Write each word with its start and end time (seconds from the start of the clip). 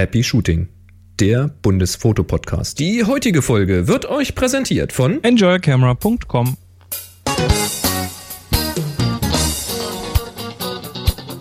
Happy 0.00 0.24
Shooting, 0.24 0.66
der 1.20 1.50
Bundesfotopodcast. 1.60 2.78
Die 2.78 3.04
heutige 3.04 3.42
Folge 3.42 3.86
wird 3.86 4.06
euch 4.06 4.34
präsentiert 4.34 4.94
von 4.94 5.22
enjoycamera.com. 5.22 6.56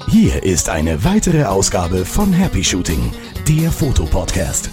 Hier 0.10 0.44
ist 0.44 0.68
eine 0.68 1.06
weitere 1.06 1.46
Ausgabe 1.46 2.04
von 2.04 2.34
Happy 2.34 2.62
Shooting, 2.62 3.14
der 3.48 3.72
Fotopodcast. 3.72 4.70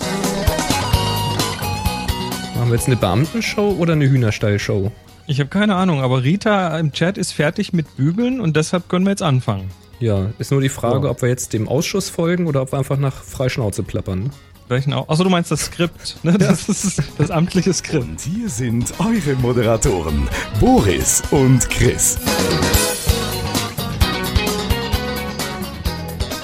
Machen 2.57 2.69
wir 2.69 2.75
jetzt 2.75 2.89
eine 2.89 2.97
Beamtenshow 2.97 3.77
oder 3.79 3.93
eine 3.93 4.11
Hühnerstallshow? 4.11 4.91
Ich 5.29 5.39
habe 5.39 5.49
keine 5.49 5.77
Ahnung, 5.77 6.01
aber 6.01 6.25
Rita 6.25 6.77
im 6.77 6.91
Chat 6.91 7.19
ist 7.19 7.31
fertig 7.31 7.73
mit 7.73 7.97
Bügeln 7.97 8.41
und 8.41 8.57
deshalb 8.57 8.89
können 8.89 9.05
wir 9.05 9.11
jetzt 9.11 9.23
anfangen. 9.23 9.71
Ja, 9.99 10.31
ist 10.39 10.51
nur 10.51 10.61
die 10.61 10.69
Frage, 10.69 11.07
Ja. 11.07 11.11
ob 11.13 11.23
wir 11.23 11.29
jetzt 11.29 11.53
dem 11.53 11.69
Ausschuss 11.69 12.11
folgen 12.11 12.47
oder 12.47 12.63
ob 12.63 12.73
wir 12.73 12.79
einfach 12.79 12.99
nach 12.99 13.23
Freischnauze 13.23 13.83
plappern. 13.83 14.31
Welchen 14.69 14.93
auch? 14.93 15.09
Achso, 15.09 15.23
du 15.25 15.31
meinst 15.31 15.51
das 15.51 15.67
Skript, 15.67 16.17
ne? 16.25 16.37
Das 16.39 16.69
ist 16.69 17.01
das 17.19 17.31
amtliche 17.31 17.73
Skript. 17.73 18.05
Und 18.05 18.21
hier 18.21 18.49
sind 18.49 18.93
eure 18.99 19.37
Moderatoren, 19.41 20.29
Boris 20.61 21.23
und 21.31 21.71
Chris. 21.71 22.19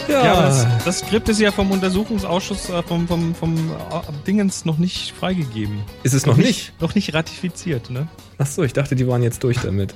Ja, 0.09 0.33
aber 0.35 0.43
das, 0.43 0.67
das 0.85 0.99
Skript 1.01 1.29
ist 1.31 1.41
ja 1.41 1.51
vom 1.51 1.71
Untersuchungsausschuss, 1.71 2.69
äh, 2.71 2.83
vom, 2.83 3.09
vom, 3.09 3.35
vom 3.35 3.55
äh, 3.55 4.01
Dingens 4.27 4.65
noch 4.65 4.79
nicht 4.79 5.13
freigegeben. 5.13 5.81
ist 6.03 6.13
es 6.13 6.27
noch 6.27 6.37
nicht? 6.37 6.73
Noch 6.81 6.95
nicht 6.95 7.15
ratifiziert, 7.15 7.91
ne? 7.91 8.07
Achso, 8.39 8.63
ich 8.63 8.73
dachte, 8.73 8.95
die 8.95 9.07
waren 9.09 9.23
jetzt 9.23 9.43
durch 9.43 9.59
damit. 9.59 9.95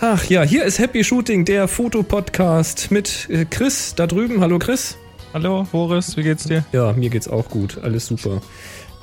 Ach 0.00 0.24
ja, 0.26 0.44
hier 0.44 0.64
ist 0.64 0.78
Happy 0.78 1.02
Shooting, 1.02 1.44
der 1.44 1.66
Fotopodcast 1.66 2.92
mit 2.92 3.28
äh, 3.30 3.44
Chris 3.44 3.96
da 3.96 4.06
drüben. 4.06 4.40
Hallo 4.40 4.60
Chris. 4.60 4.96
Hallo, 5.34 5.66
Boris, 5.72 6.16
wie 6.16 6.22
geht's 6.22 6.44
dir? 6.44 6.64
Ja, 6.70 6.92
mir 6.92 7.10
geht's 7.10 7.26
auch 7.26 7.48
gut. 7.48 7.78
Alles 7.82 8.06
super. 8.06 8.40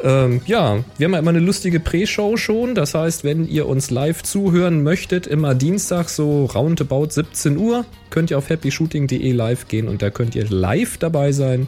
Ähm, 0.02 0.40
ja, 0.46 0.78
wir 0.98 1.06
haben 1.06 1.14
ja 1.14 1.20
immer 1.20 1.32
eine 1.32 1.42
lustige 1.42 1.82
Pre-Show 1.82 2.38
schon. 2.38 2.76
Das 2.76 2.94
heißt, 2.94 3.26
wenn 3.26 3.46
ihr 3.46 3.68
uns 3.68 3.92
live 3.92 4.24
zuhören 4.24 4.84
möchtet, 4.84 5.28
immer 5.28 5.54
Dienstag 5.54 6.08
so 6.08 6.46
roundabout 6.46 7.10
17 7.10 7.58
Uhr, 7.58 7.84
könnt 8.10 8.32
ihr 8.32 8.38
auf 8.38 8.50
happyshooting.de 8.50 9.34
live 9.34 9.68
gehen 9.68 9.90
und 9.90 10.02
da 10.02 10.10
könnt 10.12 10.34
ihr 10.34 10.48
live 10.48 10.98
dabei 10.98 11.34
sein. 11.34 11.68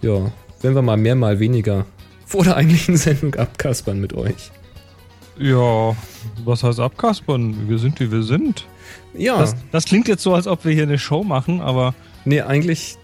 Ja, 0.00 0.32
wenn 0.62 0.74
wir 0.74 0.80
mal 0.80 0.96
mehr, 0.96 1.16
mal 1.16 1.38
weniger 1.38 1.84
vor 2.24 2.44
der 2.44 2.56
eigentlichen 2.56 2.96
Sendung 2.96 3.34
abkaspern 3.34 4.00
mit 4.00 4.14
euch. 4.14 4.50
Ja, 5.38 5.96
was 6.44 6.62
heißt 6.62 6.78
abkaspern? 6.80 7.68
Wir 7.68 7.78
sind, 7.78 7.98
wie 8.00 8.10
wir 8.12 8.22
sind. 8.22 8.66
Ja, 9.14 9.38
Das, 9.38 9.56
das 9.70 9.84
klingt 9.84 10.08
jetzt 10.08 10.22
so, 10.22 10.34
als 10.34 10.46
ob 10.46 10.64
wir 10.64 10.72
hier 10.72 10.82
eine 10.84 10.98
Show 10.98 11.24
machen, 11.24 11.60
aber 11.60 11.94
nee, 12.24 12.40
eigentlich, 12.42 12.96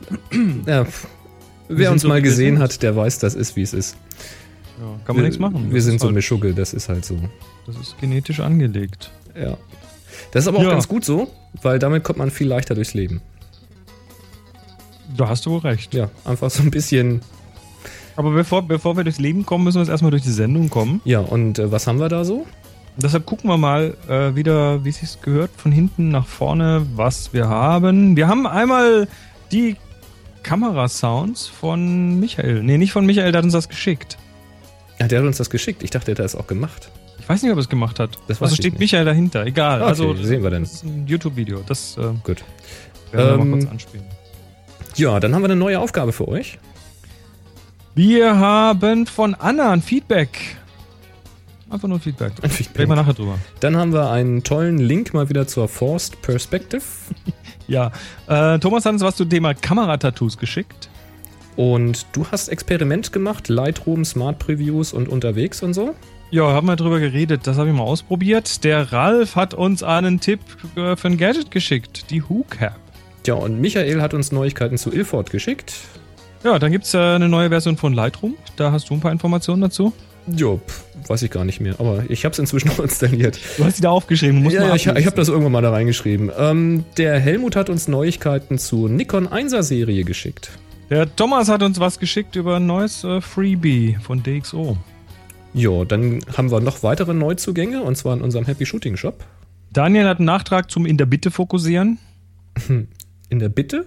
ja, 0.66 0.86
wer 1.68 1.76
sind 1.86 1.92
uns 1.92 2.02
so, 2.02 2.08
mal 2.08 2.20
gesehen 2.22 2.56
sind. 2.56 2.62
hat, 2.62 2.82
der 2.82 2.94
weiß, 2.96 3.18
das 3.18 3.34
ist, 3.34 3.56
wie 3.56 3.62
es 3.62 3.72
ist. 3.72 3.96
ja, 4.78 4.84
kann 5.04 5.16
man 5.16 5.16
wir, 5.16 5.22
nichts 5.24 5.38
machen. 5.38 5.70
Wir 5.70 5.76
Das 5.76 5.84
sind 5.84 6.00
so 6.00 6.06
halt, 6.06 6.14
Mischugge, 6.16 6.52
das 6.54 6.74
ist 6.74 6.88
halt 6.88 7.04
so. 7.04 7.18
Das 7.66 7.76
ist 7.76 7.98
genetisch 7.98 8.40
angelegt. 8.40 9.10
Ja. 9.38 9.56
Das 10.32 10.44
ist 10.44 10.48
aber 10.48 10.58
auch 10.58 10.62
Ja. 10.64 10.70
ganz 10.70 10.88
gut 10.88 11.04
so, 11.04 11.30
weil 11.62 11.78
damit 11.78 12.04
kommt 12.04 12.18
man 12.18 12.30
viel 12.30 12.46
leichter 12.48 12.74
durchs 12.74 12.94
Leben. 12.94 13.20
Da 15.16 15.28
hast 15.28 15.46
du 15.46 15.50
wohl 15.52 15.60
recht. 15.60 15.94
Ja, 15.94 16.10
einfach 16.24 16.50
so 16.50 16.62
ein 16.62 16.70
bisschen. 16.70 17.22
Aber 18.18 18.32
bevor, 18.32 18.62
bevor 18.62 18.96
wir 18.96 19.04
durchs 19.04 19.20
Leben 19.20 19.46
kommen, 19.46 19.62
müssen 19.62 19.76
wir 19.76 19.82
jetzt 19.82 19.90
erstmal 19.90 20.10
durch 20.10 20.24
die 20.24 20.32
Sendung 20.32 20.70
kommen. 20.70 21.00
Ja, 21.04 21.20
und 21.20 21.60
äh, 21.60 21.70
was 21.70 21.86
haben 21.86 22.00
wir 22.00 22.08
da 22.08 22.24
so? 22.24 22.46
Deshalb 22.96 23.26
gucken 23.26 23.48
wir 23.48 23.56
mal 23.56 23.96
äh, 24.08 24.34
wieder, 24.34 24.84
wie 24.84 24.88
es 24.88 24.96
sich 24.98 25.20
gehört, 25.22 25.52
von 25.56 25.70
hinten 25.70 26.08
nach 26.08 26.26
vorne, 26.26 26.84
was 26.96 27.32
wir 27.32 27.48
haben. 27.48 28.16
Wir 28.16 28.26
haben 28.26 28.48
einmal 28.48 29.06
die 29.52 29.76
Kamerasounds 30.42 31.46
von 31.46 32.18
Michael. 32.18 32.64
Nee, 32.64 32.76
nicht 32.76 32.90
von 32.90 33.06
Michael, 33.06 33.30
der 33.30 33.38
hat 33.38 33.44
uns 33.44 33.52
das 33.52 33.68
geschickt. 33.68 34.18
Ja, 34.98 35.06
der 35.06 35.20
hat 35.20 35.26
uns 35.28 35.36
das 35.36 35.48
geschickt. 35.48 35.84
Ich 35.84 35.90
dachte, 35.90 36.06
der 36.12 36.24
hat 36.24 36.32
das 36.34 36.34
auch 36.34 36.48
gemacht. 36.48 36.90
Ich 37.20 37.28
weiß 37.28 37.40
nicht, 37.44 37.52
ob 37.52 37.58
er 37.58 37.60
es 37.60 37.68
gemacht 37.68 38.00
hat. 38.00 38.18
Das 38.26 38.42
also 38.42 38.56
steht 38.56 38.72
nicht. 38.72 38.80
Michael 38.80 39.04
dahinter. 39.04 39.46
Egal. 39.46 39.80
Okay, 39.80 39.90
also 39.90 40.14
sehen 40.16 40.42
wir 40.42 40.50
dann. 40.50 40.62
Das 40.64 40.72
ist 40.72 40.84
ein 40.84 41.06
YouTube-Video. 41.06 41.60
Das 41.68 41.96
äh, 41.98 42.00
Gut. 42.24 42.42
werden 43.12 43.38
wir 43.38 43.42
Ähm, 43.44 43.50
mal 43.50 43.58
kurz 43.60 43.70
anspielen. 43.70 44.04
Ja, 44.96 45.20
dann 45.20 45.36
haben 45.36 45.42
wir 45.42 45.50
eine 45.50 45.54
neue 45.56 45.78
Aufgabe 45.78 46.12
für 46.12 46.26
euch. 46.26 46.58
Wir 47.98 48.38
haben 48.38 49.08
von 49.08 49.34
Anna 49.34 49.72
ein 49.72 49.82
Feedback. 49.82 50.56
Einfach 51.68 51.88
nur 51.88 51.98
Feedback. 51.98 52.30
Ein 52.42 52.48
Feedback. 52.48 52.78
Reden 52.78 52.92
wir 52.92 52.94
nachher 52.94 53.12
drüber. 53.12 53.40
Dann 53.58 53.76
haben 53.76 53.92
wir 53.92 54.08
einen 54.12 54.44
tollen 54.44 54.78
Link 54.78 55.14
mal 55.14 55.28
wieder 55.28 55.48
zur 55.48 55.66
Forced 55.66 56.22
Perspective. 56.22 56.82
Ja, 57.66 57.90
äh, 58.28 58.58
Thomas 58.60 58.86
hat 58.86 58.92
uns 58.92 59.02
was 59.02 59.16
zum 59.16 59.28
Thema 59.28 59.52
Kameratattoos 59.52 60.38
geschickt. 60.38 60.88
Und 61.56 62.06
du 62.12 62.24
hast 62.30 62.48
Experiment 62.48 63.12
gemacht, 63.12 63.48
Lightroom, 63.48 64.04
Smart 64.04 64.38
Previews 64.38 64.92
und 64.92 65.08
unterwegs 65.08 65.62
und 65.64 65.74
so. 65.74 65.96
Ja, 66.30 66.44
haben 66.52 66.68
wir 66.68 66.76
drüber 66.76 67.00
geredet. 67.00 67.48
Das 67.48 67.58
habe 67.58 67.68
ich 67.68 67.74
mal 67.74 67.82
ausprobiert. 67.82 68.62
Der 68.62 68.92
Ralf 68.92 69.34
hat 69.34 69.54
uns 69.54 69.82
einen 69.82 70.20
Tipp 70.20 70.40
äh, 70.76 70.94
für 70.94 71.08
ein 71.08 71.18
Gadget 71.18 71.50
geschickt. 71.50 72.10
Die 72.10 72.22
Who-Cap. 72.22 72.78
Ja, 73.26 73.34
und 73.34 73.60
Michael 73.60 74.00
hat 74.00 74.14
uns 74.14 74.30
Neuigkeiten 74.30 74.78
zu 74.78 74.92
Ilford 74.92 75.30
geschickt. 75.30 75.74
Ja, 76.44 76.58
dann 76.58 76.70
gibt 76.70 76.84
es 76.84 76.94
äh, 76.94 76.98
eine 76.98 77.28
neue 77.28 77.48
Version 77.48 77.76
von 77.76 77.92
Lightroom. 77.92 78.36
Da 78.56 78.70
hast 78.70 78.90
du 78.90 78.94
ein 78.94 79.00
paar 79.00 79.12
Informationen 79.12 79.60
dazu. 79.60 79.92
Jo, 80.36 80.60
weiß 81.06 81.22
ich 81.22 81.30
gar 81.30 81.44
nicht 81.44 81.60
mehr, 81.60 81.76
aber 81.78 82.04
ich 82.08 82.24
habe 82.24 82.32
es 82.32 82.38
inzwischen 82.38 82.68
noch 82.68 82.78
installiert. 82.82 83.40
Du 83.56 83.64
hast 83.64 83.78
die 83.78 83.82
da 83.82 83.90
aufgeschrieben. 83.90 84.42
Muss 84.42 84.52
ja, 84.52 84.60
mal 84.60 84.68
ja, 84.68 84.74
ich, 84.74 84.86
ich 84.86 85.06
habe 85.06 85.16
das 85.16 85.28
irgendwann 85.28 85.52
mal 85.52 85.62
da 85.62 85.70
reingeschrieben. 85.70 86.30
Ähm, 86.38 86.84
der 86.96 87.18
Helmut 87.18 87.56
hat 87.56 87.70
uns 87.70 87.88
Neuigkeiten 87.88 88.58
zu 88.58 88.88
Nikon 88.88 89.26
1er 89.28 89.62
Serie 89.62 90.04
geschickt. 90.04 90.50
Der 90.90 91.14
Thomas 91.14 91.48
hat 91.48 91.62
uns 91.62 91.80
was 91.80 91.98
geschickt 91.98 92.36
über 92.36 92.56
ein 92.56 92.66
neues 92.66 93.04
äh, 93.04 93.20
Freebie 93.20 93.98
von 94.00 94.22
DxO. 94.22 94.76
Ja, 95.54 95.84
dann 95.84 96.20
haben 96.36 96.50
wir 96.50 96.60
noch 96.60 96.82
weitere 96.82 97.14
Neuzugänge 97.14 97.82
und 97.82 97.96
zwar 97.96 98.14
in 98.14 98.22
unserem 98.22 98.44
Happy 98.44 98.64
Shooting 98.66 98.96
Shop. 98.96 99.24
Daniel 99.72 100.06
hat 100.06 100.18
einen 100.18 100.26
Nachtrag 100.26 100.70
zum 100.70 100.86
In 100.86 100.96
der 100.96 101.06
Bitte 101.06 101.30
fokussieren. 101.30 101.98
In 103.28 103.38
der 103.38 103.48
Bitte? 103.48 103.86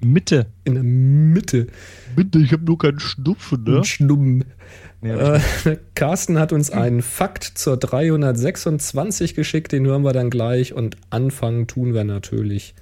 Mitte. 0.00 0.46
In 0.64 0.74
der 0.74 0.82
Mitte. 0.82 1.66
Bitte, 2.16 2.38
ich 2.38 2.52
habe 2.52 2.64
nur 2.64 2.78
keinen 2.78 3.00
Schnupfen, 3.00 3.66
Und 3.68 3.86
Schnumm. 3.86 4.44
Nee, 5.02 5.10
Äh, 5.12 5.40
Carsten 5.94 6.38
hat 6.38 6.52
uns 6.52 6.70
einen 6.70 7.02
Fakt 7.02 7.44
zur 7.44 7.76
326 7.76 9.34
geschickt, 9.34 9.72
den 9.72 9.86
hören 9.86 10.02
wir 10.02 10.12
dann 10.12 10.30
gleich 10.30 10.74
und 10.74 10.96
anfangen 11.10 11.66
tun 11.66 11.94
wir 11.94 12.04
natürlich 12.04 12.74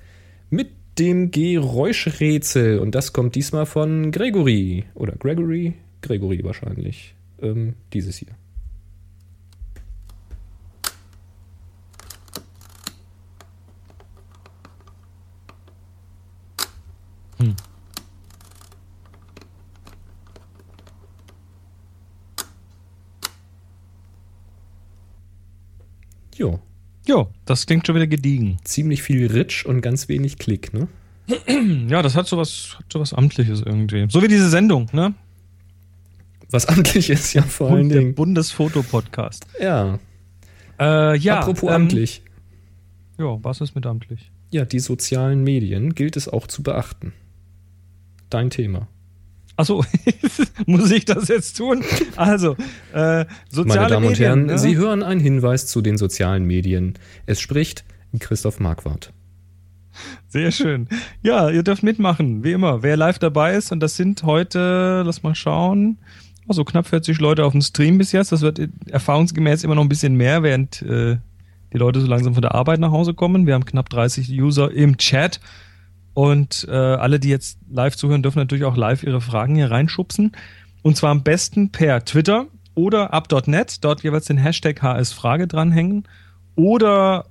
mit 0.50 0.70
dem 0.98 1.30
Geräuschrätsel 1.30 2.80
und 2.80 2.94
das 2.94 3.12
kommt 3.12 3.36
diesmal 3.36 3.66
von 3.66 4.10
Gregory 4.10 4.84
oder 4.94 5.12
Gregory, 5.12 5.74
Gregory 6.02 6.42
wahrscheinlich, 6.42 7.14
ähm, 7.40 7.74
dieses 7.92 8.16
hier. 8.16 8.34
Hm. 17.38 17.54
Jo, 26.34 26.60
Jo, 27.06 27.30
das 27.46 27.64
klingt 27.64 27.86
schon 27.86 27.96
wieder 27.96 28.06
gediegen. 28.06 28.58
ziemlich 28.64 29.02
viel 29.02 29.26
Ritsch 29.32 29.64
und 29.64 29.80
ganz 29.80 30.08
wenig 30.08 30.36
Klick, 30.38 30.72
ne? 30.74 30.88
Ja, 31.88 32.02
das 32.02 32.14
hat 32.16 32.26
sowas, 32.26 32.76
hat 32.78 32.92
sowas 32.92 33.14
Amtliches 33.14 33.62
irgendwie. 33.62 34.06
So 34.10 34.22
wie 34.22 34.28
diese 34.28 34.48
Sendung, 34.50 34.88
ne? 34.92 35.14
Was 36.50 36.66
amtlich 36.66 37.08
ist, 37.10 37.32
ja 37.34 37.42
vor 37.42 37.70
allen 37.70 37.88
der 37.88 37.98
Dingen. 38.00 38.14
Bundesfoto-Podcast. 38.14 39.46
Ja, 39.60 39.98
Äh, 40.78 41.16
ja. 41.18 41.40
apropos 41.40 41.68
ähm, 41.70 41.74
amtlich. 41.82 42.22
Ja, 43.18 43.42
was 43.42 43.60
ist 43.62 43.74
mit 43.74 43.84
amtlich? 43.86 44.30
Ja, 44.50 44.64
die 44.64 44.78
sozialen 44.78 45.42
Medien 45.42 45.94
gilt 45.94 46.16
es 46.16 46.28
auch 46.28 46.46
zu 46.46 46.62
beachten. 46.62 47.12
Dein 48.30 48.50
Thema. 48.50 48.88
Achso, 49.56 49.84
muss 50.66 50.90
ich 50.92 51.04
das 51.04 51.28
jetzt 51.28 51.56
tun? 51.56 51.82
Also, 52.14 52.56
äh, 52.92 53.24
soziale 53.50 53.80
Meine 53.80 53.88
Damen 53.88 54.06
und 54.06 54.12
Medien, 54.12 54.26
Herren, 54.26 54.46
ne? 54.46 54.58
Sie 54.58 54.76
hören 54.76 55.02
einen 55.02 55.20
Hinweis 55.20 55.66
zu 55.66 55.80
den 55.80 55.98
sozialen 55.98 56.44
Medien. 56.44 56.94
Es 57.26 57.40
spricht 57.40 57.84
Christoph 58.20 58.60
Marquardt. 58.60 59.12
Sehr 60.28 60.52
schön. 60.52 60.88
Ja, 61.22 61.50
ihr 61.50 61.64
dürft 61.64 61.82
mitmachen, 61.82 62.44
wie 62.44 62.52
immer. 62.52 62.84
Wer 62.84 62.96
live 62.96 63.18
dabei 63.18 63.56
ist, 63.56 63.72
und 63.72 63.80
das 63.80 63.96
sind 63.96 64.22
heute, 64.22 65.02
lass 65.04 65.24
mal 65.24 65.34
schauen, 65.34 65.98
also 66.46 66.64
knapp 66.64 66.86
40 66.86 67.18
Leute 67.18 67.44
auf 67.44 67.52
dem 67.52 67.60
Stream 67.60 67.98
bis 67.98 68.12
jetzt. 68.12 68.30
Das 68.30 68.42
wird 68.42 68.60
erfahrungsgemäß 68.86 69.64
immer 69.64 69.74
noch 69.74 69.82
ein 69.82 69.88
bisschen 69.88 70.14
mehr, 70.14 70.42
während 70.42 70.82
äh, 70.82 71.18
die 71.72 71.78
Leute 71.78 72.00
so 72.00 72.06
langsam 72.06 72.34
von 72.34 72.42
der 72.42 72.54
Arbeit 72.54 72.80
nach 72.80 72.90
Hause 72.92 73.12
kommen. 73.12 73.46
Wir 73.46 73.54
haben 73.54 73.64
knapp 73.64 73.90
30 73.90 74.30
User 74.40 74.70
im 74.70 74.96
Chat. 74.96 75.40
Und 76.18 76.66
äh, 76.68 76.74
alle, 76.74 77.20
die 77.20 77.28
jetzt 77.28 77.60
live 77.70 77.94
zuhören, 77.94 78.24
dürfen 78.24 78.40
natürlich 78.40 78.64
auch 78.64 78.76
live 78.76 79.04
ihre 79.04 79.20
Fragen 79.20 79.54
hier 79.54 79.70
reinschubsen. 79.70 80.32
Und 80.82 80.96
zwar 80.96 81.12
am 81.12 81.22
besten 81.22 81.70
per 81.70 82.04
Twitter 82.04 82.48
oder 82.74 83.14
ab.net, 83.14 83.84
dort 83.84 84.02
jeweils 84.02 84.24
den 84.24 84.36
Hashtag 84.36 84.82
HS-Frage 84.82 85.46
dranhängen. 85.46 86.08
Oder 86.56 87.26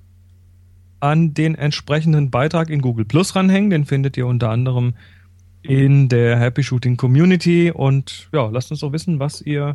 an 1.01 1.33
den 1.33 1.55
entsprechenden 1.55 2.31
Beitrag 2.31 2.69
in 2.69 2.79
Google 2.79 3.03
Plus 3.03 3.35
ranhängen. 3.35 3.71
Den 3.71 3.83
findet 3.83 4.15
ihr 4.15 4.25
unter 4.25 4.51
anderem 4.51 4.93
in 5.63 6.07
der 6.07 6.39
Happy 6.39 6.63
Shooting 6.63 6.95
Community 6.95 7.71
und 7.71 8.29
ja, 8.31 8.47
lasst 8.47 8.71
uns 8.71 8.79
doch 8.79 8.93
wissen, 8.93 9.19
was 9.19 9.41
ihr, 9.41 9.73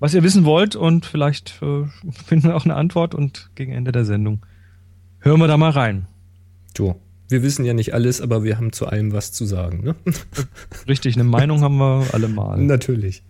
was 0.00 0.14
ihr 0.14 0.24
wissen 0.24 0.44
wollt 0.44 0.74
und 0.74 1.06
vielleicht 1.06 1.62
äh, 1.62 1.84
finden 2.26 2.48
wir 2.48 2.56
auch 2.56 2.64
eine 2.64 2.74
Antwort 2.74 3.14
und 3.14 3.50
gegen 3.54 3.70
Ende 3.70 3.92
der 3.92 4.04
Sendung 4.04 4.44
hören 5.20 5.38
wir 5.38 5.46
da 5.46 5.56
mal 5.56 5.70
rein. 5.70 6.08
Du, 6.74 6.96
wir 7.28 7.42
wissen 7.42 7.64
ja 7.64 7.74
nicht 7.74 7.94
alles, 7.94 8.20
aber 8.20 8.44
wir 8.44 8.56
haben 8.56 8.72
zu 8.72 8.86
allem 8.86 9.12
was 9.12 9.32
zu 9.32 9.44
sagen, 9.44 9.82
ne? 9.82 9.94
Richtig, 10.88 11.14
eine 11.16 11.24
Meinung 11.24 11.60
haben 11.60 11.78
wir 11.78 12.06
alle 12.12 12.28
mal. 12.28 12.58
Natürlich. 12.58 13.22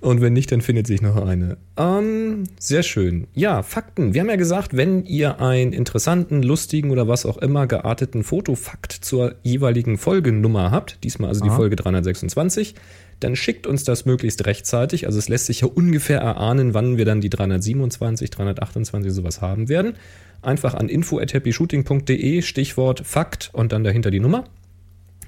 Und 0.00 0.20
wenn 0.20 0.32
nicht, 0.32 0.52
dann 0.52 0.60
findet 0.60 0.86
sich 0.86 1.02
noch 1.02 1.16
eine. 1.16 1.56
Ähm, 1.76 2.44
sehr 2.60 2.84
schön. 2.84 3.26
Ja, 3.34 3.64
Fakten. 3.64 4.14
Wir 4.14 4.20
haben 4.20 4.28
ja 4.28 4.36
gesagt, 4.36 4.76
wenn 4.76 5.04
ihr 5.04 5.40
einen 5.40 5.72
interessanten, 5.72 6.42
lustigen 6.44 6.90
oder 6.92 7.08
was 7.08 7.26
auch 7.26 7.36
immer 7.38 7.66
gearteten 7.66 8.22
Fotofakt 8.22 8.92
zur 8.92 9.34
jeweiligen 9.42 9.98
Folgenummer 9.98 10.70
habt, 10.70 11.02
diesmal 11.02 11.30
also 11.30 11.44
Aha. 11.44 11.50
die 11.50 11.56
Folge 11.56 11.76
326, 11.76 12.76
dann 13.20 13.36
schickt 13.36 13.66
uns 13.66 13.84
das 13.84 14.04
möglichst 14.04 14.46
rechtzeitig. 14.46 15.06
Also 15.06 15.18
es 15.18 15.28
lässt 15.28 15.46
sich 15.46 15.62
ja 15.62 15.68
ungefähr 15.68 16.20
erahnen, 16.20 16.74
wann 16.74 16.98
wir 16.98 17.04
dann 17.04 17.20
die 17.20 17.30
327, 17.30 18.30
328 18.30 19.12
sowas 19.12 19.40
haben 19.40 19.68
werden. 19.68 19.94
Einfach 20.42 20.74
an 20.74 20.88
info 20.88 21.18
at 21.18 21.34
happyshooting.de, 21.34 22.42
Stichwort 22.42 23.02
Fakt 23.04 23.50
und 23.52 23.72
dann 23.72 23.84
dahinter 23.84 24.10
die 24.10 24.20
Nummer. 24.20 24.44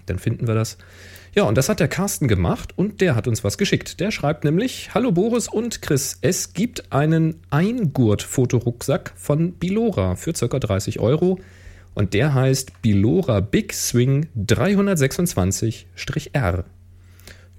Dann 0.06 0.19
finden 0.19 0.46
wir 0.46 0.54
das. 0.54 0.78
Ja, 1.34 1.44
und 1.44 1.56
das 1.56 1.69
hat 1.69 1.78
der 1.78 1.88
Carsten 1.88 2.26
gemacht 2.26 2.76
und 2.76 3.00
der 3.00 3.14
hat 3.14 3.28
uns 3.28 3.44
was 3.44 3.56
geschickt. 3.56 4.00
Der 4.00 4.10
schreibt 4.10 4.44
nämlich: 4.44 4.94
Hallo 4.94 5.12
Boris 5.12 5.48
und 5.48 5.82
Chris, 5.82 6.19
es 6.22 6.54
gibt 6.54 6.92
einen 6.92 7.37
Eingurt-Fotorucksack 7.50 9.12
von 9.16 9.52
Bilora 9.52 10.16
für 10.16 10.32
ca. 10.32 10.58
30 10.58 10.98
Euro 10.98 11.38
und 11.94 12.14
der 12.14 12.34
heißt 12.34 12.82
Bilora 12.82 13.38
Big 13.40 13.72
Swing 13.72 14.26
326-R. 14.37 16.64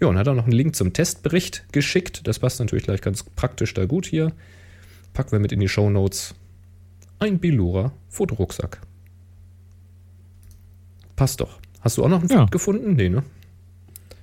Ja, 0.02 0.08
und 0.08 0.18
hat 0.18 0.28
auch 0.28 0.36
noch 0.36 0.46
einen 0.46 0.54
Link 0.54 0.76
zum 0.76 0.94
Testbericht 0.94 1.66
geschickt. 1.72 2.28
Das 2.28 2.40
passt 2.40 2.60
natürlich 2.60 2.86
gleich 2.86 3.02
ganz 3.02 3.24
praktisch 3.24 3.74
da 3.76 3.86
gut 3.86 4.08
hier. 4.08 4.34
Packen 5.14 5.32
wir 5.32 5.40
mit 5.40 5.52
in 5.52 5.60
die 5.60 5.70
Show 5.70 5.92
Notes. 5.92 6.34
Ein 7.20 7.38
Bilora 7.38 7.92
Fotorucksack. 8.10 8.82
Passt 11.16 11.40
doch. 11.40 11.60
Hast 11.82 11.98
du 11.98 12.04
auch 12.04 12.10
noch 12.10 12.22
einen 12.22 12.30
ja. 12.30 12.46
gefunden? 12.46 12.96
Nee, 12.96 13.10
ne? 13.10 13.24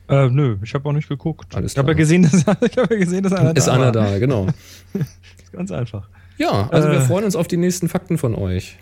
Äh, 0.08 0.28
nö, 0.30 0.56
ich 0.64 0.74
habe 0.74 0.88
auch 0.88 0.92
nicht 0.92 1.08
geguckt. 1.08 1.54
Alles 1.54 1.72
ich 1.72 1.78
habe 1.78 1.92
ja 1.92 1.96
gesehen, 1.96 2.22
dass, 2.30 2.34
ich 2.34 2.46
hab 2.76 2.90
ja 2.90 2.96
gesehen, 2.98 3.22
dass 3.22 3.32
einer 3.32 3.56
ist 3.56 3.68
da 3.68 3.72
Ist 3.72 3.78
einer 3.78 3.92
da, 3.92 4.18
genau. 4.18 4.46
ist 4.94 5.52
ganz 5.52 5.70
einfach. 5.70 6.08
Ja, 6.38 6.68
also 6.70 6.88
äh, 6.88 6.92
wir 6.92 7.00
freuen 7.02 7.24
uns 7.24 7.36
auf 7.36 7.46
die 7.46 7.56
nächsten 7.56 7.88
Fakten 7.88 8.18
von 8.18 8.34
euch. 8.34 8.78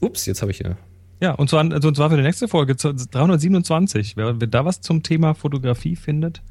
Ups, 0.00 0.26
jetzt 0.26 0.42
habe 0.42 0.50
ich 0.50 0.58
hier. 0.58 0.76
Ja, 1.20 1.32
und 1.32 1.50
zwar, 1.50 1.70
also 1.70 1.88
und 1.88 1.96
zwar 1.96 2.10
für 2.10 2.16
die 2.16 2.22
nächste 2.22 2.48
Folge 2.48 2.74
327. 2.74 4.16
Wer, 4.16 4.40
wer 4.40 4.48
da 4.48 4.64
was 4.64 4.80
zum 4.80 5.02
Thema 5.02 5.34
Fotografie 5.34 5.96
findet, 5.96 6.42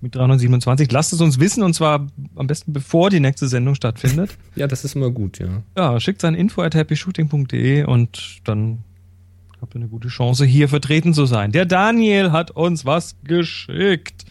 mit 0.00 0.14
327, 0.14 0.90
lasst 0.92 1.12
es 1.12 1.20
uns 1.20 1.40
wissen 1.40 1.62
und 1.62 1.74
zwar 1.74 2.06
am 2.36 2.46
besten 2.46 2.72
bevor 2.72 3.10
die 3.10 3.20
nächste 3.20 3.48
Sendung 3.48 3.74
stattfindet. 3.74 4.36
ja, 4.54 4.66
das 4.66 4.84
ist 4.84 4.94
immer 4.94 5.10
gut, 5.10 5.38
ja. 5.38 5.62
Ja, 5.76 5.98
schickt 5.98 6.24
an 6.24 6.34
info 6.34 6.62
at 6.62 6.74
happyshooting.de 6.74 7.84
und 7.84 8.38
dann 8.44 8.78
habt 9.60 9.74
ihr 9.74 9.80
eine 9.80 9.88
gute 9.88 10.08
Chance, 10.08 10.44
hier 10.44 10.68
vertreten 10.68 11.14
zu 11.14 11.26
sein. 11.26 11.50
Der 11.50 11.66
Daniel 11.66 12.30
hat 12.30 12.52
uns 12.52 12.86
was 12.86 13.16
geschickt. 13.24 14.24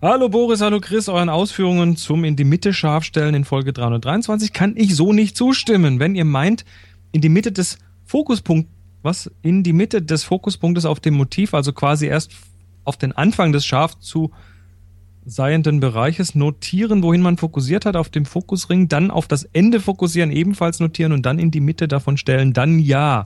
Hallo 0.00 0.28
Boris, 0.28 0.60
hallo 0.60 0.80
Chris, 0.80 1.08
euren 1.08 1.28
Ausführungen 1.28 1.96
zum 1.96 2.24
in 2.24 2.36
die 2.36 2.44
Mitte 2.44 2.72
scharfstellen 2.72 3.34
in 3.34 3.44
Folge 3.44 3.72
323 3.72 4.52
kann 4.52 4.74
ich 4.76 4.94
so 4.94 5.12
nicht 5.12 5.36
zustimmen. 5.36 5.98
Wenn 5.98 6.14
ihr 6.14 6.24
meint, 6.24 6.64
in 7.12 7.20
die 7.20 7.28
Mitte 7.28 7.52
des 7.52 7.78
Fokuspunkts, 8.04 8.77
was 9.02 9.30
in 9.42 9.62
die 9.62 9.72
Mitte 9.72 10.02
des 10.02 10.24
Fokuspunktes 10.24 10.84
auf 10.84 11.00
dem 11.00 11.14
Motiv, 11.14 11.54
also 11.54 11.72
quasi 11.72 12.06
erst 12.06 12.32
auf 12.84 12.96
den 12.96 13.12
Anfang 13.12 13.52
des 13.52 13.64
scharf 13.66 13.98
zu 13.98 14.30
seienden 15.24 15.80
Bereiches 15.80 16.34
notieren, 16.34 17.02
wohin 17.02 17.20
man 17.20 17.36
fokussiert 17.36 17.84
hat, 17.84 17.96
auf 17.96 18.08
dem 18.08 18.24
Fokusring, 18.24 18.88
dann 18.88 19.10
auf 19.10 19.28
das 19.28 19.44
Ende 19.44 19.80
fokussieren, 19.80 20.32
ebenfalls 20.32 20.80
notieren 20.80 21.12
und 21.12 21.26
dann 21.26 21.38
in 21.38 21.50
die 21.50 21.60
Mitte 21.60 21.86
davon 21.86 22.16
stellen, 22.16 22.52
dann 22.52 22.78
ja. 22.78 23.24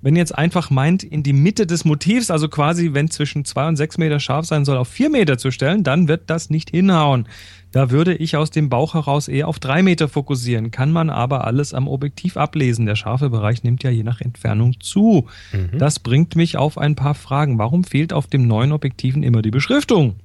Wenn 0.00 0.14
ihr 0.14 0.20
jetzt 0.20 0.36
einfach 0.36 0.70
meint, 0.70 1.02
in 1.02 1.24
die 1.24 1.32
Mitte 1.32 1.66
des 1.66 1.84
Motivs, 1.84 2.30
also 2.30 2.48
quasi, 2.48 2.94
wenn 2.94 3.10
zwischen 3.10 3.44
zwei 3.44 3.66
und 3.66 3.74
sechs 3.74 3.98
Meter 3.98 4.20
scharf 4.20 4.46
sein 4.46 4.64
soll, 4.64 4.76
auf 4.76 4.86
vier 4.86 5.10
Meter 5.10 5.38
zu 5.38 5.50
stellen, 5.50 5.82
dann 5.82 6.06
wird 6.06 6.30
das 6.30 6.50
nicht 6.50 6.70
hinhauen. 6.70 7.26
Da 7.70 7.90
würde 7.90 8.14
ich 8.14 8.36
aus 8.36 8.50
dem 8.50 8.70
Bauch 8.70 8.94
heraus 8.94 9.28
eher 9.28 9.46
auf 9.46 9.58
drei 9.58 9.82
Meter 9.82 10.08
fokussieren. 10.08 10.70
Kann 10.70 10.90
man 10.90 11.10
aber 11.10 11.44
alles 11.44 11.74
am 11.74 11.86
Objektiv 11.86 12.38
ablesen. 12.38 12.86
Der 12.86 12.96
scharfe 12.96 13.28
Bereich 13.28 13.62
nimmt 13.62 13.82
ja 13.82 13.90
je 13.90 14.02
nach 14.02 14.22
Entfernung 14.22 14.80
zu. 14.80 15.26
Mhm. 15.52 15.78
Das 15.78 15.98
bringt 15.98 16.34
mich 16.34 16.56
auf 16.56 16.78
ein 16.78 16.94
paar 16.94 17.14
Fragen. 17.14 17.58
Warum 17.58 17.84
fehlt 17.84 18.12
auf 18.12 18.26
dem 18.26 18.46
neuen 18.46 18.72
Objektiven 18.72 19.22
immer 19.22 19.42
die 19.42 19.50
Beschriftung? 19.50 20.16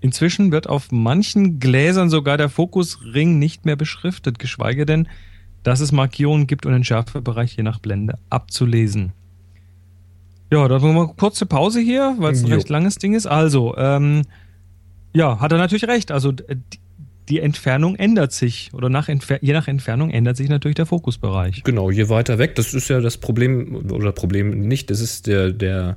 Inzwischen 0.00 0.50
wird 0.50 0.68
auf 0.68 0.92
manchen 0.92 1.58
Gläsern 1.58 2.08
sogar 2.08 2.38
der 2.38 2.48
Fokusring 2.48 3.38
nicht 3.38 3.66
mehr 3.66 3.76
beschriftet, 3.76 4.38
geschweige 4.38 4.86
denn, 4.86 5.08
dass 5.62 5.80
es 5.80 5.92
Markierungen 5.92 6.46
gibt 6.46 6.64
und 6.64 6.72
den 6.72 6.84
Schärfebereich 6.84 7.56
je 7.56 7.64
nach 7.64 7.80
Blende 7.80 8.18
abzulesen. 8.30 9.12
Ja, 10.52 10.68
dann 10.68 10.80
machen 10.80 10.94
wir 10.94 11.02
eine 11.02 11.14
kurze 11.14 11.44
Pause 11.44 11.80
hier, 11.80 12.14
weil 12.18 12.32
es 12.32 12.44
ein 12.44 12.52
recht 12.52 12.68
langes 12.68 12.96
Ding 12.96 13.14
ist. 13.14 13.26
Also, 13.26 13.76
ähm, 13.76 14.22
ja, 15.16 15.40
hat 15.40 15.50
er 15.50 15.58
natürlich 15.58 15.88
recht. 15.88 16.12
Also 16.12 16.32
die 17.28 17.40
Entfernung 17.40 17.96
ändert 17.96 18.32
sich 18.32 18.70
oder 18.74 18.88
nach 18.88 19.08
je 19.08 19.52
nach 19.52 19.66
Entfernung 19.66 20.10
ändert 20.10 20.36
sich 20.36 20.48
natürlich 20.48 20.74
der 20.74 20.86
Fokusbereich. 20.86 21.62
Genau, 21.64 21.90
je 21.90 22.08
weiter 22.08 22.38
weg, 22.38 22.54
das 22.54 22.74
ist 22.74 22.88
ja 22.88 23.00
das 23.00 23.16
Problem 23.16 23.90
oder 23.90 24.12
Problem 24.12 24.60
nicht, 24.60 24.90
das 24.90 25.00
ist 25.00 25.26
der, 25.26 25.52
der 25.52 25.96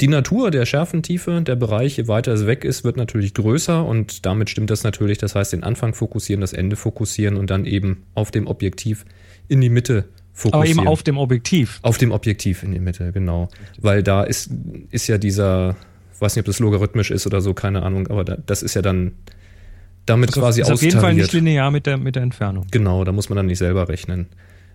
die 0.00 0.08
Natur 0.08 0.50
der 0.50 0.66
Schärfentiefe, 0.66 1.42
der 1.42 1.56
Bereich, 1.56 1.96
je 1.96 2.08
weiter 2.08 2.32
es 2.32 2.46
weg 2.46 2.64
ist, 2.64 2.84
wird 2.84 2.96
natürlich 2.96 3.34
größer 3.34 3.84
und 3.84 4.26
damit 4.26 4.50
stimmt 4.50 4.70
das 4.70 4.84
natürlich. 4.84 5.18
Das 5.18 5.34
heißt, 5.34 5.52
den 5.52 5.62
Anfang 5.62 5.94
fokussieren, 5.94 6.42
das 6.42 6.52
Ende 6.52 6.76
fokussieren 6.76 7.36
und 7.36 7.48
dann 7.48 7.64
eben 7.64 8.04
auf 8.14 8.30
dem 8.30 8.46
Objektiv 8.46 9.06
in 9.48 9.60
die 9.62 9.70
Mitte 9.70 10.04
fokussieren. 10.34 10.78
Aber 10.78 10.82
eben 10.82 10.88
auf 10.88 11.02
dem 11.02 11.16
Objektiv. 11.16 11.78
Auf 11.82 11.96
dem 11.96 12.10
Objektiv 12.12 12.62
in 12.62 12.72
die 12.72 12.80
Mitte, 12.80 13.10
genau. 13.12 13.48
Weil 13.80 14.02
da 14.02 14.22
ist, 14.22 14.50
ist 14.90 15.06
ja 15.06 15.16
dieser, 15.16 15.76
weiß 16.20 16.36
nicht, 16.36 16.42
ob 16.42 16.46
das 16.46 16.58
logarithmisch 16.58 17.10
ist 17.10 17.26
oder 17.26 17.40
so, 17.40 17.54
keine 17.54 17.82
Ahnung, 17.82 18.08
aber 18.08 18.24
da, 18.24 18.36
das 18.44 18.62
ist 18.62 18.74
ja 18.74 18.82
dann 18.82 19.12
damit 20.06 20.30
also 20.30 20.40
quasi 20.40 20.60
ist 20.60 20.70
auf 20.70 20.82
jeden 20.82 21.00
Fall 21.00 21.14
nicht 21.14 21.32
linear 21.32 21.70
mit 21.70 21.86
der, 21.86 21.96
mit 21.96 22.14
der 22.16 22.22
Entfernung. 22.22 22.66
Genau, 22.70 23.04
da 23.04 23.12
muss 23.12 23.28
man 23.28 23.36
dann 23.36 23.46
nicht 23.46 23.58
selber 23.58 23.88
rechnen. 23.88 24.26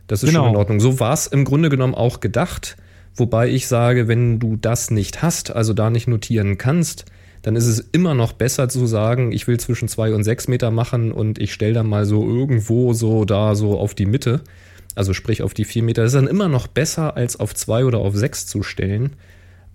Das 0.07 0.23
ist 0.23 0.29
genau. 0.29 0.43
schon 0.43 0.51
in 0.51 0.57
Ordnung. 0.57 0.79
So 0.79 0.99
war 0.99 1.13
es 1.13 1.27
im 1.27 1.45
Grunde 1.45 1.69
genommen 1.69 1.95
auch 1.95 2.19
gedacht. 2.19 2.75
Wobei 3.15 3.49
ich 3.49 3.67
sage, 3.67 4.07
wenn 4.07 4.39
du 4.39 4.57
das 4.57 4.91
nicht 4.91 5.21
hast, 5.21 5.53
also 5.53 5.73
da 5.73 5.89
nicht 5.89 6.07
notieren 6.07 6.57
kannst, 6.57 7.05
dann 7.41 7.55
ist 7.55 7.65
es 7.65 7.79
immer 7.79 8.13
noch 8.13 8.33
besser 8.33 8.69
zu 8.69 8.85
sagen, 8.85 9.31
ich 9.31 9.47
will 9.47 9.59
zwischen 9.59 9.87
zwei 9.87 10.13
und 10.13 10.23
sechs 10.23 10.47
Meter 10.47 10.71
machen 10.71 11.11
und 11.11 11.39
ich 11.39 11.53
stelle 11.53 11.73
dann 11.73 11.87
mal 11.87 12.05
so 12.05 12.27
irgendwo 12.27 12.93
so 12.93 13.25
da 13.25 13.55
so 13.55 13.79
auf 13.79 13.95
die 13.95 14.05
Mitte, 14.05 14.41
also 14.95 15.13
sprich 15.13 15.41
auf 15.41 15.53
die 15.53 15.65
vier 15.65 15.83
Meter. 15.83 16.03
Das 16.03 16.13
ist 16.13 16.19
dann 16.19 16.27
immer 16.27 16.47
noch 16.47 16.67
besser, 16.67 17.17
als 17.17 17.39
auf 17.39 17.55
zwei 17.55 17.85
oder 17.85 17.99
auf 17.99 18.15
sechs 18.15 18.45
zu 18.45 18.63
stellen. 18.63 19.13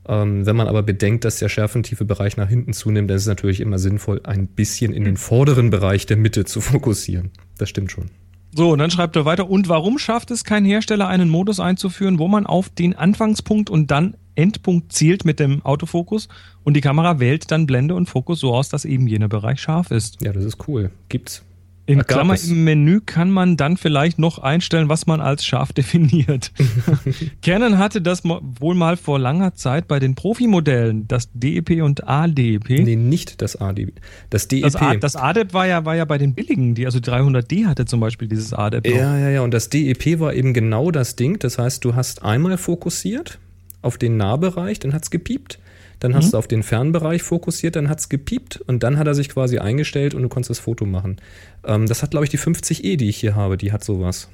Ähm, 0.08 0.46
wenn 0.46 0.56
man 0.56 0.68
aber 0.68 0.82
bedenkt, 0.82 1.24
dass 1.24 1.38
der 1.38 1.48
schärfentiefe 1.48 2.04
Bereich 2.04 2.36
nach 2.36 2.48
hinten 2.48 2.72
zunimmt, 2.72 3.10
dann 3.10 3.16
ist 3.16 3.24
es 3.24 3.28
natürlich 3.28 3.60
immer 3.60 3.78
sinnvoll, 3.78 4.20
ein 4.24 4.46
bisschen 4.46 4.92
in 4.92 5.04
den 5.04 5.16
vorderen 5.16 5.70
Bereich 5.70 6.06
der 6.06 6.16
Mitte 6.16 6.44
zu 6.44 6.60
fokussieren. 6.60 7.30
Das 7.58 7.68
stimmt 7.68 7.90
schon. 7.90 8.10
So, 8.54 8.70
und 8.70 8.78
dann 8.78 8.90
schreibt 8.90 9.16
er 9.16 9.24
weiter, 9.24 9.50
und 9.50 9.68
warum 9.68 9.98
schafft 9.98 10.30
es 10.30 10.44
kein 10.44 10.64
Hersteller, 10.64 11.08
einen 11.08 11.28
Modus 11.28 11.60
einzuführen, 11.60 12.18
wo 12.18 12.28
man 12.28 12.46
auf 12.46 12.70
den 12.70 12.94
Anfangspunkt 12.94 13.68
und 13.68 13.90
dann 13.90 14.16
Endpunkt 14.34 14.92
zielt 14.92 15.24
mit 15.24 15.40
dem 15.40 15.64
Autofokus 15.64 16.28
und 16.62 16.74
die 16.74 16.80
Kamera 16.80 17.20
wählt 17.20 17.50
dann 17.50 17.66
Blende 17.66 17.94
und 17.94 18.08
Fokus 18.08 18.40
so 18.40 18.54
aus, 18.54 18.68
dass 18.68 18.84
eben 18.84 19.08
jener 19.08 19.28
Bereich 19.28 19.60
scharf 19.60 19.90
ist? 19.90 20.22
Ja, 20.22 20.32
das 20.32 20.44
ist 20.44 20.68
cool. 20.68 20.90
Gibt's. 21.08 21.42
In 21.86 22.04
Klammer 22.04 22.36
im 22.42 22.64
Menü 22.64 23.00
kann 23.00 23.30
man 23.30 23.56
dann 23.56 23.76
vielleicht 23.76 24.18
noch 24.18 24.38
einstellen, 24.38 24.88
was 24.88 25.06
man 25.06 25.20
als 25.20 25.44
scharf 25.44 25.72
definiert. 25.72 26.52
Canon 27.42 27.78
hatte 27.78 28.02
das 28.02 28.24
wohl 28.24 28.74
mal 28.74 28.96
vor 28.96 29.18
langer 29.18 29.54
Zeit 29.54 29.86
bei 29.86 30.00
den 30.00 30.14
Profimodellen, 30.16 31.06
das 31.06 31.30
DEP 31.32 31.82
und 31.82 32.06
ADEP. 32.08 32.68
Nee, 32.68 32.96
nicht 32.96 33.40
das 33.40 33.56
ADEP. 33.56 34.00
Das 34.30 34.48
DEP. 34.48 34.62
Das, 34.62 34.76
A, 34.76 34.96
das 34.96 35.16
ADEP 35.16 35.54
war 35.54 35.66
ja, 35.66 35.84
war 35.84 35.94
ja 35.94 36.04
bei 36.04 36.18
den 36.18 36.34
billigen, 36.34 36.74
die, 36.74 36.86
also 36.86 36.98
300D 36.98 37.66
hatte 37.66 37.84
zum 37.84 38.00
Beispiel 38.00 38.26
dieses 38.26 38.52
ADEP. 38.52 38.86
Noch. 38.86 38.96
Ja, 38.96 39.18
ja, 39.18 39.30
ja. 39.30 39.40
Und 39.42 39.54
das 39.54 39.70
DEP 39.70 40.18
war 40.18 40.34
eben 40.34 40.54
genau 40.54 40.90
das 40.90 41.14
Ding. 41.14 41.38
Das 41.38 41.58
heißt, 41.58 41.84
du 41.84 41.94
hast 41.94 42.22
einmal 42.24 42.58
fokussiert 42.58 43.38
auf 43.82 43.96
den 43.96 44.16
Nahbereich, 44.16 44.80
dann 44.80 44.92
hat 44.92 45.04
es 45.04 45.10
gepiept. 45.10 45.60
Dann 46.00 46.14
hast 46.14 46.26
mhm. 46.26 46.30
du 46.32 46.38
auf 46.38 46.48
den 46.48 46.62
Fernbereich 46.62 47.22
fokussiert, 47.22 47.76
dann 47.76 47.88
hat 47.88 48.00
es 48.00 48.08
gepiept 48.08 48.60
und 48.66 48.82
dann 48.82 48.98
hat 48.98 49.06
er 49.06 49.14
sich 49.14 49.28
quasi 49.28 49.58
eingestellt 49.58 50.14
und 50.14 50.22
du 50.22 50.28
konntest 50.28 50.50
das 50.50 50.58
Foto 50.58 50.84
machen. 50.84 51.16
Ähm, 51.64 51.86
das 51.86 52.02
hat, 52.02 52.10
glaube 52.10 52.24
ich, 52.24 52.30
die 52.30 52.38
50E, 52.38 52.96
die 52.96 53.08
ich 53.08 53.16
hier 53.16 53.34
habe, 53.34 53.56
die 53.56 53.72
hat 53.72 53.82
sowas. 53.82 54.28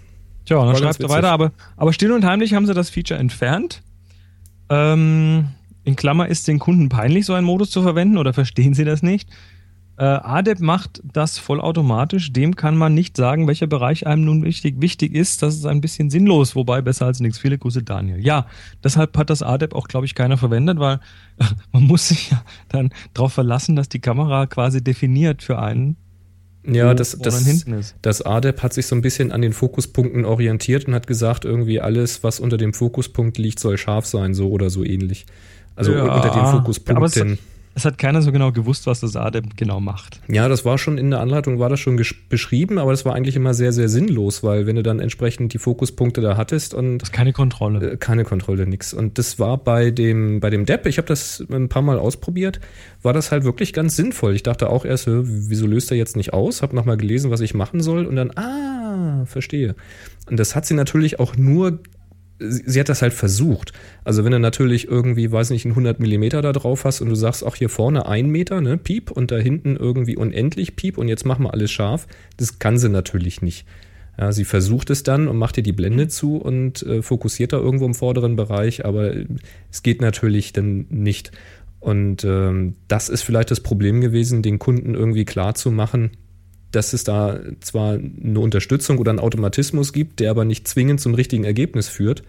Tja, 0.44 0.64
dann 0.64 0.76
schreibst 0.76 1.02
du 1.02 1.08
weiter, 1.08 1.30
aber, 1.30 1.52
aber 1.76 1.92
still 1.92 2.12
und 2.12 2.24
heimlich 2.24 2.54
haben 2.54 2.66
sie 2.66 2.74
das 2.74 2.90
Feature 2.90 3.20
entfernt. 3.20 3.82
Ähm, 4.68 5.48
in 5.84 5.96
Klammer 5.96 6.28
ist 6.28 6.48
den 6.48 6.58
Kunden 6.58 6.88
peinlich, 6.88 7.26
so 7.26 7.34
einen 7.34 7.46
Modus 7.46 7.70
zu 7.70 7.82
verwenden 7.82 8.18
oder 8.18 8.32
verstehen 8.32 8.74
sie 8.74 8.84
das 8.84 9.02
nicht? 9.02 9.28
Äh, 9.98 10.04
ADEP 10.04 10.60
macht 10.60 11.02
das 11.04 11.38
vollautomatisch. 11.38 12.32
Dem 12.32 12.56
kann 12.56 12.76
man 12.76 12.94
nicht 12.94 13.16
sagen, 13.16 13.46
welcher 13.46 13.66
Bereich 13.66 14.06
einem 14.06 14.24
nun 14.24 14.42
wichtig, 14.42 14.76
wichtig 14.80 15.14
ist. 15.14 15.42
Das 15.42 15.54
ist 15.54 15.66
ein 15.66 15.80
bisschen 15.80 16.08
sinnlos, 16.08 16.56
wobei 16.56 16.80
besser 16.80 17.06
als 17.06 17.20
nichts. 17.20 17.38
Viele 17.38 17.58
Grüße, 17.58 17.82
Daniel. 17.82 18.24
Ja, 18.24 18.46
deshalb 18.82 19.16
hat 19.18 19.28
das 19.28 19.42
ADEP 19.42 19.74
auch, 19.74 19.88
glaube 19.88 20.06
ich, 20.06 20.14
keiner 20.14 20.38
verwendet, 20.38 20.78
weil 20.78 21.00
man 21.72 21.82
muss 21.82 22.08
sich 22.08 22.30
ja 22.30 22.42
dann 22.68 22.90
darauf 23.12 23.34
verlassen, 23.34 23.76
dass 23.76 23.88
die 23.88 24.00
Kamera 24.00 24.46
quasi 24.46 24.82
definiert 24.82 25.42
für 25.42 25.58
einen, 25.58 25.96
ja, 26.64 26.94
das, 26.94 27.18
das, 27.18 27.64
das 28.02 28.22
ADEP 28.22 28.62
hat 28.62 28.72
sich 28.72 28.86
so 28.86 28.94
ein 28.94 29.02
bisschen 29.02 29.32
an 29.32 29.42
den 29.42 29.52
Fokuspunkten 29.52 30.24
orientiert 30.24 30.86
und 30.86 30.94
hat 30.94 31.08
gesagt, 31.08 31.44
irgendwie 31.44 31.80
alles, 31.80 32.22
was 32.22 32.38
unter 32.38 32.56
dem 32.56 32.72
Fokuspunkt 32.72 33.36
liegt, 33.36 33.58
soll 33.58 33.76
scharf 33.78 34.06
sein, 34.06 34.32
so 34.32 34.48
oder 34.48 34.70
so 34.70 34.84
ähnlich. 34.84 35.26
Also 35.74 35.92
ja, 35.92 36.04
unter 36.04 36.30
den 36.30 36.46
Fokuspunkten. 36.46 37.38
Es 37.74 37.84
hat 37.84 37.96
keiner 37.96 38.20
so 38.20 38.32
genau 38.32 38.52
gewusst, 38.52 38.86
was 38.86 39.00
das 39.00 39.16
ADEM 39.16 39.50
genau 39.56 39.80
macht. 39.80 40.20
Ja, 40.28 40.48
das 40.48 40.64
war 40.64 40.76
schon 40.76 40.98
in 40.98 41.10
der 41.10 41.20
Anleitung, 41.20 41.58
war 41.58 41.70
das 41.70 41.80
schon 41.80 42.00
beschrieben, 42.28 42.78
aber 42.78 42.90
das 42.90 43.04
war 43.04 43.14
eigentlich 43.14 43.34
immer 43.34 43.54
sehr, 43.54 43.72
sehr 43.72 43.88
sinnlos, 43.88 44.42
weil 44.42 44.66
wenn 44.66 44.76
du 44.76 44.82
dann 44.82 45.00
entsprechend 45.00 45.54
die 45.54 45.58
Fokuspunkte 45.58 46.20
da 46.20 46.36
hattest 46.36 46.74
und. 46.74 46.98
Das 46.98 47.08
ist 47.08 47.12
keine 47.14 47.32
Kontrolle. 47.32 47.92
Äh, 47.92 47.96
keine 47.96 48.24
Kontrolle, 48.24 48.66
nix. 48.66 48.92
Und 48.92 49.18
das 49.18 49.38
war 49.38 49.56
bei 49.56 49.90
dem, 49.90 50.40
bei 50.40 50.50
dem 50.50 50.66
Depp, 50.66 50.86
ich 50.86 50.98
habe 50.98 51.08
das 51.08 51.42
ein 51.50 51.68
paar 51.68 51.82
Mal 51.82 51.98
ausprobiert, 51.98 52.60
war 53.02 53.14
das 53.14 53.32
halt 53.32 53.44
wirklich 53.44 53.72
ganz 53.72 53.96
sinnvoll. 53.96 54.34
Ich 54.34 54.42
dachte 54.42 54.68
auch 54.68 54.84
erst, 54.84 55.06
wieso 55.08 55.66
löst 55.66 55.90
er 55.90 55.96
jetzt 55.96 56.16
nicht 56.16 56.32
aus? 56.34 56.60
Hab 56.62 56.72
nochmal 56.74 56.98
gelesen, 56.98 57.30
was 57.30 57.40
ich 57.40 57.54
machen 57.54 57.80
soll 57.80 58.06
und 58.06 58.16
dann, 58.16 58.36
ah, 58.36 59.24
verstehe. 59.24 59.74
Und 60.28 60.38
das 60.38 60.54
hat 60.54 60.66
sie 60.66 60.74
natürlich 60.74 61.20
auch 61.20 61.36
nur 61.36 61.78
sie 62.38 62.80
hat 62.80 62.88
das 62.88 63.02
halt 63.02 63.12
versucht. 63.12 63.72
Also 64.04 64.24
wenn 64.24 64.32
du 64.32 64.40
natürlich 64.40 64.88
irgendwie, 64.88 65.30
weiß 65.30 65.50
nicht, 65.50 65.64
einen 65.64 65.72
100 65.72 66.00
Millimeter 66.00 66.42
da 66.42 66.52
drauf 66.52 66.84
hast 66.84 67.00
und 67.00 67.08
du 67.08 67.14
sagst 67.14 67.44
auch 67.44 67.56
hier 67.56 67.68
vorne 67.68 68.06
ein 68.06 68.30
Meter, 68.30 68.60
ne, 68.60 68.78
Piep, 68.78 69.10
und 69.10 69.30
da 69.30 69.38
hinten 69.38 69.76
irgendwie 69.76 70.16
unendlich 70.16 70.76
Piep 70.76 70.98
und 70.98 71.08
jetzt 71.08 71.24
machen 71.24 71.44
wir 71.44 71.52
alles 71.52 71.70
scharf, 71.70 72.06
das 72.36 72.58
kann 72.58 72.78
sie 72.78 72.88
natürlich 72.88 73.42
nicht. 73.42 73.66
Ja, 74.18 74.30
sie 74.30 74.44
versucht 74.44 74.90
es 74.90 75.04
dann 75.04 75.26
und 75.26 75.38
macht 75.38 75.56
dir 75.56 75.62
die 75.62 75.72
Blende 75.72 76.06
zu 76.06 76.36
und 76.36 76.82
äh, 76.82 77.02
fokussiert 77.02 77.52
da 77.52 77.58
irgendwo 77.58 77.86
im 77.86 77.94
vorderen 77.94 78.36
Bereich, 78.36 78.84
aber 78.84 79.14
es 79.70 79.82
geht 79.82 80.02
natürlich 80.02 80.52
dann 80.52 80.86
nicht. 80.90 81.32
Und 81.80 82.22
ähm, 82.24 82.76
das 82.88 83.08
ist 83.08 83.22
vielleicht 83.22 83.50
das 83.50 83.60
Problem 83.60 84.00
gewesen, 84.00 84.42
den 84.42 84.58
Kunden 84.58 84.94
irgendwie 84.94 85.24
klar 85.24 85.54
zu 85.54 85.70
machen, 85.70 86.10
dass 86.72 86.92
es 86.92 87.04
da 87.04 87.38
zwar 87.60 87.94
eine 87.94 88.40
Unterstützung 88.40 88.98
oder 88.98 89.10
einen 89.10 89.20
Automatismus 89.20 89.92
gibt, 89.92 90.20
der 90.20 90.30
aber 90.30 90.44
nicht 90.44 90.66
zwingend 90.66 91.00
zum 91.00 91.14
richtigen 91.14 91.44
Ergebnis 91.44 91.88
führt, 91.88 92.22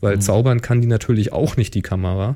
weil 0.00 0.16
mhm. 0.16 0.20
zaubern 0.20 0.60
kann 0.62 0.80
die 0.80 0.86
natürlich 0.86 1.32
auch 1.32 1.56
nicht, 1.56 1.74
die 1.74 1.82
Kamera. 1.82 2.34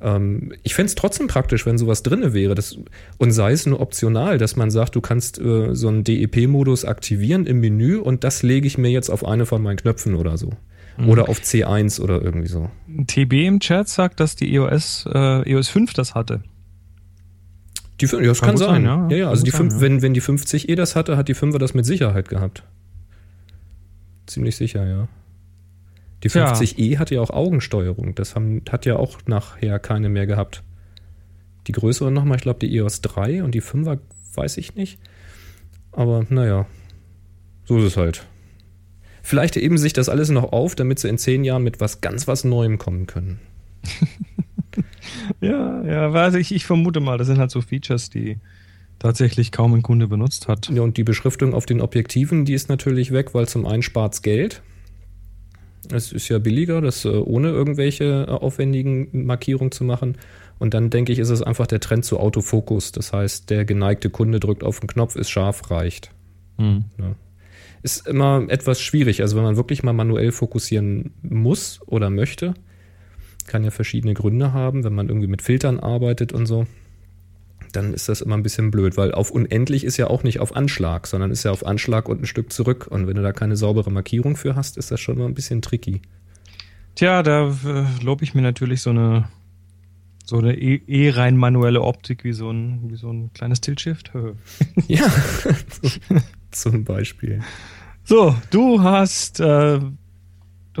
Ähm, 0.00 0.52
ich 0.62 0.74
fände 0.74 0.88
es 0.88 0.94
trotzdem 0.94 1.26
praktisch, 1.26 1.66
wenn 1.66 1.78
sowas 1.78 2.02
drinne 2.02 2.32
wäre. 2.32 2.54
Das, 2.54 2.78
und 3.18 3.32
sei 3.32 3.52
es 3.52 3.66
nur 3.66 3.80
optional, 3.80 4.38
dass 4.38 4.56
man 4.56 4.70
sagt, 4.70 4.96
du 4.96 5.00
kannst 5.00 5.40
äh, 5.40 5.74
so 5.74 5.88
einen 5.88 6.04
DEP-Modus 6.04 6.84
aktivieren 6.84 7.46
im 7.46 7.60
Menü 7.60 7.96
und 7.96 8.24
das 8.24 8.42
lege 8.42 8.66
ich 8.66 8.78
mir 8.78 8.90
jetzt 8.90 9.10
auf 9.10 9.26
eine 9.26 9.46
von 9.46 9.62
meinen 9.62 9.76
Knöpfen 9.76 10.14
oder 10.14 10.36
so. 10.36 10.50
Mhm. 10.96 11.08
Oder 11.08 11.28
auf 11.28 11.40
C1 11.40 12.00
oder 12.00 12.22
irgendwie 12.22 12.48
so. 12.48 12.70
TB 13.06 13.32
im 13.46 13.60
Chat 13.60 13.88
sagt, 13.88 14.20
dass 14.20 14.36
die 14.36 14.54
EOS, 14.54 15.06
äh, 15.12 15.50
EOS 15.50 15.68
5 15.68 15.94
das 15.94 16.14
hatte. 16.14 16.42
Die, 18.00 18.06
ja, 18.06 18.20
das 18.20 18.40
kann, 18.40 18.50
kann 18.50 18.56
sein. 18.56 18.68
sein. 18.68 18.84
ja. 18.84 19.08
ja, 19.10 19.16
ja 19.16 19.28
also 19.28 19.44
die 19.44 19.50
sein, 19.50 19.70
5, 19.70 19.74
ja. 19.74 19.80
wenn, 19.80 20.02
wenn 20.02 20.14
die 20.14 20.22
50e 20.22 20.74
das 20.74 20.96
hatte, 20.96 21.16
hat 21.16 21.28
die 21.28 21.34
5er 21.34 21.58
das 21.58 21.74
mit 21.74 21.84
Sicherheit 21.84 22.28
gehabt. 22.28 22.64
Ziemlich 24.26 24.56
sicher, 24.56 24.86
ja. 24.86 25.08
Die 26.22 26.30
50e 26.30 26.98
hatte 26.98 27.14
ja 27.14 27.20
auch 27.20 27.30
Augensteuerung. 27.30 28.14
Das 28.14 28.34
haben, 28.34 28.62
hat 28.70 28.86
ja 28.86 28.96
auch 28.96 29.18
nachher 29.26 29.78
keine 29.78 30.08
mehr 30.08 30.26
gehabt. 30.26 30.62
Die 31.66 31.72
größere 31.72 32.10
nochmal, 32.10 32.36
ich 32.36 32.42
glaube 32.42 32.58
die 32.58 32.74
EOS 32.76 33.00
3 33.00 33.42
und 33.42 33.54
die 33.54 33.62
5er 33.62 33.98
weiß 34.34 34.56
ich 34.58 34.74
nicht. 34.74 34.98
Aber 35.92 36.24
naja, 36.28 36.66
so 37.64 37.78
ist 37.78 37.84
es 37.84 37.96
halt. 37.96 38.26
Vielleicht 39.22 39.56
heben 39.56 39.78
sich 39.78 39.92
das 39.92 40.08
alles 40.08 40.30
noch 40.30 40.52
auf, 40.52 40.74
damit 40.74 40.98
sie 40.98 41.08
in 41.08 41.18
zehn 41.18 41.44
Jahren 41.44 41.62
mit 41.62 41.80
was 41.80 42.00
ganz 42.00 42.26
was 42.26 42.44
Neuem 42.44 42.78
kommen 42.78 43.06
können. 43.06 43.40
ja, 45.40 45.82
ja, 45.82 46.10
also 46.12 46.38
ich, 46.38 46.54
ich 46.54 46.64
vermute 46.64 47.00
mal, 47.00 47.18
das 47.18 47.26
sind 47.26 47.38
halt 47.38 47.50
so 47.50 47.60
Features, 47.60 48.10
die 48.10 48.38
tatsächlich 48.98 49.50
kaum 49.50 49.74
ein 49.74 49.82
Kunde 49.82 50.06
benutzt 50.06 50.46
hat. 50.46 50.68
Ja, 50.68 50.82
und 50.82 50.96
die 50.96 51.04
Beschriftung 51.04 51.54
auf 51.54 51.66
den 51.66 51.80
Objektiven, 51.80 52.44
die 52.44 52.54
ist 52.54 52.68
natürlich 52.68 53.12
weg, 53.12 53.34
weil 53.34 53.48
zum 53.48 53.66
einen 53.66 53.82
spart 53.82 54.14
es 54.14 54.22
Geld. 54.22 54.62
Es 55.90 56.12
ist 56.12 56.28
ja 56.28 56.38
billiger, 56.38 56.80
das 56.80 57.04
äh, 57.04 57.08
ohne 57.08 57.48
irgendwelche 57.48 58.26
äh, 58.28 58.30
aufwendigen 58.30 59.24
Markierungen 59.24 59.72
zu 59.72 59.82
machen. 59.82 60.18
Und 60.58 60.74
dann 60.74 60.90
denke 60.90 61.12
ich, 61.12 61.18
ist 61.18 61.30
es 61.30 61.42
einfach 61.42 61.66
der 61.66 61.80
Trend 61.80 62.04
zu 62.04 62.20
Autofokus. 62.20 62.92
Das 62.92 63.12
heißt, 63.12 63.48
der 63.48 63.64
geneigte 63.64 64.10
Kunde 64.10 64.38
drückt 64.38 64.62
auf 64.62 64.78
den 64.78 64.88
Knopf, 64.88 65.16
ist 65.16 65.30
scharf, 65.30 65.70
reicht. 65.70 66.12
Mhm. 66.58 66.84
Ja. 66.98 67.16
Ist 67.82 68.06
immer 68.06 68.44
etwas 68.48 68.80
schwierig. 68.82 69.22
Also 69.22 69.36
wenn 69.36 69.42
man 69.42 69.56
wirklich 69.56 69.82
mal 69.82 69.94
manuell 69.94 70.32
fokussieren 70.32 71.14
muss 71.22 71.80
oder 71.86 72.10
möchte, 72.10 72.52
kann 73.44 73.64
ja 73.64 73.70
verschiedene 73.70 74.14
Gründe 74.14 74.52
haben, 74.52 74.84
wenn 74.84 74.94
man 74.94 75.08
irgendwie 75.08 75.28
mit 75.28 75.42
Filtern 75.42 75.80
arbeitet 75.80 76.32
und 76.32 76.46
so. 76.46 76.66
Dann 77.72 77.94
ist 77.94 78.08
das 78.08 78.20
immer 78.20 78.36
ein 78.36 78.42
bisschen 78.42 78.70
blöd, 78.70 78.96
weil 78.96 79.12
auf 79.12 79.30
unendlich 79.30 79.84
ist 79.84 79.96
ja 79.96 80.08
auch 80.08 80.24
nicht 80.24 80.40
auf 80.40 80.56
Anschlag, 80.56 81.06
sondern 81.06 81.30
ist 81.30 81.44
ja 81.44 81.52
auf 81.52 81.64
Anschlag 81.64 82.08
und 82.08 82.22
ein 82.22 82.26
Stück 82.26 82.52
zurück. 82.52 82.88
Und 82.88 83.06
wenn 83.06 83.14
du 83.16 83.22
da 83.22 83.32
keine 83.32 83.56
saubere 83.56 83.90
Markierung 83.92 84.36
für 84.36 84.56
hast, 84.56 84.76
ist 84.76 84.90
das 84.90 85.00
schon 85.00 85.18
mal 85.18 85.26
ein 85.26 85.34
bisschen 85.34 85.62
tricky. 85.62 86.02
Tja, 86.96 87.22
da 87.22 87.48
äh, 87.48 87.84
lobe 88.02 88.24
ich 88.24 88.34
mir 88.34 88.42
natürlich 88.42 88.82
so 88.82 88.90
eine 88.90 89.28
so 90.30 90.38
eine 90.38 90.56
eh, 90.56 90.80
eh 90.86 91.10
rein 91.10 91.36
manuelle 91.36 91.82
Optik 91.82 92.22
wie 92.22 92.32
so 92.32 92.50
ein, 92.50 92.90
wie 92.90 92.96
so 92.96 93.10
ein 93.12 93.32
kleines 93.32 93.60
Tiltshift. 93.60 94.12
ja, 94.86 95.06
zum 96.52 96.84
Beispiel. 96.84 97.40
So, 98.04 98.36
du 98.50 98.80
hast 98.82 99.40
äh, 99.40 99.80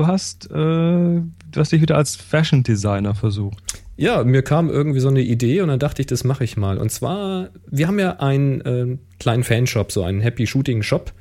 du 0.00 0.06
hast, 0.06 0.46
äh, 0.46 0.54
du 0.54 1.30
hast 1.56 1.72
dich 1.72 1.82
wieder 1.82 1.96
als 1.96 2.14
Fashion 2.16 2.62
Designer 2.62 3.14
versucht. 3.14 3.58
Ja, 3.96 4.24
mir 4.24 4.42
kam 4.42 4.70
irgendwie 4.70 5.00
so 5.00 5.08
eine 5.08 5.20
Idee 5.20 5.60
und 5.60 5.68
dann 5.68 5.78
dachte 5.78 6.00
ich, 6.00 6.06
das 6.06 6.24
mache 6.24 6.42
ich 6.42 6.56
mal. 6.56 6.78
Und 6.78 6.90
zwar, 6.90 7.50
wir 7.70 7.86
haben 7.86 7.98
ja 7.98 8.18
einen 8.18 8.62
äh, 8.62 8.96
kleinen 9.18 9.44
Fanshop, 9.44 9.92
so 9.92 10.02
einen 10.02 10.22
Happy 10.22 10.46
Shooting 10.46 10.82
Shop. 10.82 11.12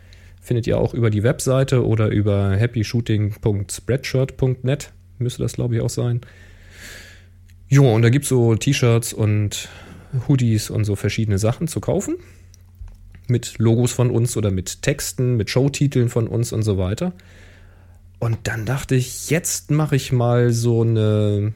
Findet 0.41 0.65
ihr 0.65 0.77
auch 0.77 0.93
über 0.93 1.09
die 1.09 1.24
Webseite 1.24 1.86
oder 1.86 2.07
über 2.07 2.55
happyshooting.spreadshirt.net. 2.55 4.93
Müsste 5.17 5.43
das, 5.43 5.51
glaube 5.53 5.75
ich, 5.75 5.81
auch 5.81 5.89
sein. 5.89 6.21
Jo, 7.67 7.93
und 7.93 8.01
da 8.01 8.09
gibt 8.09 8.24
es 8.24 8.29
so 8.29 8.55
T-Shirts 8.55 9.12
und 9.12 9.67
Hoodies 10.29 10.69
und 10.69 10.86
so 10.86 10.95
verschiedene 10.95 11.38
Sachen 11.38 11.67
zu 11.67 11.81
kaufen. 11.81 12.15
Mit 13.27 13.59
Logos 13.59 13.91
von 13.91 14.09
uns 14.09 14.38
oder 14.38 14.51
mit 14.51 14.81
Texten, 14.81 15.36
mit 15.36 15.50
Showtiteln 15.50 16.07
von 16.07 16.29
uns 16.29 16.53
und 16.53 16.62
so 16.63 16.77
weiter. 16.77 17.12
Und 18.19 18.38
dann 18.43 18.65
dachte 18.65 18.95
ich, 18.95 19.29
jetzt 19.29 19.71
mache 19.71 19.95
ich 19.95 20.11
mal 20.11 20.51
so 20.51 20.81
eine, 20.81 21.53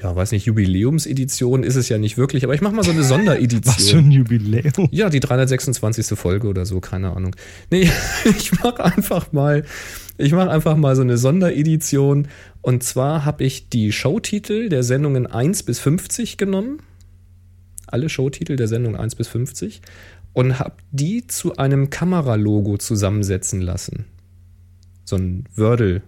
ja, 0.00 0.14
weiß 0.14 0.30
nicht, 0.30 0.46
Jubiläumsedition 0.46 1.64
ist 1.64 1.74
es 1.74 1.88
ja 1.88 1.98
nicht 1.98 2.16
wirklich, 2.16 2.44
aber 2.44 2.54
ich 2.54 2.60
mache 2.60 2.74
mal 2.74 2.84
so 2.84 2.92
eine 2.92 3.02
Sonderedition. 3.04 3.74
Was 3.74 3.90
für 3.90 3.98
ein 3.98 4.12
Jubiläum? 4.12 4.88
Ja, 4.92 5.10
die 5.10 5.18
326. 5.18 6.16
Folge 6.16 6.46
oder 6.46 6.64
so, 6.64 6.80
keine 6.80 7.16
Ahnung. 7.16 7.34
Nee, 7.70 7.90
ich 8.24 8.52
mache 8.62 8.84
einfach 8.84 9.32
mal, 9.32 9.64
ich 10.16 10.32
mache 10.32 10.50
einfach 10.50 10.76
mal 10.76 10.94
so 10.94 11.02
eine 11.02 11.18
Sonderedition. 11.18 12.28
Und 12.62 12.84
zwar 12.84 13.24
habe 13.24 13.42
ich 13.42 13.68
die 13.68 13.90
Showtitel 13.90 14.68
der 14.68 14.84
Sendungen 14.84 15.26
1 15.26 15.64
bis 15.64 15.80
50 15.80 16.36
genommen. 16.36 16.78
Alle 17.88 18.08
Showtitel 18.08 18.54
der 18.54 18.68
Sendung 18.68 18.94
1 18.94 19.16
bis 19.16 19.26
50. 19.26 19.82
Und 20.34 20.60
habe 20.60 20.76
die 20.92 21.26
zu 21.26 21.56
einem 21.56 21.90
Kameralogo 21.90 22.76
zusammensetzen 22.78 23.60
lassen 23.60 24.06
so 25.04 25.16
ein 25.16 25.44
Wordle. 25.56 26.02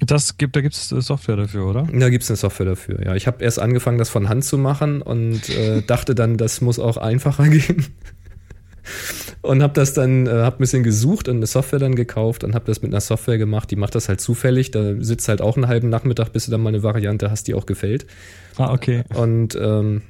Das 0.00 0.36
gibt, 0.36 0.56
da 0.56 0.60
gibt 0.60 0.74
es 0.74 0.88
Software 0.88 1.36
dafür, 1.36 1.66
oder? 1.66 1.88
Da 1.90 2.10
gibt 2.10 2.24
es 2.24 2.30
eine 2.30 2.36
Software 2.36 2.66
dafür, 2.66 3.02
ja. 3.02 3.14
Ich 3.14 3.26
habe 3.26 3.42
erst 3.42 3.58
angefangen, 3.58 3.96
das 3.96 4.10
von 4.10 4.28
Hand 4.28 4.44
zu 4.44 4.58
machen 4.58 5.00
und 5.00 5.48
äh, 5.48 5.82
dachte 5.86 6.14
dann, 6.14 6.36
das 6.36 6.60
muss 6.60 6.78
auch 6.78 6.98
einfacher 6.98 7.48
gehen. 7.48 7.86
und 9.40 9.62
habe 9.62 9.72
das 9.72 9.94
dann, 9.94 10.26
äh, 10.26 10.30
habe 10.30 10.56
ein 10.56 10.58
bisschen 10.58 10.82
gesucht 10.82 11.28
und 11.28 11.36
eine 11.36 11.46
Software 11.46 11.78
dann 11.78 11.94
gekauft 11.94 12.44
und 12.44 12.54
habe 12.54 12.66
das 12.66 12.82
mit 12.82 12.92
einer 12.92 13.00
Software 13.00 13.38
gemacht, 13.38 13.70
die 13.70 13.76
macht 13.76 13.94
das 13.94 14.08
halt 14.08 14.20
zufällig. 14.20 14.70
Da 14.70 15.00
sitzt 15.00 15.28
halt 15.28 15.40
auch 15.40 15.56
einen 15.56 15.66
halben 15.66 15.88
Nachmittag, 15.88 16.32
bis 16.32 16.44
du 16.44 16.50
dann 16.50 16.60
mal 16.60 16.68
eine 16.68 16.82
Variante 16.82 17.30
hast, 17.30 17.48
die 17.48 17.54
auch 17.54 17.64
gefällt. 17.64 18.06
Ah, 18.58 18.72
okay. 18.72 19.04
Und 19.14 19.56
ähm, 19.56 20.02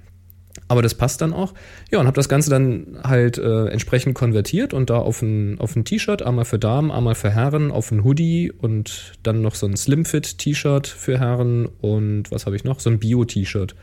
aber 0.68 0.82
das 0.82 0.94
passt 0.94 1.20
dann 1.20 1.32
auch. 1.32 1.54
Ja, 1.90 2.00
und 2.00 2.06
habe 2.06 2.16
das 2.16 2.28
Ganze 2.28 2.50
dann 2.50 2.98
halt 3.02 3.38
äh, 3.38 3.66
entsprechend 3.66 4.14
konvertiert 4.14 4.75
und 4.75 4.90
da 4.90 4.98
auf 4.98 5.22
ein, 5.22 5.60
auf 5.60 5.76
ein 5.76 5.84
T-Shirt, 5.84 6.22
einmal 6.22 6.44
für 6.44 6.58
Damen, 6.58 6.90
einmal 6.90 7.14
für 7.14 7.30
Herren, 7.30 7.70
auf 7.70 7.90
ein 7.90 8.04
Hoodie 8.04 8.52
und 8.52 9.12
dann 9.22 9.42
noch 9.42 9.54
so 9.54 9.66
ein 9.66 9.76
Slimfit-T-Shirt 9.76 10.86
für 10.86 11.18
Herren 11.18 11.66
und 11.80 12.30
was 12.30 12.46
habe 12.46 12.56
ich 12.56 12.64
noch? 12.64 12.80
So 12.80 12.90
ein 12.90 12.98
Bio-T-Shirt. 12.98 13.75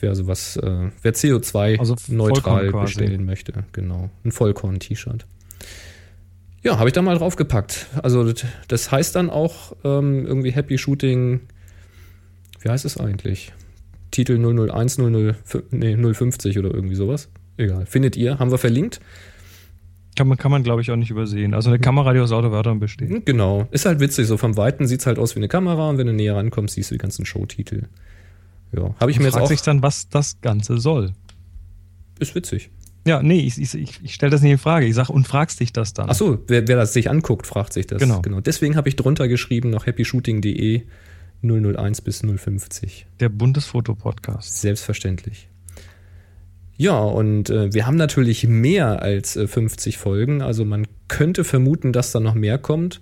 Wer 0.00 0.10
also 0.10 0.26
was, 0.26 0.56
äh, 0.56 0.90
wer 1.02 1.14
CO2-neutral 1.14 2.66
also 2.66 2.80
bestellen 2.80 3.24
möchte. 3.24 3.52
Genau. 3.72 4.10
Ein 4.24 4.32
Vollkorn-T-Shirt. 4.32 5.26
Ja, 6.62 6.78
habe 6.78 6.88
ich 6.88 6.92
da 6.92 7.02
mal 7.02 7.16
draufgepackt. 7.16 7.86
Also 8.02 8.32
das 8.68 8.90
heißt 8.90 9.16
dann 9.16 9.30
auch 9.30 9.76
ähm, 9.84 10.26
irgendwie 10.26 10.52
Happy 10.52 10.78
Shooting. 10.78 11.40
Wie 12.60 12.68
heißt 12.68 12.84
es 12.84 12.98
eigentlich? 12.98 13.52
Titel 14.12 14.38
001, 14.38 14.98
00, 14.98 15.34
nee, 15.70 15.96
050 15.96 16.58
oder 16.58 16.72
irgendwie 16.72 16.94
sowas. 16.94 17.28
Egal. 17.56 17.86
Findet 17.86 18.16
ihr, 18.16 18.38
haben 18.38 18.50
wir 18.52 18.58
verlinkt. 18.58 19.00
Kann 20.14 20.28
man, 20.28 20.36
kann 20.36 20.50
man 20.50 20.62
glaube 20.62 20.82
ich, 20.82 20.90
auch 20.90 20.96
nicht 20.96 21.10
übersehen. 21.10 21.54
Also 21.54 21.70
eine 21.70 21.78
Kamera, 21.78 22.12
die 22.12 22.20
aus 22.20 22.32
Autowörtern 22.32 22.78
besteht. 22.78 23.08
Hm, 23.10 23.24
Genau. 23.24 23.66
Ist 23.70 23.86
halt 23.86 23.98
witzig. 23.98 24.26
So 24.26 24.36
vom 24.36 24.56
Weiten 24.56 24.86
sieht's 24.86 25.06
halt 25.06 25.18
aus 25.18 25.34
wie 25.34 25.40
eine 25.40 25.48
Kamera 25.48 25.88
und 25.88 25.98
wenn 25.98 26.06
du 26.06 26.12
näher 26.12 26.36
rankommst, 26.36 26.74
siehst 26.74 26.90
du 26.90 26.94
die 26.94 26.98
ganzen 26.98 27.24
Showtitel. 27.24 27.84
Ja. 28.76 28.94
Habe 29.00 29.10
ich 29.10 29.18
mir 29.18 29.24
jetzt 29.24 29.34
fragt 29.34 29.44
auch. 29.44 29.48
sich 29.48 29.62
dann, 29.62 29.82
was 29.82 30.08
das 30.08 30.40
Ganze 30.42 30.78
soll. 30.78 31.12
Ist 32.18 32.34
witzig. 32.34 32.70
Ja, 33.06 33.22
nee, 33.22 33.40
ich, 33.40 33.60
ich, 33.60 33.74
ich, 33.74 34.00
ich 34.02 34.14
stelle 34.14 34.30
das 34.30 34.42
nicht 34.42 34.52
in 34.52 34.58
Frage. 34.58 34.86
Ich 34.86 34.94
sag 34.94 35.08
und 35.08 35.26
fragst 35.26 35.58
dich 35.60 35.72
das 35.72 35.92
dann. 35.92 36.08
Ach 36.08 36.14
so, 36.14 36.38
wer, 36.46 36.68
wer 36.68 36.76
das 36.76 36.92
sich 36.92 37.10
anguckt, 37.10 37.46
fragt 37.46 37.72
sich 37.72 37.86
das. 37.86 37.98
Genau. 38.00 38.20
genau. 38.20 38.40
Deswegen 38.40 38.76
habe 38.76 38.88
ich 38.88 38.96
drunter 38.96 39.26
geschrieben 39.28 39.70
noch 39.70 39.86
happyshooting.de 39.86 40.82
001 41.42 42.00
bis 42.02 42.20
050. 42.20 43.06
Der 43.20 43.28
Bundesfoto-Podcast. 43.28 44.60
Selbstverständlich. 44.60 45.48
Ja, 46.76 46.98
und 46.98 47.50
äh, 47.50 47.72
wir 47.72 47.86
haben 47.86 47.96
natürlich 47.96 48.46
mehr 48.46 49.02
als 49.02 49.36
äh, 49.36 49.46
50 49.46 49.98
Folgen. 49.98 50.42
Also 50.42 50.64
man 50.64 50.86
könnte 51.08 51.44
vermuten, 51.44 51.92
dass 51.92 52.12
da 52.12 52.20
noch 52.20 52.34
mehr 52.34 52.58
kommt. 52.58 53.00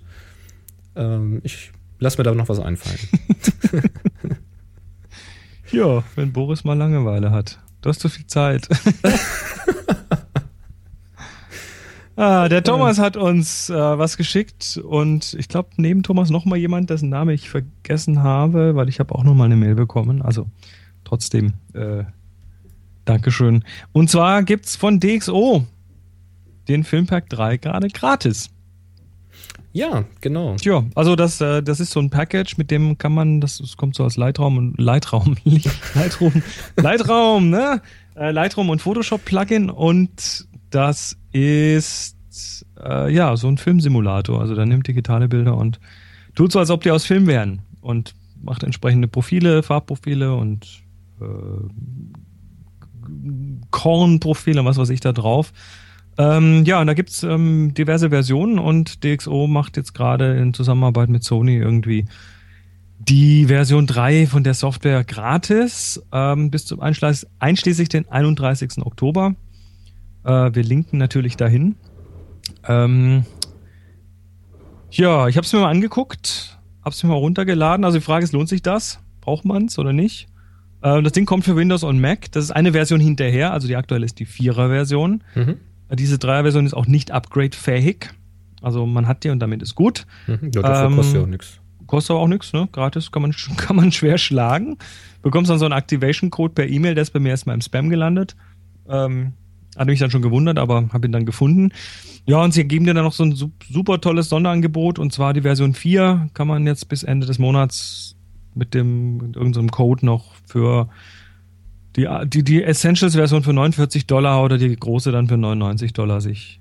Ähm, 0.95 1.41
ich 1.43 1.71
lass 1.99 2.17
mir 2.17 2.23
da 2.23 2.33
noch 2.33 2.49
was 2.49 2.59
einfallen. 2.59 2.99
Ja, 5.71 6.03
wenn 6.15 6.33
Boris 6.33 6.65
mal 6.65 6.77
Langeweile 6.77 7.31
hat. 7.31 7.59
Du 7.81 7.89
hast 7.89 8.01
zu 8.01 8.09
viel 8.09 8.27
Zeit. 8.27 8.67
ah, 12.21 12.49
der 12.49 12.63
Thomas 12.63 12.99
hat 12.99 13.17
uns 13.17 13.69
äh, 13.69 13.73
was 13.73 14.17
geschickt 14.17 14.79
und 14.83 15.33
ich 15.39 15.47
glaube, 15.47 15.69
neben 15.77 16.03
Thomas 16.03 16.29
noch 16.29 16.45
mal 16.45 16.57
jemand, 16.57 16.89
dessen 16.89 17.09
Name 17.09 17.33
ich 17.33 17.49
vergessen 17.49 18.21
habe, 18.21 18.75
weil 18.75 18.89
ich 18.89 18.99
habe 18.99 19.15
auch 19.15 19.23
noch 19.23 19.33
mal 19.33 19.45
eine 19.45 19.55
Mail 19.55 19.75
bekommen. 19.75 20.21
Also 20.21 20.47
trotzdem, 21.03 21.53
äh, 21.73 22.03
Dankeschön. 23.05 23.63
Und 23.91 24.09
zwar 24.09 24.43
gibt's 24.43 24.75
von 24.75 24.99
DxO 24.99 25.65
den 26.67 26.83
Filmpack 26.83 27.29
3 27.29 27.57
gerade 27.57 27.87
gratis. 27.87 28.49
ja, 29.73 30.05
genau. 30.21 30.55
Tja, 30.57 30.83
also 30.95 31.15
das, 31.15 31.41
äh, 31.41 31.63
das 31.63 31.79
ist 31.79 31.91
so 31.91 31.99
ein 31.99 32.09
Package, 32.09 32.57
mit 32.57 32.69
dem 32.69 32.97
kann 32.97 33.13
man, 33.13 33.41
das, 33.41 33.57
das 33.57 33.77
kommt 33.77 33.95
so 33.95 34.03
als 34.03 34.17
Lightraum 34.17 34.57
und 34.57 34.79
Lightraum, 34.79 35.37
Lightroom, 35.95 36.43
Lightraum, 36.77 37.49
ne? 37.49 37.81
Äh, 38.15 38.31
Lightroom 38.31 38.69
und 38.69 38.81
Photoshop 38.81 39.25
Plugin 39.25 39.69
und 39.69 40.45
das 40.71 41.17
ist 41.31 42.65
äh, 42.83 43.13
ja 43.13 43.35
so 43.37 43.47
ein 43.47 43.57
Filmsimulator. 43.57 44.41
Also 44.41 44.55
da 44.55 44.65
nimmt 44.65 44.87
digitale 44.87 45.27
Bilder 45.27 45.55
und 45.57 45.79
tut 46.35 46.51
so, 46.51 46.59
als 46.59 46.69
ob 46.69 46.81
die 46.81 46.91
aus 46.91 47.05
Film 47.05 47.27
wären 47.27 47.61
und 47.81 48.13
macht 48.41 48.63
entsprechende 48.63 49.07
Profile, 49.07 49.63
Farbprofile 49.63 50.35
und 50.35 50.81
äh, 51.21 51.25
Kornprofile, 53.69 54.65
was 54.65 54.77
weiß 54.77 54.89
ich 54.89 54.99
da 54.99 55.11
drauf. 55.11 55.53
Ähm, 56.17 56.65
ja, 56.65 56.81
und 56.81 56.87
da 56.87 56.93
gibt's 56.93 57.23
ähm, 57.23 57.73
diverse 57.73 58.09
Versionen 58.09 58.59
und 58.59 59.03
DxO 59.03 59.47
macht 59.47 59.77
jetzt 59.77 59.93
gerade 59.93 60.37
in 60.37 60.53
Zusammenarbeit 60.53 61.09
mit 61.09 61.23
Sony 61.23 61.55
irgendwie 61.55 62.05
die 62.99 63.45
Version 63.47 63.87
3 63.87 64.27
von 64.27 64.43
der 64.43 64.53
Software 64.53 65.03
gratis 65.03 66.01
ähm, 66.11 66.51
bis 66.51 66.65
zum 66.65 66.81
Einschließ 66.81 67.27
einschließlich 67.39 67.89
den 67.89 68.07
31. 68.09 68.85
Oktober. 68.85 69.35
Äh, 70.23 70.53
wir 70.53 70.63
linken 70.63 70.97
natürlich 70.97 71.37
dahin. 71.37 71.75
Ähm, 72.67 73.25
ja, 74.91 75.27
ich 75.27 75.37
habe 75.37 75.45
es 75.45 75.53
mir 75.53 75.59
mal 75.59 75.69
angeguckt, 75.69 76.59
habe 76.81 76.91
es 76.93 77.01
mir 77.03 77.09
mal 77.09 77.15
runtergeladen. 77.15 77.85
Also 77.85 77.97
die 77.97 78.03
Frage 78.03 78.23
ist, 78.23 78.33
lohnt 78.33 78.49
sich 78.49 78.61
das? 78.61 78.99
Braucht 79.21 79.45
man 79.45 79.65
es 79.65 79.79
oder 79.79 79.93
nicht? 79.93 80.27
Äh, 80.81 81.01
das 81.01 81.13
Ding 81.13 81.25
kommt 81.25 81.45
für 81.45 81.55
Windows 81.55 81.83
und 81.83 81.99
Mac. 81.99 82.31
Das 82.31 82.43
ist 82.43 82.51
eine 82.51 82.73
Version 82.73 82.99
hinterher, 82.99 83.53
also 83.53 83.67
die 83.67 83.75
aktuelle 83.75 84.05
ist 84.05 84.19
die 84.19 84.27
4er-Version. 84.27 85.23
Mhm. 85.35 85.57
Diese 85.93 86.17
Dreier-Version 86.17 86.65
ist 86.65 86.73
auch 86.73 86.87
nicht 86.87 87.11
upgrade-fähig. 87.11 88.09
Also 88.61 88.85
man 88.85 89.07
hat 89.07 89.23
die 89.23 89.29
und 89.29 89.39
damit 89.39 89.61
ist 89.61 89.75
gut. 89.75 90.05
Mhm. 90.27 90.51
Ja, 90.53 90.61
dafür 90.61 90.85
Ähm, 90.87 90.95
kostet 90.95 91.15
ja 91.15 91.21
auch 91.21 91.27
nichts. 91.27 91.59
Kostet 91.87 92.11
aber 92.11 92.19
auch 92.21 92.27
nichts, 92.27 92.53
ne? 92.53 92.69
Gratis 92.71 93.11
kann 93.11 93.21
man, 93.23 93.31
kann 93.57 93.75
man 93.75 93.91
schwer 93.91 94.17
schlagen. 94.17 94.77
Bekommst 95.21 95.49
dann 95.49 95.59
so 95.59 95.65
einen 95.65 95.73
Activation-Code 95.77 96.53
per 96.53 96.67
E-Mail, 96.67 96.95
der 96.95 97.01
ist 97.03 97.11
bei 97.11 97.19
mir 97.19 97.29
erstmal 97.29 97.55
im 97.55 97.61
Spam 97.61 97.89
gelandet. 97.89 98.35
Ähm, 98.87 99.33
hatte 99.75 99.91
mich 99.91 99.99
dann 99.99 100.11
schon 100.11 100.21
gewundert, 100.21 100.57
aber 100.59 100.89
habe 100.91 101.07
ihn 101.07 101.11
dann 101.11 101.25
gefunden. 101.25 101.69
Ja, 102.25 102.43
und 102.43 102.53
sie 102.53 102.65
geben 102.65 102.85
dir 102.85 102.93
dann 102.93 103.03
noch 103.05 103.13
so 103.13 103.23
ein 103.23 103.33
sup- 103.33 103.63
super 103.69 103.99
tolles 104.01 104.29
Sonderangebot 104.29 104.99
und 104.99 105.11
zwar 105.11 105.33
die 105.33 105.41
Version 105.41 105.73
4 105.73 106.29
kann 106.33 106.47
man 106.47 106.67
jetzt 106.67 106.87
bis 106.89 107.03
Ende 107.03 107.25
des 107.25 107.39
Monats 107.39 108.15
mit 108.53 108.73
dem 108.73 109.17
mit 109.17 109.35
irgendeinem 109.37 109.71
Code 109.71 110.05
noch 110.05 110.35
für 110.45 110.89
die, 111.95 112.07
die, 112.25 112.43
die 112.43 112.63
Essentials-Version 112.63 113.43
für 113.43 113.53
49 113.53 114.07
Dollar 114.07 114.43
oder 114.43 114.57
die 114.57 114.75
große 114.75 115.11
dann 115.11 115.27
für 115.27 115.37
99 115.37 115.93
Dollar 115.93 116.21
sich 116.21 116.59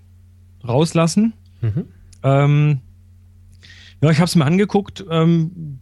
rauslassen. 0.66 1.34
Mhm. 1.60 1.84
Ähm, 2.22 2.80
ja, 4.02 4.10
ich 4.10 4.18
habe 4.18 4.26
es 4.26 4.34
mir 4.34 4.44
angeguckt. 4.44 5.04
Ähm, 5.10 5.78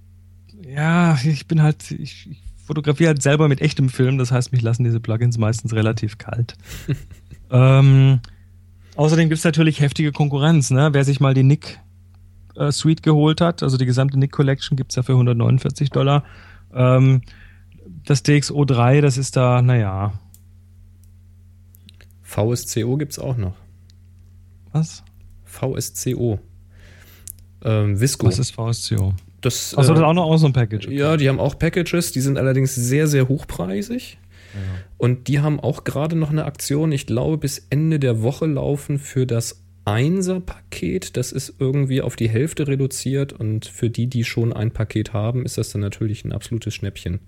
ja, 0.68 1.16
ich 1.24 1.46
bin 1.46 1.62
halt, 1.62 1.90
ich, 1.90 2.28
ich 2.30 2.42
fotografiere 2.68 3.08
halt 3.08 3.22
selber 3.22 3.48
mit 3.48 3.62
echtem 3.62 3.88
Film, 3.88 4.18
das 4.18 4.30
heißt, 4.30 4.52
mich 4.52 4.60
lassen 4.60 4.84
diese 4.84 5.00
Plugins 5.00 5.38
meistens 5.38 5.74
relativ 5.74 6.18
kalt. 6.18 6.54
ähm, 7.50 8.20
außerdem 8.94 9.30
gibt's 9.30 9.44
natürlich 9.44 9.80
heftige 9.80 10.12
Konkurrenz, 10.12 10.70
ne? 10.70 10.90
Wer 10.92 11.02
sich 11.04 11.18
mal 11.18 11.32
die 11.32 11.44
Nick 11.44 11.80
äh, 12.56 12.70
Suite 12.70 13.02
geholt 13.02 13.40
hat, 13.40 13.62
also 13.62 13.78
die 13.78 13.86
gesamte 13.86 14.18
Nick 14.18 14.32
Collection 14.32 14.76
gibt's 14.76 14.96
ja 14.96 15.02
für 15.02 15.12
149 15.12 15.88
Dollar. 15.88 16.24
Ähm, 16.74 17.22
das 18.04 18.22
DxO3, 18.22 19.00
das 19.00 19.16
ist 19.16 19.34
da, 19.36 19.62
naja, 19.62 20.12
VSCO 22.20 22.98
gibt's 22.98 23.18
auch 23.18 23.38
noch. 23.38 23.54
was? 24.72 25.02
VSCO. 25.44 26.38
Ähm, 27.64 27.98
Visco. 27.98 28.26
Was 28.26 28.38
ist 28.38 28.50
VSCO? 28.50 29.14
Das, 29.40 29.76
Achso, 29.76 29.92
das 29.92 29.98
ist 30.00 30.02
äh, 30.02 30.06
auch 30.06 30.14
noch 30.14 30.36
so 30.36 30.46
ein 30.46 30.52
Package. 30.52 30.86
okay. 30.86 30.96
Ja, 30.96 31.16
die 31.16 31.28
haben 31.28 31.40
auch 31.40 31.58
Packages, 31.58 32.12
die 32.12 32.20
sind 32.20 32.38
allerdings 32.38 32.74
sehr, 32.74 33.06
sehr 33.06 33.28
hochpreisig. 33.28 34.18
Und 34.96 35.28
die 35.28 35.38
haben 35.38 35.60
auch 35.60 35.84
gerade 35.84 36.16
noch 36.16 36.30
eine 36.30 36.44
Aktion, 36.44 36.90
ich 36.90 37.06
glaube, 37.06 37.38
bis 37.38 37.66
Ende 37.70 38.00
der 38.00 38.22
Woche 38.22 38.46
laufen 38.46 38.98
für 38.98 39.26
das 39.26 39.62
Einser-Paket. 39.84 41.16
Das 41.16 41.30
ist 41.30 41.54
irgendwie 41.60 42.02
auf 42.02 42.16
die 42.16 42.28
Hälfte 42.28 42.66
reduziert 42.66 43.32
und 43.32 43.66
für 43.66 43.90
die, 43.90 44.08
die 44.08 44.24
schon 44.24 44.52
ein 44.52 44.72
Paket 44.72 45.12
haben, 45.12 45.44
ist 45.44 45.58
das 45.58 45.70
dann 45.70 45.82
natürlich 45.82 46.24
ein 46.24 46.32
absolutes 46.32 46.74
Schnäppchen. 46.74 47.20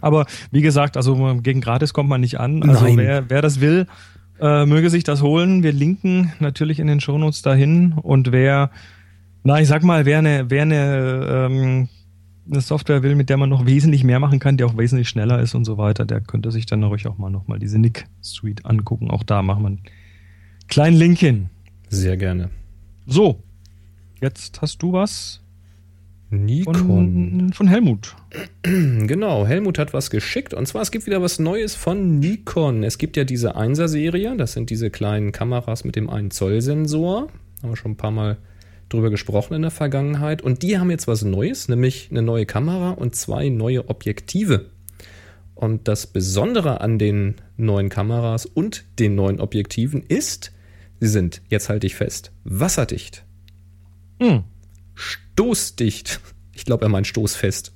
Aber 0.00 0.26
wie 0.50 0.62
gesagt, 0.62 0.96
also 0.96 1.40
gegen 1.42 1.60
gratis 1.60 1.92
kommt 1.92 2.08
man 2.08 2.20
nicht 2.20 2.40
an. 2.40 2.62
Also 2.68 2.84
Nein. 2.84 2.96
wer, 2.96 3.30
wer 3.30 3.42
das 3.42 3.60
will, 3.60 3.86
äh, 4.40 4.66
möge 4.66 4.90
sich 4.90 5.04
das 5.04 5.22
holen. 5.22 5.62
Wir 5.62 5.72
linken 5.72 6.32
natürlich 6.40 6.80
in 6.80 6.86
den 6.86 7.00
Shownotes 7.00 7.42
dahin. 7.42 7.92
Und 7.92 8.32
wer, 8.32 8.70
na, 9.48 9.62
ich 9.62 9.68
sag 9.68 9.82
mal, 9.82 10.04
wer 10.04 10.18
eine, 10.18 10.50
wer 10.50 10.60
eine, 10.60 11.46
ähm, 11.48 11.88
eine 12.50 12.60
Software 12.60 13.02
will, 13.02 13.14
mit 13.14 13.30
der 13.30 13.38
man 13.38 13.48
noch 13.48 13.64
wesentlich 13.64 14.04
mehr 14.04 14.20
machen 14.20 14.40
kann, 14.40 14.58
die 14.58 14.64
auch 14.64 14.76
wesentlich 14.76 15.08
schneller 15.08 15.40
ist 15.40 15.54
und 15.54 15.64
so 15.64 15.78
weiter, 15.78 16.04
der 16.04 16.20
könnte 16.20 16.50
sich 16.50 16.66
dann 16.66 16.84
ruhig 16.84 17.06
auch 17.06 17.16
mal 17.16 17.30
nochmal 17.30 17.58
diese 17.58 17.78
Nick 17.78 18.04
Suite 18.20 18.66
angucken. 18.66 19.10
Auch 19.10 19.22
da 19.22 19.40
machen 19.40 19.62
wir 19.62 19.68
einen 19.68 19.82
kleinen 20.68 20.98
Link 20.98 21.18
hin. 21.18 21.48
Sehr 21.88 22.18
gerne. 22.18 22.50
So, 23.06 23.42
jetzt 24.20 24.60
hast 24.60 24.82
du 24.82 24.92
was 24.92 25.40
Nikon. 26.28 26.74
von, 26.74 27.52
von 27.54 27.68
Helmut. 27.68 28.16
Genau, 28.62 29.46
Helmut 29.46 29.78
hat 29.78 29.94
was 29.94 30.10
geschickt 30.10 30.52
und 30.52 30.68
zwar 30.68 30.82
es 30.82 30.90
gibt 30.90 31.06
wieder 31.06 31.22
was 31.22 31.38
Neues 31.38 31.74
von 31.74 32.18
Nikon. 32.18 32.84
Es 32.84 32.98
gibt 32.98 33.16
ja 33.16 33.24
diese 33.24 33.56
1er-Serie, 33.56 34.36
das 34.36 34.52
sind 34.52 34.68
diese 34.68 34.90
kleinen 34.90 35.32
Kameras 35.32 35.84
mit 35.84 35.96
dem 35.96 36.10
1 36.10 36.36
Zoll 36.36 36.60
Sensor. 36.60 37.28
Haben 37.62 37.70
wir 37.70 37.76
schon 37.76 37.92
ein 37.92 37.96
paar 37.96 38.10
Mal 38.10 38.36
drüber 38.88 39.10
gesprochen 39.10 39.54
in 39.54 39.62
der 39.62 39.70
Vergangenheit 39.70 40.42
und 40.42 40.62
die 40.62 40.78
haben 40.78 40.90
jetzt 40.90 41.06
was 41.06 41.22
Neues, 41.22 41.68
nämlich 41.68 42.08
eine 42.10 42.22
neue 42.22 42.46
Kamera 42.46 42.90
und 42.90 43.14
zwei 43.14 43.48
neue 43.48 43.88
Objektive. 43.88 44.70
Und 45.54 45.88
das 45.88 46.06
Besondere 46.06 46.80
an 46.80 46.98
den 46.98 47.36
neuen 47.56 47.88
Kameras 47.88 48.46
und 48.46 48.84
den 48.98 49.14
neuen 49.16 49.40
Objektiven 49.40 50.02
ist, 50.06 50.52
sie 51.00 51.08
sind, 51.08 51.42
jetzt 51.48 51.68
halte 51.68 51.86
ich 51.86 51.96
fest, 51.96 52.32
wasserdicht, 52.44 53.24
Hm. 54.20 54.44
stoßdicht. 54.94 56.20
Ich 56.52 56.64
glaube, 56.64 56.84
er 56.84 56.88
meint 56.88 57.06
stoßfest. 57.06 57.72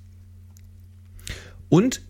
Und 1.68 2.02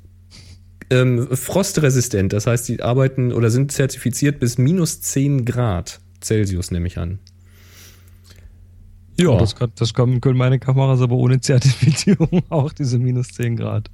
ähm, 0.91 1.29
frostresistent, 1.37 2.33
das 2.33 2.47
heißt, 2.47 2.69
die 2.69 2.83
arbeiten 2.83 3.33
oder 3.33 3.51
sind 3.51 3.73
zertifiziert 3.73 4.41
bis 4.41 4.59
minus 4.59 5.01
10 5.01 5.45
Grad 5.45 6.01
Celsius, 6.23 6.71
nehme 6.71 6.87
ich 6.87 6.99
an. 6.99 7.19
Ja. 9.21 9.37
Das, 9.39 9.55
kann, 9.57 9.71
das 9.77 9.93
kann, 9.95 10.21
können 10.21 10.39
meine 10.39 10.59
Kameras 10.59 11.01
aber 11.01 11.17
ohne 11.17 11.41
Zertifizierung 11.41 12.43
auch, 12.49 12.73
diese 12.73 12.99
minus 12.99 13.29
10 13.29 13.57
Grad. 13.57 13.91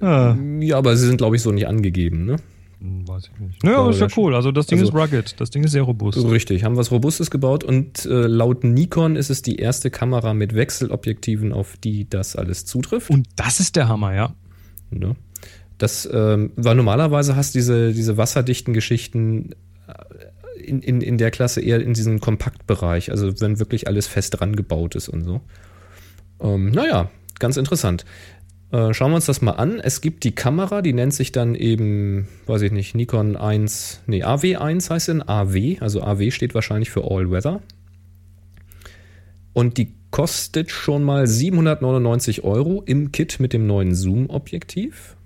Ja, 0.00 0.36
Ja, 0.60 0.78
aber 0.78 0.96
sie 0.96 1.06
sind, 1.06 1.18
glaube 1.18 1.36
ich, 1.36 1.42
so 1.42 1.52
nicht 1.52 1.66
angegeben, 1.66 2.24
ne? 2.24 2.36
hm, 2.80 3.06
weiß 3.08 3.30
ich 3.32 3.40
nicht. 3.40 3.64
Naja, 3.64 3.78
aber 3.78 3.90
ist 3.90 4.00
ja 4.00 4.08
cool. 4.16 4.34
Also 4.34 4.52
das 4.52 4.66
Ding 4.66 4.78
Also- 4.80 4.90
ist 4.90 4.98
rugged. 4.98 5.40
Das 5.40 5.50
Ding 5.50 5.64
ist 5.64 5.70
sehr 5.72 5.82
robust. 5.82 6.18
Richtig, 6.24 6.64
haben 6.64 6.76
was 6.76 6.90
Robustes 6.90 7.30
gebaut 7.30 7.64
und 7.64 8.04
äh, 8.04 8.26
laut 8.26 8.64
Nikon 8.64 9.16
ist 9.16 9.30
es 9.30 9.42
die 9.42 9.56
erste 9.56 9.90
Kamera 9.90 10.34
mit 10.34 10.54
Wechselobjektiven, 10.54 11.52
auf 11.52 11.76
die 11.76 12.08
das 12.08 12.36
alles 12.36 12.64
zutrifft. 12.64 13.10
Und 13.10 13.28
das 13.36 13.60
ist 13.60 13.76
der 13.76 13.88
Hammer, 13.88 14.14
ja. 14.14 14.34
Ne? 14.90 15.16
Das, 15.78 16.08
ähm, 16.12 16.52
weil 16.56 16.74
normalerweise 16.74 17.36
hast 17.36 17.54
diese, 17.54 17.92
diese 17.92 18.16
wasserdichten 18.16 18.72
Geschichten 18.74 19.52
äh, 19.86 19.92
in, 20.66 20.80
in, 20.80 21.00
in 21.00 21.18
der 21.18 21.30
Klasse 21.30 21.60
eher 21.60 21.80
in 21.80 21.94
diesem 21.94 22.20
Kompaktbereich, 22.20 23.10
also 23.10 23.40
wenn 23.40 23.58
wirklich 23.58 23.86
alles 23.86 24.06
fest 24.06 24.38
dran 24.38 24.56
gebaut 24.56 24.94
ist 24.94 25.08
und 25.08 25.24
so. 25.24 25.40
Ähm, 26.40 26.70
naja, 26.70 27.10
ganz 27.38 27.56
interessant. 27.56 28.04
Äh, 28.72 28.92
schauen 28.92 29.12
wir 29.12 29.16
uns 29.16 29.26
das 29.26 29.42
mal 29.42 29.52
an. 29.52 29.78
Es 29.78 30.00
gibt 30.00 30.24
die 30.24 30.34
Kamera, 30.34 30.82
die 30.82 30.92
nennt 30.92 31.14
sich 31.14 31.32
dann 31.32 31.54
eben, 31.54 32.26
weiß 32.46 32.62
ich 32.62 32.72
nicht, 32.72 32.94
Nikon 32.94 33.36
1, 33.36 34.02
nee, 34.06 34.24
AW1 34.24 34.90
heißt 34.90 35.08
denn, 35.08 35.26
AW, 35.26 35.78
also 35.80 36.02
AW 36.02 36.30
steht 36.30 36.54
wahrscheinlich 36.54 36.90
für 36.90 37.04
All 37.10 37.30
Weather. 37.30 37.62
Und 39.52 39.78
die 39.78 39.94
kostet 40.10 40.70
schon 40.70 41.04
mal 41.04 41.26
799 41.26 42.44
Euro 42.44 42.82
im 42.82 43.12
Kit 43.12 43.40
mit 43.40 43.52
dem 43.52 43.66
neuen 43.66 43.94
Zoom-Objektiv. 43.94 45.16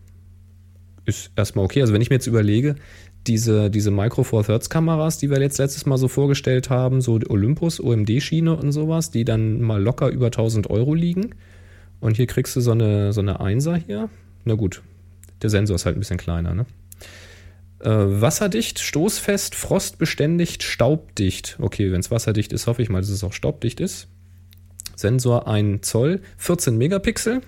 Ist 1.05 1.33
erstmal 1.35 1.65
okay. 1.65 1.81
Also 1.81 1.93
wenn 1.93 2.03
ich 2.03 2.11
mir 2.11 2.17
jetzt 2.17 2.27
überlege, 2.27 2.77
diese, 3.27 3.71
diese 3.71 3.91
Micro 3.91 4.25
Four 4.25 4.45
Thirds 4.45 4.71
Kameras, 4.71 5.19
die 5.19 5.31
wir 5.31 5.41
jetzt 5.41 5.59
letztes 5.59 5.87
Mal 5.87 5.99
so 5.99 6.09
vorgestellt 6.09 6.71
haben, 6.71 7.01
so 7.01 7.21
Olympus, 7.29 7.81
OMD-Schiene 7.81 8.57
und 8.57 8.73
sowas, 8.73 9.11
die 9.11 9.25
dann 9.25 9.61
mal 9.61 9.83
locker 9.83 10.09
über 10.09 10.27
1000 10.27 10.71
Euro 10.71 10.95
liegen. 10.95 11.35
Und 12.01 12.17
hier 12.17 12.27
kriegst 12.27 12.57
du 12.57 12.61
so 12.61 12.73
eine, 12.73 13.13
so 13.13 13.21
eine 13.21 13.41
Einser 13.41 13.77
hier. 13.77 14.09
Na 14.45 14.55
gut, 14.55 14.83
der 15.43 15.51
Sensor 15.51 15.77
ist 15.77 15.85
halt 15.85 15.97
ein 15.97 16.01
bisschen 16.01 16.17
kleiner, 16.17 16.55
ne? 16.55 16.67
Äh, 17.81 18.21
wasserdicht, 18.21 18.79
stoßfest, 18.79 19.55
frostbeständig, 19.55 20.63
staubdicht. 20.63 21.57
Okay, 21.61 21.93
wenn 21.93 22.01
es 22.01 22.11
wasserdicht 22.11 22.53
ist, 22.53 22.67
hoffe 22.67 22.83
ich 22.83 22.91
mal, 22.91 23.01
dass 23.01 23.09
es 23.09 23.25
auch 23.25 23.33
staubdicht 23.33 23.81
ist. 23.81 24.09
Sensor 24.97 25.49
1 25.49 25.87
Zoll, 25.87 26.21
14 26.37 26.77
Megapixel. 26.77 27.41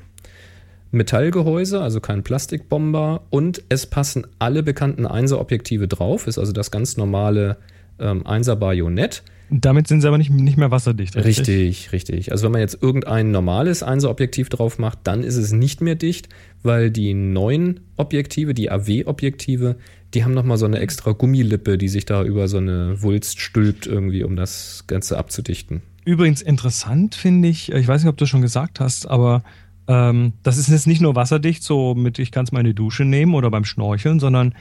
Metallgehäuse, 0.92 1.81
also 1.81 2.00
kein 2.00 2.22
Plastikbomber. 2.22 3.22
Und 3.31 3.62
es 3.68 3.87
passen 3.87 4.26
alle 4.38 4.62
bekannten 4.62 5.07
1er 5.07 5.37
Objektive 5.37 5.88
drauf. 5.88 6.26
Ist 6.26 6.38
also 6.38 6.52
das 6.52 6.70
ganz 6.70 6.96
normale 6.96 7.57
ähm, 7.98 8.22
1er 8.22 8.55
Bajonett. 8.55 9.22
Damit 9.55 9.87
sind 9.87 10.00
sie 10.00 10.09
aber 10.09 10.16
nicht, 10.16 10.31
nicht 10.31 10.57
mehr 10.57 10.70
wasserdicht. 10.70 11.14
Richtig? 11.14 11.48
richtig, 11.48 11.92
richtig. 11.92 12.33
Also 12.33 12.44
wenn 12.44 12.52
man 12.52 12.62
jetzt 12.62 12.83
irgendein 12.83 13.31
normales 13.33 13.85
1er 13.85 14.09
Objektiv 14.09 14.48
drauf 14.48 14.78
macht, 14.78 15.00
dann 15.05 15.22
ist 15.22 15.37
es 15.37 15.52
nicht 15.52 15.83
mehr 15.83 15.94
dicht, 15.94 16.31
weil 16.62 16.90
die 16.90 17.12
neuen 17.12 17.81
Objektive, 17.96 18.55
die 18.55 18.70
AW-Objektive, 18.70 19.76
die 20.14 20.24
haben 20.24 20.33
nochmal 20.33 20.57
so 20.57 20.64
eine 20.64 20.78
extra 20.78 21.12
Gummilippe, 21.12 21.76
die 21.76 21.88
sich 21.88 22.07
da 22.07 22.24
über 22.24 22.48
so 22.48 22.57
eine 22.57 23.02
Wulst 23.02 23.40
stülpt, 23.40 23.87
irgendwie, 23.87 24.24
um 24.24 24.37
das 24.37 24.85
Ganze 24.87 25.18
abzudichten. 25.18 25.83
Übrigens 26.05 26.42
interessant 26.42 27.14
finde 27.14 27.48
ich, 27.48 27.70
ich 27.72 27.87
weiß 27.87 28.02
nicht, 28.02 28.11
ob 28.11 28.16
du 28.16 28.26
schon 28.26 28.42
gesagt 28.42 28.81
hast, 28.81 29.07
aber 29.07 29.42
ähm, 29.88 30.35
das 30.42 30.59
ist 30.59 30.68
jetzt 30.68 30.87
nicht 30.87 31.01
nur 31.01 31.16
wasserdicht, 31.16 31.62
so 31.62 31.95
mit 31.95 32.18
ich 32.18 32.31
kann 32.31 32.45
es 32.45 32.53
mal 32.53 32.61
in 32.61 32.66
die 32.66 32.75
Dusche 32.75 33.05
nehmen 33.05 33.35
oder 33.35 33.51
beim 33.51 33.64
Schnorcheln, 33.64 34.21
sondern 34.21 34.55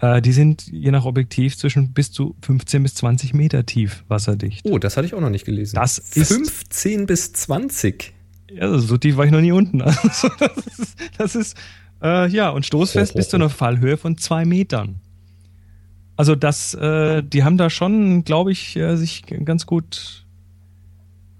äh, 0.00 0.20
die 0.20 0.32
sind 0.32 0.66
je 0.70 0.90
nach 0.90 1.04
Objektiv 1.04 1.56
zwischen 1.56 1.92
bis 1.92 2.12
zu 2.12 2.36
15 2.42 2.82
bis 2.82 2.94
20 2.94 3.34
Meter 3.34 3.64
tief 3.64 4.04
wasserdicht. 4.08 4.66
Oh, 4.68 4.78
das 4.78 4.96
hatte 4.96 5.06
ich 5.06 5.14
auch 5.14 5.20
noch 5.20 5.30
nicht 5.30 5.46
gelesen. 5.46 5.76
Das 5.76 5.98
ist 5.98 6.32
15 6.32 7.06
bis 7.06 7.32
20. 7.32 8.12
Ja, 8.50 8.62
also 8.62 8.78
so 8.78 8.96
tief 8.96 9.16
war 9.16 9.24
ich 9.24 9.32
noch 9.32 9.40
nie 9.40 9.52
unten. 9.52 9.82
Also 9.82 10.28
das 10.38 10.78
ist, 10.78 10.98
das 11.18 11.34
ist 11.34 11.56
äh, 12.02 12.28
ja, 12.28 12.50
und 12.50 12.66
stoßfest 12.66 13.14
bis 13.14 13.28
zu 13.28 13.36
einer 13.36 13.48
Fallhöhe 13.48 13.96
von 13.96 14.18
zwei 14.18 14.44
Metern. 14.44 15.00
Also 16.16 16.34
das, 16.34 16.74
äh, 16.74 17.22
die 17.22 17.44
haben 17.44 17.56
da 17.58 17.70
schon, 17.70 18.24
glaube 18.24 18.52
ich, 18.52 18.76
äh, 18.76 18.96
sich 18.96 19.24
ganz 19.44 19.66
gut 19.66 20.25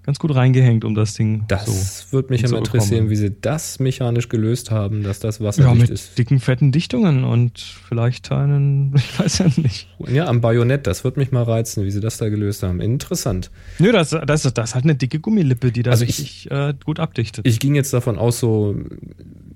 ganz 0.06 0.18
gut 0.20 0.34
reingehängt, 0.34 0.84
um 0.84 0.94
das 0.94 1.14
Ding 1.14 1.44
Das 1.48 1.66
so 1.66 2.12
würde 2.12 2.32
mich 2.32 2.44
immer 2.44 2.58
interessieren, 2.58 3.10
wie 3.10 3.16
sie 3.16 3.34
das 3.40 3.80
mechanisch 3.80 4.28
gelöst 4.28 4.70
haben, 4.70 5.02
dass 5.02 5.18
das 5.18 5.40
wasserdicht 5.40 5.74
ja, 5.74 5.80
mit 5.80 5.90
ist. 5.90 6.16
dicken, 6.16 6.38
fetten 6.38 6.70
Dichtungen 6.72 7.24
und 7.24 7.58
vielleicht 7.88 8.30
einen, 8.30 8.94
ich 8.96 9.18
weiß 9.18 9.38
ja 9.38 9.46
nicht. 9.56 9.88
Ja, 10.08 10.26
am 10.26 10.40
Bajonett, 10.40 10.86
das 10.86 11.02
würde 11.02 11.18
mich 11.18 11.32
mal 11.32 11.42
reizen, 11.42 11.84
wie 11.84 11.90
sie 11.90 12.00
das 12.00 12.18
da 12.18 12.28
gelöst 12.28 12.62
haben. 12.62 12.80
Interessant. 12.80 13.50
Nö, 13.78 13.90
das, 13.90 14.10
das, 14.10 14.42
das 14.42 14.74
hat 14.74 14.84
eine 14.84 14.94
dicke 14.94 15.18
Gummilippe, 15.18 15.72
die 15.72 15.82
da 15.82 15.90
also 15.90 16.04
richtig 16.04 16.50
äh, 16.50 16.72
gut 16.84 17.00
abdichtet. 17.00 17.46
Ich 17.46 17.58
ging 17.58 17.74
jetzt 17.74 17.92
davon 17.92 18.16
aus, 18.16 18.38
so 18.38 18.76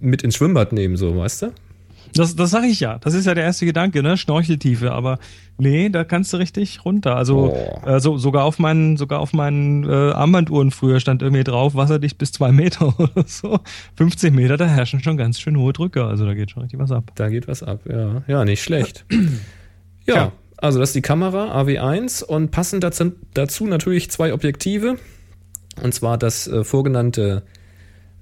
mit 0.00 0.22
ins 0.22 0.36
Schwimmbad 0.36 0.72
nehmen, 0.72 0.96
so, 0.96 1.16
weißt 1.16 1.42
du? 1.42 1.52
Das, 2.14 2.36
das 2.36 2.50
sage 2.50 2.66
ich 2.66 2.80
ja. 2.80 2.98
Das 2.98 3.14
ist 3.14 3.26
ja 3.26 3.34
der 3.34 3.44
erste 3.44 3.66
Gedanke, 3.66 4.02
ne? 4.02 4.16
Schnorcheltiefe. 4.16 4.92
Aber 4.92 5.18
nee, 5.58 5.88
da 5.88 6.04
kannst 6.04 6.32
du 6.32 6.36
richtig 6.36 6.84
runter. 6.84 7.16
Also 7.16 7.54
oh. 7.54 7.88
äh, 7.88 8.00
so, 8.00 8.18
sogar 8.18 8.44
auf 8.44 8.58
meinen, 8.58 8.96
sogar 8.96 9.20
auf 9.20 9.32
meinen 9.32 9.84
äh, 9.84 10.12
Armbanduhren 10.12 10.70
früher 10.70 11.00
stand 11.00 11.22
irgendwie 11.22 11.44
drauf, 11.44 11.74
wasserdicht 11.74 12.18
bis 12.18 12.32
zwei 12.32 12.52
Meter 12.52 12.94
oder 12.98 13.24
so. 13.26 13.60
15 13.96 14.34
Meter, 14.34 14.56
da 14.56 14.66
herrschen 14.66 15.02
schon 15.02 15.16
ganz 15.16 15.40
schön 15.40 15.56
hohe 15.56 15.72
Drücker. 15.72 16.06
Also 16.06 16.26
da 16.26 16.34
geht 16.34 16.50
schon 16.50 16.62
richtig 16.62 16.80
was 16.80 16.92
ab. 16.92 17.12
Da 17.14 17.28
geht 17.28 17.48
was 17.48 17.62
ab, 17.62 17.80
ja. 17.88 18.22
Ja, 18.26 18.44
nicht 18.44 18.62
schlecht. 18.62 19.04
ja, 20.06 20.14
ja, 20.14 20.32
also 20.56 20.78
das 20.78 20.90
ist 20.90 20.96
die 20.96 21.02
Kamera 21.02 21.58
AW1 21.60 22.24
und 22.24 22.50
passend 22.50 22.84
dazu, 22.84 23.12
dazu 23.34 23.66
natürlich 23.66 24.10
zwei 24.10 24.32
Objektive. 24.32 24.96
Und 25.82 25.94
zwar 25.94 26.18
das 26.18 26.46
äh, 26.46 26.64
vorgenannte 26.64 27.42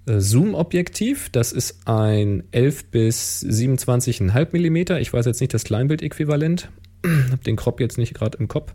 Zoom-Objektiv. 0.09 1.29
Das 1.31 1.53
ist 1.53 1.87
ein 1.87 2.45
11 2.51 2.87
bis 2.87 3.45
27,5 3.45 4.71
mm. 4.71 5.01
Ich 5.01 5.13
weiß 5.13 5.27
jetzt 5.27 5.41
nicht 5.41 5.55
das 5.55 5.65
Kleinbild-Äquivalent. 5.65 6.69
Hab 7.31 7.45
den 7.45 7.57
Crop 7.57 7.81
jetzt 7.81 7.99
nicht 7.99 8.15
gerade 8.15 8.39
im 8.39 8.49
Kopf. 8.49 8.75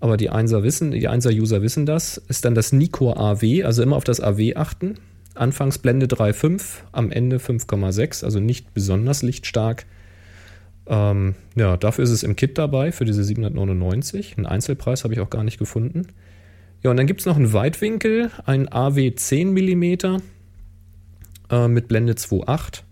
Aber 0.00 0.16
die 0.16 0.30
1er 0.30 0.62
wissen, 0.62 0.90
die 0.90 1.08
1er-User 1.08 1.62
wissen 1.62 1.86
das. 1.86 2.18
Ist 2.18 2.44
dann 2.44 2.54
das 2.54 2.72
Nikkor 2.72 3.18
AW, 3.18 3.64
also 3.64 3.82
immer 3.82 3.96
auf 3.96 4.04
das 4.04 4.20
AW 4.20 4.56
achten. 4.56 4.96
Anfangs 5.34 5.78
Blende 5.78 6.06
3,5, 6.06 6.62
am 6.92 7.10
Ende 7.10 7.38
5,6, 7.38 8.24
also 8.24 8.38
nicht 8.38 8.74
besonders 8.74 9.22
lichtstark. 9.22 9.86
Ähm, 10.86 11.36
ja, 11.54 11.76
dafür 11.76 12.04
ist 12.04 12.10
es 12.10 12.22
im 12.22 12.36
Kit 12.36 12.58
dabei, 12.58 12.92
für 12.92 13.04
diese 13.04 13.24
799. 13.24 14.36
Einen 14.36 14.46
Einzelpreis 14.46 15.04
habe 15.04 15.14
ich 15.14 15.20
auch 15.20 15.30
gar 15.30 15.44
nicht 15.44 15.58
gefunden. 15.58 16.08
Ja, 16.82 16.90
und 16.90 16.96
dann 16.96 17.06
gibt 17.06 17.20
es 17.20 17.26
noch 17.26 17.36
einen 17.36 17.52
Weitwinkel, 17.52 18.30
ein 18.44 18.70
AW 18.70 19.14
10 19.14 19.52
mm 19.52 20.20
äh, 21.52 21.68
mit 21.68 21.86
Blende 21.86 22.14
2.8. 22.14 22.82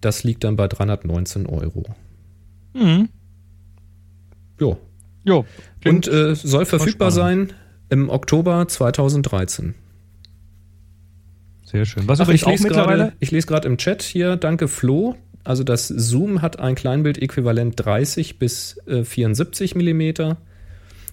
Das 0.00 0.24
liegt 0.24 0.44
dann 0.44 0.56
bei 0.56 0.66
319 0.66 1.46
Euro. 1.46 1.84
Mhm. 2.74 3.08
Jo. 4.58 4.78
Jo. 5.24 5.44
Und 5.84 6.08
äh, 6.08 6.34
soll 6.34 6.64
verfügbar 6.64 7.10
sein 7.10 7.52
im 7.90 8.08
Oktober 8.08 8.66
2013. 8.66 9.74
Sehr 11.64 11.84
schön. 11.84 12.08
Was 12.08 12.20
Ach, 12.20 12.28
ich, 12.28 12.44
lese 12.44 12.68
grade, 12.68 13.12
ich 13.20 13.30
lese 13.30 13.46
gerade 13.46 13.68
im 13.68 13.76
Chat 13.76 14.02
hier, 14.02 14.36
danke 14.36 14.66
Flo. 14.66 15.16
Also 15.44 15.62
das 15.62 15.88
Zoom 15.88 16.42
hat 16.42 16.58
ein 16.58 16.74
Kleinbild-Äquivalent 16.74 17.74
30 17.76 18.38
bis 18.38 18.78
äh, 18.86 19.04
74 19.04 19.74
mm 19.74 20.34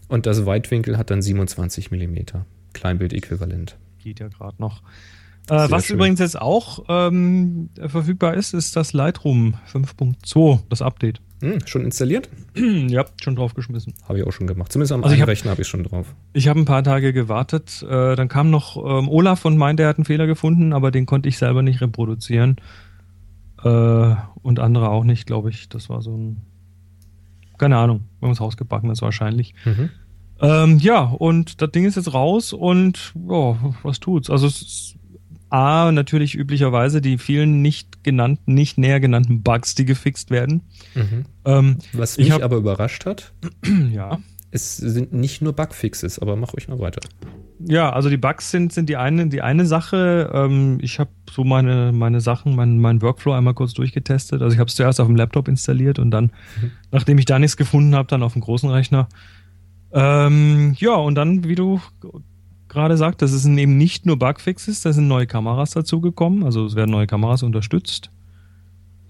und 0.07 0.25
das 0.25 0.45
Weitwinkel 0.45 0.97
hat 0.97 1.11
dann 1.11 1.21
27 1.21 1.91
mm. 1.91 2.15
Kleinbild-Äquivalent. 2.73 3.77
Geht 3.99 4.19
ja 4.19 4.27
gerade 4.29 4.55
noch. 4.59 4.81
Äh, 5.49 5.71
was 5.71 5.85
schön. 5.85 5.95
übrigens 5.95 6.19
jetzt 6.19 6.39
auch 6.39 6.85
ähm, 6.89 7.69
verfügbar 7.87 8.33
ist, 8.33 8.53
ist 8.53 8.75
das 8.75 8.93
Lightroom 8.93 9.55
5.2, 9.71 10.61
das 10.69 10.81
Update. 10.81 11.21
Hm, 11.41 11.59
schon 11.65 11.85
installiert? 11.85 12.29
ja, 12.55 13.05
schon 13.21 13.35
draufgeschmissen. 13.35 13.93
Habe 14.07 14.19
ich 14.19 14.25
auch 14.25 14.31
schon 14.31 14.47
gemacht. 14.47 14.71
Zumindest 14.71 14.91
am 14.91 15.03
also 15.03 15.13
einen 15.13 15.23
Rechner 15.23 15.51
habe 15.51 15.61
ich 15.61 15.67
schon 15.67 15.83
drauf. 15.83 16.15
Ich 16.33 16.47
habe 16.47 16.59
ein 16.59 16.65
paar 16.65 16.83
Tage 16.83 17.13
gewartet. 17.13 17.85
Äh, 17.87 18.15
dann 18.15 18.27
kam 18.27 18.49
noch 18.49 18.75
ähm, 18.77 19.07
Olaf 19.07 19.45
und 19.45 19.57
meinte, 19.57 19.83
er 19.83 19.89
hat 19.89 19.97
einen 19.97 20.05
Fehler 20.05 20.25
gefunden, 20.25 20.73
aber 20.73 20.89
den 20.91 21.05
konnte 21.05 21.29
ich 21.29 21.37
selber 21.37 21.61
nicht 21.61 21.79
reproduzieren. 21.79 22.57
Äh, 23.63 24.15
und 24.41 24.59
andere 24.59 24.89
auch 24.89 25.03
nicht, 25.03 25.27
glaube 25.27 25.49
ich. 25.49 25.69
Das 25.69 25.89
war 25.89 26.01
so 26.01 26.15
ein. 26.15 26.41
Keine 27.57 27.77
Ahnung, 27.77 28.01
wir 28.19 28.27
haben 28.27 28.29
uns 28.29 28.39
Haus 28.39 28.55
ist 28.55 29.01
wahrscheinlich. 29.01 29.53
Mhm. 29.65 29.89
Ähm, 30.39 30.77
ja, 30.77 31.01
und 31.01 31.61
das 31.61 31.71
Ding 31.71 31.85
ist 31.85 31.95
jetzt 31.95 32.13
raus 32.13 32.53
und 32.53 33.13
ja, 33.27 33.57
was 33.81 33.99
tut's? 33.99 34.29
Also 34.29 34.45
es 34.45 34.61
ist 34.61 34.96
A, 35.49 35.91
natürlich 35.91 36.35
üblicherweise 36.35 37.01
die 37.01 37.17
vielen 37.17 37.61
nicht 37.61 38.03
genannten, 38.03 38.53
nicht 38.53 38.77
näher 38.77 38.99
genannten 38.99 39.43
Bugs, 39.43 39.75
die 39.75 39.85
gefixt 39.85 40.29
werden. 40.29 40.61
Mhm. 40.95 41.25
Ähm, 41.45 41.77
Was 41.93 42.17
mich 42.17 42.31
hab, 42.31 42.41
aber 42.41 42.57
überrascht 42.57 43.05
hat, 43.05 43.33
ja. 43.91 44.19
Es 44.49 44.77
sind 44.77 45.11
nicht 45.13 45.41
nur 45.41 45.53
Bugfixes, 45.53 46.19
aber 46.19 46.37
mach 46.37 46.53
euch 46.53 46.69
mal 46.69 46.79
weiter. 46.79 47.01
Ja, 47.59 47.91
also 47.91 48.09
die 48.09 48.17
Bugs 48.17 48.49
sind, 48.49 48.71
sind 48.71 48.87
die 48.87 48.95
eine, 48.95 49.27
die 49.27 49.41
eine 49.41 49.65
Sache. 49.65 50.31
Ähm, 50.33 50.77
ich 50.81 50.99
habe 50.99 51.09
so 51.29 51.43
meine, 51.43 51.91
meine 51.91 52.21
Sachen, 52.21 52.55
meinen 52.55 52.79
mein 52.79 53.01
Workflow 53.01 53.33
einmal 53.33 53.55
kurz 53.55 53.73
durchgetestet. 53.73 54.41
Also 54.41 54.53
ich 54.53 54.59
habe 54.59 54.69
es 54.69 54.75
zuerst 54.75 55.01
auf 55.01 55.07
dem 55.07 55.15
Laptop 55.15 55.47
installiert 55.47 55.99
und 55.99 56.11
dann, 56.11 56.31
mhm. 56.61 56.71
nachdem 56.91 57.17
ich 57.17 57.25
da 57.25 57.39
nichts 57.39 57.57
gefunden 57.57 57.93
habe, 57.95 58.07
dann 58.07 58.23
auf 58.23 58.33
dem 58.33 58.41
großen 58.41 58.69
Rechner. 58.69 59.09
Ähm, 59.91 60.75
ja, 60.77 60.95
und 60.95 61.15
dann, 61.15 61.43
wie 61.43 61.55
du 61.55 61.81
gerade 62.77 62.97
sagt, 62.97 63.21
das 63.21 63.31
sind 63.31 63.57
eben 63.57 63.77
nicht 63.77 64.05
nur 64.05 64.17
Bugfixes, 64.17 64.81
da 64.81 64.93
sind 64.93 65.07
neue 65.07 65.27
Kameras 65.27 65.71
dazugekommen, 65.71 66.43
also 66.43 66.65
es 66.65 66.75
werden 66.75 66.91
neue 66.91 67.07
Kameras 67.07 67.43
unterstützt. 67.43 68.11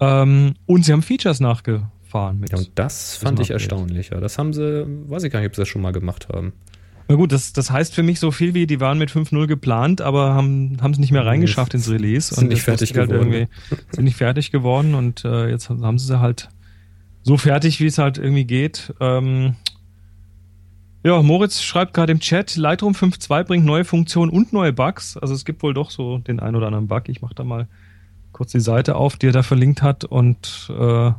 Ähm, 0.00 0.54
und 0.66 0.84
sie 0.84 0.92
haben 0.92 1.02
Features 1.02 1.40
nachgefahren. 1.40 2.40
Mit 2.40 2.52
ja, 2.52 2.58
und 2.58 2.70
das 2.74 3.16
fand 3.16 3.40
ich 3.40 3.50
erstaunlich. 3.50 4.10
Ja. 4.10 4.20
Das 4.20 4.38
haben 4.38 4.52
sie, 4.52 4.86
weiß 4.86 5.24
ich 5.24 5.32
gar 5.32 5.40
nicht, 5.40 5.48
ob 5.48 5.56
sie 5.56 5.62
das 5.62 5.68
schon 5.68 5.82
mal 5.82 5.92
gemacht 5.92 6.28
haben. 6.32 6.52
Na 7.08 7.16
gut, 7.16 7.32
das, 7.32 7.54
das 7.54 7.70
heißt 7.70 7.94
für 7.94 8.02
mich 8.02 8.20
so 8.20 8.30
viel 8.30 8.52
wie, 8.52 8.66
die 8.66 8.80
waren 8.80 8.98
mit 8.98 9.10
5.0 9.10 9.46
geplant, 9.46 10.02
aber 10.02 10.34
haben 10.34 10.76
es 10.90 10.98
nicht 10.98 11.10
mehr 11.10 11.24
reingeschafft 11.24 11.72
ins 11.72 11.90
Release. 11.90 12.34
Sind 12.34 12.48
nicht 12.48 12.62
fertig 12.62 12.94
halt 12.94 13.10
geworden. 13.10 13.48
sind 13.92 14.04
nicht 14.04 14.16
fertig 14.16 14.52
geworden 14.52 14.94
und 14.94 15.24
äh, 15.24 15.48
jetzt 15.48 15.70
haben 15.70 15.98
sie 15.98 16.06
sie 16.06 16.20
halt 16.20 16.50
so 17.22 17.38
fertig, 17.38 17.80
wie 17.80 17.86
es 17.86 17.96
halt 17.96 18.18
irgendwie 18.18 18.44
geht. 18.44 18.94
Ähm, 19.00 19.54
ja, 21.04 21.22
Moritz 21.22 21.62
schreibt 21.62 21.94
gerade 21.94 22.12
im 22.12 22.20
Chat, 22.20 22.56
Lightroom 22.56 22.92
5.2 22.92 23.44
bringt 23.44 23.64
neue 23.64 23.84
Funktionen 23.84 24.30
und 24.30 24.52
neue 24.52 24.72
Bugs. 24.72 25.16
Also 25.16 25.34
es 25.34 25.44
gibt 25.44 25.62
wohl 25.62 25.74
doch 25.74 25.90
so 25.90 26.18
den 26.18 26.40
ein 26.40 26.56
oder 26.56 26.66
anderen 26.66 26.88
Bug. 26.88 27.08
Ich 27.08 27.22
mache 27.22 27.34
da 27.34 27.44
mal 27.44 27.68
kurz 28.32 28.52
die 28.52 28.60
Seite 28.60 28.96
auf, 28.96 29.16
die 29.16 29.28
er 29.28 29.32
da 29.32 29.42
verlinkt 29.42 29.82
hat 29.82 30.04
und 30.04 30.70
äh, 30.78 31.12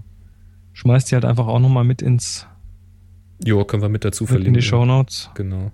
schmeißt 0.74 1.12
die 1.12 1.16
halt 1.16 1.26
einfach 1.26 1.48
auch 1.48 1.60
nochmal 1.60 1.84
mit 1.84 2.02
ins 2.02 2.46
Jo, 3.44 3.64
können 3.64 3.82
wir 3.82 3.90
mit 3.90 4.04
dazu 4.04 4.26
mit 4.26 4.30
verlinken. 4.30 4.56
in 4.56 4.60
die 4.60 4.66
Show 4.66 4.86
Notes. 4.86 5.30
Genau. 5.34 5.72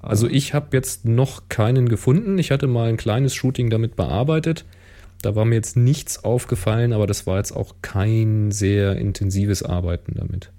Also 0.00 0.28
ich 0.28 0.54
habe 0.54 0.68
jetzt 0.72 1.06
noch 1.06 1.48
keinen 1.48 1.88
gefunden. 1.88 2.38
Ich 2.38 2.50
hatte 2.50 2.66
mal 2.66 2.88
ein 2.88 2.96
kleines 2.96 3.34
Shooting 3.34 3.70
damit 3.70 3.96
bearbeitet. 3.96 4.64
Da 5.22 5.34
war 5.34 5.44
mir 5.44 5.56
jetzt 5.56 5.76
nichts 5.76 6.22
aufgefallen, 6.22 6.92
aber 6.92 7.06
das 7.06 7.26
war 7.26 7.38
jetzt 7.38 7.52
auch 7.52 7.76
kein 7.82 8.52
sehr 8.52 8.96
intensives 8.96 9.62
Arbeiten 9.62 10.14
damit. 10.14 10.52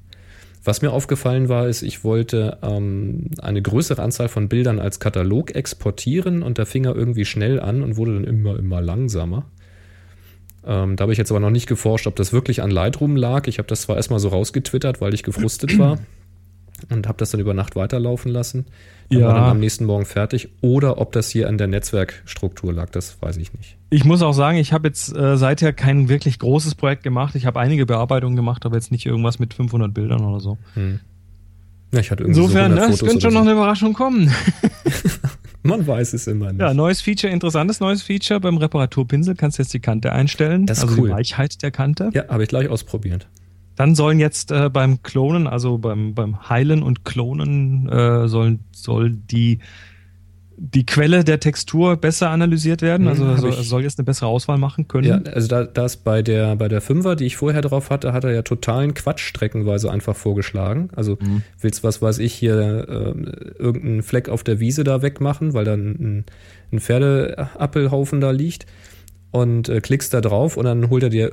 Was 0.69 0.83
mir 0.83 0.91
aufgefallen 0.91 1.49
war, 1.49 1.67
ist, 1.67 1.81
ich 1.81 2.03
wollte 2.03 2.59
ähm, 2.61 3.31
eine 3.41 3.59
größere 3.59 4.03
Anzahl 4.03 4.27
von 4.27 4.49
Bildern 4.49 4.77
als 4.77 4.99
Katalog 4.99 5.55
exportieren 5.55 6.43
und 6.43 6.59
der 6.59 6.67
fing 6.67 6.85
er 6.85 6.95
irgendwie 6.95 7.25
schnell 7.25 7.59
an 7.59 7.81
und 7.81 7.97
wurde 7.97 8.13
dann 8.13 8.23
immer, 8.23 8.55
immer 8.59 8.79
langsamer. 8.79 9.45
Ähm, 10.63 10.95
da 10.95 11.01
habe 11.01 11.11
ich 11.11 11.17
jetzt 11.17 11.31
aber 11.31 11.39
noch 11.39 11.49
nicht 11.49 11.65
geforscht, 11.65 12.05
ob 12.05 12.15
das 12.17 12.33
wirklich 12.33 12.61
an 12.61 12.69
Lightroom 12.69 13.15
lag. 13.15 13.47
Ich 13.47 13.57
habe 13.57 13.67
das 13.67 13.81
zwar 13.81 13.95
erstmal 13.95 14.19
so 14.19 14.27
rausgetwittert, 14.27 15.01
weil 15.01 15.15
ich 15.15 15.23
gefrustet 15.23 15.79
war 15.79 15.97
und 16.89 17.07
habe 17.07 17.17
das 17.17 17.31
dann 17.31 17.39
über 17.41 17.53
Nacht 17.53 17.75
weiterlaufen 17.75 18.31
lassen. 18.31 18.65
Dann 19.09 19.19
Ja. 19.19 19.27
war 19.27 19.33
dann 19.35 19.43
am 19.45 19.59
nächsten 19.59 19.85
Morgen 19.85 20.05
fertig. 20.05 20.49
Oder 20.61 20.99
ob 20.99 21.11
das 21.11 21.29
hier 21.29 21.47
an 21.47 21.57
der 21.57 21.67
Netzwerkstruktur 21.67 22.71
lag, 22.73 22.89
das 22.91 23.21
weiß 23.21 23.37
ich 23.37 23.53
nicht. 23.53 23.77
Ich 23.89 24.05
muss 24.05 24.21
auch 24.21 24.33
sagen, 24.33 24.57
ich 24.57 24.71
habe 24.73 24.87
jetzt 24.87 25.15
äh, 25.15 25.35
seither 25.37 25.73
kein 25.73 26.09
wirklich 26.09 26.39
großes 26.39 26.75
Projekt 26.75 27.03
gemacht. 27.03 27.35
Ich 27.35 27.45
habe 27.45 27.59
einige 27.59 27.85
Bearbeitungen 27.85 28.35
gemacht, 28.35 28.65
aber 28.65 28.75
jetzt 28.75 28.91
nicht 28.91 29.05
irgendwas 29.05 29.39
mit 29.39 29.53
500 29.53 29.93
Bildern 29.93 30.21
oder 30.23 30.39
so. 30.39 30.57
Hm. 30.75 30.99
Ja, 31.91 31.99
ich 32.01 32.11
hatte 32.11 32.23
irgendwie 32.23 32.39
Insofern, 32.41 32.71
so 32.71 32.75
ne, 32.75 32.81
100 32.83 33.01
es 33.01 33.07
könnte 33.07 33.21
schon 33.21 33.33
noch 33.33 33.41
oder 33.41 33.49
eine 33.51 33.57
Überraschung 33.59 33.93
kommen. 33.93 34.27
so. 34.85 35.09
Man 35.63 35.85
weiß 35.85 36.13
es 36.13 36.25
immer 36.27 36.51
nicht. 36.53 36.61
Ja, 36.61 36.73
neues 36.73 37.01
Feature, 37.01 37.33
interessantes 37.33 37.79
neues 37.81 38.01
Feature. 38.01 38.39
Beim 38.39 38.57
Reparaturpinsel 38.57 39.35
kannst 39.35 39.57
du 39.57 39.63
jetzt 39.63 39.73
die 39.73 39.81
Kante 39.81 40.13
einstellen. 40.13 40.65
Das 40.65 40.77
ist 40.77 40.83
also 40.85 41.01
cool. 41.01 41.09
die 41.09 41.13
Weichheit 41.15 41.61
der 41.61 41.71
Kante. 41.71 42.11
Ja, 42.13 42.27
habe 42.29 42.43
ich 42.43 42.49
gleich 42.49 42.69
ausprobiert. 42.69 43.27
Dann 43.79 43.95
sollen 43.95 44.19
jetzt 44.19 44.51
äh, 44.51 44.69
beim 44.69 45.03
Klonen, 45.03 45.47
also 45.47 45.77
beim, 45.77 46.13
beim 46.13 46.49
Heilen 46.49 46.83
und 46.83 47.05
Klonen, 47.05 47.87
äh, 47.87 48.27
sollen, 48.27 48.59
soll 48.73 49.11
die, 49.11 49.59
die 50.57 50.85
Quelle 50.85 51.23
der 51.23 51.39
Textur 51.39 51.95
besser 51.95 52.29
analysiert 52.29 52.81
werden. 52.81 53.03
Mhm, 53.03 53.07
Also 53.07 53.27
hab 53.27 53.39
soll, 53.39 53.53
soll 53.53 53.83
jetzt 53.83 53.97
eine 53.97 54.03
bessere 54.03 54.27
Auswahl 54.27 54.57
machen 54.57 54.89
können. 54.89 55.07
Ja, 55.07 55.31
also 55.31 55.47
da 55.47 55.63
das 55.63 55.95
bei 55.95 56.21
der 56.21 56.57
bei 56.57 56.67
der 56.67 56.81
Fünfer, 56.81 57.15
die 57.15 57.23
ich 57.23 57.37
vorher 57.37 57.61
drauf 57.61 57.89
hatte, 57.89 58.11
hat 58.11 58.25
er 58.25 58.33
ja 58.33 58.41
totalen 58.41 58.93
Quatsch 58.95 59.21
streckenweise 59.21 59.89
einfach 59.89 60.17
vorgeschlagen. 60.17 60.89
Also 60.97 61.17
Mhm. 61.21 61.43
willst 61.61 61.81
was 61.81 62.01
weiß 62.01 62.19
ich 62.19 62.33
hier 62.33 62.85
äh, 62.85 63.61
irgendeinen 63.63 64.03
Fleck 64.03 64.27
auf 64.27 64.43
der 64.43 64.59
Wiese 64.59 64.83
da 64.83 65.01
wegmachen, 65.01 65.53
weil 65.53 65.63
da 65.63 65.75
ein, 65.75 66.25
ein 66.73 66.79
Pferdeappelhaufen 66.81 68.19
da 68.19 68.31
liegt 68.31 68.65
und 69.31 69.69
äh, 69.69 69.79
klickst 69.79 70.13
da 70.13 70.19
drauf 70.19 70.57
und 70.57 70.65
dann 70.65 70.89
holt 70.89 71.03
er 71.03 71.09
dir 71.09 71.31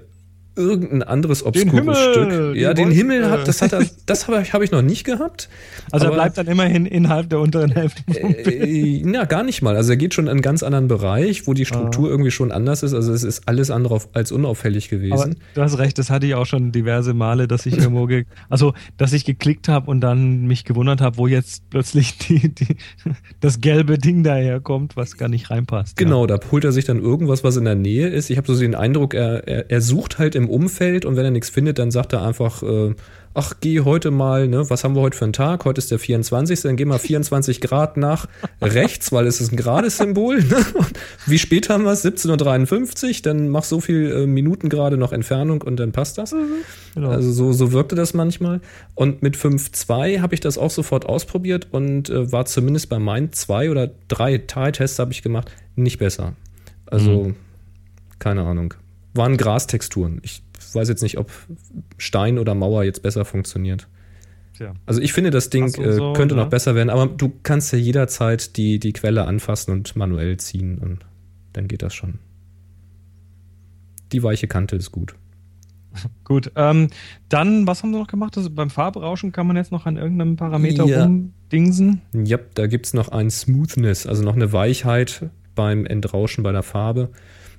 irgendein 0.56 1.02
anderes 1.02 1.44
obskures 1.44 1.98
Stück. 1.98 2.56
Ja, 2.56 2.74
den 2.74 2.86
Wolke. 2.86 2.96
Himmel 2.96 3.30
hat 3.30 3.46
das 3.46 3.62
hat 3.62 3.72
er 3.72 3.84
das 4.06 4.26
habe 4.28 4.42
ich, 4.42 4.52
hab 4.52 4.62
ich 4.62 4.70
noch 4.70 4.82
nicht 4.82 5.04
gehabt. 5.04 5.48
also 5.92 6.06
er 6.06 6.08
aber- 6.08 6.16
bleibt 6.16 6.38
dann 6.38 6.46
immerhin 6.46 6.86
innerhalb 6.86 7.28
der 7.30 7.40
unteren 7.40 7.70
Hälfte. 7.72 8.02
Äh, 8.18 9.02
na, 9.04 9.24
gar 9.24 9.42
nicht 9.42 9.62
mal. 9.62 9.76
Also 9.76 9.92
er 9.92 9.96
geht 9.96 10.14
schon 10.14 10.24
in 10.26 10.30
einen 10.30 10.42
ganz 10.42 10.62
anderen 10.62 10.88
Bereich, 10.88 11.46
wo 11.46 11.54
die 11.54 11.64
Struktur 11.66 12.08
irgendwie 12.10 12.30
schon 12.30 12.52
anders 12.52 12.82
ist. 12.82 12.94
Also 12.94 13.12
es 13.12 13.22
ist 13.22 13.48
alles 13.48 13.70
andere 13.70 14.00
als 14.12 14.32
unauffällig 14.32 14.88
Aber 14.92 15.00
gewesen. 15.00 15.36
du 15.54 15.62
hast 15.62 15.78
recht, 15.78 15.98
das 15.98 16.10
hatte 16.10 16.26
ich 16.26 16.34
auch 16.34 16.46
schon 16.46 16.72
diverse 16.72 17.14
Male, 17.14 17.48
dass 17.48 17.66
ich 17.66 17.76
irgendwo, 17.78 18.06
ge 18.06 18.24
also 18.48 18.74
dass 18.96 19.12
ich 19.12 19.24
geklickt 19.24 19.68
habe 19.68 19.90
und 19.90 20.00
dann 20.00 20.46
mich 20.46 20.64
gewundert 20.64 21.00
habe, 21.00 21.16
wo 21.18 21.26
jetzt 21.26 21.68
plötzlich 21.70 22.18
die, 22.18 22.48
die, 22.54 22.76
das 23.40 23.60
gelbe 23.60 23.98
Ding 23.98 24.22
daherkommt, 24.22 24.96
was 24.96 25.16
gar 25.16 25.28
nicht 25.28 25.50
reinpasst. 25.50 25.96
Genau, 25.96 26.26
da 26.26 26.38
holt 26.50 26.64
er 26.64 26.72
sich 26.72 26.84
dann 26.84 27.00
irgendwas, 27.00 27.44
was 27.44 27.56
in 27.56 27.64
der 27.64 27.74
Nähe 27.74 28.08
ist. 28.08 28.30
Ich 28.30 28.36
habe 28.36 28.46
so 28.52 28.58
den 28.58 28.74
Eindruck, 28.74 29.14
er, 29.14 29.46
er, 29.46 29.70
er 29.70 29.80
sucht 29.80 30.18
halt 30.18 30.34
im 30.34 30.45
Umfeld 30.48 31.04
und 31.04 31.16
wenn 31.16 31.24
er 31.24 31.30
nichts 31.30 31.50
findet, 31.50 31.78
dann 31.78 31.90
sagt 31.90 32.12
er 32.12 32.22
einfach, 32.22 32.62
äh, 32.62 32.94
ach, 33.36 33.52
geh 33.60 33.80
heute 33.80 34.10
mal, 34.10 34.48
ne, 34.48 34.68
was 34.70 34.82
haben 34.82 34.94
wir 34.94 35.02
heute 35.02 35.16
für 35.16 35.24
einen 35.24 35.34
Tag? 35.34 35.66
Heute 35.66 35.78
ist 35.78 35.90
der 35.90 35.98
24. 35.98 36.62
Dann 36.62 36.76
geh 36.76 36.86
mal 36.86 36.98
24 36.98 37.60
Grad 37.60 37.98
nach 37.98 38.26
rechts, 38.62 39.12
weil 39.12 39.26
es 39.26 39.40
ist 39.40 39.52
ein 39.52 39.56
Grades-Symbol. 39.56 40.42
Ne? 40.42 40.56
Und 40.74 40.92
Wie 41.26 41.38
spät 41.38 41.68
haben 41.68 41.84
wir 41.84 41.92
es? 41.92 42.04
17.53 42.04 43.06
Uhr. 43.06 43.14
Dann 43.22 43.48
mach 43.48 43.64
so 43.64 43.80
viel 43.80 44.10
äh, 44.10 44.26
Minuten 44.26 44.68
gerade 44.68 44.96
noch 44.96 45.12
Entfernung 45.12 45.60
und 45.62 45.76
dann 45.78 45.92
passt 45.92 46.18
das. 46.18 46.34
Genau. 46.94 47.10
Also 47.10 47.30
so, 47.30 47.52
so 47.52 47.72
wirkte 47.72 47.94
das 47.94 48.14
manchmal. 48.14 48.60
Und 48.94 49.22
mit 49.22 49.36
5.2 49.36 50.20
habe 50.20 50.34
ich 50.34 50.40
das 50.40 50.56
auch 50.56 50.70
sofort 50.70 51.04
ausprobiert 51.06 51.68
und 51.72 52.08
äh, 52.08 52.32
war 52.32 52.46
zumindest 52.46 52.88
bei 52.88 52.98
meinen 52.98 53.32
zwei 53.32 53.70
oder 53.70 53.90
drei 54.08 54.38
Teiltests 54.38 54.98
habe 54.98 55.12
ich 55.12 55.22
gemacht, 55.22 55.50
nicht 55.74 55.98
besser. 55.98 56.34
Also, 56.86 57.34
keine 58.18 58.42
Ahnung. 58.42 58.74
Waren 59.16 59.36
Grastexturen. 59.36 60.20
Ich 60.22 60.42
weiß 60.72 60.88
jetzt 60.88 61.02
nicht, 61.02 61.18
ob 61.18 61.30
Stein 61.98 62.38
oder 62.38 62.54
Mauer 62.54 62.84
jetzt 62.84 63.02
besser 63.02 63.24
funktioniert. 63.24 63.88
Tja. 64.56 64.74
Also 64.86 65.00
ich 65.00 65.12
finde, 65.12 65.30
das 65.30 65.50
Ding 65.50 65.68
so, 65.68 65.82
äh, 65.82 65.92
so, 65.92 66.12
könnte 66.14 66.34
ne? 66.34 66.42
noch 66.42 66.48
besser 66.48 66.74
werden, 66.74 66.90
aber 66.90 67.06
du 67.06 67.32
kannst 67.42 67.72
ja 67.72 67.78
jederzeit 67.78 68.56
die, 68.56 68.78
die 68.78 68.92
Quelle 68.92 69.26
anfassen 69.26 69.72
und 69.72 69.96
manuell 69.96 70.38
ziehen 70.38 70.78
und 70.78 71.04
dann 71.52 71.68
geht 71.68 71.82
das 71.82 71.94
schon. 71.94 72.18
Die 74.12 74.22
weiche 74.22 74.46
Kante 74.46 74.76
ist 74.76 74.92
gut. 74.92 75.14
Gut, 76.24 76.52
ähm, 76.56 76.88
dann, 77.30 77.66
was 77.66 77.82
haben 77.82 77.92
sie 77.92 77.98
noch 77.98 78.06
gemacht? 78.06 78.36
Also 78.36 78.50
beim 78.50 78.68
Farbrauschen 78.68 79.32
kann 79.32 79.46
man 79.46 79.56
jetzt 79.56 79.72
noch 79.72 79.86
an 79.86 79.96
irgendeinem 79.96 80.36
Parameter 80.36 80.84
Ja. 80.84 81.04
rumdingsen. 81.04 82.02
Ja, 82.12 82.38
da 82.54 82.66
gibt's 82.66 82.92
noch 82.92 83.08
ein 83.08 83.30
Smoothness, 83.30 84.06
also 84.06 84.22
noch 84.22 84.34
eine 84.34 84.52
Weichheit 84.52 85.30
beim 85.54 85.86
Entrauschen 85.86 86.44
bei 86.44 86.52
der 86.52 86.62
Farbe. 86.62 87.10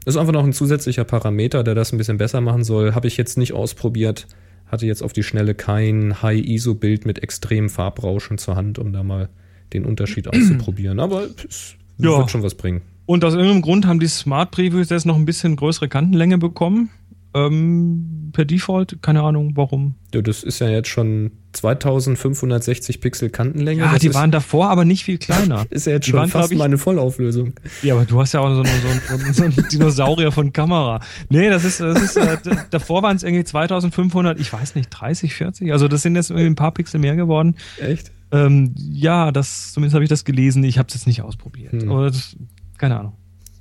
Das 0.08 0.15
ist 0.15 0.22
einfach 0.22 0.32
noch 0.32 0.46
ein 0.46 0.54
zusätzlicher 0.54 1.04
Parameter, 1.04 1.65
der 1.65 1.76
das 1.76 1.91
ein 1.91 1.98
bisschen 1.98 2.17
besser 2.17 2.39
machen 2.39 2.63
soll. 2.63 2.96
Habe 2.96 3.08
ich 3.10 3.17
jetzt 3.17 3.38
nicht 3.38 3.52
ausprobiert. 3.52 4.26
Hatte 4.67 4.86
jetzt 4.86 5.04
auf 5.04 5.12
die 5.12 5.22
Schnelle 5.22 5.54
kein 5.54 6.22
High-ISO-Bild 6.22 7.06
mit 7.06 7.22
extremem 7.24 7.70
Farbrauschen 7.70 8.38
zur 8.38 8.56
Hand, 8.56 8.80
um 8.80 8.93
da 8.93 9.04
mal 9.04 9.28
den 9.74 9.84
Unterschied 9.84 10.28
auszuprobieren. 10.34 11.02
Aber 11.02 11.24
es 11.50 11.76
Ja. 11.98 12.20
wird 12.20 12.32
schon 12.32 12.41
was 12.41 12.56
bringen. 12.56 12.84
Und 13.06 13.26
aus 13.26 13.34
irgendeinem 13.34 13.62
Grund 13.62 13.86
haben 13.86 14.00
die 14.00 14.08
Smart 14.08 14.52
Previews 14.52 14.89
jetzt 14.91 15.06
noch 15.06 15.17
ein 15.17 15.26
bisschen 15.26 15.58
größere 15.58 15.89
Kantenlänge 15.89 16.38
bekommen. 16.38 16.89
Ähm, 17.34 18.30
per 18.32 18.46
Default, 18.46 19.02
keine 19.02 19.24
Ahnung 19.24 19.58
warum. 19.58 19.96
Ja, 20.15 20.22
das 20.22 20.41
ist 20.41 20.60
ja 20.60 20.70
jetzt 20.70 20.88
schon 20.88 21.32
2560 21.58 23.02
Pixel 23.02 23.30
Kantenlänge. 23.30 23.82
Ja, 23.84 23.98
die 23.98 24.13
waren 24.13 24.32
davor 24.32 24.70
aber 24.70 24.86
nicht 24.86 25.04
viel 25.04 25.17
kleiner. 25.17 25.65
ist 25.70 25.86
ja 25.88 25.93
jetzt 25.93 26.08
die 26.08 26.12
schon 26.12 26.20
waren, 26.22 26.30
fast 26.30 26.52
ich- 26.52 26.58
meine 26.58 26.78
Vollauflösung. 26.78 27.54
Ja, 27.84 27.96
aber 27.96 28.06
du 28.06 28.20
hast 28.20 28.34
ja 28.34 28.39
auch 28.39 28.54
so, 28.54 28.62
einen- 28.62 28.82
so, 29.08 29.13
einen- 29.13 29.34
so 29.34 29.43
einen 29.43 29.67
Dinosaurier 29.72 30.32
von 30.32 30.54
Kamera. 30.54 31.02
Nee, 31.30 31.50
das 31.50 31.63
ist, 31.65 31.80
das 31.80 32.02
ist 32.02 32.17
äh, 32.17 32.38
davor 32.70 33.04
waren 33.04 33.15
es 33.17 33.24
irgendwie 33.24 33.43
2500, 33.43 34.39
ich 34.39 34.52
weiß 34.52 34.76
nicht, 34.76 34.89
30, 34.89 35.34
40. 35.34 35.72
Also 35.72 35.88
das 35.88 36.02
sind 36.02 36.15
jetzt 36.15 36.30
irgendwie 36.30 36.48
ein 36.48 36.56
paar 36.56 36.72
Pixel 36.72 37.00
mehr 37.00 37.15
geworden. 37.15 37.56
Echt? 37.80 38.12
Ähm, 38.32 38.76
ja, 38.78 39.32
das, 39.32 39.74
zumindest 39.74 39.93
habe 39.96 40.04
ich 40.04 40.10
das 40.10 40.26
gelesen. 40.26 40.63
Ich 40.63 40.78
habe 40.78 40.88
es 40.88 40.93
jetzt 40.96 41.08
nicht 41.08 41.22
ausprobiert. 41.22 41.72
Hm. 41.72 41.89
Oder 41.91 42.08
das, 42.12 42.36
keine 42.78 43.00
Ahnung. 43.00 43.13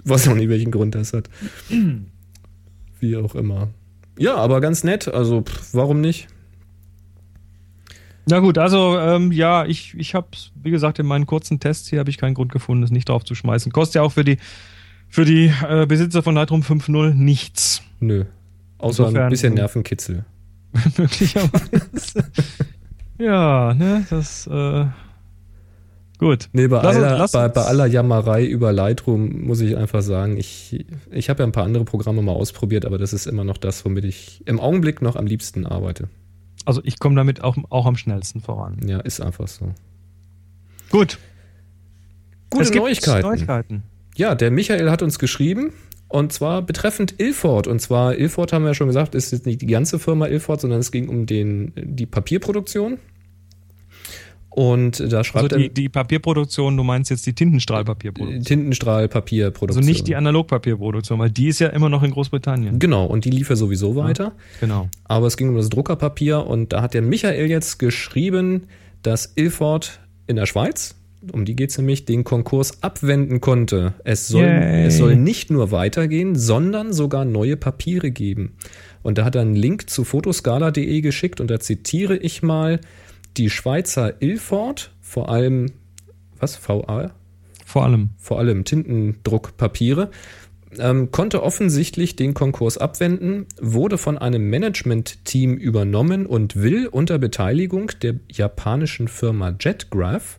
Weiß 0.05 0.29
auch 0.29 0.35
nicht, 0.35 0.49
welchen 0.49 0.71
Grund 0.71 0.95
das 0.95 1.13
hat. 1.13 1.29
Wie 3.01 3.17
auch 3.17 3.35
immer. 3.35 3.69
Ja, 4.19 4.37
aber 4.37 4.61
ganz 4.61 4.83
nett. 4.85 5.09
Also, 5.09 5.43
pff, 5.43 5.75
warum 5.75 6.01
nicht? 6.01 6.29
Na 8.29 8.41
gut, 8.41 8.59
also 8.59 8.99
ähm, 8.99 9.31
ja, 9.31 9.65
ich, 9.67 9.95
ich 9.97 10.15
habe 10.15 10.27
wie 10.63 10.71
gesagt, 10.73 10.99
in 10.99 11.07
meinen 11.07 11.27
kurzen 11.27 11.61
Tests 11.61 11.89
hier 11.89 12.01
habe 12.01 12.11
ich 12.11 12.19
keinen 12.19 12.35
Grund 12.35 12.51
gefunden, 12.53 12.83
es 12.83 12.91
nicht 12.91 13.09
drauf 13.09 13.25
zu 13.25 13.35
schmeißen. 13.37 13.71
Kostet 13.71 13.97
ja 13.97 14.03
auch 14.03 14.13
für 14.13 14.25
die, 14.25 14.39
für 15.09 15.25
die 15.25 15.53
äh, 15.69 15.87
Besitzer 15.87 16.23
von 16.25 16.35
Lightroom 16.35 16.63
5.0 16.63 17.15
nichts. 17.15 17.83
Nö. 18.01 18.25
Außer 18.79 19.05
Insofern- 19.05 19.25
ein 19.25 19.31
bisschen 19.31 19.55
Nervenkitzel. 19.55 20.25
Möglicherweise. 20.99 22.25
ja, 23.19 23.73
ne, 23.75 24.05
das, 24.11 24.47
äh, 24.49 24.87
gut. 26.19 26.49
Nee, 26.53 26.67
bei, 26.67 26.83
Lass 26.83 26.97
aller, 26.97 27.19
lass 27.19 27.33
bei, 27.33 27.49
bei 27.49 27.63
aller 27.63 27.87
Jammerei 27.87 28.45
über 28.45 28.73
Lightroom 28.73 29.47
muss 29.47 29.61
ich 29.61 29.77
einfach 29.77 30.03
sagen, 30.03 30.37
ich, 30.37 30.85
ich 31.13 31.31
habe 31.31 31.43
ja 31.43 31.47
ein 31.47 31.53
paar 31.53 31.65
andere 31.65 31.85
Programme 31.85 32.23
mal 32.23 32.33
ausprobiert, 32.33 32.85
aber 32.85 32.99
das 32.99 33.13
ist 33.13 33.27
immer 33.27 33.45
noch 33.45 33.57
das, 33.57 33.85
womit 33.85 34.05
ich 34.05 34.43
im 34.47 34.59
Augenblick 34.61 35.01
noch 35.01 35.15
am 35.17 35.27
liebsten 35.27 35.65
arbeite. 35.65 36.09
Also 36.67 36.83
ich 36.85 36.99
komme 36.99 37.17
damit 37.17 37.43
auch, 37.43 37.57
auch 37.71 37.87
am 37.87 37.97
schnellsten 37.97 38.41
voran. 38.41 38.81
Ja, 38.87 39.01
ist 39.01 39.21
einfach 39.21 39.49
so. 39.49 39.73
Gut. 40.91 41.19
Gute 42.51 42.65
Es 42.65 42.75
Neuigkeiten. 42.75 43.27
Neuigkeiten. 43.27 43.83
Ja, 44.17 44.35
der 44.35 44.51
Michael 44.51 44.91
hat 44.91 45.03
uns 45.03 45.19
geschrieben. 45.19 45.73
Und 46.09 46.33
zwar 46.33 46.63
betreffend 46.63 47.19
Ilford. 47.19 47.67
Und 47.67 47.81
zwar, 47.81 48.17
Ilford 48.17 48.53
haben 48.53 48.63
wir 48.63 48.69
ja 48.69 48.75
schon 48.75 48.87
gesagt, 48.87 49.15
ist 49.15 49.33
jetzt 49.33 49.47
nicht 49.47 49.63
die 49.63 49.67
ganze 49.67 49.99
Firma 49.99 50.27
Ilford, 50.27 50.61
sondern 50.61 50.81
es 50.81 50.93
ging 50.93 51.09
um 51.09 51.27
den, 51.27 51.73
die 51.77 52.07
Papierproduktion. 52.07 52.99
Und 54.57 55.13
da 55.13 55.23
schreibt 55.23 55.53
also 55.53 55.59
die, 55.59 55.69
die 55.69 55.91
Papierproduktion, 55.91 56.79
du 56.79 56.83
meinst 56.83 57.11
jetzt 57.11 57.27
die 57.27 57.35
Tintenstrahlpapierproduktion. 57.35 58.43
Tintenstrahlpapierproduktion. 58.43 59.85
Also 59.85 59.87
nicht 59.87 60.09
die 60.09 60.17
Analogpapierproduktion, 60.17 61.19
weil 61.19 61.29
die 61.29 61.49
ist 61.49 61.59
ja 61.59 61.69
immer 61.69 61.91
noch 61.91 62.03
in 62.03 62.11
Großbritannien. 62.11 62.79
Genau, 62.79 63.05
und 63.05 63.27
die 63.27 63.31
lief 63.31 63.51
ja 63.51 63.57
sowieso 63.57 63.97
weiter. 63.97 64.25
Ja, 64.25 64.33
genau. 64.61 64.89
Aber 65.05 65.27
es 65.27 65.37
ging 65.37 65.51
um 65.51 65.57
das 65.57 65.69
Druckerpapier 65.69 66.47
und 66.47 66.73
da 66.73 66.81
hat 66.81 66.95
der 66.95 67.03
Michael 67.03 67.51
jetzt 67.51 67.79
geschrieben, 67.79 68.63
dass 69.03 69.35
Ilford 69.37 70.01
in 70.27 70.37
der 70.37 70.47
Schweiz, 70.47 70.95
um 71.33 71.45
die 71.45 71.55
geht 71.55 71.69
es 71.69 71.77
nämlich, 71.77 72.07
den 72.07 72.25
Konkurs 72.25 72.83
abwenden 72.83 73.43
konnte. 73.43 73.93
Es 74.05 74.27
soll, 74.27 74.45
es 74.45 74.97
soll 74.97 75.17
nicht 75.17 75.51
nur 75.51 75.71
weitergehen, 75.71 76.35
sondern 76.35 76.95
sogar 76.95 77.27
neue 77.27 77.59
Papiere 77.59 78.11
geben. 78.11 78.55
Und 79.03 79.19
da 79.19 79.27
hat 79.27 79.35
er 79.35 79.43
einen 79.43 79.55
Link 79.55 79.91
zu 79.91 80.03
fotoscala.de 80.03 81.03
geschickt 81.03 81.43
und 81.43 81.51
da 81.51 81.61
zitiere 81.61 82.17
ich 82.17 82.43
mal, 82.43 82.81
die 83.37 83.51
Schweizer 83.51 84.21
Ilford, 84.21 84.93
vor 85.01 85.29
allem, 85.29 85.73
was, 86.39 86.57
VA? 86.69 87.13
Vor 87.65 87.85
allem. 87.85 88.11
Vor 88.17 88.39
allem 88.39 88.65
Tintendruckpapiere, 88.65 90.11
ähm, 90.79 91.11
konnte 91.11 91.43
offensichtlich 91.43 92.17
den 92.17 92.35
Konkurs 92.35 92.79
abwenden, 92.79 93.47
wurde 93.61 93.99
von 93.99 94.19
einem 94.19 94.49
Management-Team 94.51 95.57
übernommen 95.57 96.27
und 96.27 96.57
will 96.57 96.87
unter 96.87 97.19
Beteiligung 97.19 97.93
der 98.03 98.17
japanischen 98.31 99.09
Firma 99.09 99.55
JetGraph 99.59 100.39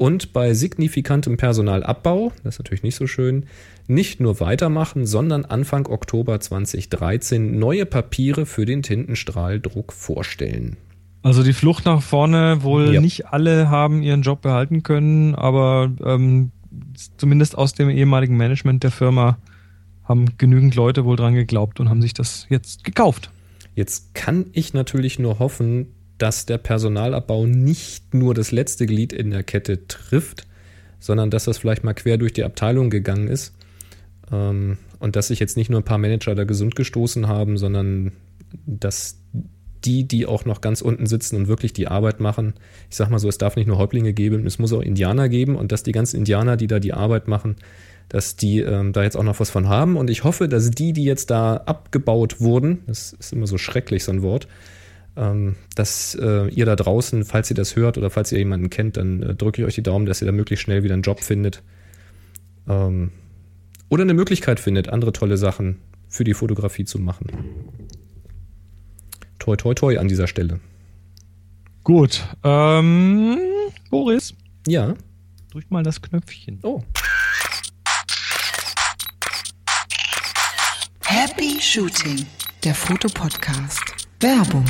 und 0.00 0.32
bei 0.32 0.54
signifikantem 0.54 1.36
Personalabbau, 1.36 2.32
das 2.42 2.54
ist 2.54 2.58
natürlich 2.60 2.82
nicht 2.82 2.96
so 2.96 3.06
schön, 3.06 3.44
nicht 3.86 4.18
nur 4.18 4.40
weitermachen, 4.40 5.04
sondern 5.04 5.44
Anfang 5.44 5.86
Oktober 5.86 6.40
2013 6.40 7.58
neue 7.58 7.84
Papiere 7.84 8.46
für 8.46 8.64
den 8.64 8.82
Tintenstrahldruck 8.82 9.92
vorstellen. 9.92 10.78
Also 11.22 11.42
die 11.42 11.52
Flucht 11.52 11.84
nach 11.84 12.02
vorne, 12.02 12.62
wohl 12.62 12.94
ja. 12.94 13.00
nicht 13.00 13.26
alle 13.26 13.68
haben 13.68 14.02
ihren 14.02 14.22
Job 14.22 14.40
behalten 14.40 14.82
können, 14.82 15.34
aber 15.34 15.90
ähm, 16.04 16.50
zumindest 17.18 17.58
aus 17.58 17.74
dem 17.74 17.90
ehemaligen 17.90 18.36
Management 18.36 18.82
der 18.82 18.90
Firma 18.90 19.38
haben 20.04 20.38
genügend 20.38 20.74
Leute 20.74 21.04
wohl 21.04 21.16
dran 21.16 21.34
geglaubt 21.34 21.78
und 21.78 21.88
haben 21.88 22.02
sich 22.02 22.14
das 22.14 22.46
jetzt 22.48 22.84
gekauft. 22.84 23.30
Jetzt 23.74 24.14
kann 24.14 24.46
ich 24.52 24.72
natürlich 24.72 25.18
nur 25.18 25.38
hoffen, 25.38 25.88
dass 26.18 26.46
der 26.46 26.58
Personalabbau 26.58 27.46
nicht 27.46 28.12
nur 28.14 28.34
das 28.34 28.50
letzte 28.50 28.86
Glied 28.86 29.12
in 29.12 29.30
der 29.30 29.42
Kette 29.42 29.86
trifft, 29.86 30.46
sondern 30.98 31.30
dass 31.30 31.44
das 31.44 31.58
vielleicht 31.58 31.84
mal 31.84 31.94
quer 31.94 32.18
durch 32.18 32.32
die 32.32 32.44
Abteilung 32.44 32.90
gegangen 32.90 33.28
ist 33.28 33.54
ähm, 34.32 34.78
und 34.98 35.16
dass 35.16 35.28
sich 35.28 35.38
jetzt 35.38 35.56
nicht 35.56 35.70
nur 35.70 35.80
ein 35.80 35.84
paar 35.84 35.98
Manager 35.98 36.34
da 36.34 36.44
gesund 36.44 36.76
gestoßen 36.76 37.28
haben, 37.28 37.56
sondern 37.56 38.12
dass 38.66 39.19
die, 39.84 40.06
die 40.06 40.26
auch 40.26 40.44
noch 40.44 40.60
ganz 40.60 40.82
unten 40.82 41.06
sitzen 41.06 41.36
und 41.36 41.48
wirklich 41.48 41.72
die 41.72 41.88
Arbeit 41.88 42.20
machen. 42.20 42.54
Ich 42.90 42.96
sag 42.96 43.10
mal 43.10 43.18
so, 43.18 43.28
es 43.28 43.38
darf 43.38 43.56
nicht 43.56 43.66
nur 43.66 43.78
Häuptlinge 43.78 44.12
geben, 44.12 44.46
es 44.46 44.58
muss 44.58 44.72
auch 44.72 44.82
Indianer 44.82 45.28
geben 45.28 45.56
und 45.56 45.72
dass 45.72 45.82
die 45.82 45.92
ganzen 45.92 46.16
Indianer, 46.16 46.56
die 46.56 46.66
da 46.66 46.78
die 46.78 46.92
Arbeit 46.92 47.28
machen, 47.28 47.56
dass 48.08 48.36
die 48.36 48.60
ähm, 48.60 48.92
da 48.92 49.02
jetzt 49.02 49.16
auch 49.16 49.22
noch 49.22 49.40
was 49.40 49.50
von 49.50 49.68
haben. 49.68 49.96
Und 49.96 50.10
ich 50.10 50.24
hoffe, 50.24 50.48
dass 50.48 50.70
die, 50.70 50.92
die 50.92 51.04
jetzt 51.04 51.30
da 51.30 51.56
abgebaut 51.56 52.40
wurden, 52.40 52.80
das 52.86 53.12
ist 53.12 53.32
immer 53.32 53.46
so 53.46 53.56
schrecklich, 53.56 54.04
so 54.04 54.12
ein 54.12 54.22
Wort, 54.22 54.48
ähm, 55.16 55.56
dass 55.76 56.16
äh, 56.20 56.48
ihr 56.48 56.66
da 56.66 56.76
draußen, 56.76 57.24
falls 57.24 57.50
ihr 57.50 57.56
das 57.56 57.76
hört 57.76 57.98
oder 57.98 58.10
falls 58.10 58.32
ihr 58.32 58.38
jemanden 58.38 58.68
kennt, 58.68 58.96
dann 58.96 59.22
äh, 59.22 59.34
drücke 59.34 59.62
ich 59.62 59.68
euch 59.68 59.74
die 59.76 59.82
Daumen, 59.82 60.06
dass 60.06 60.20
ihr 60.20 60.26
da 60.26 60.32
möglichst 60.32 60.64
schnell 60.64 60.82
wieder 60.82 60.94
einen 60.94 61.02
Job 61.02 61.20
findet. 61.20 61.62
Ähm, 62.68 63.12
oder 63.88 64.02
eine 64.02 64.14
Möglichkeit 64.14 64.60
findet, 64.60 64.88
andere 64.88 65.12
tolle 65.12 65.36
Sachen 65.36 65.78
für 66.08 66.24
die 66.24 66.34
Fotografie 66.34 66.84
zu 66.84 66.98
machen 66.98 67.26
toi, 69.40 69.56
toi, 69.56 69.74
toi 69.74 69.98
an 69.98 70.06
dieser 70.06 70.28
Stelle. 70.28 70.60
Gut. 71.82 72.22
Ähm, 72.44 73.38
Boris? 73.90 74.34
Ja. 74.66 74.94
Drück 75.50 75.68
mal 75.70 75.82
das 75.82 76.00
Knöpfchen. 76.00 76.60
Oh. 76.62 76.82
Happy 81.04 81.60
Shooting, 81.60 82.24
der 82.62 82.74
Fotopodcast. 82.74 83.82
Werbung. 84.20 84.66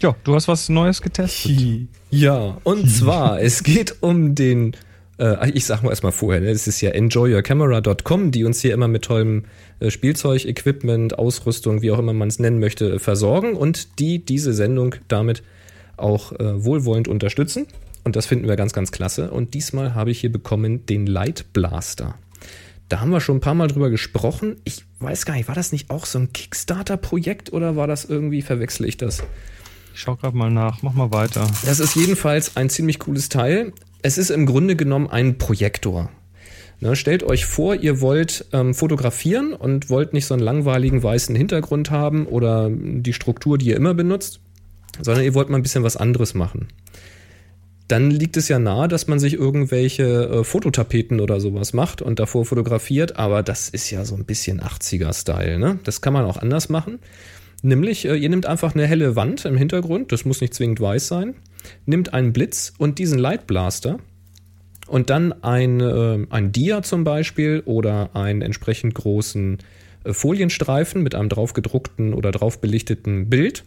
Ja, 0.00 0.14
du 0.24 0.34
hast 0.34 0.48
was 0.48 0.68
Neues 0.68 1.02
getestet. 1.02 1.88
Ja, 2.10 2.56
und 2.64 2.88
zwar, 2.96 3.40
es 3.40 3.62
geht 3.62 4.02
um 4.02 4.34
den 4.34 4.74
äh, 5.22 5.50
ich 5.50 5.64
sag 5.64 5.82
mal 5.82 5.90
erstmal 5.90 6.12
vorher, 6.12 6.40
ne, 6.40 6.52
das 6.52 6.66
ist 6.66 6.80
ja 6.80 6.90
enjoyyourcamera.com, 6.90 8.32
die 8.32 8.44
uns 8.44 8.60
hier 8.60 8.74
immer 8.74 8.88
mit 8.88 9.04
tollem 9.04 9.44
äh, 9.80 9.90
Spielzeug, 9.90 10.44
Equipment, 10.44 11.18
Ausrüstung, 11.18 11.80
wie 11.80 11.92
auch 11.92 11.98
immer 11.98 12.12
man 12.12 12.28
es 12.28 12.38
nennen 12.38 12.58
möchte, 12.58 12.94
äh, 12.94 12.98
versorgen 12.98 13.54
und 13.54 13.98
die 14.00 14.24
diese 14.24 14.52
Sendung 14.52 14.96
damit 15.08 15.42
auch 15.96 16.32
äh, 16.32 16.64
wohlwollend 16.64 17.08
unterstützen. 17.08 17.66
Und 18.04 18.16
das 18.16 18.26
finden 18.26 18.48
wir 18.48 18.56
ganz, 18.56 18.72
ganz 18.72 18.90
klasse. 18.90 19.30
Und 19.30 19.54
diesmal 19.54 19.94
habe 19.94 20.10
ich 20.10 20.18
hier 20.18 20.32
bekommen 20.32 20.84
den 20.86 21.06
Light 21.06 21.52
Blaster. 21.52 22.16
Da 22.88 23.00
haben 23.00 23.10
wir 23.10 23.20
schon 23.20 23.36
ein 23.36 23.40
paar 23.40 23.54
Mal 23.54 23.68
drüber 23.68 23.90
gesprochen. 23.90 24.56
Ich 24.64 24.84
weiß 24.98 25.24
gar 25.24 25.34
nicht, 25.34 25.46
war 25.46 25.54
das 25.54 25.70
nicht 25.70 25.88
auch 25.90 26.04
so 26.04 26.18
ein 26.18 26.32
Kickstarter-Projekt 26.32 27.52
oder 27.52 27.76
war 27.76 27.86
das 27.86 28.04
irgendwie, 28.04 28.42
verwechsel 28.42 28.88
ich 28.88 28.96
das? 28.96 29.22
Ich 29.94 30.00
schau 30.00 30.16
gerade 30.16 30.36
mal 30.36 30.50
nach, 30.50 30.82
mach 30.82 30.94
mal 30.94 31.12
weiter. 31.12 31.46
Das 31.64 31.78
ist 31.78 31.94
jedenfalls 31.94 32.56
ein 32.56 32.70
ziemlich 32.70 32.98
cooles 32.98 33.28
Teil. 33.28 33.72
Es 34.02 34.18
ist 34.18 34.30
im 34.30 34.46
Grunde 34.46 34.76
genommen 34.76 35.08
ein 35.08 35.38
Projektor. 35.38 36.10
Ne, 36.80 36.96
stellt 36.96 37.22
euch 37.22 37.46
vor, 37.46 37.76
ihr 37.76 38.00
wollt 38.00 38.46
ähm, 38.52 38.74
fotografieren 38.74 39.52
und 39.52 39.88
wollt 39.88 40.12
nicht 40.12 40.26
so 40.26 40.34
einen 40.34 40.42
langweiligen 40.42 41.00
weißen 41.00 41.36
Hintergrund 41.36 41.92
haben 41.92 42.26
oder 42.26 42.68
die 42.70 43.12
Struktur, 43.12 43.56
die 43.56 43.66
ihr 43.66 43.76
immer 43.76 43.94
benutzt, 43.94 44.40
sondern 45.00 45.22
ihr 45.22 45.34
wollt 45.34 45.48
mal 45.48 45.58
ein 45.58 45.62
bisschen 45.62 45.84
was 45.84 45.96
anderes 45.96 46.34
machen. 46.34 46.66
Dann 47.86 48.10
liegt 48.10 48.36
es 48.36 48.48
ja 48.48 48.58
nahe, 48.58 48.88
dass 48.88 49.06
man 49.06 49.20
sich 49.20 49.34
irgendwelche 49.34 50.02
äh, 50.02 50.44
Fototapeten 50.44 51.20
oder 51.20 51.38
sowas 51.38 51.72
macht 51.72 52.02
und 52.02 52.18
davor 52.18 52.44
fotografiert, 52.44 53.16
aber 53.16 53.44
das 53.44 53.68
ist 53.68 53.90
ja 53.90 54.04
so 54.04 54.16
ein 54.16 54.24
bisschen 54.24 54.60
80er-Style. 54.60 55.60
Ne? 55.60 55.78
Das 55.84 56.00
kann 56.00 56.12
man 56.12 56.24
auch 56.24 56.36
anders 56.36 56.68
machen. 56.68 56.98
Nämlich, 57.62 58.06
äh, 58.06 58.16
ihr 58.16 58.28
nehmt 58.28 58.46
einfach 58.46 58.74
eine 58.74 58.88
helle 58.88 59.14
Wand 59.14 59.44
im 59.44 59.56
Hintergrund, 59.56 60.10
das 60.10 60.24
muss 60.24 60.40
nicht 60.40 60.54
zwingend 60.54 60.80
weiß 60.80 61.06
sein, 61.06 61.36
nimmt 61.86 62.14
einen 62.14 62.32
Blitz 62.32 62.72
und 62.78 62.98
diesen 62.98 63.18
Lightblaster 63.18 63.98
und 64.86 65.10
dann 65.10 65.32
ein, 65.42 65.80
äh, 65.80 66.26
ein 66.30 66.52
Dia 66.52 66.82
zum 66.82 67.04
Beispiel 67.04 67.62
oder 67.64 68.10
einen 68.14 68.42
entsprechend 68.42 68.94
großen 68.94 69.58
äh, 70.04 70.12
Folienstreifen 70.12 71.02
mit 71.02 71.14
einem 71.14 71.28
drauf 71.28 71.52
gedruckten 71.52 72.14
oder 72.14 72.30
drauf 72.30 72.60
belichteten 72.60 73.30
Bild. 73.30 73.64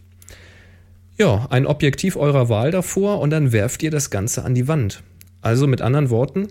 Ja, 1.18 1.48
ein 1.50 1.66
Objektiv 1.66 2.18
eurer 2.18 2.50
Wahl 2.50 2.72
davor 2.72 3.22
und 3.22 3.30
dann 3.30 3.54
werft 3.54 3.82
ihr 3.84 3.92
das 3.92 4.10
Ganze 4.10 4.44
an 4.44 4.54
die 4.54 4.68
Wand. 4.68 5.02
Also 5.42 5.66
mit 5.66 5.82
anderen 5.82 6.10
Worten, 6.10 6.48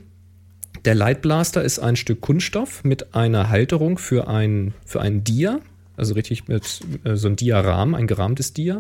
der 0.85 0.95
Lightblaster 0.95 1.63
ist 1.63 1.79
ein 1.79 1.97
Stück 1.97 2.21
Kunststoff 2.21 2.85
mit 2.85 3.15
einer 3.15 3.51
Halterung 3.51 3.99
für 3.99 4.29
ein, 4.29 4.75
für 4.85 5.01
ein 5.01 5.25
Dia, 5.25 5.61
also 5.97 6.15
richtig 6.15 6.49
mit 6.49 6.81
äh, 7.05 7.17
so 7.17 7.29
ein 7.29 7.37
Diarahmen, 7.37 7.95
ein 7.95 8.07
gerahmtes 8.07 8.53
Dia. 8.53 8.79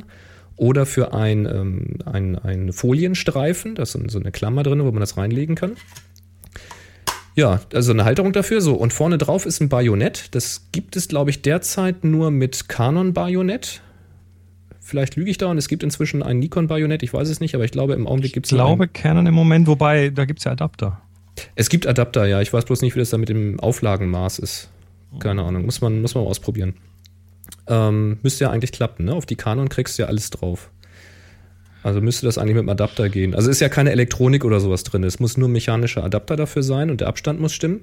Oder 0.56 0.86
für 0.86 1.12
ein, 1.12 1.46
ähm, 1.46 1.98
ein, 2.04 2.38
ein 2.38 2.72
Folienstreifen, 2.72 3.74
da 3.74 3.82
ist 3.82 3.92
so 3.92 4.18
eine 4.18 4.30
Klammer 4.30 4.62
drin, 4.62 4.84
wo 4.84 4.90
man 4.92 5.00
das 5.00 5.16
reinlegen 5.16 5.56
kann. 5.56 5.72
Ja, 7.34 7.60
also 7.72 7.92
eine 7.92 8.04
Halterung 8.04 8.32
dafür. 8.32 8.60
So, 8.60 8.74
und 8.74 8.92
vorne 8.92 9.18
drauf 9.18 9.46
ist 9.46 9.60
ein 9.60 9.68
Bajonett. 9.68 10.34
Das 10.34 10.68
gibt 10.70 10.96
es, 10.96 11.08
glaube 11.08 11.30
ich, 11.30 11.42
derzeit 11.42 12.04
nur 12.04 12.30
mit 12.30 12.68
Canon-Bajonett. 12.68 13.82
Vielleicht 14.80 15.16
lüge 15.16 15.30
ich 15.30 15.38
da 15.38 15.46
und 15.46 15.58
es 15.58 15.66
gibt 15.66 15.82
inzwischen 15.82 16.22
ein 16.22 16.38
Nikon-Bajonett, 16.38 17.02
ich 17.02 17.12
weiß 17.12 17.28
es 17.30 17.40
nicht, 17.40 17.54
aber 17.54 17.64
ich 17.64 17.70
glaube, 17.70 17.94
im 17.94 18.06
Augenblick 18.06 18.34
gibt 18.34 18.46
es. 18.46 18.52
Ich 18.52 18.56
glaube, 18.56 18.86
Canon 18.86 19.26
im 19.26 19.34
Moment, 19.34 19.66
wobei, 19.66 20.10
da 20.10 20.26
gibt 20.26 20.40
es 20.40 20.44
ja 20.44 20.52
Adapter. 20.52 21.00
Es 21.54 21.68
gibt 21.68 21.86
Adapter, 21.86 22.26
ja. 22.26 22.40
Ich 22.40 22.52
weiß 22.52 22.66
bloß 22.66 22.82
nicht, 22.82 22.94
wie 22.94 22.98
das 23.00 23.10
da 23.10 23.18
mit 23.18 23.28
dem 23.28 23.58
Auflagenmaß 23.58 24.38
ist. 24.38 24.68
Keine 25.18 25.42
Ahnung. 25.42 25.64
Muss 25.64 25.80
man, 25.80 26.02
muss 26.02 26.14
man 26.14 26.24
mal 26.24 26.30
ausprobieren. 26.30 26.74
Ähm, 27.66 28.18
müsste 28.22 28.44
ja 28.44 28.50
eigentlich 28.50 28.72
klappen, 28.72 29.06
ne? 29.06 29.14
Auf 29.14 29.26
die 29.26 29.36
Canon 29.36 29.68
kriegst 29.68 29.98
du 29.98 30.02
ja 30.02 30.08
alles 30.08 30.30
drauf. 30.30 30.70
Also 31.82 32.00
müsste 32.00 32.26
das 32.26 32.38
eigentlich 32.38 32.54
mit 32.54 32.62
dem 32.62 32.70
Adapter 32.70 33.10
gehen. 33.10 33.34
Also 33.34 33.50
ist 33.50 33.60
ja 33.60 33.68
keine 33.68 33.92
Elektronik 33.92 34.44
oder 34.44 34.58
sowas 34.58 34.84
drin. 34.84 35.04
Es 35.04 35.20
muss 35.20 35.36
nur 35.36 35.48
ein 35.48 35.52
mechanischer 35.52 36.02
Adapter 36.02 36.34
dafür 36.34 36.62
sein 36.62 36.90
und 36.90 37.02
der 37.02 37.08
Abstand 37.08 37.40
muss 37.40 37.52
stimmen. 37.52 37.82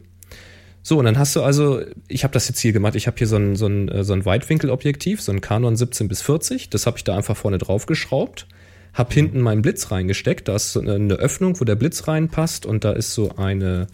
So, 0.83 0.97
und 0.97 1.05
dann 1.05 1.19
hast 1.19 1.35
du 1.35 1.43
also, 1.43 1.81
ich 2.07 2.23
habe 2.23 2.33
das 2.33 2.47
jetzt 2.47 2.59
hier 2.59 2.73
gemacht, 2.73 2.95
ich 2.95 3.05
habe 3.05 3.17
hier 3.17 3.27
so 3.27 3.35
ein, 3.35 3.55
so, 3.55 3.67
ein, 3.67 3.87
äh, 3.89 4.03
so 4.03 4.13
ein 4.13 4.25
Weitwinkelobjektiv, 4.25 5.21
so 5.21 5.31
ein 5.31 5.41
Canon 5.41 5.75
17 5.75 6.07
bis 6.07 6.21
40, 6.23 6.71
das 6.71 6.87
habe 6.87 6.97
ich 6.97 7.03
da 7.03 7.15
einfach 7.15 7.37
vorne 7.37 7.59
drauf 7.59 7.85
geschraubt, 7.85 8.47
habe 8.93 9.13
hinten 9.13 9.41
meinen 9.41 9.61
Blitz 9.61 9.91
reingesteckt, 9.91 10.47
da 10.47 10.55
ist 10.55 10.75
eine 10.75 11.13
Öffnung, 11.13 11.59
wo 11.59 11.65
der 11.65 11.75
Blitz 11.75 12.07
reinpasst 12.07 12.65
und 12.65 12.83
da 12.83 12.93
ist 12.93 13.13
so 13.13 13.35
eine, 13.35 13.85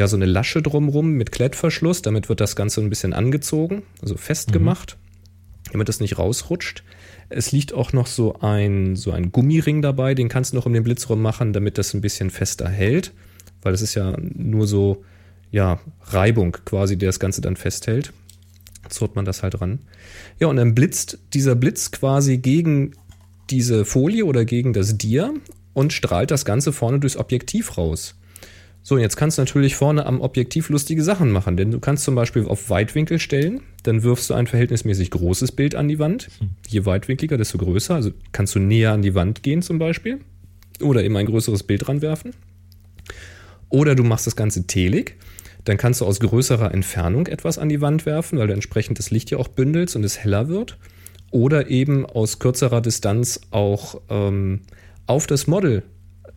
ja, 0.00 0.08
so 0.08 0.16
eine 0.16 0.26
Lasche 0.26 0.62
drumrum 0.62 1.12
mit 1.12 1.30
Klettverschluss, 1.30 2.00
damit 2.00 2.28
wird 2.28 2.40
das 2.40 2.56
Ganze 2.56 2.80
ein 2.80 2.88
bisschen 2.88 3.12
angezogen, 3.12 3.82
also 4.00 4.16
festgemacht. 4.16 4.96
Mhm 4.96 5.10
damit 5.72 5.88
das 5.88 6.00
nicht 6.00 6.18
rausrutscht. 6.18 6.82
Es 7.28 7.52
liegt 7.52 7.72
auch 7.72 7.92
noch 7.92 8.06
so 8.06 8.40
ein, 8.40 8.96
so 8.96 9.12
ein 9.12 9.30
Gummiring 9.30 9.82
dabei, 9.82 10.14
den 10.14 10.28
kannst 10.28 10.52
du 10.52 10.56
noch 10.56 10.66
um 10.66 10.72
den 10.72 10.82
Blitz 10.82 11.08
rum 11.08 11.22
machen, 11.22 11.52
damit 11.52 11.78
das 11.78 11.94
ein 11.94 12.00
bisschen 12.00 12.30
fester 12.30 12.68
hält, 12.68 13.12
weil 13.62 13.72
das 13.72 13.82
ist 13.82 13.94
ja 13.94 14.16
nur 14.18 14.66
so, 14.66 15.04
ja, 15.50 15.78
Reibung 16.02 16.56
quasi, 16.64 16.98
die 16.98 17.06
das 17.06 17.20
Ganze 17.20 17.40
dann 17.40 17.56
festhält. 17.56 18.12
Zurrt 18.88 19.14
man 19.14 19.24
das 19.24 19.42
halt 19.42 19.60
ran. 19.60 19.80
Ja, 20.40 20.48
und 20.48 20.56
dann 20.56 20.74
blitzt 20.74 21.18
dieser 21.34 21.54
Blitz 21.54 21.92
quasi 21.92 22.38
gegen 22.38 22.96
diese 23.48 23.84
Folie 23.84 24.24
oder 24.24 24.44
gegen 24.44 24.72
das 24.72 24.98
Dia 24.98 25.32
und 25.72 25.92
strahlt 25.92 26.32
das 26.32 26.44
Ganze 26.44 26.72
vorne 26.72 26.98
durchs 26.98 27.16
Objektiv 27.16 27.78
raus. 27.78 28.19
So, 28.82 28.96
jetzt 28.96 29.16
kannst 29.16 29.36
du 29.36 29.42
natürlich 29.42 29.76
vorne 29.76 30.06
am 30.06 30.20
Objektiv 30.20 30.70
lustige 30.70 31.02
Sachen 31.02 31.30
machen, 31.30 31.56
denn 31.56 31.70
du 31.70 31.80
kannst 31.80 32.04
zum 32.04 32.14
Beispiel 32.14 32.46
auf 32.46 32.70
Weitwinkel 32.70 33.18
stellen, 33.18 33.60
dann 33.82 34.02
wirfst 34.02 34.30
du 34.30 34.34
ein 34.34 34.46
verhältnismäßig 34.46 35.10
großes 35.10 35.52
Bild 35.52 35.74
an 35.74 35.86
die 35.88 35.98
Wand. 35.98 36.28
Je 36.66 36.86
weitwinkliger, 36.86 37.36
desto 37.36 37.58
größer. 37.58 37.94
Also 37.94 38.12
kannst 38.32 38.54
du 38.54 38.58
näher 38.58 38.92
an 38.92 39.02
die 39.02 39.14
Wand 39.14 39.42
gehen 39.42 39.60
zum 39.62 39.78
Beispiel 39.78 40.20
oder 40.80 41.04
eben 41.04 41.16
ein 41.16 41.26
größeres 41.26 41.62
Bild 41.62 41.86
dran 41.86 42.00
werfen. 42.00 42.32
Oder 43.68 43.94
du 43.94 44.02
machst 44.02 44.26
das 44.26 44.34
Ganze 44.34 44.66
telig. 44.66 45.16
Dann 45.64 45.76
kannst 45.76 46.00
du 46.00 46.06
aus 46.06 46.20
größerer 46.20 46.72
Entfernung 46.72 47.26
etwas 47.26 47.58
an 47.58 47.68
die 47.68 47.82
Wand 47.82 48.06
werfen, 48.06 48.38
weil 48.38 48.46
du 48.46 48.54
entsprechend 48.54 48.98
das 48.98 49.10
Licht 49.10 49.30
ja 49.30 49.38
auch 49.38 49.48
bündelst 49.48 49.94
und 49.94 50.04
es 50.04 50.18
heller 50.18 50.48
wird. 50.48 50.78
Oder 51.30 51.68
eben 51.68 52.06
aus 52.06 52.38
kürzerer 52.38 52.80
Distanz 52.80 53.40
auch 53.50 54.00
ähm, 54.08 54.62
auf 55.06 55.26
das 55.26 55.46
Model 55.46 55.82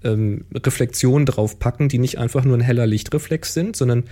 ähm, 0.03 0.45
Reflexionen 0.53 1.25
draufpacken, 1.25 1.89
die 1.89 1.99
nicht 1.99 2.17
einfach 2.17 2.43
nur 2.43 2.57
ein 2.57 2.61
heller 2.61 2.85
Lichtreflex 2.85 3.53
sind, 3.53 3.75
sondern 3.75 4.05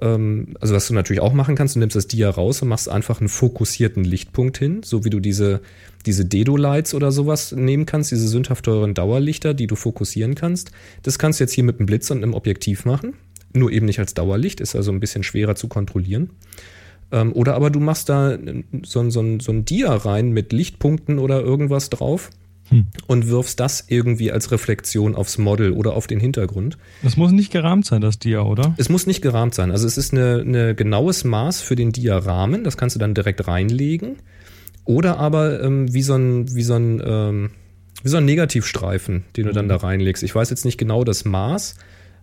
ähm, 0.00 0.54
also 0.60 0.74
was 0.74 0.88
du 0.88 0.94
natürlich 0.94 1.20
auch 1.20 1.32
machen 1.32 1.54
kannst, 1.54 1.76
du 1.76 1.78
nimmst 1.78 1.96
das 1.96 2.06
Dia 2.06 2.30
raus 2.30 2.62
und 2.62 2.68
machst 2.68 2.88
einfach 2.88 3.20
einen 3.20 3.28
fokussierten 3.28 4.04
Lichtpunkt 4.04 4.58
hin, 4.58 4.82
so 4.84 5.04
wie 5.04 5.10
du 5.10 5.20
diese, 5.20 5.60
diese 6.06 6.24
Dedo-Lights 6.24 6.94
oder 6.94 7.12
sowas 7.12 7.52
nehmen 7.52 7.86
kannst, 7.86 8.10
diese 8.10 8.28
sündhaft 8.28 8.64
teuren 8.64 8.94
Dauerlichter, 8.94 9.54
die 9.54 9.66
du 9.66 9.76
fokussieren 9.76 10.34
kannst. 10.34 10.72
Das 11.02 11.18
kannst 11.18 11.40
du 11.40 11.44
jetzt 11.44 11.52
hier 11.52 11.64
mit 11.64 11.78
einem 11.78 11.86
Blitz 11.86 12.10
und 12.10 12.22
einem 12.22 12.34
Objektiv 12.34 12.84
machen. 12.84 13.14
Nur 13.52 13.70
eben 13.70 13.86
nicht 13.86 14.00
als 14.00 14.14
Dauerlicht, 14.14 14.60
ist 14.60 14.74
also 14.74 14.90
ein 14.90 15.00
bisschen 15.00 15.22
schwerer 15.22 15.54
zu 15.54 15.68
kontrollieren. 15.68 16.30
Ähm, 17.12 17.32
oder 17.32 17.54
aber 17.54 17.70
du 17.70 17.78
machst 17.78 18.08
da 18.08 18.36
so, 18.82 19.08
so, 19.10 19.38
so 19.38 19.52
ein 19.52 19.64
Dia 19.64 19.94
rein 19.94 20.32
mit 20.32 20.52
Lichtpunkten 20.52 21.18
oder 21.18 21.40
irgendwas 21.40 21.90
drauf 21.90 22.30
hm. 22.68 22.86
und 23.06 23.28
wirfst 23.28 23.60
das 23.60 23.84
irgendwie 23.88 24.32
als 24.32 24.50
Reflexion 24.50 25.14
aufs 25.14 25.38
Model 25.38 25.72
oder 25.72 25.94
auf 25.94 26.06
den 26.06 26.20
Hintergrund. 26.20 26.78
Das 27.02 27.16
muss 27.16 27.32
nicht 27.32 27.52
gerahmt 27.52 27.84
sein, 27.84 28.00
das 28.00 28.18
Dia, 28.18 28.42
oder? 28.42 28.74
Es 28.76 28.88
muss 28.88 29.06
nicht 29.06 29.22
gerahmt 29.22 29.54
sein. 29.54 29.70
Also 29.70 29.86
es 29.86 29.98
ist 29.98 30.12
ein 30.12 30.18
eine 30.18 30.74
genaues 30.74 31.24
Maß 31.24 31.60
für 31.60 31.76
den 31.76 31.92
Dia-Rahmen. 31.92 32.64
Das 32.64 32.76
kannst 32.76 32.96
du 32.96 33.00
dann 33.00 33.14
direkt 33.14 33.46
reinlegen. 33.46 34.16
Oder 34.84 35.18
aber 35.18 35.62
ähm, 35.62 35.92
wie 35.92 36.02
so 36.02 36.14
ein, 36.14 36.54
wie 36.54 36.62
so 36.62 36.74
ein, 36.74 37.02
ähm, 37.04 37.50
wie 38.02 38.08
so 38.08 38.18
ein 38.18 38.24
Negativstreifen, 38.24 39.24
den 39.36 39.46
du 39.46 39.52
dann 39.52 39.68
da 39.68 39.76
reinlegst. 39.76 40.22
Ich 40.22 40.34
weiß 40.34 40.50
jetzt 40.50 40.64
nicht 40.64 40.78
genau 40.78 41.04
das 41.04 41.24
Maß. 41.24 41.76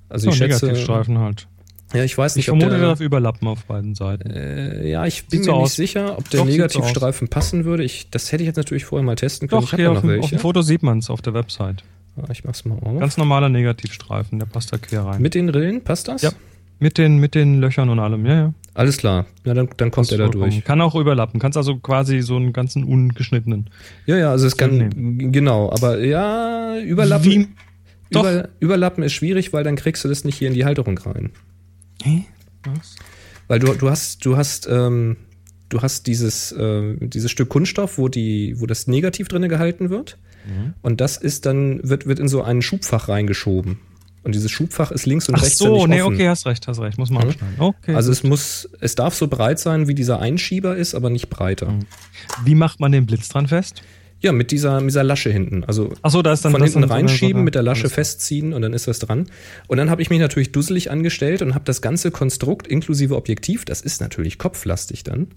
Also 0.09 0.25
so, 0.25 0.31
ich 0.31 0.37
schätze. 0.37 0.65
Negativstreifen 0.65 1.17
halt. 1.19 1.47
Ja, 1.93 2.03
ich 2.03 2.17
weiß 2.17 2.35
nicht, 2.35 2.43
ich 2.43 2.49
vermute, 2.49 2.69
der, 2.69 2.79
darf 2.79 2.99
überlappen 3.01 3.47
auf 3.47 3.65
beiden 3.65 3.95
Seiten. 3.95 4.29
Äh, 4.29 4.89
ja, 4.89 5.05
ich 5.05 5.25
bin 5.25 5.39
Sieht 5.39 5.39
mir 5.39 5.45
so 5.45 5.51
nicht 5.51 5.63
aus. 5.63 5.75
sicher, 5.75 6.17
ob 6.17 6.29
der 6.29 6.39
Doch, 6.41 6.47
Negativstreifen 6.47 7.27
so 7.27 7.31
passen 7.31 7.65
würde. 7.65 7.83
Ich, 7.83 8.09
das 8.09 8.31
hätte 8.31 8.43
ich 8.43 8.47
jetzt 8.47 8.57
natürlich 8.57 8.85
vorher 8.85 9.05
mal 9.05 9.15
testen 9.15 9.47
können. 9.47 9.61
Doch, 9.61 9.75
hier 9.75 9.91
auf, 9.91 10.01
dem, 10.01 10.19
auf 10.21 10.29
dem 10.29 10.39
Foto 10.39 10.61
sieht 10.61 10.83
man 10.83 10.99
es 10.99 11.09
auf 11.09 11.21
der 11.21 11.33
Website. 11.33 11.83
Ich 12.31 12.43
mach's 12.43 12.65
mal 12.65 12.77
auf. 12.81 12.99
Ganz 12.99 13.17
normaler 13.17 13.49
Negativstreifen, 13.49 14.39
der 14.39 14.45
passt 14.45 14.71
da 14.73 14.77
quer 14.77 15.05
rein. 15.05 15.21
Mit 15.21 15.33
den 15.33 15.49
Rillen, 15.49 15.83
passt 15.83 16.07
das? 16.07 16.21
Ja. 16.21 16.31
Mit 16.79 16.97
den, 16.97 17.17
mit 17.17 17.35
den 17.35 17.59
Löchern 17.59 17.89
und 17.89 17.99
allem, 17.99 18.25
ja, 18.25 18.33
ja. 18.33 18.53
Alles 18.73 18.97
klar. 18.97 19.25
Ja, 19.45 19.53
dann, 19.53 19.69
dann 19.77 19.91
kommt 19.91 20.11
er 20.11 20.17
da 20.17 20.27
durch. 20.27 20.63
Kann 20.63 20.81
auch 20.81 20.95
überlappen. 20.95 21.39
Kannst 21.39 21.57
also 21.57 21.77
quasi 21.77 22.21
so 22.21 22.37
einen 22.37 22.53
ganzen 22.53 22.83
ungeschnittenen. 22.83 23.69
Ja, 24.05 24.17
ja, 24.17 24.31
also 24.31 24.47
es 24.47 24.57
kann, 24.57 24.77
nehmen. 24.77 25.31
genau, 25.31 25.71
aber 25.71 25.99
ja, 25.99 26.79
überlappen. 26.79 27.31
Wie? 27.31 27.47
Über, 28.09 28.49
überlappen 28.59 29.03
ist 29.03 29.13
schwierig, 29.13 29.53
weil 29.53 29.63
dann 29.63 29.75
kriegst 29.75 30.03
du 30.03 30.09
das 30.09 30.23
nicht 30.23 30.37
hier 30.37 30.47
in 30.47 30.53
die 30.53 30.65
Halterung 30.65 30.97
rein. 30.97 31.31
Hä? 32.03 32.25
Was? 32.63 32.95
Weil 33.47 33.59
du, 33.59 33.73
du 33.73 33.89
hast, 33.89 34.25
du 34.25 34.37
hast, 34.37 34.67
ähm, 34.69 35.17
du 35.69 35.81
hast 35.81 36.07
dieses, 36.07 36.51
äh, 36.51 36.95
dieses 36.99 37.31
Stück 37.31 37.49
Kunststoff, 37.49 37.97
wo 37.97 38.07
die, 38.07 38.55
wo 38.59 38.65
das 38.65 38.87
Negativ 38.87 39.27
drinne 39.27 39.47
gehalten 39.47 39.89
wird. 39.89 40.17
Mhm. 40.45 40.73
Und 40.81 41.01
das 41.01 41.17
ist 41.17 41.45
dann, 41.45 41.79
wird, 41.83 42.05
wird 42.05 42.19
in 42.19 42.27
so 42.27 42.43
ein 42.43 42.61
Schubfach 42.61 43.09
reingeschoben. 43.09 43.79
Und 44.23 44.35
dieses 44.35 44.51
Schubfach 44.51 44.91
ist 44.91 45.07
links 45.07 45.27
und 45.29 45.35
Ach 45.35 45.41
rechts. 45.41 45.61
Ach 45.61 45.65
so, 45.65 45.87
nee, 45.87 46.01
okay, 46.03 46.29
hast 46.29 46.45
recht, 46.45 46.67
hast 46.67 46.79
recht, 46.79 46.97
muss 46.99 47.09
man 47.09 47.27
mhm. 47.27 47.35
Okay. 47.57 47.95
Also 47.95 48.09
gut. 48.09 48.17
es 48.17 48.23
muss, 48.23 48.69
es 48.79 48.95
darf 48.95 49.15
so 49.15 49.27
breit 49.27 49.59
sein, 49.59 49.87
wie 49.87 49.95
dieser 49.95 50.19
Einschieber 50.19 50.75
ist, 50.75 50.93
aber 50.93 51.09
nicht 51.09 51.29
breiter. 51.29 51.71
Mhm. 51.71 51.85
Wie 52.45 52.55
macht 52.55 52.79
man 52.79 52.91
den 52.91 53.05
Blitz 53.07 53.29
dran 53.29 53.47
fest? 53.47 53.81
Ja, 54.21 54.31
mit 54.31 54.51
dieser, 54.51 54.79
mit 54.81 54.91
dieser 54.91 55.03
Lasche 55.03 55.31
hinten. 55.31 55.63
Also 55.63 55.93
Ach 56.03 56.11
so, 56.11 56.21
da 56.21 56.31
ist 56.31 56.45
dann 56.45 56.51
von 56.51 56.63
hinten 56.63 56.83
reinschieben, 56.83 57.41
so 57.41 57.43
mit 57.43 57.55
der 57.55 57.63
Lasche 57.63 57.89
festziehen 57.89 58.53
und 58.53 58.61
dann 58.61 58.73
ist 58.73 58.87
das 58.87 58.99
dran. 58.99 59.25
Und 59.67 59.77
dann 59.77 59.89
habe 59.89 60.03
ich 60.03 60.11
mich 60.11 60.19
natürlich 60.19 60.51
dusselig 60.51 60.91
angestellt 60.91 61.41
und 61.41 61.55
habe 61.55 61.65
das 61.65 61.81
ganze 61.81 62.11
Konstrukt 62.11 62.67
inklusive 62.67 63.15
Objektiv, 63.15 63.65
das 63.65 63.81
ist 63.81 63.99
natürlich 63.99 64.37
kopflastig 64.37 65.03
dann, 65.03 65.27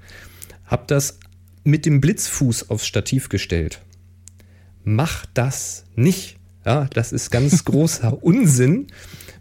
habe 0.67 0.85
das 0.87 1.19
mit 1.65 1.87
dem 1.87 2.03
Blitzfuß 2.03 2.69
aufs 2.69 2.87
Stativ 2.87 3.31
gestellt. 3.31 3.81
Mach 4.85 5.25
das 5.33 5.87
nicht. 5.97 6.37
Ja, 6.67 6.89
das 6.93 7.13
ist 7.13 7.31
ganz 7.31 7.65
großer 7.65 8.23
Unsinn, 8.23 8.89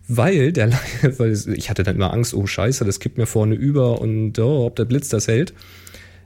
weil 0.07 0.53
der, 0.53 0.71
weil 1.17 1.33
ich 1.53 1.69
hatte 1.69 1.83
dann 1.83 1.97
immer 1.97 2.13
Angst, 2.13 2.33
oh 2.33 2.47
Scheiße, 2.47 2.85
das 2.85 2.99
kippt 2.99 3.17
mir 3.17 3.25
vorne 3.25 3.55
über 3.55 3.99
und 3.99 4.39
oh, 4.39 4.65
ob 4.65 4.77
der 4.77 4.85
Blitz 4.85 5.09
das 5.09 5.27
hält. 5.27 5.53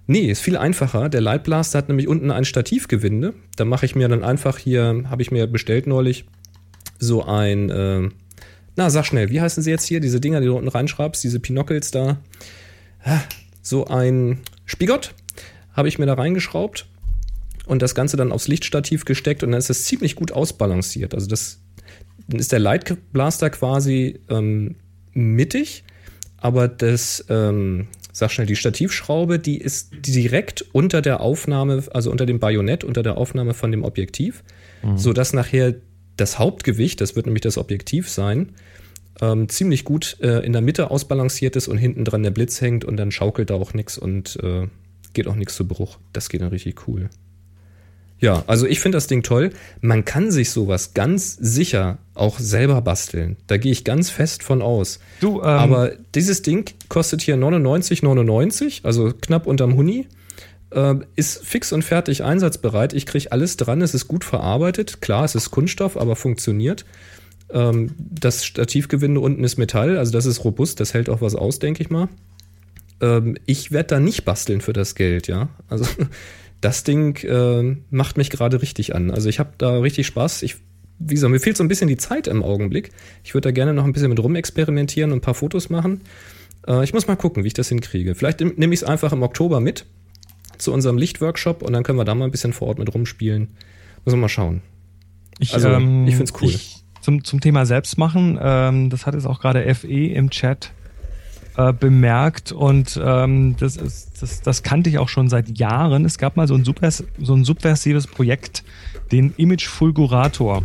Nee, 0.07 0.31
ist 0.31 0.41
viel 0.41 0.57
einfacher. 0.57 1.09
Der 1.09 1.19
Lightblaster 1.19 1.77
hat 1.77 1.89
nämlich 1.89 2.07
unten 2.07 2.31
ein 2.31 2.45
Stativgewinde. 2.45 3.33
Da 3.57 3.65
mache 3.65 3.85
ich 3.85 3.95
mir 3.95 4.07
dann 4.07 4.23
einfach 4.23 4.57
hier, 4.57 5.03
habe 5.09 5.21
ich 5.21 5.31
mir 5.31 5.47
bestellt 5.47 5.85
neulich, 5.85 6.25
so 6.97 7.23
ein, 7.23 7.69
äh, 7.69 8.09
na 8.75 8.89
sag 8.89 9.05
schnell, 9.05 9.29
wie 9.29 9.41
heißen 9.41 9.61
sie 9.61 9.69
jetzt 9.69 9.85
hier, 9.85 9.99
diese 9.99 10.21
Dinger, 10.21 10.39
die 10.39 10.47
du 10.47 10.55
unten 10.55 10.69
reinschraubst, 10.69 11.23
diese 11.23 11.39
Pinockels 11.39 11.91
da. 11.91 12.17
So 13.61 13.85
ein 13.85 14.39
Spigott 14.65 15.13
habe 15.73 15.89
ich 15.89 15.99
mir 15.99 16.05
da 16.05 16.13
reingeschraubt 16.13 16.87
und 17.65 17.81
das 17.81 17.93
Ganze 17.93 18.15
dann 18.15 18.31
aufs 18.31 18.47
Lichtstativ 18.47 19.03
gesteckt 19.03 19.43
und 19.43 19.51
dann 19.51 19.59
ist 19.59 19.69
das 19.69 19.83
ziemlich 19.83 20.15
gut 20.15 20.31
ausbalanciert. 20.31 21.13
Also 21.13 21.27
das 21.27 21.59
dann 22.29 22.39
ist 22.39 22.51
der 22.51 22.59
Lightblaster 22.59 23.49
quasi 23.49 24.19
ähm, 24.29 24.75
mittig, 25.13 25.83
aber 26.37 26.67
das 26.67 27.25
ähm, 27.29 27.87
sag 28.17 28.31
schnell, 28.31 28.47
die 28.47 28.55
Stativschraube, 28.55 29.37
die 29.37 29.59
ist 29.59 29.91
direkt 29.99 30.65
unter 30.71 31.03
der 31.03 31.19
Aufnahme, 31.21 31.83
also 31.93 32.09
unter 32.09 32.25
dem 32.25 32.39
Bajonett, 32.39 32.83
unter 32.83 33.03
der 33.03 33.15
Aufnahme 33.15 33.53
von 33.53 33.69
dem 33.69 33.83
Objektiv, 33.83 34.43
mhm. 34.81 34.97
sodass 34.97 35.33
nachher 35.33 35.75
das 36.15 36.39
Hauptgewicht, 36.39 36.99
das 36.99 37.15
wird 37.15 37.27
nämlich 37.27 37.43
das 37.43 37.59
Objektiv 37.59 38.09
sein, 38.09 38.53
ähm, 39.21 39.49
ziemlich 39.49 39.83
gut 39.83 40.17
äh, 40.19 40.43
in 40.43 40.51
der 40.53 40.63
Mitte 40.63 40.89
ausbalanciert 40.89 41.55
ist 41.55 41.67
und 41.67 41.77
hinten 41.77 42.05
dran 42.05 42.23
der 42.23 42.31
Blitz 42.31 42.59
hängt 42.59 42.85
und 42.85 42.97
dann 42.97 43.11
schaukelt 43.11 43.51
da 43.51 43.53
auch 43.53 43.75
nichts 43.75 43.99
und 43.99 44.39
äh, 44.41 44.67
geht 45.13 45.27
auch 45.27 45.35
nichts 45.35 45.55
zu 45.55 45.67
Bruch. 45.67 45.99
Das 46.11 46.29
geht 46.29 46.41
dann 46.41 46.49
richtig 46.49 46.87
cool. 46.87 47.11
Ja, 48.19 48.43
also 48.47 48.65
ich 48.65 48.79
finde 48.79 48.97
das 48.97 49.07
Ding 49.07 49.21
toll. 49.21 49.51
Man 49.81 50.03
kann 50.03 50.31
sich 50.31 50.49
sowas 50.49 50.93
ganz 50.93 51.37
sicher 51.39 51.99
auch 52.15 52.39
selber 52.39 52.81
basteln. 52.81 53.37
Da 53.45 53.57
gehe 53.57 53.71
ich 53.71 53.83
ganz 53.83 54.09
fest 54.09 54.41
von 54.41 54.61
aus. 54.61 54.99
Du, 55.19 55.39
ähm, 55.39 55.45
Aber 55.45 55.91
dieses 56.15 56.41
Ding 56.41 56.71
kostet 56.89 57.21
hier 57.21 57.35
99,99, 57.37 58.83
also 58.83 59.13
knapp 59.21 59.45
unterm 59.45 59.75
Huni. 59.75 60.07
Äh, 60.71 60.95
ist 61.15 61.45
fix 61.45 61.71
und 61.71 61.83
fertig 61.83 62.23
einsatzbereit. 62.23 62.93
Ich 62.93 63.05
kriege 63.05 63.31
alles 63.31 63.55
dran. 63.55 63.81
Es 63.81 63.93
ist 63.93 64.07
gut 64.07 64.23
verarbeitet. 64.23 65.01
Klar, 65.01 65.23
es 65.23 65.35
ist 65.35 65.51
Kunststoff, 65.51 65.95
aber 65.95 66.15
funktioniert. 66.15 66.85
Ähm, 67.49 67.91
das 67.97 68.45
Stativgewinde 68.45 69.19
unten 69.19 69.43
ist 69.43 69.57
Metall, 69.57 69.97
also 69.97 70.11
das 70.11 70.25
ist 70.25 70.43
robust. 70.43 70.79
Das 70.79 70.93
hält 70.93 71.09
auch 71.09 71.21
was 71.21 71.35
aus, 71.35 71.59
denke 71.59 71.83
ich 71.83 71.89
mal. 71.89 72.09
Ähm, 72.99 73.37
ich 73.45 73.71
werde 73.71 73.87
da 73.87 73.99
nicht 73.99 74.25
basteln 74.25 74.61
für 74.61 74.73
das 74.73 74.95
Geld, 74.95 75.27
ja. 75.27 75.49
Also 75.69 75.85
das 76.61 76.83
Ding 76.83 77.17
äh, 77.23 77.77
macht 77.89 78.17
mich 78.17 78.29
gerade 78.29 78.61
richtig 78.61 78.95
an. 78.95 79.11
Also 79.11 79.29
ich 79.29 79.39
habe 79.39 79.51
da 79.57 79.79
richtig 79.79 80.07
Spaß. 80.07 80.43
Ich, 80.43 80.57
wie 80.99 81.13
gesagt, 81.13 81.31
mir 81.31 81.39
fehlt 81.39 81.57
so 81.57 81.63
ein 81.63 81.67
bisschen 81.67 81.87
die 81.87 81.97
Zeit 81.97 82.27
im 82.27 82.43
Augenblick. 82.43 82.91
Ich 83.23 83.33
würde 83.33 83.49
da 83.49 83.51
gerne 83.51 83.73
noch 83.73 83.85
ein 83.85 83.93
bisschen 83.93 84.09
mit 84.09 84.19
rumexperimentieren 84.19 85.11
und 85.11 85.19
ein 85.19 85.21
paar 85.21 85.35
Fotos 85.35 85.69
machen. 85.69 86.01
Äh, 86.67 86.83
ich 86.83 86.93
muss 86.93 87.07
mal 87.07 87.15
gucken, 87.15 87.43
wie 87.43 87.47
ich 87.47 87.53
das 87.53 87.69
hinkriege. 87.69 88.15
Vielleicht 88.15 88.41
nehme 88.41 88.73
ich 88.73 88.81
es 88.81 88.83
einfach 88.83 89.13
im 89.13 89.23
Oktober 89.23 89.59
mit 89.59 89.85
zu 90.57 90.73
unserem 90.73 90.97
Lichtworkshop 90.97 91.61
und 91.61 91.73
dann 91.73 91.83
können 91.83 91.99
wir 91.99 92.05
da 92.05 92.15
mal 92.15 92.25
ein 92.25 92.31
bisschen 92.31 92.53
vor 92.53 92.69
Ort 92.69 92.79
mit 92.79 92.93
rumspielen. 92.93 93.49
Müssen 94.05 94.17
wir 94.17 94.21
mal 94.21 94.29
schauen. 94.29 94.61
Ich, 95.39 95.53
also, 95.53 95.69
ähm, 95.69 96.07
ich 96.07 96.15
finde 96.15 96.31
es 96.31 96.41
cool. 96.41 96.49
Ich, 96.49 96.83
zum, 97.01 97.23
zum 97.23 97.39
Thema 97.39 97.65
Selbstmachen, 97.65 98.39
ähm, 98.41 98.89
das 98.89 99.05
hat 99.05 99.13
jetzt 99.13 99.27
auch 99.27 99.39
gerade 99.39 99.73
FE 99.75 99.87
im 99.87 100.29
Chat 100.31 100.71
äh, 101.57 101.73
bemerkt 101.73 102.51
und 102.51 102.99
ähm, 103.03 103.55
das, 103.59 103.77
ist, 103.77 104.21
das, 104.21 104.41
das 104.41 104.63
kannte 104.63 104.89
ich 104.89 104.99
auch 104.99 105.09
schon 105.09 105.27
seit 105.27 105.57
Jahren. 105.57 106.05
Es 106.05 106.17
gab 106.17 106.37
mal 106.37 106.47
so 106.47 106.53
ein, 106.53 106.63
super, 106.63 106.91
so 106.91 107.33
ein 107.33 107.43
subversives 107.43 108.07
Projekt, 108.07 108.63
den 109.11 109.33
Image 109.37 109.67
Fulgurator. 109.67 110.63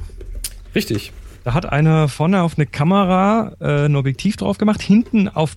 Richtig. 0.74 1.12
Da 1.45 1.55
hat 1.55 1.66
einer 1.66 2.09
vorne 2.09 2.43
auf 2.43 2.57
eine 2.57 2.66
Kamera 2.66 3.57
äh, 3.59 3.86
ein 3.86 3.97
Objektiv 3.97 4.36
drauf 4.36 4.59
gemacht, 4.59 4.80
hinten 4.80 5.28
auf 5.28 5.57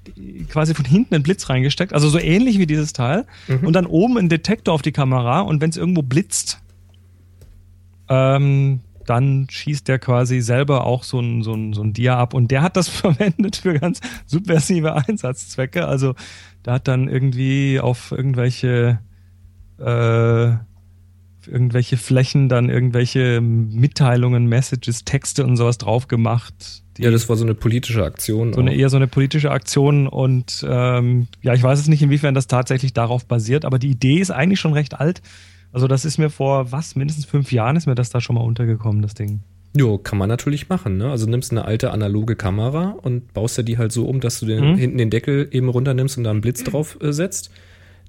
quasi 0.50 0.74
von 0.74 0.86
hinten 0.86 1.14
einen 1.14 1.24
Blitz 1.24 1.50
reingesteckt, 1.50 1.94
also 1.94 2.10
so 2.10 2.18
ähnlich 2.18 2.58
wie 2.58 2.66
dieses 2.66 2.94
Teil, 2.94 3.26
mhm. 3.48 3.68
und 3.68 3.74
dann 3.74 3.86
oben 3.86 4.18
einen 4.18 4.30
Detektor 4.30 4.74
auf 4.74 4.82
die 4.82 4.92
Kamera 4.92 5.42
und 5.42 5.62
wenn 5.62 5.70
es 5.70 5.78
irgendwo 5.78 6.02
blitzt, 6.02 6.60
ähm, 8.10 8.80
dann 9.06 9.48
schießt 9.50 9.88
der 9.88 10.00
quasi 10.00 10.42
selber 10.42 10.86
auch 10.86 11.04
so 11.04 11.20
ein, 11.20 11.44
so 11.44 11.54
ein, 11.54 11.74
so 11.74 11.82
ein 11.82 11.94
Dia 11.94 12.18
ab. 12.18 12.34
Und 12.34 12.52
der 12.52 12.62
hat 12.62 12.78
das 12.78 12.88
verwendet 12.90 13.58
für 13.58 13.80
ganz 13.80 14.00
subversive 14.26 14.94
Einsatzzwecke. 14.94 15.88
Also 15.88 16.16
der 16.66 16.74
hat 16.74 16.88
dann 16.88 17.08
irgendwie 17.08 17.80
auf 17.80 18.12
irgendwelche 18.12 19.00
äh, 19.80 20.54
irgendwelche 21.48 21.98
Flächen 21.98 22.50
dann 22.50 22.70
irgendwelche 22.70 23.42
Mitteilungen, 23.42 24.48
Messages, 24.48 25.06
Texte 25.06 25.46
und 25.46 25.58
sowas 25.58 25.78
drauf 25.78 26.08
gemacht. 26.08 26.84
Ja, 26.98 27.12
das 27.12 27.28
war 27.28 27.36
so 27.36 27.44
eine 27.44 27.56
politische 27.56 28.04
Aktion. 28.04 28.54
So 28.54 28.62
eine, 28.62 28.74
eher 28.74 28.90
so 28.90 28.96
eine 28.96 29.08
politische 29.08 29.52
Aktion 29.52 30.08
und 30.08 30.66
ähm, 30.68 31.28
ja, 31.42 31.54
ich 31.54 31.62
weiß 31.62 31.80
es 31.80 31.88
nicht, 31.88 32.02
inwiefern 32.02 32.34
das 32.34 32.48
tatsächlich 32.48 32.94
darauf 32.94 33.26
basiert, 33.26 33.66
aber 33.66 33.80
die 33.80 33.90
Idee 33.90 34.20
ist 34.20 34.32
eigentlich 34.32 34.60
schon 34.60 34.74
recht 34.74 35.00
alt. 35.00 35.22
Also 35.76 35.90
das 35.90 36.06
ist 36.06 36.18
mir 36.18 36.30
vor 36.30 36.72
was, 36.72 36.96
mindestens 36.96 37.26
fünf 37.26 37.52
Jahren 37.52 37.76
ist 37.76 37.86
mir 37.86 37.96
das 37.96 38.10
da 38.10 38.22
schon 38.22 38.38
mal 38.38 38.44
untergekommen, 38.44 39.02
das 39.02 39.14
Ding. 39.14 39.42
Jo, 39.76 39.98
kann 39.98 40.18
man 40.18 40.30
natürlich 40.30 40.70
machen. 40.70 40.96
Ne? 40.96 41.12
Also 41.12 41.30
nimmst 41.30 41.52
eine 41.52 41.66
alte 41.66 41.92
analoge 41.92 42.38
Kamera 42.38 42.96
und 43.02 43.34
baust 43.34 43.58
ja 43.58 43.64
die 43.64 43.78
halt 43.78 43.92
so 43.92 44.06
um, 44.06 44.22
dass 44.22 44.40
du 44.40 44.46
den, 44.46 44.72
mhm. 44.72 44.76
hinten 44.78 44.98
den 44.98 45.10
Deckel 45.10 45.50
eben 45.52 45.68
runternimmst 45.68 46.18
und 46.18 46.24
da 46.24 46.32
einen 46.32 46.40
Blitz 46.40 46.64
drauf 46.64 46.98
äh, 47.02 47.12
setzt. 47.12 47.50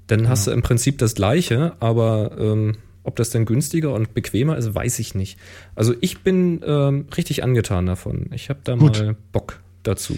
Dann 0.06 0.20
genau. 0.20 0.30
hast 0.30 0.46
du 0.46 0.52
im 0.52 0.62
Prinzip 0.62 0.98
das 0.98 1.16
gleiche, 1.16 1.72
aber 1.80 2.38
ähm, 2.38 2.76
ob 3.02 3.16
das 3.16 3.30
denn 3.30 3.46
günstiger 3.46 3.92
und 3.92 4.14
bequemer 4.14 4.56
ist, 4.56 4.72
weiß 4.72 5.00
ich 5.00 5.16
nicht. 5.16 5.36
Also 5.74 5.92
ich 6.00 6.20
bin 6.20 6.60
ähm, 6.64 7.06
richtig 7.16 7.42
angetan 7.42 7.86
davon. 7.86 8.30
Ich 8.32 8.48
habe 8.48 8.60
da 8.62 8.76
Gut. 8.76 9.00
mal 9.00 9.16
Bock 9.32 9.58
dazu. 9.82 10.14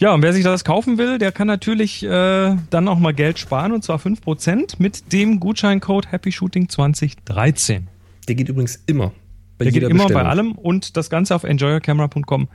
Ja, 0.00 0.14
und 0.14 0.22
wer 0.22 0.32
sich 0.32 0.42
das 0.42 0.64
kaufen 0.64 0.96
will, 0.96 1.18
der 1.18 1.30
kann 1.30 1.46
natürlich 1.46 2.02
äh, 2.02 2.56
dann 2.70 2.88
auch 2.88 2.98
mal 2.98 3.12
Geld 3.12 3.38
sparen 3.38 3.72
und 3.72 3.84
zwar 3.84 3.98
5% 3.98 4.76
mit 4.78 5.12
dem 5.12 5.40
Gutscheincode 5.40 6.10
Happy 6.10 6.32
Shooting 6.32 6.70
2013. 6.70 7.86
Der 8.26 8.34
geht 8.34 8.48
übrigens 8.48 8.82
immer. 8.86 9.12
Bei 9.58 9.66
Der 9.66 9.72
geht 9.72 9.82
immer 9.82 10.04
Bestellung. 10.04 10.22
bei 10.22 10.28
allem 10.28 10.52
und 10.52 10.96
das 10.96 11.10
Ganze 11.10 11.34
auf 11.34 11.44
enjoyercamera.com. 11.44 12.48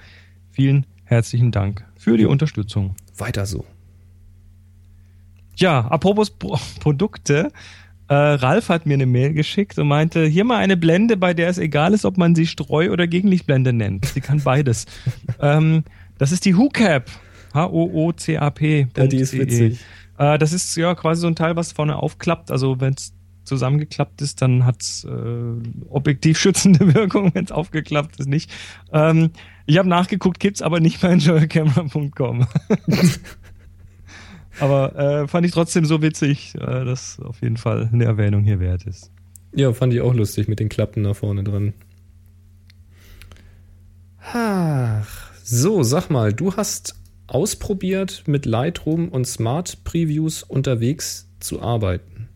Vielen 0.49 0.87
herzlichen 1.03 1.51
Dank 1.51 1.85
für 1.95 2.17
die 2.17 2.25
Unterstützung. 2.25 2.95
Weiter 3.15 3.45
so. 3.45 3.63
Ja, 5.55 5.81
apropos 5.81 6.31
Pro 6.31 6.57
Produkte. 6.79 7.51
Äh, 8.07 8.15
Ralf 8.15 8.69
hat 8.69 8.87
mir 8.87 8.95
eine 8.95 9.05
Mail 9.05 9.33
geschickt 9.33 9.77
und 9.77 9.87
meinte, 9.87 10.25
hier 10.25 10.45
mal 10.45 10.57
eine 10.57 10.77
Blende, 10.77 11.15
bei 11.15 11.35
der 11.35 11.49
es 11.49 11.59
egal 11.59 11.93
ist, 11.93 12.05
ob 12.05 12.17
man 12.17 12.33
sie 12.33 12.47
Streu- 12.47 12.91
oder 12.91 13.05
Gegenlichtblende 13.05 13.71
nennt. 13.71 14.05
Sie 14.05 14.21
kann 14.21 14.41
beides. 14.41 14.87
ähm, 15.39 15.83
das 16.17 16.31
ist 16.31 16.45
die 16.45 16.55
HooCap. 16.55 17.07
H-O-O-C-A-P. 17.56 18.88
Ja, 18.95 19.08
die 19.08 19.18
ist 19.18 19.34
e. 19.34 19.39
witzig. 19.39 19.80
Äh, 20.18 20.38
das 20.38 20.53
ist 20.53 20.76
ja 20.76 20.93
quasi 20.95 21.22
so 21.22 21.28
ein 21.28 21.36
Teil, 21.36 21.56
was 21.56 21.72
vorne 21.72 21.95
aufklappt. 21.95 22.51
Also 22.51 22.80
wenn 22.80 22.93
es 22.93 23.14
zusammengeklappt 23.45 24.22
ist, 24.22 24.41
dann 24.41 24.66
hat 24.66 24.82
es 24.82 25.06
äh, 25.06 25.89
objektiv 25.89 26.38
schützende 26.38 26.93
Wirkung, 26.93 27.34
wenn 27.34 27.45
es 27.45 27.51
aufgeklappt 27.51 28.20
ist, 28.20 28.28
nicht. 28.28 28.51
Ähm, 28.91 29.32
ich 29.66 29.78
habe 29.78 29.88
nachgeguckt, 29.88 30.39
gibt's 30.39 30.62
aber 30.62 30.80
nicht 30.80 31.01
bei 31.01 31.10
enjoycamera.com. 31.10 32.47
aber 34.60 34.95
äh, 34.95 35.28
fand 35.28 35.45
ich 35.45 35.51
trotzdem 35.51 35.86
so 35.86 36.01
witzig, 36.01 36.56
äh, 36.56 36.86
dass 36.86 37.20
auf 37.20 37.41
jeden 37.41 37.58
Fall 37.58 37.89
eine 37.91 38.06
Erwähnung 38.06 38.43
hier 38.43 38.60
wert 38.60 38.86
ist. 38.86 39.12
Ja, 39.53 39.72
fand 39.74 39.93
ich 39.93 40.01
auch 40.01 40.14
lustig 40.14 40.47
mit 40.47 40.60
den 40.60 40.70
Klappen 40.70 41.03
da 41.03 41.14
vorne 41.14 41.43
dran. 41.43 41.74
Ach, 44.34 45.32
so, 45.43 45.84
sag 45.84 46.10
mal, 46.10 46.34
du 46.34 46.56
hast 46.56 46.95
ausprobiert, 47.28 48.23
mit 48.28 48.45
Lightroom 48.45 49.09
und 49.09 49.26
Smart 49.26 49.84
Previews 49.84 50.43
unterwegs 50.43 51.30
zu 51.39 51.61
arbeiten. 51.61 52.30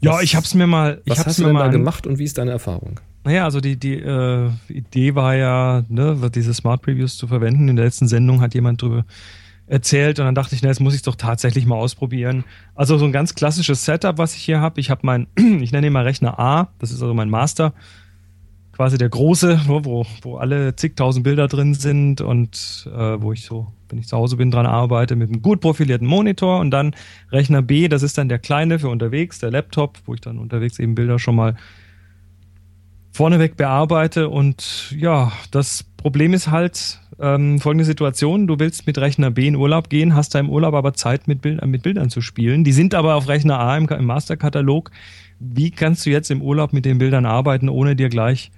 Ja, 0.00 0.14
was, 0.14 0.22
ich 0.22 0.36
hab's 0.36 0.54
mir 0.54 0.66
mal. 0.66 1.00
Ich 1.04 1.10
was 1.10 1.18
hab's 1.18 1.28
hast 1.28 1.38
du 1.38 1.44
denn 1.44 1.52
mal 1.52 1.64
da 1.64 1.68
gemacht 1.68 2.06
und 2.06 2.18
wie 2.18 2.24
ist 2.24 2.38
deine 2.38 2.50
Erfahrung? 2.50 3.00
Naja, 3.24 3.44
also 3.44 3.60
die, 3.60 3.76
die 3.76 3.94
äh, 3.94 4.50
Idee 4.68 5.14
war 5.14 5.34
ja, 5.34 5.84
ne, 5.88 6.30
diese 6.34 6.52
Smart 6.52 6.82
Previews 6.82 7.16
zu 7.16 7.26
verwenden. 7.26 7.68
In 7.68 7.76
der 7.76 7.86
letzten 7.86 8.06
Sendung 8.06 8.42
hat 8.42 8.54
jemand 8.54 8.82
drüber 8.82 9.06
erzählt 9.66 10.18
und 10.18 10.26
dann 10.26 10.34
dachte 10.34 10.54
ich, 10.54 10.62
na, 10.62 10.68
jetzt 10.68 10.80
muss 10.80 10.94
ich 10.94 11.00
doch 11.00 11.16
tatsächlich 11.16 11.64
mal 11.64 11.76
ausprobieren. 11.76 12.44
Also 12.74 12.98
so 12.98 13.06
ein 13.06 13.12
ganz 13.12 13.34
klassisches 13.34 13.86
Setup, 13.86 14.18
was 14.18 14.34
ich 14.34 14.42
hier 14.42 14.60
habe. 14.60 14.78
Ich 14.78 14.90
habe 14.90 15.00
mein, 15.04 15.26
ich 15.36 15.72
nenne 15.72 15.86
ihn 15.86 15.92
mal 15.92 16.04
Rechner 16.04 16.38
A, 16.38 16.68
das 16.78 16.90
ist 16.90 17.00
also 17.00 17.14
mein 17.14 17.30
Master 17.30 17.72
quasi 18.74 18.98
der 18.98 19.08
große, 19.08 19.62
wo, 19.66 20.04
wo 20.22 20.36
alle 20.36 20.74
zigtausend 20.74 21.22
Bilder 21.22 21.46
drin 21.46 21.74
sind 21.74 22.20
und 22.20 22.88
äh, 22.92 23.22
wo 23.22 23.32
ich 23.32 23.44
so, 23.44 23.68
wenn 23.88 23.98
ich 23.98 24.08
zu 24.08 24.16
Hause 24.16 24.36
bin, 24.36 24.50
dran 24.50 24.66
arbeite, 24.66 25.14
mit 25.14 25.28
einem 25.28 25.42
gut 25.42 25.60
profilierten 25.60 26.08
Monitor 26.08 26.58
und 26.58 26.72
dann 26.72 26.94
Rechner 27.30 27.62
B, 27.62 27.86
das 27.86 28.02
ist 28.02 28.18
dann 28.18 28.28
der 28.28 28.40
kleine 28.40 28.80
für 28.80 28.88
unterwegs, 28.88 29.38
der 29.38 29.52
Laptop, 29.52 29.98
wo 30.06 30.14
ich 30.14 30.20
dann 30.20 30.38
unterwegs 30.38 30.80
eben 30.80 30.96
Bilder 30.96 31.20
schon 31.20 31.36
mal 31.36 31.54
vorneweg 33.12 33.56
bearbeite 33.56 34.28
und 34.28 34.92
ja, 34.98 35.30
das 35.52 35.84
Problem 35.96 36.34
ist 36.34 36.50
halt 36.50 36.98
ähm, 37.20 37.60
folgende 37.60 37.84
Situation, 37.84 38.48
du 38.48 38.58
willst 38.58 38.88
mit 38.88 38.98
Rechner 38.98 39.30
B 39.30 39.46
in 39.46 39.54
Urlaub 39.54 39.88
gehen, 39.88 40.16
hast 40.16 40.34
da 40.34 40.40
im 40.40 40.50
Urlaub 40.50 40.74
aber 40.74 40.94
Zeit 40.94 41.28
mit, 41.28 41.42
Bild, 41.42 41.64
mit 41.64 41.84
Bildern 41.84 42.10
zu 42.10 42.20
spielen, 42.20 42.64
die 42.64 42.72
sind 42.72 42.92
aber 42.92 43.14
auf 43.14 43.28
Rechner 43.28 43.60
A 43.60 43.76
im, 43.76 43.86
im 43.88 44.04
Masterkatalog. 44.04 44.90
Wie 45.38 45.70
kannst 45.70 46.04
du 46.06 46.10
jetzt 46.10 46.32
im 46.32 46.42
Urlaub 46.42 46.72
mit 46.72 46.84
den 46.84 46.98
Bildern 46.98 47.24
arbeiten, 47.24 47.68
ohne 47.68 47.94
dir 47.94 48.08
gleich 48.08 48.50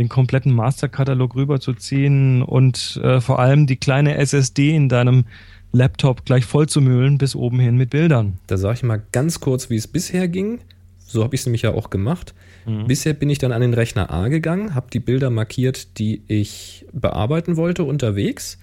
den 0.00 0.08
kompletten 0.08 0.54
Masterkatalog 0.54 1.36
rüberzuziehen 1.36 2.40
und 2.40 2.98
äh, 3.04 3.20
vor 3.20 3.38
allem 3.38 3.66
die 3.66 3.76
kleine 3.76 4.16
SSD 4.16 4.74
in 4.74 4.88
deinem 4.88 5.26
Laptop 5.72 6.24
gleich 6.24 6.46
voll 6.46 6.68
zu 6.70 6.80
müllen 6.80 7.18
bis 7.18 7.36
oben 7.36 7.60
hin 7.60 7.76
mit 7.76 7.90
Bildern. 7.90 8.38
Da 8.46 8.56
sage 8.56 8.76
ich 8.76 8.82
mal 8.82 9.02
ganz 9.12 9.40
kurz, 9.40 9.68
wie 9.68 9.76
es 9.76 9.86
bisher 9.86 10.26
ging. 10.26 10.60
So 10.98 11.22
habe 11.22 11.34
ich 11.34 11.42
es 11.42 11.46
nämlich 11.46 11.62
ja 11.62 11.74
auch 11.74 11.90
gemacht. 11.90 12.34
Mhm. 12.64 12.86
Bisher 12.86 13.12
bin 13.12 13.28
ich 13.28 13.38
dann 13.38 13.52
an 13.52 13.60
den 13.60 13.74
Rechner 13.74 14.10
A 14.10 14.28
gegangen, 14.28 14.74
habe 14.74 14.86
die 14.90 15.00
Bilder 15.00 15.28
markiert, 15.28 15.98
die 15.98 16.22
ich 16.28 16.86
bearbeiten 16.92 17.58
wollte 17.58 17.84
unterwegs. 17.84 18.58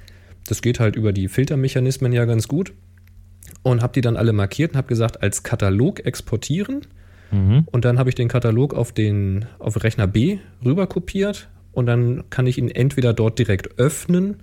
Das 0.48 0.64
geht 0.64 0.80
halt 0.80 0.96
über 0.96 1.14
die 1.14 1.28
Filtermechanismen 1.28 2.14
ja 2.14 2.26
ganz 2.26 2.48
gut. 2.48 2.74
Und 3.62 3.84
habe 3.84 3.94
die 3.94 4.02
dann 4.02 4.18
alle 4.18 4.34
markiert 4.34 4.72
und 4.72 4.78
habe 4.78 4.88
gesagt, 4.88 5.22
als 5.22 5.44
Katalog 5.44 6.04
exportieren 6.04 6.82
Mhm. 7.32 7.67
Und 7.71 7.86
dann 7.86 7.99
habe 7.99 8.09
ich 8.09 8.15
den 8.15 8.28
Katalog 8.28 8.73
auf 8.73 8.91
den 8.91 9.45
auf 9.59 9.84
Rechner 9.84 10.07
B 10.07 10.39
rüber 10.63 10.88
kopiert 10.88 11.49
und 11.71 11.86
dann 11.86 12.23
kann 12.30 12.47
ich 12.47 12.57
ihn 12.57 12.69
entweder 12.69 13.13
dort 13.13 13.39
direkt 13.39 13.80
öffnen 13.80 14.38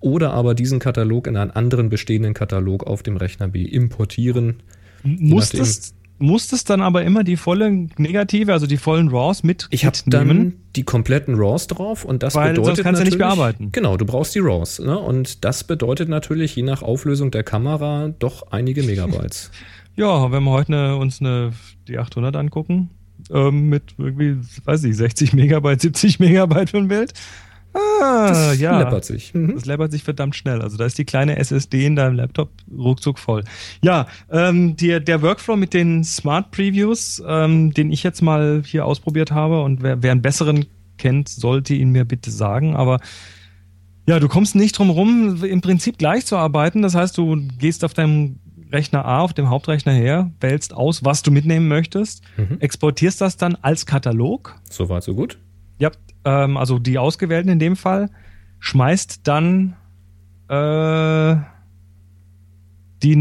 oder 0.00 0.32
aber 0.32 0.54
diesen 0.54 0.78
Katalog 0.78 1.26
in 1.26 1.36
einen 1.36 1.52
anderen 1.52 1.88
bestehenden 1.88 2.34
Katalog 2.34 2.84
auf 2.84 3.02
dem 3.02 3.16
Rechner 3.16 3.48
B 3.48 3.62
importieren. 3.62 4.56
Musstest, 5.04 5.94
musstest 6.18 6.70
dann 6.70 6.80
aber 6.80 7.04
immer 7.04 7.24
die 7.24 7.36
volle 7.36 7.70
Negative, 7.96 8.52
also 8.52 8.66
die 8.66 8.76
vollen 8.76 9.08
RAWs 9.08 9.42
mit 9.42 9.68
Ich 9.70 9.84
habe 9.84 9.96
dann 10.06 10.54
die 10.74 10.82
kompletten 10.84 11.34
RAWs 11.36 11.66
drauf 11.66 12.04
und 12.04 12.22
das 12.22 12.34
Weil 12.34 12.50
bedeutet 12.54 12.76
sonst 12.76 12.82
kannst 12.84 13.00
natürlich, 13.00 13.18
du 13.18 13.24
nicht 13.24 13.36
bearbeiten. 13.36 13.68
Genau, 13.72 13.96
du 13.96 14.04
brauchst 14.04 14.34
die 14.34 14.40
RAWs. 14.40 14.80
Ne? 14.80 14.98
Und 14.98 15.44
das 15.44 15.64
bedeutet 15.64 16.08
natürlich 16.08 16.56
je 16.56 16.62
nach 16.62 16.82
Auflösung 16.82 17.30
der 17.30 17.42
Kamera 17.42 18.12
doch 18.18 18.50
einige 18.50 18.82
Megabytes. 18.82 19.50
Ja, 19.96 20.30
wenn 20.32 20.42
wir 20.44 20.50
heute 20.50 20.72
eine, 20.72 20.96
uns 20.96 21.20
eine 21.20 21.52
D800 21.86 22.36
angucken, 22.36 22.90
ähm, 23.30 23.68
mit 23.68 23.94
irgendwie, 23.98 24.36
weiß 24.64 24.84
ich, 24.84 24.96
60 24.96 25.32
Megabyte, 25.34 25.80
70 25.80 26.18
Megabyte 26.18 26.70
für 26.70 26.78
ein 26.78 26.88
Bild. 26.88 27.12
Ah, 27.74 28.28
das 28.28 28.60
ja. 28.60 28.78
läppert 28.78 29.04
sich. 29.04 29.32
Mhm. 29.32 29.54
Das 29.54 29.64
läppert 29.64 29.92
sich 29.92 30.02
verdammt 30.02 30.36
schnell. 30.36 30.60
Also 30.60 30.76
da 30.76 30.84
ist 30.84 30.98
die 30.98 31.04
kleine 31.04 31.36
SSD 31.38 31.86
in 31.86 31.96
deinem 31.96 32.16
Laptop 32.16 32.50
ruckzuck 32.70 33.18
voll. 33.18 33.44
Ja, 33.82 34.06
ähm, 34.30 34.76
die, 34.76 35.02
der 35.02 35.22
Workflow 35.22 35.56
mit 35.56 35.72
den 35.72 36.04
Smart 36.04 36.50
Previews, 36.50 37.22
ähm, 37.26 37.72
den 37.72 37.90
ich 37.90 38.02
jetzt 38.02 38.20
mal 38.20 38.62
hier 38.64 38.84
ausprobiert 38.84 39.30
habe 39.30 39.62
und 39.62 39.82
wer, 39.82 40.02
wer 40.02 40.12
einen 40.12 40.22
besseren 40.22 40.66
kennt, 40.98 41.28
sollte 41.28 41.74
ihn 41.74 41.90
mir 41.90 42.04
bitte 42.04 42.30
sagen. 42.30 42.76
Aber 42.76 43.00
ja, 44.06 44.18
du 44.20 44.28
kommst 44.28 44.54
nicht 44.54 44.76
drum 44.76 44.90
rum, 44.90 45.42
im 45.42 45.60
Prinzip 45.60 45.96
gleich 45.96 46.26
zu 46.26 46.36
arbeiten. 46.36 46.82
Das 46.82 46.94
heißt, 46.94 47.16
du 47.16 47.36
gehst 47.58 47.84
auf 47.84 47.94
deinem 47.94 48.38
Rechner 48.72 49.04
A 49.04 49.20
auf 49.20 49.32
dem 49.32 49.50
Hauptrechner 49.50 49.92
her, 49.92 50.30
wählst 50.40 50.74
aus, 50.74 51.04
was 51.04 51.22
du 51.22 51.30
mitnehmen 51.30 51.68
möchtest, 51.68 52.22
mhm. 52.36 52.58
exportierst 52.60 53.20
das 53.20 53.36
dann 53.36 53.56
als 53.60 53.86
Katalog. 53.86 54.56
So 54.70 54.88
weit, 54.88 55.02
so 55.02 55.14
gut. 55.14 55.38
Ja, 55.78 55.90
ähm, 56.24 56.56
also 56.56 56.78
die 56.78 56.98
ausgewählten 56.98 57.50
in 57.50 57.58
dem 57.58 57.76
Fall, 57.76 58.08
schmeißt 58.60 59.20
dann 59.24 59.76
äh, 60.48 61.36
die, 63.02 63.16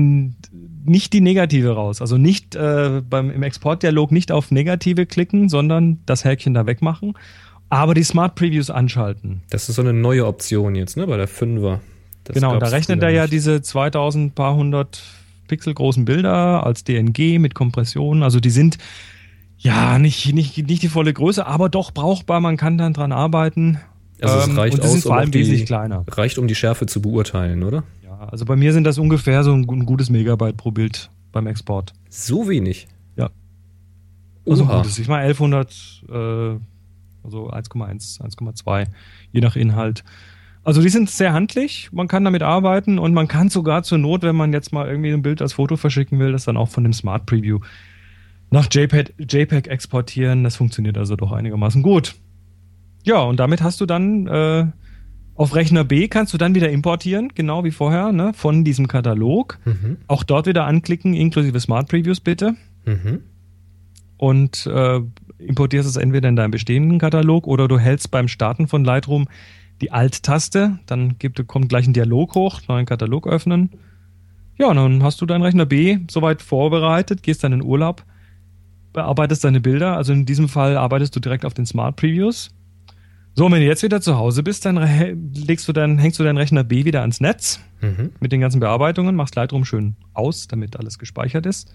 nicht 0.85 1.13
die 1.13 1.21
negative 1.21 1.71
raus. 1.71 2.01
Also 2.01 2.17
nicht 2.17 2.55
äh, 2.55 3.01
beim, 3.07 3.31
im 3.31 3.43
Exportdialog 3.43 4.11
nicht 4.11 4.31
auf 4.31 4.51
negative 4.51 5.05
klicken, 5.05 5.49
sondern 5.49 5.99
das 6.05 6.23
Häkchen 6.23 6.53
da 6.53 6.65
wegmachen, 6.65 7.13
aber 7.69 7.93
die 7.93 8.03
Smart 8.03 8.35
Previews 8.35 8.69
anschalten. 8.69 9.43
Das 9.49 9.69
ist 9.69 9.75
so 9.75 9.81
eine 9.81 9.93
neue 9.93 10.27
Option 10.27 10.75
jetzt, 10.75 10.97
ne, 10.97 11.07
bei 11.07 11.17
der 11.17 11.27
5er. 11.27 11.79
Das 12.23 12.35
genau, 12.35 12.57
da 12.57 12.67
rechnet 12.67 13.01
er 13.01 13.09
ja 13.09 13.27
diese 13.27 13.61
2000 13.61 14.35
paar 14.35 14.55
hundert 14.55 15.01
pixelgroßen 15.51 16.05
Bilder 16.05 16.65
als 16.65 16.85
DNG 16.85 17.37
mit 17.39 17.55
Kompression. 17.55 18.23
Also 18.23 18.39
die 18.39 18.49
sind 18.49 18.77
ja 19.57 19.99
nicht, 19.99 20.33
nicht, 20.33 20.57
nicht 20.65 20.81
die 20.81 20.87
volle 20.87 21.11
Größe, 21.11 21.45
aber 21.45 21.67
doch 21.67 21.91
brauchbar. 21.91 22.39
Man 22.39 22.55
kann 22.55 22.77
dann 22.77 22.93
dran 22.93 23.11
arbeiten. 23.11 23.79
Also 24.21 24.37
es 24.37 24.47
ähm, 24.47 24.57
reicht 24.57 24.75
und 24.75 24.83
aus, 24.85 24.91
sind 24.93 25.01
vor 25.03 25.17
allem 25.17 25.25
um 25.25 25.31
die, 25.31 25.39
wesentlich 25.39 25.65
kleiner. 25.65 26.05
Reicht, 26.07 26.37
um 26.37 26.47
die 26.47 26.55
Schärfe 26.55 26.85
zu 26.85 27.01
beurteilen, 27.01 27.63
oder? 27.63 27.83
Ja, 28.01 28.29
also 28.29 28.45
bei 28.45 28.55
mir 28.55 28.71
sind 28.71 28.85
das 28.85 28.97
ungefähr 28.97 29.43
so 29.43 29.51
ein, 29.51 29.67
ein 29.69 29.85
gutes 29.85 30.09
Megabyte 30.09 30.55
pro 30.55 30.71
Bild 30.71 31.09
beim 31.33 31.47
Export. 31.47 31.91
So 32.09 32.47
wenig? 32.47 32.87
Ja. 33.17 33.29
Also 34.47 34.63
Oha. 34.63 34.77
gutes. 34.77 34.99
Ich 34.99 35.09
meine 35.09 35.23
1100, 35.23 36.03
äh, 36.07 36.13
also 37.23 37.51
1,1, 37.51 38.21
1,2, 38.21 38.87
je 39.33 39.41
nach 39.41 39.57
Inhalt. 39.57 40.05
Also 40.63 40.81
die 40.81 40.89
sind 40.89 41.09
sehr 41.09 41.33
handlich, 41.33 41.89
man 41.91 42.07
kann 42.07 42.23
damit 42.23 42.43
arbeiten 42.43 42.99
und 42.99 43.13
man 43.13 43.27
kann 43.27 43.49
sogar 43.49 43.81
zur 43.81 43.97
Not, 43.97 44.21
wenn 44.21 44.35
man 44.35 44.53
jetzt 44.53 44.71
mal 44.71 44.87
irgendwie 44.87 45.11
ein 45.11 45.23
Bild 45.23 45.41
als 45.41 45.53
Foto 45.53 45.75
verschicken 45.75 46.19
will, 46.19 46.31
das 46.31 46.45
dann 46.45 46.55
auch 46.55 46.69
von 46.69 46.83
dem 46.83 46.93
Smart 46.93 47.25
Preview 47.25 47.59
nach 48.51 48.67
JPEG, 48.71 49.15
JPEG 49.17 49.67
exportieren. 49.67 50.43
Das 50.43 50.57
funktioniert 50.57 50.97
also 50.97 51.15
doch 51.15 51.31
einigermaßen 51.31 51.81
gut. 51.81 52.15
Ja, 53.03 53.21
und 53.21 53.39
damit 53.39 53.63
hast 53.63 53.81
du 53.81 53.87
dann 53.87 54.27
äh, 54.27 54.67
auf 55.33 55.55
Rechner 55.55 55.83
B 55.83 56.07
kannst 56.07 56.33
du 56.33 56.37
dann 56.37 56.53
wieder 56.53 56.69
importieren, 56.69 57.29
genau 57.33 57.63
wie 57.63 57.71
vorher, 57.71 58.11
ne, 58.11 58.31
von 58.33 58.63
diesem 58.63 58.87
Katalog. 58.87 59.57
Mhm. 59.65 59.97
Auch 60.07 60.23
dort 60.23 60.45
wieder 60.45 60.65
anklicken, 60.65 61.15
inklusive 61.15 61.59
Smart 61.59 61.87
Previews 61.89 62.19
bitte. 62.19 62.55
Mhm. 62.85 63.21
Und 64.17 64.67
äh, 64.67 64.99
importierst 65.39 65.89
es 65.89 65.95
entweder 65.95 66.29
in 66.29 66.35
deinen 66.35 66.51
bestehenden 66.51 66.99
Katalog 66.99 67.47
oder 67.47 67.67
du 67.67 67.79
hältst 67.79 68.11
beim 68.11 68.27
Starten 68.27 68.67
von 68.67 68.83
Lightroom 68.83 69.27
die 69.81 69.91
Alt-Taste, 69.91 70.79
dann 70.85 71.17
gibt, 71.17 71.45
kommt 71.47 71.69
gleich 71.69 71.87
ein 71.87 71.93
Dialog 71.93 72.35
hoch, 72.35 72.61
neuen 72.67 72.85
Katalog 72.85 73.27
öffnen. 73.27 73.71
Ja, 74.57 74.67
und 74.67 74.75
dann 74.75 75.03
hast 75.03 75.19
du 75.21 75.25
deinen 75.25 75.41
Rechner 75.41 75.65
B 75.65 75.99
soweit 76.09 76.41
vorbereitet, 76.41 77.23
gehst 77.23 77.43
dann 77.43 77.53
in 77.53 77.63
Urlaub, 77.63 78.03
bearbeitest 78.93 79.43
deine 79.43 79.59
Bilder. 79.59 79.97
Also 79.97 80.13
in 80.13 80.25
diesem 80.25 80.47
Fall 80.47 80.77
arbeitest 80.77 81.15
du 81.15 81.19
direkt 81.19 81.45
auf 81.45 81.53
den 81.53 81.65
Smart 81.65 81.95
Previews. 81.95 82.51
So, 83.33 83.45
und 83.45 83.53
wenn 83.53 83.61
du 83.61 83.65
jetzt 83.65 83.81
wieder 83.81 84.01
zu 84.01 84.17
Hause 84.17 84.43
bist, 84.43 84.65
dann 84.65 84.77
legst 85.33 85.67
du 85.67 85.73
dann, 85.73 85.97
hängst 85.97 86.19
du 86.19 86.23
deinen 86.23 86.37
Rechner 86.37 86.63
B 86.63 86.85
wieder 86.85 87.01
ans 87.01 87.21
Netz 87.21 87.59
Mhm. 87.81 88.11
mit 88.19 88.31
den 88.31 88.41
ganzen 88.41 88.59
Bearbeitungen, 88.59 89.15
machst 89.15 89.35
Lightroom 89.35 89.65
schön 89.65 89.95
aus, 90.13 90.47
damit 90.47 90.77
alles 90.77 90.99
gespeichert 90.99 91.45
ist. 91.47 91.73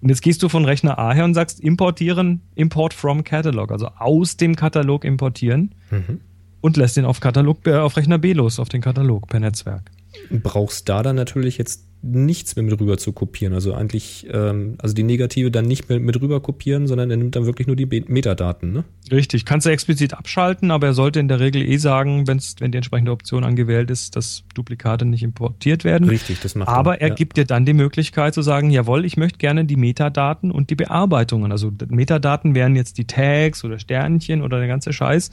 Und 0.00 0.10
jetzt 0.10 0.22
gehst 0.22 0.40
du 0.44 0.48
von 0.48 0.64
Rechner 0.64 0.98
A 1.00 1.12
her 1.12 1.24
und 1.24 1.34
sagst 1.34 1.58
importieren, 1.58 2.42
import 2.54 2.94
from 2.94 3.24
Catalog, 3.24 3.72
also 3.72 3.88
aus 3.98 4.36
dem 4.36 4.54
Katalog 4.54 5.04
importieren 5.04 5.74
Mhm. 5.90 6.20
Und 6.60 6.76
lässt 6.76 6.96
den 6.96 7.04
auf 7.04 7.20
Katalog, 7.20 7.66
äh, 7.66 7.74
auf 7.74 7.96
Rechner 7.96 8.18
B 8.18 8.32
los, 8.32 8.58
auf 8.58 8.68
den 8.68 8.80
Katalog 8.80 9.28
per 9.28 9.40
Netzwerk. 9.40 9.90
Brauchst 10.30 10.88
da 10.88 11.02
dann 11.02 11.16
natürlich 11.16 11.58
jetzt 11.58 11.86
nichts 12.00 12.54
mehr 12.54 12.62
mit 12.62 12.80
rüber 12.80 12.96
zu 12.96 13.12
kopieren. 13.12 13.52
Also 13.52 13.74
eigentlich, 13.74 14.26
ähm, 14.32 14.76
also 14.78 14.94
die 14.94 15.02
Negative 15.02 15.50
dann 15.50 15.64
nicht 15.64 15.88
mehr 15.88 15.98
mit 15.98 16.20
rüber 16.20 16.40
kopieren, 16.40 16.86
sondern 16.86 17.10
er 17.10 17.16
nimmt 17.16 17.34
dann 17.34 17.44
wirklich 17.44 17.66
nur 17.66 17.74
die 17.74 17.86
Be- 17.86 18.04
Metadaten, 18.06 18.72
ne? 18.72 18.84
Richtig, 19.10 19.44
kannst 19.44 19.66
du 19.66 19.70
explizit 19.70 20.14
abschalten, 20.14 20.70
aber 20.70 20.86
er 20.88 20.94
sollte 20.94 21.18
in 21.18 21.26
der 21.26 21.40
Regel 21.40 21.60
eh 21.62 21.76
sagen, 21.76 22.28
wenn's, 22.28 22.54
wenn 22.60 22.70
die 22.70 22.76
entsprechende 22.78 23.10
Option 23.10 23.42
angewählt 23.42 23.90
ist, 23.90 24.14
dass 24.14 24.44
Duplikate 24.54 25.06
nicht 25.06 25.24
importiert 25.24 25.82
werden. 25.82 26.08
Richtig, 26.08 26.38
das 26.40 26.54
macht 26.54 26.68
Aber 26.68 27.00
er 27.00 27.08
ja. 27.08 27.14
gibt 27.14 27.36
dir 27.36 27.44
dann 27.44 27.66
die 27.66 27.74
Möglichkeit 27.74 28.32
zu 28.32 28.42
sagen, 28.42 28.70
jawohl, 28.70 29.04
ich 29.04 29.16
möchte 29.16 29.38
gerne 29.38 29.64
die 29.64 29.76
Metadaten 29.76 30.52
und 30.52 30.70
die 30.70 30.76
Bearbeitungen. 30.76 31.50
Also 31.50 31.72
Metadaten 31.88 32.54
wären 32.54 32.76
jetzt 32.76 32.98
die 32.98 33.06
Tags 33.06 33.64
oder 33.64 33.80
Sternchen 33.80 34.42
oder 34.42 34.58
der 34.58 34.68
ganze 34.68 34.92
Scheiß. 34.92 35.32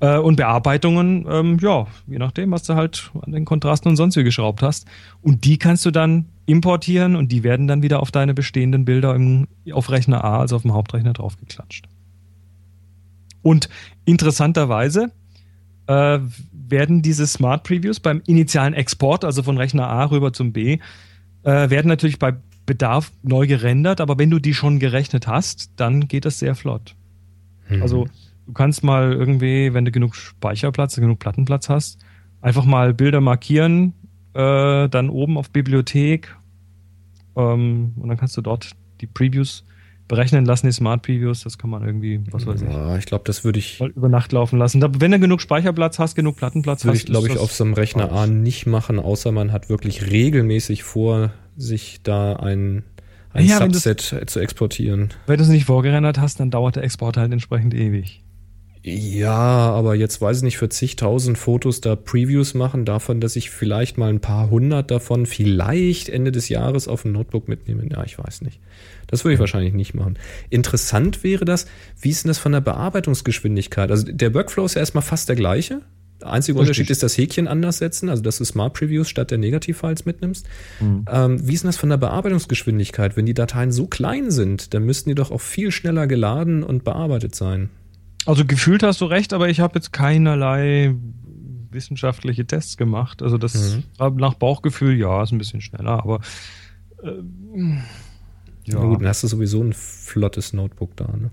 Äh, 0.00 0.18
Und 0.18 0.36
Bearbeitungen, 0.36 1.26
ähm, 1.30 1.58
ja, 1.60 1.86
je 2.06 2.18
nachdem, 2.18 2.50
was 2.50 2.64
du 2.64 2.74
halt 2.74 3.10
an 3.22 3.32
den 3.32 3.44
Kontrasten 3.44 3.90
und 3.90 3.96
sonst 3.96 4.16
wie 4.16 4.24
geschraubt 4.24 4.62
hast. 4.62 4.86
Und 5.22 5.44
die 5.44 5.56
kannst 5.56 5.86
du 5.86 5.90
dann 5.90 6.26
importieren 6.46 7.16
und 7.16 7.30
die 7.32 7.42
werden 7.42 7.66
dann 7.66 7.82
wieder 7.82 8.00
auf 8.00 8.10
deine 8.10 8.34
bestehenden 8.34 8.84
Bilder 8.84 9.14
im, 9.14 9.48
auf 9.72 9.90
Rechner 9.90 10.24
A, 10.24 10.40
also 10.40 10.56
auf 10.56 10.62
dem 10.62 10.74
Hauptrechner 10.74 11.12
draufgeklatscht. 11.12 11.86
Und 13.42 13.68
interessanterweise 14.04 15.10
äh, 15.86 16.18
werden 16.52 17.02
diese 17.02 17.26
Smart 17.26 17.62
Previews 17.62 18.00
beim 18.00 18.22
initialen 18.26 18.74
Export, 18.74 19.24
also 19.24 19.42
von 19.42 19.58
Rechner 19.58 19.88
A 19.88 20.04
rüber 20.06 20.32
zum 20.32 20.52
B, 20.52 20.78
äh, 21.44 21.70
werden 21.70 21.88
natürlich 21.88 22.18
bei 22.18 22.34
Bedarf 22.66 23.12
neu 23.22 23.46
gerendert, 23.46 24.00
aber 24.00 24.18
wenn 24.18 24.30
du 24.30 24.38
die 24.38 24.54
schon 24.54 24.78
gerechnet 24.78 25.26
hast, 25.26 25.70
dann 25.76 26.08
geht 26.08 26.24
das 26.24 26.38
sehr 26.38 26.54
flott. 26.54 26.94
Mhm. 27.68 27.82
Also 27.82 28.08
du 28.46 28.52
kannst 28.52 28.84
mal 28.84 29.12
irgendwie, 29.12 29.74
wenn 29.74 29.84
du 29.84 29.90
genug 29.90 30.14
Speicherplatz, 30.14 30.96
genug 30.96 31.18
Plattenplatz 31.18 31.68
hast, 31.68 31.98
einfach 32.40 32.64
mal 32.64 32.94
Bilder 32.94 33.20
markieren, 33.20 33.94
äh, 34.34 34.88
dann 34.88 35.10
oben 35.10 35.38
auf 35.38 35.50
Bibliothek 35.50 36.34
ähm, 37.36 37.92
und 37.96 38.08
dann 38.08 38.16
kannst 38.16 38.36
du 38.36 38.40
dort 38.40 38.70
die 39.00 39.06
Previews 39.06 39.64
berechnen 40.08 40.44
lassen, 40.44 40.66
die 40.66 40.72
Smart 40.72 41.02
Previews, 41.02 41.44
das 41.44 41.56
kann 41.56 41.70
man 41.70 41.84
irgendwie, 41.84 42.20
was 42.30 42.46
weiß 42.46 42.62
ich, 42.62 42.68
Ja, 42.68 42.96
ich 42.98 43.06
glaube, 43.06 43.24
das 43.26 43.42
würde 43.42 43.58
ich, 43.58 43.80
über 43.80 44.08
Nacht 44.08 44.32
laufen 44.32 44.58
lassen. 44.58 44.80
Da, 44.80 44.90
wenn 44.98 45.10
du 45.10 45.18
genug 45.18 45.40
Speicherplatz 45.40 45.98
hast, 45.98 46.14
genug 46.14 46.36
Plattenplatz 46.36 46.84
würde 46.84 46.96
hast, 46.96 47.04
ich 47.04 47.10
glaube 47.10 47.28
ich, 47.28 47.38
auf 47.38 47.52
so 47.52 47.64
einem 47.64 47.74
Rechner 47.74 48.12
A 48.12 48.26
nicht 48.26 48.66
machen, 48.66 48.98
außer 48.98 49.32
man 49.32 49.52
hat 49.52 49.68
wirklich 49.68 50.10
regelmäßig 50.10 50.82
vor, 50.82 51.32
sich 51.56 52.00
da 52.02 52.34
ein, 52.34 52.82
ein 53.32 53.46
Ja, 53.46 53.58
Subset 53.58 54.00
zu 54.00 54.40
exportieren. 54.40 55.10
Wenn 55.26 55.36
du 55.38 55.44
es 55.44 55.48
nicht 55.48 55.64
vorgerendert 55.66 56.18
hast, 56.18 56.40
dann 56.40 56.50
dauert 56.50 56.76
der 56.76 56.82
Export 56.82 57.16
halt 57.16 57.32
entsprechend 57.32 57.74
ewig. 57.74 58.23
Ja, 58.86 59.30
aber 59.70 59.94
jetzt 59.94 60.20
weiß 60.20 60.38
ich 60.38 60.42
nicht, 60.42 60.58
für 60.58 60.68
zigtausend 60.68 61.38
Fotos 61.38 61.80
da 61.80 61.96
Previews 61.96 62.52
machen, 62.52 62.84
davon, 62.84 63.18
dass 63.18 63.34
ich 63.34 63.48
vielleicht 63.48 63.96
mal 63.96 64.10
ein 64.10 64.20
paar 64.20 64.50
hundert 64.50 64.90
davon 64.90 65.24
vielleicht 65.24 66.10
Ende 66.10 66.30
des 66.32 66.50
Jahres 66.50 66.86
auf 66.86 67.06
ein 67.06 67.12
Notebook 67.12 67.48
mitnehme. 67.48 67.88
Ja, 67.90 68.04
ich 68.04 68.18
weiß 68.18 68.42
nicht. 68.42 68.60
Das 69.06 69.24
würde 69.24 69.34
ich 69.34 69.40
wahrscheinlich 69.40 69.72
nicht 69.72 69.94
machen. 69.94 70.18
Interessant 70.50 71.24
wäre 71.24 71.46
das, 71.46 71.64
wie 71.98 72.10
ist 72.10 72.24
denn 72.24 72.28
das 72.28 72.36
von 72.36 72.52
der 72.52 72.60
Bearbeitungsgeschwindigkeit? 72.60 73.90
Also 73.90 74.04
der 74.04 74.34
Workflow 74.34 74.66
ist 74.66 74.74
ja 74.74 74.80
erstmal 74.80 75.02
fast 75.02 75.30
der 75.30 75.36
gleiche. 75.36 75.80
Der 76.20 76.30
einzige 76.30 76.58
Richtig. 76.58 76.68
Unterschied 76.68 76.90
ist 76.90 77.02
das 77.02 77.16
Häkchen 77.16 77.48
anders 77.48 77.78
setzen, 77.78 78.10
also 78.10 78.22
dass 78.22 78.36
du 78.36 78.44
Smart 78.44 78.74
Previews 78.74 79.08
statt 79.08 79.30
der 79.30 79.38
Negativfiles 79.38 80.04
mitnimmst. 80.04 80.46
Ähm, 81.10 81.48
wie 81.48 81.54
ist 81.54 81.62
denn 81.62 81.68
das 81.68 81.78
von 81.78 81.88
der 81.88 81.96
Bearbeitungsgeschwindigkeit? 81.96 83.16
Wenn 83.16 83.24
die 83.24 83.32
Dateien 83.32 83.72
so 83.72 83.86
klein 83.86 84.30
sind, 84.30 84.74
dann 84.74 84.84
müssten 84.84 85.08
die 85.08 85.14
doch 85.14 85.30
auch 85.30 85.40
viel 85.40 85.70
schneller 85.70 86.06
geladen 86.06 86.62
und 86.62 86.84
bearbeitet 86.84 87.34
sein. 87.34 87.70
Also 88.26 88.44
gefühlt 88.44 88.82
hast 88.82 89.00
du 89.00 89.04
recht, 89.06 89.32
aber 89.32 89.48
ich 89.48 89.60
habe 89.60 89.74
jetzt 89.76 89.92
keinerlei 89.92 90.94
wissenschaftliche 91.70 92.46
Tests 92.46 92.76
gemacht. 92.76 93.22
Also 93.22 93.36
das 93.38 93.78
nach 93.98 94.34
Bauchgefühl, 94.34 94.96
ja, 94.96 95.22
ist 95.22 95.32
ein 95.32 95.38
bisschen 95.38 95.60
schneller, 95.60 96.02
aber 96.02 96.20
äh, 97.02 97.10
Ja. 98.64 98.78
gut, 98.80 99.00
dann 99.00 99.08
hast 99.08 99.22
du 99.22 99.26
sowieso 99.26 99.62
ein 99.62 99.72
flottes 99.72 100.52
Notebook 100.52 100.96
da, 100.96 101.06
ne? 101.06 101.30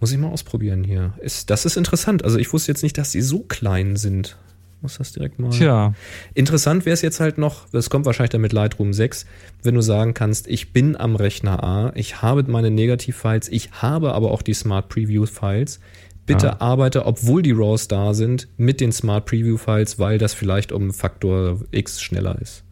Muss 0.00 0.10
ich 0.10 0.18
mal 0.18 0.28
ausprobieren 0.30 0.82
hier. 0.82 1.14
Ist, 1.20 1.48
das 1.50 1.64
ist 1.64 1.76
interessant. 1.76 2.24
Also 2.24 2.36
ich 2.38 2.52
wusste 2.52 2.72
jetzt 2.72 2.82
nicht, 2.82 2.98
dass 2.98 3.12
die 3.12 3.22
so 3.22 3.44
klein 3.44 3.94
sind. 3.94 4.36
Muss 4.82 4.98
das 4.98 5.12
direkt 5.12 5.38
mal. 5.38 5.50
Tja, 5.50 5.94
Interessant 6.34 6.84
wäre 6.84 6.94
es 6.94 7.02
jetzt 7.02 7.20
halt 7.20 7.38
noch, 7.38 7.68
das 7.70 7.88
kommt 7.88 8.04
wahrscheinlich 8.04 8.30
dann 8.30 8.40
mit 8.40 8.52
Lightroom 8.52 8.92
6, 8.92 9.26
wenn 9.62 9.76
du 9.76 9.80
sagen 9.80 10.12
kannst, 10.12 10.48
ich 10.48 10.72
bin 10.72 10.96
am 10.96 11.14
Rechner 11.14 11.62
A, 11.62 11.92
ich 11.94 12.20
habe 12.20 12.42
meine 12.50 12.70
Negativfiles, 12.70 13.48
ich 13.48 13.70
habe 13.80 14.12
aber 14.12 14.32
auch 14.32 14.42
die 14.42 14.54
Smart 14.54 14.88
Preview 14.88 15.24
Files. 15.26 15.78
Bitte 16.26 16.46
Ja. 16.48 16.60
arbeite, 16.60 17.06
obwohl 17.06 17.42
die 17.42 17.50
RAWs 17.52 17.88
da 17.88 18.12
sind, 18.14 18.48
mit 18.56 18.80
den 18.80 18.92
Smart 18.92 19.26
Preview 19.26 19.56
Files, 19.56 19.98
weil 19.98 20.18
das 20.18 20.34
vielleicht 20.34 20.70
um 20.72 20.92
Faktor 20.92 21.60
X 21.70 22.00
schneller 22.02 22.40
ist. 22.40 22.64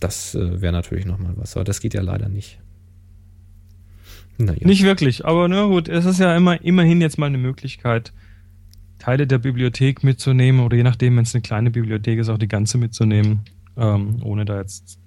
Das 0.00 0.34
äh, 0.34 0.60
wäre 0.60 0.72
natürlich 0.72 1.06
nochmal 1.06 1.32
was, 1.36 1.56
aber 1.56 1.64
das 1.64 1.80
geht 1.80 1.94
ja 1.94 2.02
leider 2.02 2.28
nicht. 2.28 2.58
Naja. 4.38 4.66
nicht 4.66 4.82
wirklich, 4.82 5.24
aber 5.24 5.48
na 5.48 5.64
gut, 5.64 5.88
es 5.88 6.04
ist 6.04 6.20
ja 6.20 6.36
immer 6.36 6.62
immerhin 6.62 7.00
jetzt 7.00 7.16
mal 7.18 7.26
eine 7.26 7.38
Möglichkeit, 7.38 8.12
Teile 8.98 9.26
der 9.26 9.38
Bibliothek 9.38 10.02
mitzunehmen 10.02 10.64
oder 10.64 10.76
je 10.76 10.82
nachdem, 10.82 11.16
wenn 11.16 11.24
es 11.24 11.34
eine 11.34 11.42
kleine 11.42 11.70
Bibliothek 11.70 12.18
ist, 12.18 12.28
auch 12.28 12.38
die 12.38 12.48
ganze 12.48 12.78
mitzunehmen, 12.78 13.40
ähm, 13.76 14.20
ohne 14.22 14.44
da 14.44 14.60
jetzt 14.60 14.98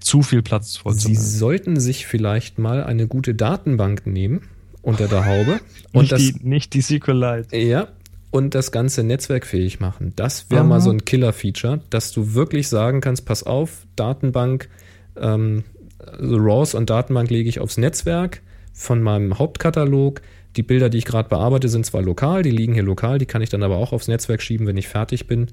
zu 0.00 0.22
viel 0.22 0.42
Platz 0.42 0.74
Sie 0.74 0.78
vorzunehmen. 0.80 1.20
sollten 1.20 1.80
sich 1.80 2.06
vielleicht 2.06 2.58
mal 2.58 2.84
eine 2.84 3.06
gute 3.06 3.34
Datenbank 3.34 4.06
nehmen 4.06 4.42
unter 4.82 5.08
der 5.08 5.26
Haube 5.26 5.60
und 5.92 6.02
Nicht 6.02 6.12
das 6.12 6.20
die, 6.20 6.34
nicht 6.42 6.74
die 6.74 6.82
SQLite. 6.82 7.56
Ja, 7.56 7.88
und 8.30 8.54
das 8.54 8.72
Ganze 8.72 9.02
netzwerkfähig 9.04 9.80
machen. 9.80 10.12
Das 10.16 10.50
wäre 10.50 10.64
mal 10.64 10.80
so 10.80 10.90
ein 10.90 11.04
Killer-Feature, 11.04 11.80
dass 11.90 12.12
du 12.12 12.34
wirklich 12.34 12.68
sagen 12.68 13.00
kannst, 13.00 13.24
pass 13.24 13.42
auf, 13.42 13.86
Datenbank, 13.96 14.68
ähm, 15.16 15.64
also 15.98 16.36
RAWs 16.36 16.74
und 16.74 16.90
Datenbank 16.90 17.30
lege 17.30 17.48
ich 17.48 17.60
aufs 17.60 17.78
Netzwerk 17.78 18.42
von 18.72 19.02
meinem 19.02 19.38
Hauptkatalog. 19.38 20.20
Die 20.56 20.62
Bilder, 20.62 20.88
die 20.88 20.98
ich 20.98 21.04
gerade 21.04 21.28
bearbeite, 21.28 21.68
sind 21.68 21.86
zwar 21.86 22.02
lokal, 22.02 22.42
die 22.42 22.50
liegen 22.50 22.74
hier 22.74 22.82
lokal, 22.82 23.18
die 23.18 23.26
kann 23.26 23.42
ich 23.42 23.50
dann 23.50 23.62
aber 23.62 23.76
auch 23.76 23.92
aufs 23.92 24.08
Netzwerk 24.08 24.42
schieben, 24.42 24.66
wenn 24.66 24.76
ich 24.76 24.88
fertig 24.88 25.26
bin. 25.26 25.46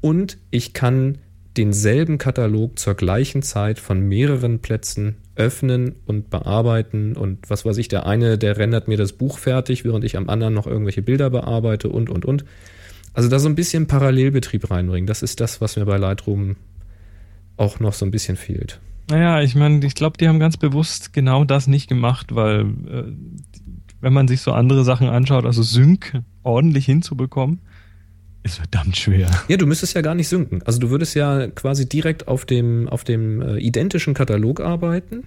Und 0.00 0.38
ich 0.50 0.72
kann 0.72 1.18
denselben 1.56 2.18
Katalog 2.18 2.78
zur 2.78 2.94
gleichen 2.94 3.42
Zeit 3.42 3.78
von 3.78 4.00
mehreren 4.00 4.60
Plätzen 4.60 5.16
öffnen 5.34 5.96
und 6.06 6.30
bearbeiten 6.30 7.16
und 7.16 7.50
was 7.50 7.64
weiß 7.64 7.78
ich, 7.78 7.88
der 7.88 8.06
eine, 8.06 8.38
der 8.38 8.56
rendert 8.56 8.88
mir 8.88 8.96
das 8.96 9.12
Buch 9.12 9.38
fertig, 9.38 9.84
während 9.84 10.04
ich 10.04 10.16
am 10.16 10.28
anderen 10.28 10.54
noch 10.54 10.66
irgendwelche 10.66 11.02
Bilder 11.02 11.30
bearbeite 11.30 11.88
und, 11.88 12.10
und, 12.10 12.24
und. 12.24 12.44
Also 13.12 13.28
da 13.28 13.38
so 13.38 13.48
ein 13.48 13.54
bisschen 13.54 13.86
Parallelbetrieb 13.86 14.70
reinbringen, 14.70 15.06
das 15.06 15.22
ist 15.22 15.40
das, 15.40 15.60
was 15.60 15.76
mir 15.76 15.84
bei 15.84 15.96
Lightroom 15.96 16.56
auch 17.56 17.80
noch 17.80 17.92
so 17.92 18.04
ein 18.04 18.12
bisschen 18.12 18.36
fehlt. 18.36 18.80
Naja, 19.10 19.40
ich 19.40 19.54
meine, 19.54 19.84
ich 19.84 19.94
glaube, 19.94 20.18
die 20.18 20.28
haben 20.28 20.38
ganz 20.38 20.56
bewusst 20.56 21.12
genau 21.12 21.44
das 21.44 21.66
nicht 21.66 21.88
gemacht, 21.88 22.34
weil 22.34 22.60
äh, 22.60 23.02
wenn 24.00 24.12
man 24.12 24.28
sich 24.28 24.40
so 24.40 24.52
andere 24.52 24.84
Sachen 24.84 25.08
anschaut, 25.08 25.44
also 25.44 25.62
Sync 25.62 26.20
ordentlich 26.42 26.86
hinzubekommen, 26.86 27.60
ist 28.44 28.56
verdammt 28.56 28.96
schwer. 28.96 29.28
Ja, 29.48 29.56
du 29.56 29.66
müsstest 29.66 29.94
ja 29.94 30.00
gar 30.00 30.14
nicht 30.14 30.28
synken. 30.28 30.62
Also 30.64 30.78
du 30.78 30.90
würdest 30.90 31.14
ja 31.14 31.48
quasi 31.48 31.88
direkt 31.88 32.28
auf 32.28 32.46
dem, 32.46 32.88
auf 32.88 33.04
dem 33.04 33.42
äh, 33.42 33.58
identischen 33.58 34.14
Katalog 34.14 34.60
arbeiten. 34.60 35.24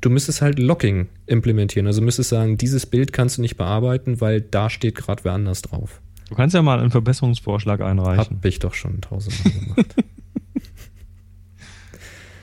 Du 0.00 0.10
müsstest 0.10 0.42
halt 0.42 0.58
Locking 0.58 1.06
implementieren. 1.26 1.86
Also 1.86 2.00
müsstest 2.02 2.30
sagen, 2.30 2.56
dieses 2.56 2.86
Bild 2.86 3.12
kannst 3.12 3.38
du 3.38 3.42
nicht 3.42 3.56
bearbeiten, 3.56 4.20
weil 4.20 4.40
da 4.40 4.70
steht 4.70 4.94
gerade 4.96 5.24
wer 5.24 5.32
anders 5.32 5.62
drauf. 5.62 6.00
Du 6.28 6.34
kannst 6.34 6.54
ja 6.54 6.62
mal 6.62 6.80
einen 6.80 6.90
Verbesserungsvorschlag 6.90 7.80
einreichen. 7.80 8.36
Hab 8.36 8.44
ich 8.44 8.58
doch 8.58 8.74
schon 8.74 9.00
tausendmal 9.00 9.52
gemacht. 9.52 9.94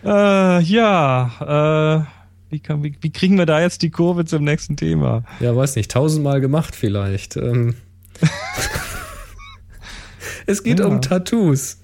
Äh, 0.04 0.62
ja, 0.64 2.08
äh, 2.08 2.21
Wie, 2.52 2.60
kann, 2.60 2.84
wie, 2.84 2.96
wie 3.00 3.12
kriegen 3.12 3.38
wir 3.38 3.46
da 3.46 3.62
jetzt 3.62 3.82
die 3.82 3.90
Kurve 3.92 4.26
zum 4.26 4.44
nächsten 4.44 4.76
Thema? 4.76 5.24
Ja, 5.40 5.56
weiß 5.56 5.78
nicht, 5.78 5.90
tausendmal 5.90 6.42
gemacht 6.42 6.76
vielleicht. 6.76 7.38
Ähm. 7.38 7.76
es 10.46 10.62
geht 10.64 10.80
Ja. 10.80 10.86
um 10.88 11.02
Tattoos. 11.02 11.78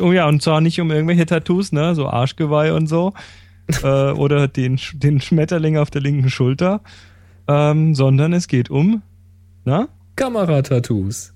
Oh 0.00 0.12
ja, 0.12 0.28
und 0.28 0.42
zwar 0.42 0.60
nicht 0.60 0.80
um 0.80 0.90
irgendwelche 0.90 1.24
Tattoos, 1.26 1.72
ne, 1.72 1.94
so 1.94 2.08
Arschgeweih 2.08 2.74
und 2.74 2.88
so, 2.88 3.14
äh, 3.82 4.10
oder 4.12 4.48
den, 4.48 4.78
den 4.92 5.20
Schmetterling 5.20 5.78
auf 5.78 5.90
der 5.90 6.02
linken 6.02 6.28
Schulter, 6.28 6.82
ähm, 7.48 7.94
sondern 7.94 8.32
es 8.34 8.48
geht 8.48 8.68
um, 8.70 9.02
na? 9.64 9.88
Kameratattoos. 10.16 11.32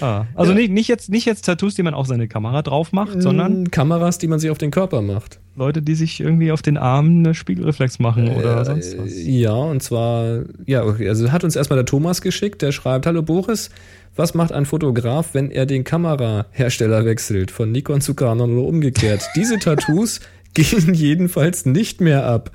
Ah, 0.00 0.26
also 0.34 0.52
Ja. 0.52 0.58
nicht, 0.58 0.70
nicht, 0.70 0.88
jetzt, 0.88 1.10
nicht 1.10 1.26
jetzt 1.26 1.44
Tattoos, 1.44 1.74
die 1.74 1.82
man 1.82 1.94
auf 1.94 2.06
seine 2.06 2.28
Kamera 2.28 2.62
drauf 2.62 2.92
macht, 2.92 3.20
sondern 3.20 3.70
Kameras, 3.70 4.18
die 4.18 4.28
man 4.28 4.38
sich 4.38 4.50
auf 4.50 4.58
den 4.58 4.70
Körper 4.70 5.02
macht. 5.02 5.40
Leute, 5.56 5.82
die 5.82 5.94
sich 5.94 6.20
irgendwie 6.20 6.52
auf 6.52 6.62
den 6.62 6.76
Armen 6.78 7.24
eine 7.26 7.34
Spiegelreflex 7.34 7.98
machen 7.98 8.28
oder 8.30 8.60
Äh, 8.60 8.64
sonst 8.64 8.96
was. 8.98 9.10
Ja, 9.16 9.52
und 9.52 9.82
zwar, 9.82 10.42
ja, 10.66 10.84
okay, 10.84 11.08
also 11.08 11.30
hat 11.32 11.44
uns 11.44 11.56
erstmal 11.56 11.76
der 11.78 11.86
Thomas 11.86 12.22
geschickt, 12.22 12.62
der 12.62 12.72
schreibt, 12.72 13.06
hallo 13.06 13.22
Boris, 13.22 13.70
was 14.16 14.34
macht 14.34 14.52
ein 14.52 14.66
Fotograf, 14.66 15.30
wenn 15.34 15.50
er 15.50 15.66
den 15.66 15.84
Kamerahersteller 15.84 17.04
wechselt, 17.04 17.50
von 17.50 17.72
Nikon 17.72 18.00
zu 18.00 18.14
Canon 18.14 18.52
oder 18.56 18.66
umgekehrt? 18.68 19.22
Diese 19.36 19.58
Tattoos 19.58 20.20
gehen 20.54 20.94
jedenfalls 20.94 21.66
nicht 21.66 22.00
mehr 22.00 22.26
ab. 22.26 22.50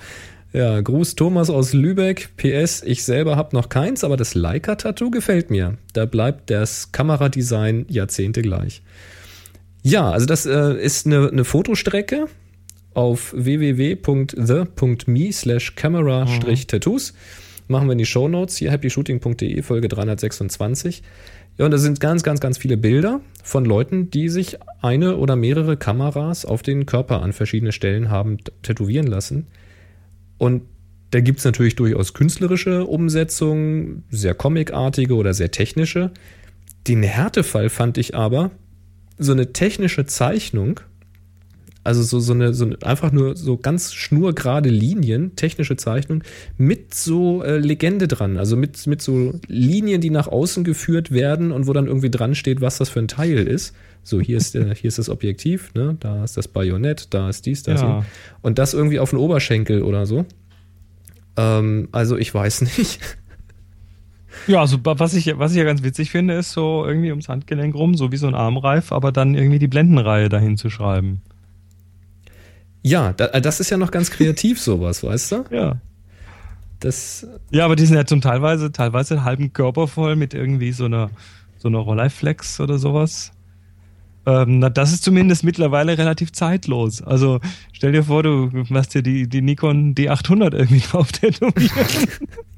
Ja, 0.57 0.81
Gruß 0.81 1.13
Thomas 1.13 1.51
aus 1.51 1.73
Lübeck. 1.73 2.29
PS, 2.35 2.81
ich 2.81 3.03
selber 3.03 3.35
habe 3.35 3.55
noch 3.55 3.69
keins, 3.69 4.03
aber 4.03 4.17
das 4.17 4.33
Leica-Tattoo 4.33 5.11
gefällt 5.11 5.51
mir. 5.51 5.77
Da 5.93 6.05
bleibt 6.05 6.49
das 6.49 6.91
Kameradesign 6.91 7.85
Jahrzehnte 7.89 8.41
gleich. 8.41 8.81
Ja, 9.83 10.09
also 10.09 10.25
das 10.25 10.47
äh, 10.47 10.73
ist 10.83 11.05
eine, 11.05 11.29
eine 11.29 11.43
Fotostrecke 11.43 12.25
auf 12.95 13.35
www.the.me 13.37 15.31
slash 15.31 15.75
camera-tattoos. 15.75 17.13
Machen 17.67 17.87
wir 17.87 17.91
in 17.91 17.99
die 17.99 18.07
Shownotes 18.07 18.57
hier 18.57 18.71
happyshooting.de 18.71 19.61
Folge 19.61 19.89
326. 19.89 21.03
Ja, 21.59 21.65
und 21.65 21.71
da 21.71 21.77
sind 21.77 21.99
ganz, 21.99 22.23
ganz, 22.23 22.39
ganz 22.39 22.57
viele 22.57 22.77
Bilder 22.77 23.21
von 23.43 23.63
Leuten, 23.63 24.09
die 24.09 24.29
sich 24.29 24.57
eine 24.81 25.17
oder 25.17 25.35
mehrere 25.35 25.77
Kameras 25.77 26.45
auf 26.45 26.63
den 26.63 26.87
Körper 26.87 27.21
an 27.21 27.31
verschiedene 27.31 27.71
Stellen 27.71 28.09
haben 28.09 28.39
tätowieren 28.63 29.05
lassen. 29.05 29.45
Und 30.37 30.63
da 31.11 31.21
gibt's 31.21 31.45
natürlich 31.45 31.75
durchaus 31.75 32.13
künstlerische 32.13 32.85
Umsetzungen, 32.85 34.03
sehr 34.09 34.33
comicartige 34.33 35.15
oder 35.15 35.33
sehr 35.33 35.51
technische. 35.51 36.11
Den 36.87 37.03
Härtefall 37.03 37.69
fand 37.69 37.97
ich 37.97 38.15
aber 38.15 38.51
so 39.17 39.31
eine 39.31 39.53
technische 39.53 40.05
Zeichnung, 40.05 40.79
also 41.83 42.03
so, 42.03 42.19
so, 42.19 42.33
eine, 42.33 42.53
so 42.53 42.65
eine, 42.65 42.77
einfach 42.83 43.13
nur 43.13 43.37
so 43.37 43.57
ganz 43.57 43.93
schnurgerade 43.93 44.69
Linien, 44.69 45.37
technische 45.37 45.77
Zeichnung, 45.77 46.23
mit 46.57 46.93
so 46.93 47.41
äh, 47.43 47.57
Legende 47.57 48.09
dran, 48.09 48.37
also 48.37 48.57
mit, 48.57 48.85
mit 48.87 49.01
so 49.01 49.39
Linien, 49.47 50.01
die 50.01 50.09
nach 50.09 50.27
außen 50.27 50.65
geführt 50.65 51.11
werden 51.11 51.53
und 51.53 51.65
wo 51.65 51.73
dann 51.73 51.87
irgendwie 51.87 52.11
dran 52.11 52.35
steht, 52.35 52.59
was 52.59 52.77
das 52.77 52.89
für 52.89 52.99
ein 52.99 53.07
Teil 53.07 53.47
ist. 53.47 53.73
So, 54.07 54.21
hier 54.21 54.37
ist, 54.37 54.55
äh, 54.55 54.73
hier 54.73 54.87
ist 54.87 54.99
das 54.99 55.09
Objektiv, 55.09 55.73
ne? 55.73 55.97
da 55.99 56.23
ist 56.23 56.37
das 56.37 56.47
Bajonett, 56.47 57.13
da 57.13 57.27
ist 57.27 57.45
dies, 57.45 57.63
das. 57.63 57.81
Ja. 57.81 58.05
Und 58.41 58.57
das 58.57 58.73
irgendwie 58.73 58.99
auf 58.99 59.09
den 59.09 59.19
Oberschenkel 59.19 59.81
oder 59.81 60.05
so. 60.05 60.25
Ähm, 61.35 61.89
also 61.91 62.15
ich 62.15 62.33
weiß 62.33 62.61
nicht. 62.77 63.01
Ja, 64.47 64.61
also 64.61 64.77
was 64.81 65.13
ich, 65.13 65.37
was 65.37 65.51
ich 65.51 65.57
ja 65.57 65.65
ganz 65.65 65.83
witzig 65.83 66.09
finde, 66.09 66.35
ist 66.35 66.53
so 66.53 66.85
irgendwie 66.85 67.09
ums 67.09 67.27
Handgelenk 67.27 67.75
rum, 67.75 67.95
so 67.95 68.13
wie 68.13 68.15
so 68.15 68.27
ein 68.27 68.33
Armreif, 68.33 68.93
aber 68.93 69.11
dann 69.11 69.35
irgendwie 69.35 69.59
die 69.59 69.67
Blendenreihe 69.67 70.29
dahin 70.29 70.55
zu 70.55 70.69
schreiben. 70.69 71.21
Ja, 72.81 73.09
äh, 73.09 73.41
das 73.41 73.59
ist 73.59 73.71
ja 73.71 73.75
noch 73.75 73.91
ganz 73.91 74.09
kreativ 74.09 74.61
sowas, 74.61 75.03
weißt 75.03 75.31
du? 75.33 75.43
Ja. 75.51 75.81
Das, 76.79 77.27
Ja, 77.51 77.65
aber 77.65 77.75
die 77.75 77.85
sind 77.85 77.97
ja 77.97 78.05
zum 78.05 78.21
teilweise, 78.21 78.71
teilweise 78.71 79.25
halben 79.25 79.51
Körper 79.51 79.89
voll 79.89 80.15
mit 80.15 80.33
irgendwie 80.33 80.71
so 80.71 80.85
einer, 80.85 81.09
so 81.57 81.67
einer 81.67 81.79
Rolleiflex 81.79 82.61
oder 82.61 82.77
sowas. 82.77 83.33
Ähm, 84.27 84.59
na, 84.59 84.69
das 84.69 84.91
ist 84.91 85.03
zumindest 85.05 85.45
mittlerweile 85.45 85.97
relativ 85.97 86.33
zeitlos. 86.33 87.01
Also 87.01 87.39
stell 87.71 87.93
dir 87.93 88.03
vor, 88.03 88.23
du 88.23 88.49
machst 88.67 88.93
dir 88.93 89.01
die, 89.01 89.29
die 89.29 89.41
Nikon 89.41 89.95
D800 89.95 90.53
irgendwie 90.53 90.79
drauf 90.91 91.13
tätowieren. 91.13 91.87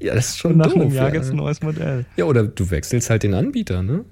ja, 0.00 0.14
das 0.14 0.30
ist 0.30 0.44
Und 0.44 0.50
schon 0.50 0.56
nach 0.56 0.66
doof. 0.72 0.82
einem 0.82 0.92
Jahr 0.92 1.06
ja. 1.06 1.10
gibt's 1.12 1.30
ein 1.30 1.36
neues 1.36 1.62
Modell. 1.62 2.06
ja, 2.16 2.24
oder 2.24 2.42
du 2.42 2.70
wechselst 2.70 3.08
halt 3.08 3.22
den 3.22 3.34
Anbieter, 3.34 3.84
ne? 3.84 4.04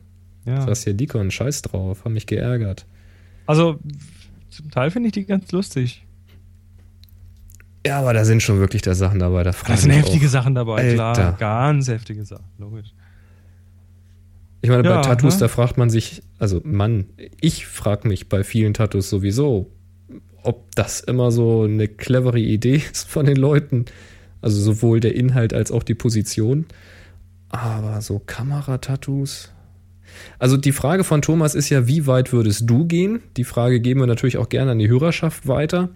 Ja. 0.47 0.61
Sagst 0.63 0.85
hier 0.85 0.95
Nikon, 0.95 1.33
scheiß 1.33 1.63
drauf, 1.63 2.05
haben 2.05 2.15
mich 2.15 2.27
geärgert. 2.27 2.87
Also 3.47 3.81
zum 4.51 4.71
Teil 4.71 4.91
finde 4.93 5.09
ich 5.09 5.13
die 5.15 5.25
ganz 5.27 5.51
lustig. 5.51 6.05
Ja, 7.87 7.99
aber 8.01 8.13
da 8.13 8.25
sind 8.25 8.43
schon 8.43 8.59
wirklich 8.61 8.83
da 8.83 8.95
Sachen 8.95 9.19
dabei. 9.19 9.43
Da 9.43 9.53
Da 9.67 9.77
sind 9.77 9.91
heftige 9.91 10.27
auch. 10.27 10.31
Sachen 10.31 10.55
dabei, 10.55 10.93
klar. 10.95 11.17
Alter. 11.17 11.37
Ganz 11.39 11.89
heftige 11.89 12.25
Sachen, 12.25 12.45
logisch. 12.59 12.93
Ich 14.61 14.71
meine, 14.71 14.83
Ja, 14.89 14.97
bei 14.97 15.03
Tattoos, 15.03 15.35
ne? 15.35 15.41
da 15.41 15.49
fragt 15.49 15.79
man 15.79 15.91
sich, 15.91 16.23
also 16.39 16.61
Mann, 16.65 17.07
ich 17.41 17.67
frage 17.67 18.09
mich 18.09 18.29
bei 18.29 18.43
vielen 18.43 18.75
Tattoos 18.75 19.09
sowieso, 19.09 19.71
ob 20.43 20.75
das 20.75 21.01
immer 21.01 21.31
so 21.31 21.63
eine 21.63 21.89
clevere 21.89 22.41
Idee 22.41 22.83
ist 22.93 23.09
von 23.09 23.27
den 23.27 23.37
Leuten. 23.37 23.85
Also 24.41 24.61
sowohl 24.61 25.01
der 25.01 25.15
Inhalt 25.15 25.53
als 25.53 25.73
auch 25.73 25.83
die 25.83 25.95
Position. 25.95 26.67
Aber 27.49 28.01
so 28.01 28.21
Kameratattoos. 28.25 29.53
Also 30.39 30.57
die 30.57 30.73
Frage 30.73 31.05
von 31.05 31.23
Thomas 31.23 31.55
ist 31.55 31.69
ja, 31.71 31.87
wie 31.87 32.07
weit 32.07 32.33
würdest 32.33 32.63
du 32.67 32.87
gehen? 32.87 33.21
Die 33.37 33.45
Frage 33.45 33.81
geben 33.81 34.01
wir 34.01 34.07
natürlich 34.07 34.39
auch 34.39 34.49
gerne 34.49 34.73
an 34.73 34.79
die 34.79 34.89
Hörerschaft 34.89 35.47
weiter. 35.49 35.91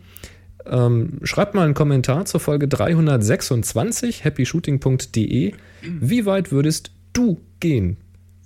Ähm, 0.67 1.19
schreibt 1.23 1.55
mal 1.55 1.65
einen 1.65 1.75
Kommentar 1.75 2.25
zur 2.25 2.41
Folge 2.41 2.69
326, 2.69 4.25
happyshooting.de. 4.25 5.53
Wie 5.83 6.27
weit 6.27 6.53
würdest 6.53 6.93
du 7.13 7.41
gehen? 7.61 7.97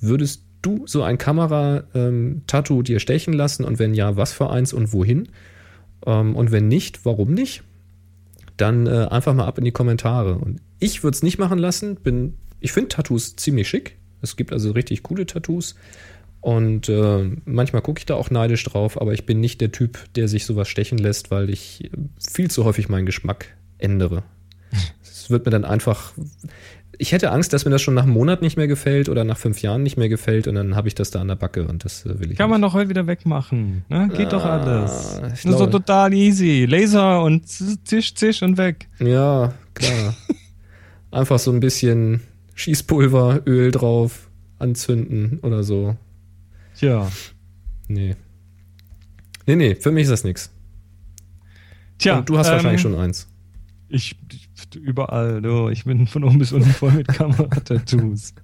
Würdest 0.00 0.42
du 0.62 0.86
so 0.86 1.02
ein 1.02 1.18
Kamera-Tattoo 1.18 2.82
dir 2.82 3.00
stechen 3.00 3.32
lassen? 3.32 3.64
Und 3.64 3.78
wenn 3.78 3.94
ja, 3.94 4.16
was 4.16 4.32
für 4.32 4.50
eins 4.50 4.72
und 4.72 4.92
wohin? 4.92 5.28
Ähm, 6.04 6.34
und 6.36 6.52
wenn 6.52 6.68
nicht, 6.68 7.04
warum 7.04 7.32
nicht? 7.32 7.62
Dann 8.56 8.86
äh, 8.86 9.06
einfach 9.10 9.34
mal 9.34 9.46
ab 9.46 9.58
in 9.58 9.64
die 9.64 9.72
Kommentare. 9.72 10.36
Und 10.36 10.60
ich 10.78 11.02
würde 11.02 11.14
es 11.14 11.22
nicht 11.22 11.38
machen 11.38 11.58
lassen. 11.58 11.96
Bin, 11.96 12.34
ich 12.60 12.72
finde 12.72 12.88
Tattoos 12.88 13.36
ziemlich 13.36 13.68
schick. 13.68 13.96
Es 14.22 14.36
gibt 14.36 14.52
also 14.52 14.70
richtig 14.72 15.02
coole 15.02 15.26
Tattoos. 15.26 15.76
Und 16.40 16.88
äh, 16.88 17.30
manchmal 17.44 17.82
gucke 17.82 17.98
ich 17.98 18.06
da 18.06 18.14
auch 18.14 18.30
neidisch 18.30 18.62
drauf, 18.64 19.00
aber 19.00 19.12
ich 19.12 19.26
bin 19.26 19.40
nicht 19.40 19.60
der 19.60 19.72
Typ, 19.72 19.98
der 20.14 20.28
sich 20.28 20.46
sowas 20.46 20.68
stechen 20.68 20.96
lässt, 20.98 21.30
weil 21.30 21.50
ich 21.50 21.84
äh, 21.84 21.90
viel 22.18 22.50
zu 22.50 22.64
häufig 22.64 22.88
meinen 22.88 23.06
Geschmack 23.06 23.48
ändere. 23.78 24.22
Es 25.02 25.30
wird 25.30 25.44
mir 25.44 25.50
dann 25.50 25.64
einfach. 25.64 26.12
Ich 26.98 27.12
hätte 27.12 27.30
Angst, 27.30 27.52
dass 27.52 27.64
mir 27.64 27.70
das 27.70 27.82
schon 27.82 27.94
nach 27.94 28.04
einem 28.04 28.12
Monat 28.12 28.42
nicht 28.42 28.56
mehr 28.56 28.66
gefällt 28.66 29.08
oder 29.08 29.24
nach 29.24 29.36
fünf 29.36 29.60
Jahren 29.62 29.82
nicht 29.82 29.96
mehr 29.96 30.08
gefällt 30.08 30.48
und 30.48 30.54
dann 30.54 30.74
habe 30.76 30.88
ich 30.88 30.94
das 30.94 31.10
da 31.10 31.20
an 31.20 31.28
der 31.28 31.34
Backe 31.36 31.66
und 31.66 31.84
das 31.84 32.06
äh, 32.06 32.18
will 32.20 32.30
ich 32.32 32.38
Kann 32.38 32.48
man 32.50 32.60
nicht. 32.60 32.68
doch 32.70 32.74
heute 32.74 32.88
wieder 32.88 33.06
wegmachen. 33.06 33.84
Ne? 33.88 34.08
Geht 34.16 34.32
doch 34.32 34.44
Ah, 34.44 34.58
alles. 34.60 35.14
ich 35.14 35.20
Das 35.20 35.32
ist 35.32 35.44
doch 35.46 35.56
glaube- 35.56 35.72
total 35.72 36.14
easy. 36.14 36.64
Laser 36.68 37.22
und 37.22 37.46
zisch, 37.48 38.14
zisch 38.14 38.42
und 38.42 38.56
weg. 38.56 38.88
Ja, 38.98 39.52
klar. 39.74 40.14
Einfach 41.10 41.38
so 41.38 41.50
ein 41.52 41.60
bisschen 41.60 42.20
Schießpulver, 42.54 43.42
Öl 43.46 43.70
drauf, 43.70 44.28
anzünden 44.58 45.38
oder 45.40 45.62
so. 45.62 45.96
Tja. 46.78 47.10
Nee. 47.88 48.16
Nee, 49.46 49.56
nee, 49.56 49.74
für 49.74 49.92
mich 49.92 50.04
ist 50.04 50.10
das 50.10 50.24
nichts. 50.24 50.50
Tja. 51.98 52.18
Und 52.18 52.28
du 52.28 52.36
hast 52.38 52.48
ähm, 52.48 52.54
wahrscheinlich 52.54 52.80
schon 52.80 52.94
eins. 52.94 53.28
Ich, 53.88 54.16
ich 54.74 54.80
überall, 54.80 55.42
du. 55.42 55.68
Ich 55.68 55.84
bin 55.84 56.06
von 56.06 56.24
oben 56.24 56.38
bis 56.38 56.52
unten 56.52 56.70
voll 56.70 56.92
mit 56.92 57.08
Kameratattoos. 57.08 58.34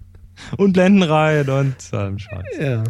und 0.56 0.72
Blendenreihen 0.72 1.48
und 1.48 1.94
allem 1.94 2.18
Scheiß. 2.18 2.44
Ja. 2.60 2.84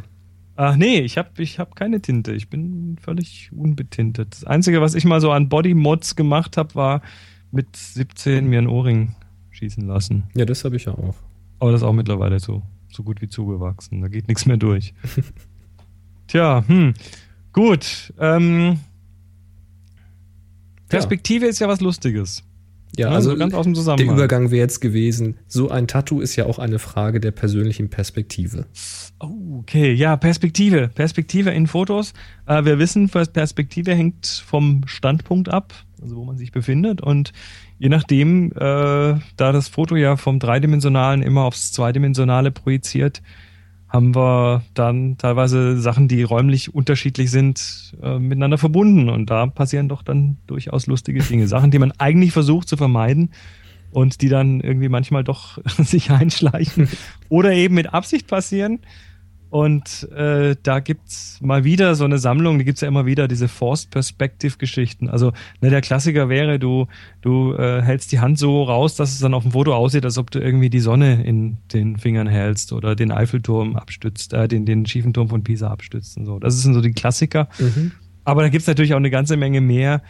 Ach 0.57 0.77
nee, 0.77 1.01
ich 1.01 1.17
habe 1.19 1.31
ich 1.43 1.59
hab 1.59 1.77
keine 1.77 2.01
Tinte. 2.01 2.33
Ich 2.33 2.49
bin 2.49 2.97
völlig 3.01 3.51
unbetintet. 3.53 4.35
Das 4.35 4.45
Einzige, 4.45 4.81
was 4.81 4.95
ich 4.95 5.05
mal 5.05 5.21
so 5.21 5.33
an 5.33 5.49
Bodymods 5.49 6.15
gemacht 6.15 6.57
habe, 6.57 6.75
war 6.75 7.03
mit 7.51 7.75
17 7.75 8.47
mir 8.47 8.59
einen 8.59 8.69
Ohrring 8.69 9.15
schießen 9.51 9.87
lassen. 9.87 10.25
Ja, 10.35 10.45
das 10.45 10.65
habe 10.65 10.77
ich 10.77 10.85
ja 10.85 10.93
auch. 10.93 11.15
Aber 11.59 11.73
das 11.73 11.81
ist 11.81 11.87
auch 11.87 11.93
mittlerweile 11.93 12.39
so, 12.39 12.63
so 12.91 13.03
gut 13.03 13.23
wie 13.23 13.29
zugewachsen. 13.29 14.03
Da 14.03 14.09
geht 14.09 14.29
nichts 14.29 14.47
mehr 14.47 14.57
durch. 14.57 14.95
Tja, 16.27 16.65
hm. 16.67 16.95
Gut. 17.53 18.13
Ähm, 18.19 18.79
Perspektive 20.89 21.47
ist 21.47 21.59
ja 21.59 21.69
was 21.69 21.81
Lustiges. 21.81 22.43
Ja, 22.97 23.09
Ne? 23.09 23.15
also 23.17 23.31
So 23.31 23.37
ganz 23.37 23.55
aus 23.55 23.65
dem 23.65 23.73
der 23.75 23.81
Zusammenhang. 23.81 24.17
Übergang 24.17 24.51
wäre 24.51 24.61
jetzt 24.61 24.81
gewesen, 24.81 25.37
so 25.47 25.71
ein 25.71 25.87
Tattoo 25.87 26.21
ist 26.21 26.37
ja 26.37 26.47
auch 26.47 26.59
eine 26.59 26.79
Frage 26.79 27.21
der 27.21 27.31
persönlichen 27.31 27.89
Perspektive. 27.89 28.67
Okay, 29.19 29.93
ja, 29.93 30.17
Perspektive. 30.17 30.89
Perspektive 30.89 31.51
in 31.51 31.67
Fotos. 31.67 32.13
Äh, 32.47 32.65
wir 32.65 32.79
wissen, 32.79 33.09
Perspektive 33.09 33.95
hängt 33.95 34.27
vom 34.27 34.83
Standpunkt 34.87 35.49
ab, 35.49 35.73
also 36.03 36.17
wo 36.17 36.25
man 36.25 36.37
sich 36.37 36.53
befindet. 36.53 37.01
Und 37.01 37.33
je 37.79 37.89
nachdem, 37.89 38.53
äh, 38.53 38.57
da 38.57 39.21
das 39.37 39.69
Foto 39.69 39.97
ja 39.97 40.17
vom 40.17 40.39
Dreidimensionalen 40.39 41.23
immer 41.23 41.45
aufs 41.45 41.73
Zweidimensionale 41.73 42.51
projiziert, 42.51 43.23
haben 43.93 44.15
wir 44.15 44.63
dann 44.73 45.19
teilweise 45.19 45.79
Sachen, 45.79 46.09
die 46.09 46.23
räumlich 46.23 46.75
unterschiedlich 46.75 47.31
sind, 47.31 47.95
äh, 48.03 48.19
miteinander 48.19 48.57
verbunden. 48.57 49.11
Und 49.11 49.29
da 49.29 49.47
passieren 49.47 49.91
doch 49.91 50.03
dann 50.03 50.39
durchaus 50.47 50.87
lustige 50.87 51.23
Dinge. 51.23 51.47
Sachen, 51.47 51.71
die 51.71 51.79
man 51.79 51.93
eigentlich 51.99 52.33
versucht 52.33 52.69
zu 52.69 52.79
vermeiden 52.79 53.33
und 53.91 54.23
die 54.23 54.31
dann 54.31 54.61
irgendwie 54.61 54.89
manchmal 54.89 55.25
doch 55.25 55.59
sich 55.79 56.11
einschleichen 56.11 56.89
oder 57.29 57.53
eben 57.53 57.75
mit 57.75 57.93
Absicht 57.93 58.29
passieren. 58.29 58.81
Und 59.53 60.11
äh, 60.13 60.57
da 60.63 60.81
gibt's 60.81 61.39
mal 61.43 61.63
wieder 61.63 61.95
so 61.95 62.07
eine 62.07 62.17
Sammlung, 62.17 62.59
die 62.59 62.65
gibt's 62.65 62.81
ja 62.81 62.89
immer 62.89 63.05
wieder, 63.05 63.29
diese 63.29 63.49
Forced 63.49 63.91
Perspective 63.91 64.57
Geschichten. 64.57 65.11
Also 65.11 65.35
ne, 65.61 65.69
der 65.69 65.83
Klassiker 65.83 66.31
wäre, 66.31 66.59
du, 66.59 66.87
du 67.21 67.53
äh, 67.53 67.83
hältst 67.83 68.13
die 68.13 68.21
Hand 68.21 68.39
so 68.39 68.63
raus, 68.63 68.97
dass 68.97 69.13
es 69.13 69.19
dann 69.19 69.35
auf 69.35 69.43
dem 69.43 69.53
Foto 69.53 69.75
aussieht, 69.75 70.07
als 70.07 70.17
ob 70.17 70.31
du 70.31 70.39
irgendwie 70.39 70.71
die 70.71 70.81
Sonne 70.81 71.23
in 71.23 71.59
den 71.75 71.99
Fingern 71.99 72.29
hältst 72.29 72.73
oder 72.73 72.97
den 72.97 73.13
Eiffelturm 73.13 73.77
abstützt, 73.77 74.33
äh, 74.33 74.49
den, 74.49 74.65
den 74.65 74.87
schiefen 74.87 75.13
Turm 75.13 75.29
von 75.29 75.45
Pisa 75.45 75.69
abstützt 75.69 76.17
und 76.17 76.25
so. 76.25 76.39
Das 76.39 76.59
sind 76.63 76.73
so 76.73 76.81
die 76.81 76.93
Klassiker. 76.93 77.51
Mhm. 77.59 77.93
Aber 78.25 78.41
da 78.41 78.49
gibt's 78.49 78.67
natürlich 78.67 78.95
auch 78.95 78.99
eine 79.01 79.11
ganze 79.11 79.37
Menge 79.37 79.61
mehr 79.61 80.01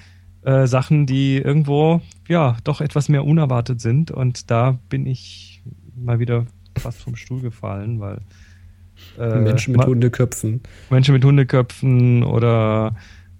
äh, 0.43 0.69
Sachen, 0.69 1.05
die 1.05 1.39
irgendwo 1.39 2.01
ja 2.29 2.59
doch 2.63 2.81
etwas 2.81 3.09
mehr 3.09 3.25
unerwartet 3.25 3.81
sind. 3.81 4.13
Und 4.13 4.53
da 4.53 4.79
bin 4.89 5.05
ich 5.05 5.65
mal 5.97 6.21
wieder 6.21 6.47
fast 6.79 7.01
vom 7.01 7.17
Stuhl 7.17 7.41
gefallen, 7.41 7.99
weil 7.99 8.21
äh, 9.19 9.41
Menschen 9.41 9.73
mit 9.73 9.85
Hundeköpfen. 9.85 10.61
Menschen 10.91 11.15
mit 11.15 11.25
Hundeköpfen 11.25 12.23
oder 12.25 12.97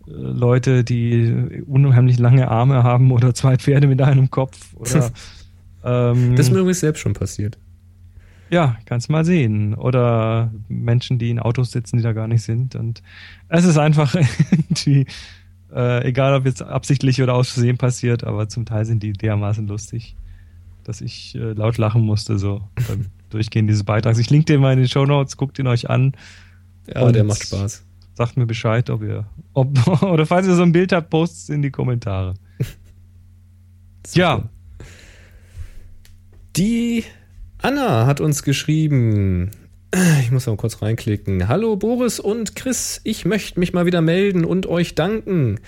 äh, 0.07 0.11
Leute, 0.11 0.85
die 0.85 1.63
unheimlich 1.67 2.19
lange 2.19 2.49
Arme 2.49 2.83
haben 2.83 3.13
oder 3.13 3.35
zwei 3.35 3.57
Pferde 3.57 3.87
mit 3.87 4.03
einem 4.03 4.31
Kopf 4.31 4.75
oder 4.75 5.11
ähm, 5.85 6.37
Das 6.37 6.47
ist 6.47 6.53
mir 6.53 6.61
übrigens 6.61 6.81
selbst 6.81 7.01
schon 7.01 7.15
passiert. 7.15 7.59
ja, 8.51 8.77
kannst 8.85 9.11
mal 9.11 9.25
sehen. 9.25 9.75
Oder 9.75 10.53
Menschen, 10.69 11.19
die 11.19 11.31
in 11.31 11.39
Autos 11.39 11.71
sitzen, 11.71 11.97
die 11.97 12.03
da 12.03 12.13
gar 12.13 12.29
nicht 12.29 12.43
sind. 12.43 12.75
Und 12.75 13.03
es 13.49 13.65
ist 13.65 13.79
einfach 13.79 14.15
irgendwie, 14.51 15.07
äh, 15.75 16.07
egal 16.07 16.35
ob 16.35 16.45
jetzt 16.45 16.63
absichtlich 16.63 17.23
oder 17.23 17.35
aus 17.35 17.51
Versehen 17.51 17.79
passiert, 17.79 18.25
aber 18.25 18.49
zum 18.49 18.67
Teil 18.67 18.85
sind 18.85 19.03
die 19.03 19.13
dermaßen 19.13 19.67
lustig, 19.67 20.17
dass 20.85 21.01
ich 21.01 21.35
äh, 21.35 21.53
laut 21.53 21.79
lachen 21.79 22.03
musste, 22.03 22.39
so 22.39 22.63
beim 22.87 23.07
Durchgehen 23.33 23.67
dieses 23.67 23.85
Beitrags. 23.85 24.19
Ich 24.19 24.31
link 24.31 24.47
den 24.47 24.61
mal 24.61 24.73
in 24.73 24.79
den 24.79 24.89
Show 24.89 25.05
Notes, 25.05 25.37
guckt 25.37 25.59
ihn 25.59 25.67
euch 25.67 25.91
an, 25.91 26.13
Ja, 26.87 27.11
der 27.11 27.25
macht 27.25 27.43
Spaß. 27.43 27.85
sagt 28.15 28.37
mir 28.37 28.47
Bescheid, 28.47 28.89
ob 28.91 29.03
ihr, 29.03 29.27
ob, 29.55 29.77
oder 30.03 30.27
falls 30.27 30.47
ihr 30.47 30.55
so 30.55 30.63
ein 30.63 30.73
Bild 30.73 30.93
habt, 30.93 31.11
postet 31.11 31.39
es 31.39 31.49
in 31.49 31.63
die 31.63 31.71
Kommentare. 31.71 32.35
Ja. 34.15 34.49
Die 36.57 37.05
Anna 37.59 38.05
hat 38.07 38.21
uns 38.21 38.43
geschrieben. 38.43 39.51
Ich 40.21 40.31
muss 40.31 40.47
mal 40.47 40.57
kurz 40.57 40.83
reinklicken. 40.83 41.49
Hallo 41.49 41.77
Boris 41.77 42.19
und 42.19 42.57
Chris, 42.57 43.01
ich 43.05 43.25
möchte 43.25 43.61
mich 43.61 43.73
mal 43.73 43.87
wieder 43.87 44.01
melden 44.01 44.45
und 44.45 44.67
euch 44.67 44.95
danken. 44.95 45.61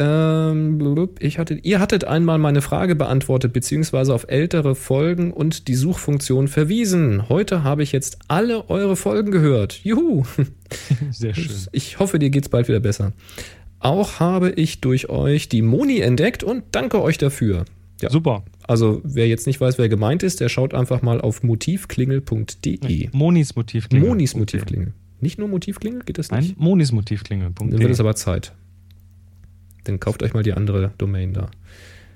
Ähm, 0.00 1.08
ich 1.18 1.38
hatte, 1.38 1.54
ihr 1.62 1.78
hattet 1.78 2.04
einmal 2.04 2.38
meine 2.38 2.62
Frage 2.62 2.94
beantwortet, 2.94 3.52
beziehungsweise 3.52 4.14
auf 4.14 4.24
ältere 4.28 4.74
Folgen 4.74 5.30
und 5.30 5.68
die 5.68 5.74
Suchfunktion 5.74 6.48
verwiesen. 6.48 7.28
Heute 7.28 7.64
habe 7.64 7.82
ich 7.82 7.92
jetzt 7.92 8.18
alle 8.26 8.70
eure 8.70 8.96
Folgen 8.96 9.30
gehört. 9.30 9.80
Juhu! 9.84 10.24
Sehr 11.10 11.34
schön. 11.34 11.54
Ich 11.72 11.98
hoffe, 11.98 12.18
dir 12.18 12.30
geht's 12.30 12.48
bald 12.48 12.66
wieder 12.68 12.80
besser. 12.80 13.12
Auch 13.78 14.20
habe 14.20 14.50
ich 14.50 14.80
durch 14.80 15.10
euch 15.10 15.50
die 15.50 15.60
Moni 15.60 16.00
entdeckt 16.00 16.42
und 16.42 16.64
danke 16.72 17.02
euch 17.02 17.18
dafür. 17.18 17.66
Ja, 18.00 18.08
Super. 18.08 18.44
also 18.66 19.02
wer 19.04 19.28
jetzt 19.28 19.46
nicht 19.46 19.60
weiß, 19.60 19.76
wer 19.76 19.90
gemeint 19.90 20.22
ist, 20.22 20.40
der 20.40 20.48
schaut 20.48 20.72
einfach 20.72 21.02
mal 21.02 21.20
auf 21.20 21.42
motivklingel.de. 21.42 23.10
Monis 23.12 23.54
Motivklingel. 23.54 24.08
Monis 24.08 24.34
Motivklingel. 24.34 24.94
Nicht 25.20 25.38
nur 25.38 25.48
Motivklingel, 25.48 26.04
geht 26.04 26.16
das 26.16 26.30
Nein, 26.30 26.44
nicht? 26.44 26.58
Monis 26.58 26.92
Motivklingel. 26.92 27.50
Dann 27.54 27.78
wird 27.78 27.90
es 27.90 28.00
aber 28.00 28.14
Zeit. 28.14 28.54
Dann 29.84 30.00
kauft 30.00 30.22
euch 30.22 30.34
mal 30.34 30.42
die 30.42 30.52
andere 30.52 30.92
Domain 30.98 31.32
da. 31.32 31.50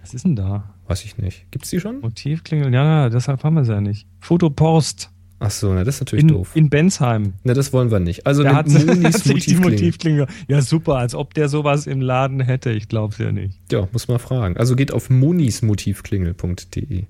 Was 0.01 0.15
ist 0.15 0.25
denn 0.25 0.37
da? 0.37 0.75
Weiß 0.87 1.05
ich 1.05 1.17
nicht. 1.17 1.51
Gibt's 1.51 1.71
die 1.71 1.81
schon? 1.81 2.01
Motivklingel, 2.01 2.73
ja, 2.73 3.09
deshalb 3.09 3.43
haben 3.43 3.55
wir 3.55 3.63
es 3.63 3.69
ja 3.69 3.81
nicht. 3.81 4.07
Fotopost 4.21 5.11
Ach 5.41 5.51
so, 5.51 5.75
na, 5.75 5.85
das 5.85 5.97
ist 5.97 6.01
natürlich 6.01 6.23
in, 6.23 6.29
doof. 6.29 6.53
in 6.55 6.71
Bensheim. 6.71 7.35
Na, 7.43 7.53
das 7.55 7.73
wollen 7.75 7.91
wir 7.91 7.99
nicht. 8.01 8.27
Also 8.27 8.43
Der 8.43 8.55
hat, 8.55 8.67
hat 8.73 9.47
die 9.47 9.57
Motivklingel. 9.57 10.27
Ja, 10.49 10.63
super, 10.63 10.95
als 10.97 11.15
ob 11.15 11.35
der 11.35 11.51
sowas 11.51 11.87
im 11.87 12.01
Laden 12.01 12.41
hätte. 12.41 12.71
Ich 12.71 12.89
glaub's 12.89 13.19
ja 13.19 13.31
nicht. 13.31 13.61
Ja, 13.71 13.87
muss 13.93 14.09
man 14.09 14.19
fragen. 14.19 14.57
Also 14.57 14.75
geht 14.77 14.91
auf 14.93 15.11
monismotivklingel.de. 15.11 17.05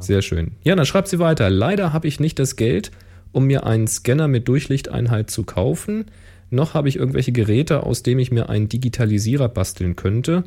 Sehr 0.00 0.22
schön. 0.22 0.52
Ja, 0.64 0.74
dann 0.74 0.84
schreibt 0.86 1.06
sie 1.08 1.20
weiter. 1.20 1.48
Leider 1.48 1.92
habe 1.92 2.08
ich 2.08 2.18
nicht 2.18 2.40
das 2.40 2.56
Geld, 2.56 2.90
um 3.30 3.46
mir 3.46 3.66
einen 3.66 3.86
Scanner 3.86 4.26
mit 4.26 4.48
Durchlichteinheit 4.48 5.30
zu 5.30 5.44
kaufen. 5.44 6.06
Noch 6.50 6.74
habe 6.74 6.88
ich 6.88 6.96
irgendwelche 6.96 7.32
Geräte, 7.32 7.82
aus 7.82 8.02
dem 8.02 8.18
ich 8.18 8.30
mir 8.30 8.48
einen 8.48 8.68
Digitalisierer 8.68 9.48
basteln 9.48 9.96
könnte. 9.96 10.44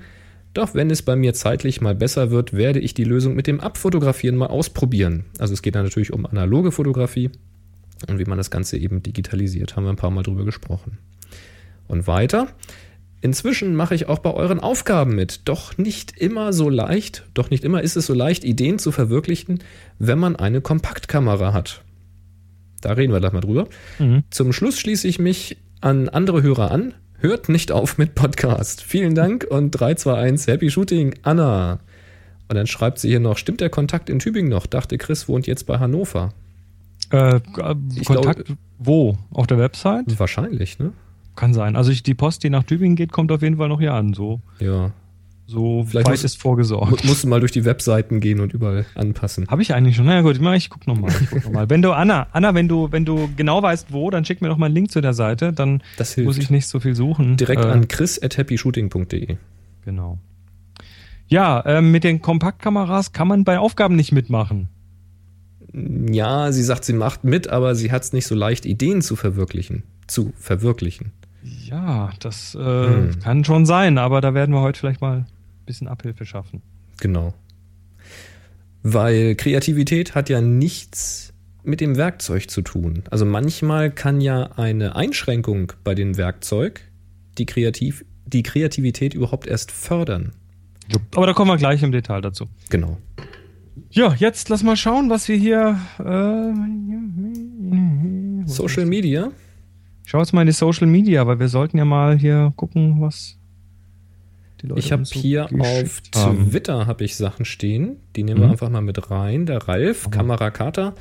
Doch 0.54 0.74
wenn 0.74 0.90
es 0.90 1.02
bei 1.02 1.16
mir 1.16 1.34
zeitlich 1.34 1.82
mal 1.82 1.96
besser 1.96 2.32
wird, 2.32 2.54
werde 2.54 2.80
ich 2.80 2.94
die 2.94 3.04
Lösung 3.04 3.36
mit 3.36 3.48
dem 3.48 3.60
Abfotografieren 3.60 4.36
mal 4.36 4.48
ausprobieren. 4.48 5.26
Also 5.38 5.54
es 5.54 5.62
geht 5.62 5.76
da 5.76 5.84
natürlich 5.84 6.12
um 6.12 6.26
analoge 6.26 6.72
Fotografie 6.72 7.30
und 8.08 8.18
wie 8.18 8.26
man 8.26 8.38
das 8.38 8.50
Ganze 8.50 8.78
eben 8.78 9.04
digitalisiert. 9.04 9.76
Haben 9.76 9.84
wir 9.84 9.92
ein 9.92 9.98
paar 9.98 10.12
Mal 10.12 10.24
drüber 10.24 10.46
gesprochen. 10.46 10.98
Und 11.88 12.08
weiter. 12.08 12.48
Inzwischen 13.22 13.76
mache 13.76 13.96
ich 13.96 14.08
auch 14.08 14.20
bei 14.20 14.34
euren 14.34 14.60
Aufgaben 14.60 15.14
mit. 15.14 15.42
Doch 15.46 15.78
nicht 15.78 16.18
immer 16.18 16.54
so 16.54 16.70
leicht, 16.70 17.26
doch 17.34 17.50
nicht 17.50 17.66
immer 17.66 17.82
ist 17.82 17.98
es 17.98 18.06
so 18.06 18.14
leicht, 18.14 18.46
Ideen 18.46 18.80
zu 18.80 18.92
verwirklichen, 18.92 19.60
wenn 19.98 20.20
man 20.20 20.38
eine 20.38 20.62
Kompaktkamera 20.62 21.52
hat. 21.52 21.84
Da 22.82 22.94
reden 22.94 23.12
wir 23.12 23.20
gleich 23.20 23.34
mal 23.34 23.42
drüber. 23.42 23.68
Mhm. 24.00 24.24
Zum 24.30 24.54
Schluss 24.54 24.80
schließe 24.80 25.08
ich 25.08 25.20
mich 25.20 25.58
an 25.82 26.10
andere 26.10 26.42
Hörer 26.42 26.72
an. 26.72 26.94
Hört 27.20 27.50
nicht 27.50 27.72
auf 27.72 27.98
mit 27.98 28.16
Podcast. 28.16 28.82
Vielen 28.82 29.14
Dank 29.16 29.46
und 29.50 29.72
321 29.72 30.48
Happy 30.54 30.70
Shooting, 30.72 31.16
Anna. 31.24 31.80
Und 32.48 32.56
dann 32.56 32.68
schreibt 32.68 33.00
sie 33.00 33.10
hier 33.10 33.20
noch, 33.20 33.38
stimmt 33.38 33.62
der 33.62 33.70
Kontakt 33.70 34.10
in 34.10 34.20
Tübingen 34.20 34.50
noch? 34.50 34.66
Dachte 34.66 34.98
Chris 34.98 35.28
wohnt 35.28 35.46
jetzt 35.46 35.66
bei 35.68 35.80
Hannover. 35.80 36.34
Äh, 37.12 37.36
äh, 37.36 37.76
Ich 37.96 38.06
Kontakt 38.06 38.54
wo? 38.78 39.18
Auf 39.32 39.48
der 39.48 39.58
Website? 39.58 40.18
Wahrscheinlich, 40.20 40.80
ne? 40.80 40.94
Kann 41.36 41.54
sein. 41.54 41.76
Also 41.76 41.92
ich, 41.92 42.02
die 42.04 42.14
Post, 42.16 42.44
die 42.44 42.50
nach 42.50 42.64
Tübingen 42.64 42.96
geht, 42.96 43.12
kommt 43.12 43.32
auf 43.32 43.42
jeden 43.42 43.58
Fall 43.58 43.68
noch 43.70 43.80
hier 43.80 43.94
an. 43.94 44.14
So, 44.14 44.42
Ja. 44.60 44.92
So 45.50 45.84
Vielleicht 45.84 46.06
weit 46.08 46.14
muss- 46.14 46.24
ist 46.24 46.40
vorgesorgt. 46.40 47.04
Mu- 47.04 47.10
Musst 47.10 47.24
du 47.24 47.28
mal 47.28 47.40
durch 47.40 47.52
die 47.52 47.66
Webseiten 47.66 48.20
gehen 48.20 48.40
und 48.40 48.54
überall 48.54 48.86
anpassen. 48.94 49.48
Habe 49.48 49.62
ich 49.64 49.74
eigentlich 49.74 49.96
schon. 49.96 50.06
Na 50.06 50.14
ja, 50.16 50.22
gut, 50.22 50.40
ich, 50.56 50.70
guck 50.70 50.86
nochmal. 50.86 51.12
Guck 51.32 51.44
noch 51.46 51.52
mal. 51.52 51.70
Wenn 51.70 51.82
du, 51.82 51.92
Anna, 51.92 52.28
Anna, 52.34 52.54
wenn 52.54 52.68
du, 52.68 52.92
wenn 52.92 53.04
du 53.04 53.30
genau 53.36 53.62
weißt, 53.64 53.92
wo, 53.92 54.10
dann 54.12 54.26
schick 54.26 54.42
mir 54.42 54.50
doch 54.50 54.58
mal 54.58 54.68
einen 54.68 54.76
Link 54.76 54.92
zu 54.92 55.02
der 55.02 55.14
Seite. 55.14 55.52
Dann 55.52 55.82
muss 56.18 56.38
ich 56.38 56.50
nicht 56.52 56.68
so 56.68 56.80
viel 56.80 56.94
suchen. 56.96 57.36
Direkt 57.38 57.64
Äh, 57.66 57.70
an 57.70 57.88
chris 57.88 58.22
at 58.22 58.38
happyshooting.de. 58.38 59.38
Genau. 59.86 60.20
Ja, 61.28 61.64
ähm, 61.66 61.92
mit 61.92 62.04
den 62.04 62.22
Kompaktkameras 62.22 63.12
kann 63.12 63.28
man 63.28 63.44
bei 63.44 63.58
Aufgaben 63.60 63.96
nicht 63.96 64.12
mitmachen. 64.12 64.70
Ja, 66.12 66.52
sie 66.52 66.64
sagt, 66.64 66.86
sie 66.86 66.94
macht 66.94 67.24
mit, 67.24 67.48
aber 67.50 67.76
sie 67.76 67.92
hat 67.92 68.04
es 68.04 68.14
nicht 68.14 68.26
so 68.26 68.34
leicht, 68.36 68.66
Ideen 68.66 69.02
zu 69.02 69.16
verwirklichen. 69.16 69.84
Zu 70.08 70.34
verwirklichen. 70.38 71.12
Ja, 71.44 72.10
das 72.20 72.56
äh, 72.56 72.60
Hm. 72.60 73.20
kann 73.24 73.44
schon 73.46 73.66
sein, 73.66 73.98
aber 73.98 74.22
da 74.22 74.34
werden 74.34 74.54
wir 74.54 74.62
heute 74.62 74.80
vielleicht 74.80 75.02
mal 75.02 75.26
bisschen 75.70 75.88
Abhilfe 75.88 76.26
schaffen. 76.26 76.62
Genau. 77.00 77.34
Weil 78.82 79.36
Kreativität 79.36 80.16
hat 80.16 80.30
ja 80.30 80.42
nichts 80.42 81.34
mit 81.64 81.80
dem 81.80 81.96
Werkzeug 81.96 82.50
zu 82.50 82.62
tun. 82.62 83.04
Also 83.12 83.26
manchmal 83.26 83.92
kann 83.92 84.20
ja 84.20 84.52
eine 84.58 84.96
Einschränkung 84.96 85.74
bei 85.84 85.94
dem 85.94 86.18
Werkzeug 86.18 86.82
die, 87.38 87.46
Kreativ 87.46 88.04
die 88.26 88.44
Kreativität 88.44 89.14
überhaupt 89.14 89.48
erst 89.48 89.72
fördern. 89.72 90.32
Aber 91.16 91.28
da 91.28 91.34
kommen 91.34 91.52
wir 91.52 91.58
gleich 91.58 91.84
im 91.84 91.92
Detail 91.92 92.22
dazu. 92.22 92.48
Genau. 92.70 92.98
Ja, 93.92 94.14
jetzt 94.16 94.50
lass 94.50 94.64
mal 94.64 94.76
schauen, 94.76 95.10
was 95.10 95.28
wir 95.28 95.38
hier. 95.38 95.80
Äh, 96.00 96.54
Social 98.48 98.86
Media. 98.86 99.32
Schau 100.06 100.20
jetzt 100.20 100.34
mal 100.34 100.42
in 100.42 100.48
die 100.48 100.54
Social 100.54 100.88
Media, 100.88 101.28
weil 101.28 101.40
wir 101.40 101.50
sollten 101.50 101.78
ja 101.78 101.86
mal 101.86 102.18
hier 102.18 102.52
gucken, 102.56 103.00
was 103.00 103.39
die 104.62 104.68
Leute 104.68 104.80
Ich 104.80 104.92
habe 104.92 105.04
hier 105.04 105.46
auf 105.60 106.02
haben. 106.16 106.50
Twitter 106.50 106.86
habe 106.88 107.04
ich 107.04 107.16
Sachen 107.16 107.46
stehen, 107.46 107.98
die 108.16 108.24
nehmen 108.24 108.40
wir 108.42 108.46
Mhm. 108.48 108.52
einfach 108.54 108.70
mal 108.70 108.82
mit 108.82 109.10
rein. 109.12 109.46
Der 109.46 109.68
Ralf 109.68 110.10
Kamerakata 110.12 110.94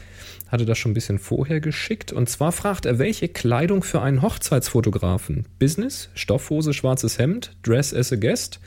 hatte 0.48 0.64
das 0.64 0.78
schon 0.78 0.92
ein 0.92 0.94
bisschen 0.94 1.18
vorher 1.18 1.60
geschickt 1.60 2.12
und 2.12 2.28
zwar 2.28 2.52
fragt 2.52 2.86
er, 2.86 2.98
welche 2.98 3.28
Kleidung 3.28 3.82
für 3.82 4.00
einen 4.00 4.22
Hochzeitsfotografen? 4.22 5.46
Business, 5.58 6.08
Stoffhose, 6.14 6.72
schwarzes 6.72 7.18
Hemd, 7.18 7.56
Dress 7.62 7.92
as 7.92 8.12
a 8.12 8.16
Guest? 8.16 8.60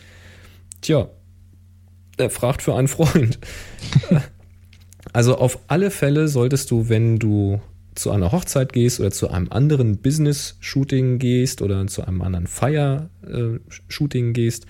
Tja, 0.81 1.09
er 2.17 2.29
fragt 2.29 2.61
für 2.61 2.75
einen 2.75 2.87
Freund. 2.87 3.39
also 5.13 5.37
auf 5.37 5.59
alle 5.67 5.91
Fälle 5.91 6.27
solltest 6.27 6.69
du, 6.71 6.89
wenn 6.89 7.17
du 7.17 7.61
zu 7.95 8.11
einer 8.11 8.31
Hochzeit 8.31 8.73
gehst 8.73 8.99
oder 8.99 9.11
zu 9.11 9.29
einem 9.29 9.51
anderen 9.51 9.97
Business-Shooting 9.97 11.19
gehst 11.19 11.61
oder 11.61 11.85
zu 11.87 12.05
einem 12.05 12.21
anderen 12.21 12.47
Feier-Shooting 12.47 14.33
gehst, 14.33 14.65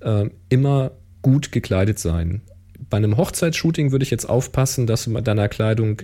äh, 0.00 0.28
immer 0.48 0.92
gut 1.22 1.52
gekleidet 1.52 1.98
sein. 1.98 2.42
Bei 2.88 2.96
einem 2.96 3.16
Hochzeitsshooting 3.16 3.92
würde 3.92 4.02
ich 4.02 4.10
jetzt 4.10 4.28
aufpassen, 4.28 4.86
dass 4.86 5.04
du 5.04 5.10
mit 5.10 5.26
deiner 5.26 5.48
Kleidung 5.48 6.02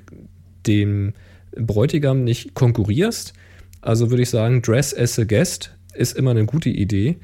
dem 0.66 1.14
Bräutigam 1.52 2.24
nicht 2.24 2.54
konkurrierst. 2.54 3.32
Also 3.80 4.10
würde 4.10 4.22
ich 4.22 4.30
sagen, 4.30 4.62
Dress 4.62 4.94
as 4.96 5.18
a 5.18 5.24
Guest 5.24 5.74
ist 5.94 6.16
immer 6.16 6.32
eine 6.32 6.44
gute 6.44 6.70
Idee. 6.70 7.16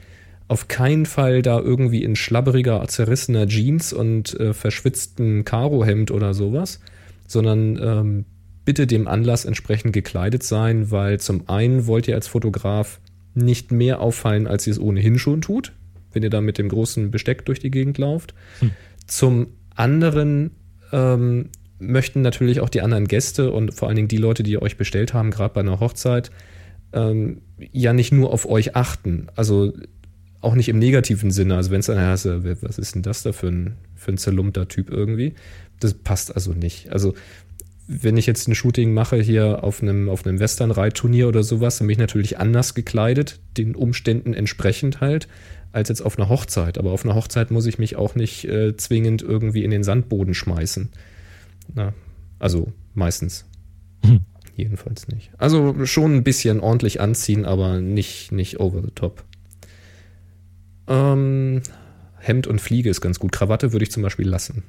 Auf 0.49 0.69
keinen 0.69 1.07
Fall 1.07 1.43
da 1.43 1.59
irgendwie 1.61 2.03
in 2.03 2.17
schlabberiger, 2.17 2.87
zerrissener 2.89 3.47
Jeans 3.47 3.93
und 3.93 4.39
äh, 4.39 4.53
verschwitzten 4.53 5.45
Karohemd 5.45 6.11
oder 6.11 6.35
sowas, 6.35 6.81
sondern 7.27 7.79
ähm, 7.83 8.25
bitte 8.65 8.87
dem 8.87 9.09
Anlass 9.09 9.45
entsprechend 9.45 9.93
gekleidet 9.93 10.43
sein, 10.43 10.91
weil 10.91 11.19
zum 11.21 11.49
einen 11.49 11.87
wollt 11.87 12.09
ihr 12.09 12.15
als 12.15 12.29
Fotograf 12.29 13.01
nicht 13.35 13.73
mehr 13.73 14.01
auffallen, 14.01 14.47
als 14.47 14.67
ihr 14.67 14.73
es 14.73 14.79
ohnehin 14.79 15.19
schon 15.19 15.41
tut, 15.41 15.73
wenn 16.13 16.23
ihr 16.23 16.31
da 16.31 16.41
mit 16.41 16.59
dem 16.59 16.69
großen 16.69 17.11
Besteck 17.11 17.45
durch 17.45 17.61
die 17.61 17.71
Gegend 17.71 17.99
lauft. 17.99 18.35
Hm. 18.61 18.71
Zum 19.07 19.49
anderen 19.75 20.53
ähm, 20.93 21.49
möchten 21.79 22.23
natürlich 22.23 22.61
auch 22.61 22.69
die 22.69 22.83
anderen 22.83 23.09
Gäste 23.09 23.51
und 23.53 23.75
vor 23.75 23.89
allen 23.89 23.97
Dingen 23.97 24.09
die 24.09 24.19
Leute, 24.19 24.43
die 24.43 24.61
euch 24.61 24.77
bestellt 24.77 25.15
haben, 25.15 25.31
gerade 25.31 25.55
bei 25.55 25.61
einer 25.61 25.81
Hochzeit, 25.81 26.31
ähm, 26.93 27.41
ja 27.73 27.93
nicht 27.93 28.13
nur 28.13 28.33
auf 28.33 28.49
euch 28.49 28.77
achten. 28.77 29.29
Also 29.35 29.73
auch 30.41 30.55
nicht 30.55 30.69
im 30.69 30.79
negativen 30.79 31.31
Sinne. 31.31 31.57
Also 31.57 31.71
wenn 31.71 31.81
es 31.81 31.87
dann 31.87 31.99
heißt, 31.99 32.27
was 32.63 32.79
ist 32.79 32.95
denn 32.95 33.03
das 33.03 33.23
da 33.23 33.33
für 33.33 33.49
ein, 33.49 33.77
für 33.95 34.13
ein 34.13 34.19
zerlumpter 34.19 34.69
Typ 34.69 34.91
irgendwie? 34.91 35.35
Das 35.81 35.95
passt 35.95 36.35
also 36.35 36.53
nicht. 36.53 36.91
Also 36.93 37.15
wenn 38.01 38.17
ich 38.17 38.27
jetzt 38.27 38.49
ein 38.49 38.55
Shooting 38.55 38.95
mache 38.95 39.17
hier 39.21 39.63
auf 39.65 39.83
einem, 39.83 40.09
auf 40.09 40.25
einem 40.25 40.39
Western-Reitturnier 40.39 41.29
oder 41.29 41.43
sowas, 41.43 41.79
dann 41.79 41.87
bin 41.87 41.93
ich 41.93 41.99
natürlich 41.99 42.39
anders 42.39 42.75
gekleidet, 42.75 43.41
den 43.57 43.75
Umständen 43.75 44.35
entsprechend 44.35 45.01
halt, 45.01 45.29
als 45.73 45.89
jetzt 45.89 46.01
auf 46.01 46.19
einer 46.19 46.29
Hochzeit. 46.29 46.79
Aber 46.79 46.93
auf 46.93 47.05
einer 47.05 47.15
Hochzeit 47.15 47.51
muss 47.51 47.67
ich 47.67 47.79
mich 47.79 47.97
auch 47.97 48.15
nicht 48.15 48.45
äh, 48.45 48.77
zwingend 48.77 49.23
irgendwie 49.23 49.65
in 49.65 49.71
den 49.71 49.85
Sandboden 49.85 50.35
schmeißen. 50.35 50.89
Na, 51.75 51.93
also 52.39 52.73
meistens. 52.95 53.45
Hm. 54.05 54.21
Jedenfalls 54.57 55.09
nicht. 55.09 55.31
Also 55.39 55.87
schon 55.87 56.15
ein 56.15 56.25
bisschen 56.25 56.61
ordentlich 56.61 57.01
anziehen, 57.01 57.45
aber 57.45 57.81
nicht, 57.81 58.33
nicht 58.33 58.61
over 58.61 58.83
the 58.83 58.93
top. 58.95 59.25
Ähm, 60.89 61.63
Hemd 62.19 62.47
und 62.47 62.61
Fliege 62.61 62.91
ist 62.91 63.01
ganz 63.01 63.19
gut. 63.19 63.33
Krawatte 63.33 63.73
würde 63.73 63.85
ich 63.85 63.91
zum 63.91 64.03
Beispiel 64.03 64.29
lassen. 64.29 64.63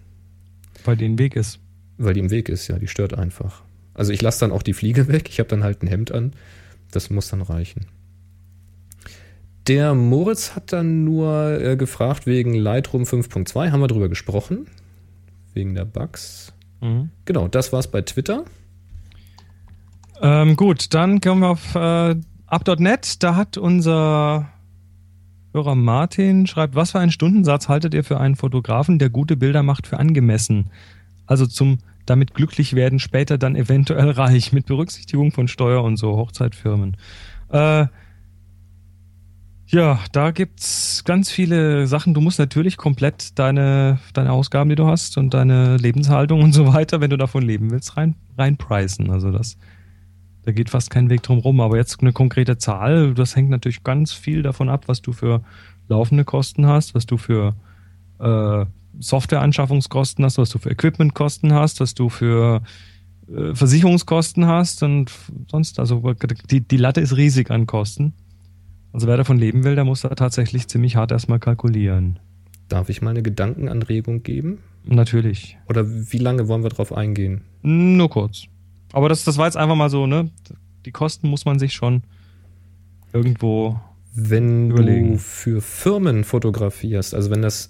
Weil 0.85 1.01
im 1.01 1.19
Weg 1.19 1.35
ist. 1.35 1.59
Weil 2.03 2.13
die 2.13 2.19
im 2.19 2.31
Weg 2.31 2.49
ist, 2.49 2.67
ja, 2.67 2.77
die 2.77 2.87
stört 2.87 3.17
einfach. 3.17 3.63
Also 3.93 4.11
ich 4.11 4.21
lasse 4.21 4.41
dann 4.41 4.51
auch 4.51 4.63
die 4.63 4.73
Fliege 4.73 5.07
weg. 5.07 5.29
Ich 5.29 5.39
habe 5.39 5.49
dann 5.49 5.63
halt 5.63 5.83
ein 5.83 5.87
Hemd 5.87 6.11
an. 6.11 6.33
Das 6.91 7.09
muss 7.09 7.29
dann 7.29 7.41
reichen. 7.41 7.85
Der 9.67 9.93
Moritz 9.93 10.55
hat 10.55 10.73
dann 10.73 11.05
nur 11.05 11.61
äh, 11.61 11.77
gefragt 11.77 12.25
wegen 12.25 12.53
Lightroom 12.53 13.03
5.2. 13.03 13.71
Haben 13.71 13.79
wir 13.79 13.87
drüber 13.87 14.09
gesprochen? 14.09 14.67
Wegen 15.53 15.73
der 15.73 15.85
Bugs. 15.85 16.53
Mhm. 16.81 17.11
Genau, 17.25 17.47
das 17.47 17.71
war's 17.71 17.89
bei 17.89 18.01
Twitter. 18.01 18.43
Ähm, 20.21 20.55
gut, 20.57 20.93
dann 20.93 21.21
kommen 21.21 21.41
wir 21.41 21.49
auf 21.49 21.75
äh, 21.75 22.15
up.net. 22.47 23.23
Da 23.23 23.35
hat 23.35 23.57
unser 23.57 24.49
Hörer 25.53 25.75
Martin 25.75 26.45
schreibt, 26.45 26.75
was 26.75 26.91
für 26.91 26.99
einen 26.99 27.11
Stundensatz 27.11 27.69
haltet 27.69 27.93
ihr 27.93 28.03
für 28.03 28.19
einen 28.19 28.35
Fotografen, 28.35 28.99
der 28.99 29.09
gute 29.09 29.37
Bilder 29.37 29.63
macht, 29.63 29.87
für 29.87 29.97
angemessen? 29.97 30.71
Also 31.25 31.45
zum 31.45 31.77
damit 32.05 32.33
glücklich 32.33 32.73
werden, 32.73 32.99
später 32.99 33.37
dann 33.37 33.55
eventuell 33.55 34.09
reich, 34.11 34.53
mit 34.53 34.65
Berücksichtigung 34.65 35.31
von 35.31 35.47
Steuer 35.47 35.83
und 35.83 35.97
so, 35.97 36.15
Hochzeitfirmen. 36.15 36.97
Äh, 37.49 37.87
ja, 39.67 39.99
da 40.11 40.31
gibt's 40.31 41.03
ganz 41.03 41.31
viele 41.31 41.87
Sachen. 41.87 42.13
Du 42.13 42.21
musst 42.21 42.37
natürlich 42.37 42.77
komplett 42.77 43.39
deine, 43.39 43.99
deine 44.13 44.31
Ausgaben, 44.31 44.69
die 44.69 44.75
du 44.75 44.85
hast 44.85 45.17
und 45.17 45.33
deine 45.33 45.77
Lebenshaltung 45.77 46.43
und 46.43 46.53
so 46.53 46.73
weiter, 46.73 47.01
wenn 47.01 47.09
du 47.09 47.17
davon 47.17 47.43
leben 47.43 47.71
willst, 47.71 47.97
rein, 47.97 48.15
reinpreisen. 48.37 49.09
Also 49.09 49.31
das 49.31 49.57
da 50.43 50.51
geht 50.51 50.69
fast 50.69 50.89
kein 50.89 51.09
Weg 51.09 51.23
drum 51.23 51.39
rum. 51.39 51.61
Aber 51.61 51.77
jetzt 51.77 52.01
eine 52.01 52.13
konkrete 52.13 52.57
Zahl, 52.57 53.13
das 53.13 53.35
hängt 53.35 53.49
natürlich 53.49 53.83
ganz 53.83 54.13
viel 54.13 54.41
davon 54.41 54.69
ab, 54.69 54.87
was 54.87 55.01
du 55.01 55.13
für 55.13 55.43
laufende 55.87 56.25
Kosten 56.25 56.67
hast, 56.67 56.95
was 56.95 57.05
du 57.05 57.17
für 57.17 57.55
äh, 58.19 58.65
Softwareanschaffungskosten 58.99 60.23
hast, 60.25 60.37
was 60.37 60.49
du 60.49 60.59
für 60.59 60.69
Equipmentkosten 60.69 61.53
hast, 61.53 61.79
was 61.79 61.93
du 61.93 62.09
für 62.09 62.61
äh, 63.27 63.53
Versicherungskosten 63.53 64.47
hast 64.47 64.83
und 64.83 65.11
sonst, 65.49 65.79
also 65.79 66.13
die, 66.49 66.61
die 66.61 66.77
Latte 66.77 67.01
ist 67.01 67.15
riesig 67.17 67.51
an 67.51 67.67
Kosten. 67.67 68.13
Also 68.91 69.07
wer 69.07 69.17
davon 69.17 69.37
leben 69.37 69.63
will, 69.63 69.75
der 69.75 69.85
muss 69.85 70.01
da 70.01 70.09
tatsächlich 70.09 70.67
ziemlich 70.67 70.95
hart 70.95 71.11
erstmal 71.11 71.39
kalkulieren. 71.39 72.19
Darf 72.69 72.89
ich 72.89 73.01
mal 73.01 73.09
eine 73.09 73.23
Gedankenanregung 73.23 74.23
geben? 74.23 74.59
Natürlich. 74.85 75.57
Oder 75.67 75.85
wie 75.87 76.17
lange 76.17 76.47
wollen 76.47 76.63
wir 76.63 76.69
drauf 76.69 76.93
eingehen? 76.93 77.41
Nur 77.61 78.09
kurz. 78.09 78.45
Aber 78.91 79.09
das, 79.09 79.23
das 79.23 79.37
war 79.37 79.45
jetzt 79.45 79.57
einfach 79.57 79.75
mal 79.75 79.89
so, 79.89 80.05
ne? 80.05 80.29
Die 80.85 80.91
Kosten 80.91 81.29
muss 81.29 81.45
man 81.45 81.57
sich 81.57 81.73
schon 81.73 82.03
irgendwo 83.13 83.79
wenn 84.13 84.71
überlegen. 84.71 85.13
du 85.13 85.17
für 85.17 85.61
Firmen 85.61 86.23
fotografierst, 86.23 87.15
also 87.15 87.31
wenn 87.31 87.41
das, 87.41 87.69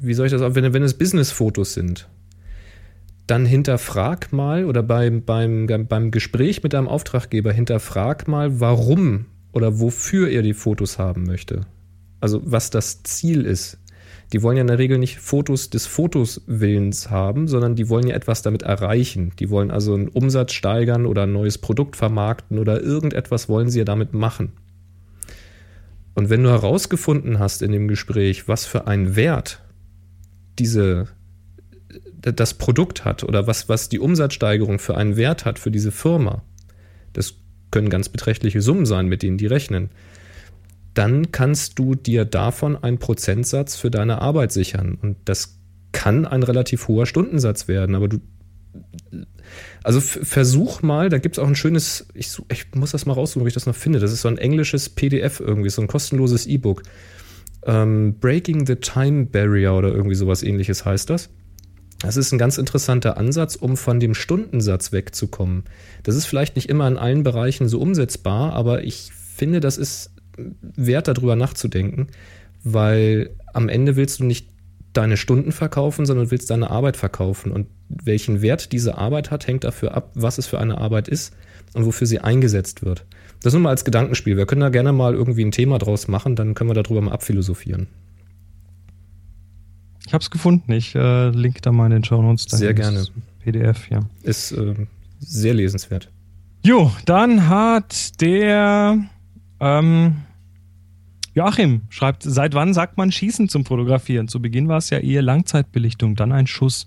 wie 0.00 0.14
soll 0.14 0.26
ich 0.26 0.32
das 0.32 0.42
auch, 0.42 0.54
wenn, 0.54 0.72
wenn 0.72 0.82
es 0.82 0.94
Business-Fotos 0.94 1.74
sind, 1.74 2.08
dann 3.26 3.46
hinterfrag 3.46 4.32
mal 4.32 4.64
oder 4.64 4.82
beim, 4.82 5.24
beim, 5.24 5.66
beim 5.66 6.10
Gespräch 6.10 6.62
mit 6.62 6.72
deinem 6.72 6.88
Auftraggeber 6.88 7.52
hinterfrag 7.52 8.28
mal, 8.28 8.60
warum 8.60 9.26
oder 9.52 9.80
wofür 9.80 10.28
er 10.28 10.42
die 10.42 10.54
Fotos 10.54 10.98
haben 10.98 11.24
möchte. 11.24 11.62
Also 12.20 12.42
was 12.44 12.70
das 12.70 13.02
Ziel 13.02 13.46
ist. 13.46 13.78
Die 14.32 14.42
wollen 14.42 14.56
ja 14.56 14.62
in 14.62 14.68
der 14.68 14.78
Regel 14.78 14.98
nicht 14.98 15.18
Fotos 15.18 15.70
des 15.70 15.86
Fotos 15.86 16.42
Willens 16.46 17.10
haben, 17.10 17.46
sondern 17.46 17.76
die 17.76 17.88
wollen 17.88 18.06
ja 18.06 18.16
etwas 18.16 18.42
damit 18.42 18.62
erreichen. 18.62 19.32
Die 19.38 19.50
wollen 19.50 19.70
also 19.70 19.94
einen 19.94 20.08
Umsatz 20.08 20.52
steigern 20.52 21.06
oder 21.06 21.24
ein 21.24 21.32
neues 21.32 21.58
Produkt 21.58 21.96
vermarkten 21.96 22.58
oder 22.58 22.80
irgendetwas 22.80 23.48
wollen 23.48 23.68
sie 23.68 23.80
ja 23.80 23.84
damit 23.84 24.12
machen. 24.12 24.52
Und 26.14 26.30
wenn 26.30 26.42
du 26.42 26.50
herausgefunden 26.50 27.38
hast 27.38 27.62
in 27.62 27.72
dem 27.72 27.88
Gespräch, 27.88 28.48
was 28.48 28.66
für 28.66 28.86
einen 28.86 29.16
Wert 29.16 29.62
diese, 30.58 31.08
das 32.20 32.54
Produkt 32.54 33.04
hat 33.04 33.24
oder 33.24 33.46
was, 33.46 33.68
was 33.68 33.88
die 33.88 33.98
Umsatzsteigerung 33.98 34.78
für 34.78 34.96
einen 34.96 35.16
Wert 35.16 35.44
hat 35.44 35.58
für 35.58 35.70
diese 35.70 35.90
Firma, 35.90 36.42
das 37.12 37.34
können 37.70 37.90
ganz 37.90 38.08
beträchtliche 38.08 38.62
Summen 38.62 38.86
sein, 38.86 39.06
mit 39.06 39.22
denen 39.22 39.38
die 39.38 39.46
rechnen, 39.46 39.90
dann 40.94 41.32
kannst 41.32 41.78
du 41.78 41.96
dir 41.96 42.24
davon 42.24 42.76
einen 42.76 42.98
Prozentsatz 42.98 43.76
für 43.76 43.90
deine 43.90 44.22
Arbeit 44.22 44.52
sichern. 44.52 44.96
Und 45.00 45.16
das 45.24 45.58
kann 45.90 46.24
ein 46.24 46.44
relativ 46.44 46.88
hoher 46.88 47.06
Stundensatz 47.06 47.68
werden, 47.68 47.94
aber 47.94 48.08
du. 48.08 48.20
Also 49.82 50.00
versuch 50.00 50.82
mal, 50.82 51.08
da 51.08 51.18
gibt 51.18 51.36
es 51.36 51.42
auch 51.42 51.46
ein 51.46 51.56
schönes, 51.56 52.06
ich, 52.14 52.30
ich, 52.50 52.66
muss 52.74 52.92
das 52.92 53.06
mal 53.06 53.12
raussuchen, 53.12 53.42
ob 53.42 53.48
ich 53.48 53.54
das 53.54 53.66
noch 53.66 53.74
finde. 53.74 53.98
Das 53.98 54.12
ist 54.12 54.22
so 54.22 54.28
ein 54.28 54.38
englisches 54.38 54.88
PDF 54.88 55.40
irgendwie, 55.40 55.70
so 55.70 55.82
ein 55.82 55.88
kostenloses 55.88 56.46
E-Book. 56.46 56.82
Ähm, 57.66 58.18
Breaking 58.20 58.66
the 58.66 58.76
Time 58.76 59.26
Barrier 59.26 59.74
oder 59.74 59.88
irgendwie 59.88 60.14
sowas 60.14 60.42
ähnliches 60.42 60.84
heißt 60.84 61.10
das. 61.10 61.30
Das 62.00 62.16
ist 62.16 62.32
ein 62.32 62.38
ganz 62.38 62.58
interessanter 62.58 63.16
Ansatz, 63.16 63.56
um 63.56 63.76
von 63.76 63.98
dem 64.00 64.14
Stundensatz 64.14 64.92
wegzukommen. 64.92 65.64
Das 66.02 66.16
ist 66.16 66.26
vielleicht 66.26 66.56
nicht 66.56 66.68
immer 66.68 66.86
in 66.86 66.98
allen 66.98 67.22
Bereichen 67.22 67.68
so 67.68 67.80
umsetzbar, 67.80 68.52
aber 68.52 68.84
ich 68.84 69.10
finde, 69.12 69.60
das 69.60 69.78
ist 69.78 70.10
wert, 70.36 71.08
darüber 71.08 71.36
nachzudenken, 71.36 72.08
weil 72.62 73.30
am 73.52 73.68
Ende 73.68 73.96
willst 73.96 74.20
du 74.20 74.24
nicht 74.24 74.48
deine 74.96 75.16
Stunden 75.16 75.52
verkaufen, 75.52 76.06
sondern 76.06 76.30
willst 76.30 76.50
deine 76.50 76.70
Arbeit 76.70 76.96
verkaufen. 76.96 77.52
Und 77.52 77.66
welchen 77.88 78.42
Wert 78.42 78.72
diese 78.72 78.96
Arbeit 78.96 79.30
hat, 79.30 79.46
hängt 79.46 79.64
dafür 79.64 79.94
ab, 79.94 80.10
was 80.14 80.38
es 80.38 80.46
für 80.46 80.58
eine 80.58 80.78
Arbeit 80.78 81.08
ist 81.08 81.34
und 81.74 81.84
wofür 81.84 82.06
sie 82.06 82.20
eingesetzt 82.20 82.84
wird. 82.84 83.04
Das 83.42 83.52
nur 83.52 83.62
mal 83.62 83.70
als 83.70 83.84
Gedankenspiel. 83.84 84.36
Wir 84.36 84.46
können 84.46 84.62
da 84.62 84.70
gerne 84.70 84.92
mal 84.92 85.14
irgendwie 85.14 85.44
ein 85.44 85.50
Thema 85.50 85.78
draus 85.78 86.08
machen, 86.08 86.36
dann 86.36 86.54
können 86.54 86.70
wir 86.70 86.82
darüber 86.82 87.02
mal 87.02 87.12
abphilosophieren. 87.12 87.88
Ich 90.06 90.14
habe 90.14 90.22
es 90.22 90.30
gefunden. 90.30 90.72
Ich 90.72 90.94
äh, 90.94 91.30
link 91.30 91.62
da 91.62 91.72
mal 91.72 91.86
in 91.86 91.92
den 91.92 92.04
Show 92.04 92.22
Notes. 92.22 92.44
Sehr 92.44 92.74
gerne. 92.74 93.04
PDF, 93.40 93.90
ja. 93.90 94.00
Ist 94.22 94.52
äh, 94.52 94.74
sehr 95.18 95.54
lesenswert. 95.54 96.10
Jo, 96.62 96.90
dann 97.04 97.48
hat 97.48 98.20
der 98.20 98.98
ähm, 99.60 100.16
Joachim 101.34 101.82
schreibt, 101.88 102.22
seit 102.22 102.54
wann 102.54 102.74
sagt 102.74 102.96
man 102.96 103.10
Schießen 103.10 103.48
zum 103.48 103.64
Fotografieren? 103.64 104.28
Zu 104.28 104.40
Beginn 104.40 104.68
war 104.68 104.78
es 104.78 104.90
ja 104.90 104.98
eher 104.98 105.22
Langzeitbelichtung, 105.22 106.14
dann 106.14 106.32
ein 106.32 106.46
Schuss. 106.46 106.86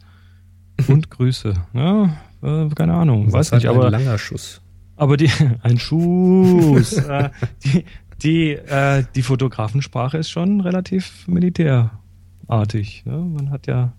Und 0.87 1.09
Grüße. 1.09 1.53
Ja, 1.73 2.17
äh, 2.41 2.69
keine 2.69 2.93
Ahnung, 2.93 3.27
Was 3.27 3.51
weiß 3.51 3.59
nicht, 3.59 3.67
aber. 3.67 3.85
Ein 3.85 3.91
langer 3.91 4.17
Schuss. 4.17 4.61
Aber 4.95 5.17
die, 5.17 5.29
ein 5.61 5.77
Schuss. 5.77 6.93
äh, 6.93 7.29
die, 7.63 7.83
die, 8.21 8.51
äh, 8.53 9.03
die 9.15 9.21
Fotografensprache 9.21 10.17
ist 10.17 10.29
schon 10.29 10.61
relativ 10.61 11.27
militärartig. 11.27 13.03
Ne? 13.05 13.17
Man 13.17 13.49
hat 13.49 13.67
ja 13.67 13.93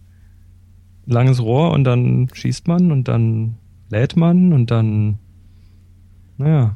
langes 1.06 1.40
Rohr 1.40 1.72
und 1.72 1.84
dann 1.84 2.28
schießt 2.32 2.68
man 2.68 2.90
und 2.90 3.08
dann 3.08 3.56
lädt 3.90 4.16
man 4.16 4.52
und 4.52 4.70
dann, 4.70 5.18
naja. 6.36 6.74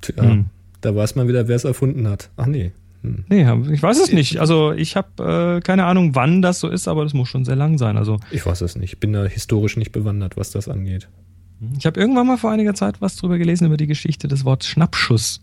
Tja. 0.00 0.22
Hm. 0.22 0.46
Da 0.80 0.96
weiß 0.96 1.14
man 1.16 1.28
wieder, 1.28 1.46
wer 1.48 1.56
es 1.56 1.64
erfunden 1.64 2.08
hat. 2.08 2.30
Ach 2.36 2.46
nee. 2.46 2.72
Hm. 3.02 3.24
Nee, 3.28 3.72
ich 3.72 3.82
weiß 3.82 3.98
es 3.98 4.12
nicht. 4.12 4.38
Also 4.40 4.72
ich 4.72 4.96
habe 4.96 5.56
äh, 5.58 5.60
keine 5.60 5.84
Ahnung, 5.86 6.14
wann 6.14 6.42
das 6.42 6.60
so 6.60 6.68
ist, 6.68 6.86
aber 6.88 7.04
das 7.04 7.14
muss 7.14 7.28
schon 7.28 7.44
sehr 7.44 7.56
lang 7.56 7.78
sein. 7.78 7.96
Also 7.96 8.18
ich 8.30 8.44
weiß 8.44 8.60
es 8.60 8.76
nicht. 8.76 8.92
Ich 8.94 9.00
bin 9.00 9.12
da 9.12 9.24
historisch 9.24 9.76
nicht 9.76 9.92
bewandert, 9.92 10.36
was 10.36 10.50
das 10.50 10.68
angeht. 10.68 11.08
Ich 11.78 11.86
habe 11.86 11.98
irgendwann 12.00 12.26
mal 12.26 12.36
vor 12.38 12.50
einiger 12.50 12.74
Zeit 12.74 13.00
was 13.00 13.16
drüber 13.16 13.38
gelesen 13.38 13.66
über 13.66 13.76
die 13.76 13.86
Geschichte 13.86 14.28
des 14.28 14.44
Wortes 14.44 14.68
Schnappschuss. 14.68 15.40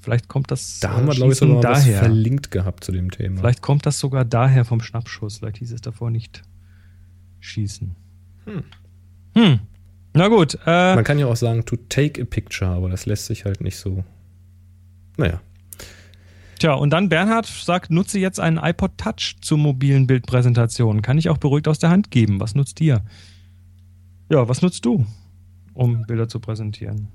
Vielleicht 0.00 0.28
kommt 0.28 0.50
das 0.50 0.80
da 0.80 0.90
haben 0.92 1.06
wir, 1.06 1.14
glaube 1.14 1.32
ich, 1.32 1.38
sogar 1.38 1.62
daher. 1.62 1.94
was 1.94 1.98
verlinkt 2.00 2.50
gehabt 2.50 2.84
zu 2.84 2.92
dem 2.92 3.10
Thema. 3.10 3.40
Vielleicht 3.40 3.62
kommt 3.62 3.86
das 3.86 3.98
sogar 3.98 4.26
daher 4.26 4.66
vom 4.66 4.80
Schnappschuss. 4.82 5.38
Vielleicht 5.38 5.58
hieß 5.58 5.72
es 5.72 5.80
davor 5.80 6.10
nicht 6.10 6.42
schießen. 7.40 7.96
Hm. 8.44 8.62
Hm. 9.34 9.60
Na 10.12 10.28
gut. 10.28 10.58
Äh, 10.66 10.94
Man 10.94 11.04
kann 11.04 11.18
ja 11.18 11.26
auch 11.26 11.36
sagen, 11.36 11.64
to 11.64 11.76
take 11.88 12.20
a 12.20 12.24
picture, 12.26 12.70
aber 12.70 12.90
das 12.90 13.06
lässt 13.06 13.26
sich 13.26 13.44
halt 13.46 13.62
nicht 13.62 13.76
so. 13.76 14.04
Naja. 15.16 15.40
Tja, 16.64 16.72
und 16.72 16.88
dann 16.94 17.10
Bernhard 17.10 17.44
sagt, 17.44 17.90
nutze 17.90 18.18
jetzt 18.18 18.40
einen 18.40 18.56
iPod 18.56 18.96
Touch 18.96 19.36
zur 19.42 19.58
mobilen 19.58 20.06
Bildpräsentation. 20.06 21.02
Kann 21.02 21.18
ich 21.18 21.28
auch 21.28 21.36
beruhigt 21.36 21.68
aus 21.68 21.78
der 21.78 21.90
Hand 21.90 22.10
geben. 22.10 22.40
Was 22.40 22.54
nutzt 22.54 22.80
ihr? 22.80 23.02
Ja, 24.30 24.48
was 24.48 24.62
nutzt 24.62 24.86
du, 24.86 25.04
um 25.74 26.06
Bilder 26.06 26.26
zu 26.26 26.40
präsentieren? 26.40 27.08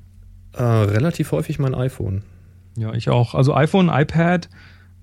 Äh, 0.54 0.62
relativ 0.62 1.32
häufig 1.32 1.58
mein 1.58 1.74
iPhone. 1.74 2.22
Ja, 2.78 2.94
ich 2.94 3.10
auch. 3.10 3.34
Also 3.34 3.56
iPhone, 3.56 3.90
iPad, 3.92 4.50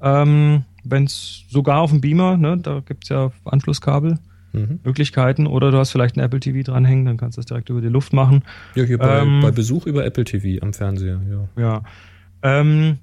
ähm, 0.00 0.62
wenn 0.84 1.06
es 1.06 1.42
sogar 1.50 1.80
auf 1.80 1.90
dem 1.90 2.00
Beamer, 2.00 2.36
ne, 2.36 2.56
da 2.56 2.78
gibt 2.86 3.02
es 3.02 3.08
ja 3.08 3.32
Anschlusskabel. 3.44 4.20
Mhm. 4.52 4.78
Möglichkeiten 4.84 5.48
oder 5.48 5.72
du 5.72 5.78
hast 5.78 5.90
vielleicht 5.90 6.16
ein 6.16 6.20
Apple 6.20 6.38
TV 6.38 6.62
dranhängen, 6.62 7.04
dann 7.04 7.16
kannst 7.16 7.36
du 7.36 7.40
das 7.40 7.46
direkt 7.46 7.68
über 7.68 7.80
die 7.80 7.88
Luft 7.88 8.12
machen. 8.12 8.44
Ja, 8.76 8.84
hier 8.84 8.98
bei, 8.98 9.22
ähm, 9.22 9.40
bei 9.40 9.50
Besuch 9.50 9.86
über 9.86 10.04
Apple 10.04 10.22
TV 10.22 10.64
am 10.64 10.72
Fernseher, 10.72 11.20
ja. 11.28 11.48
Ja. 11.60 11.82
Ähm, 12.42 12.98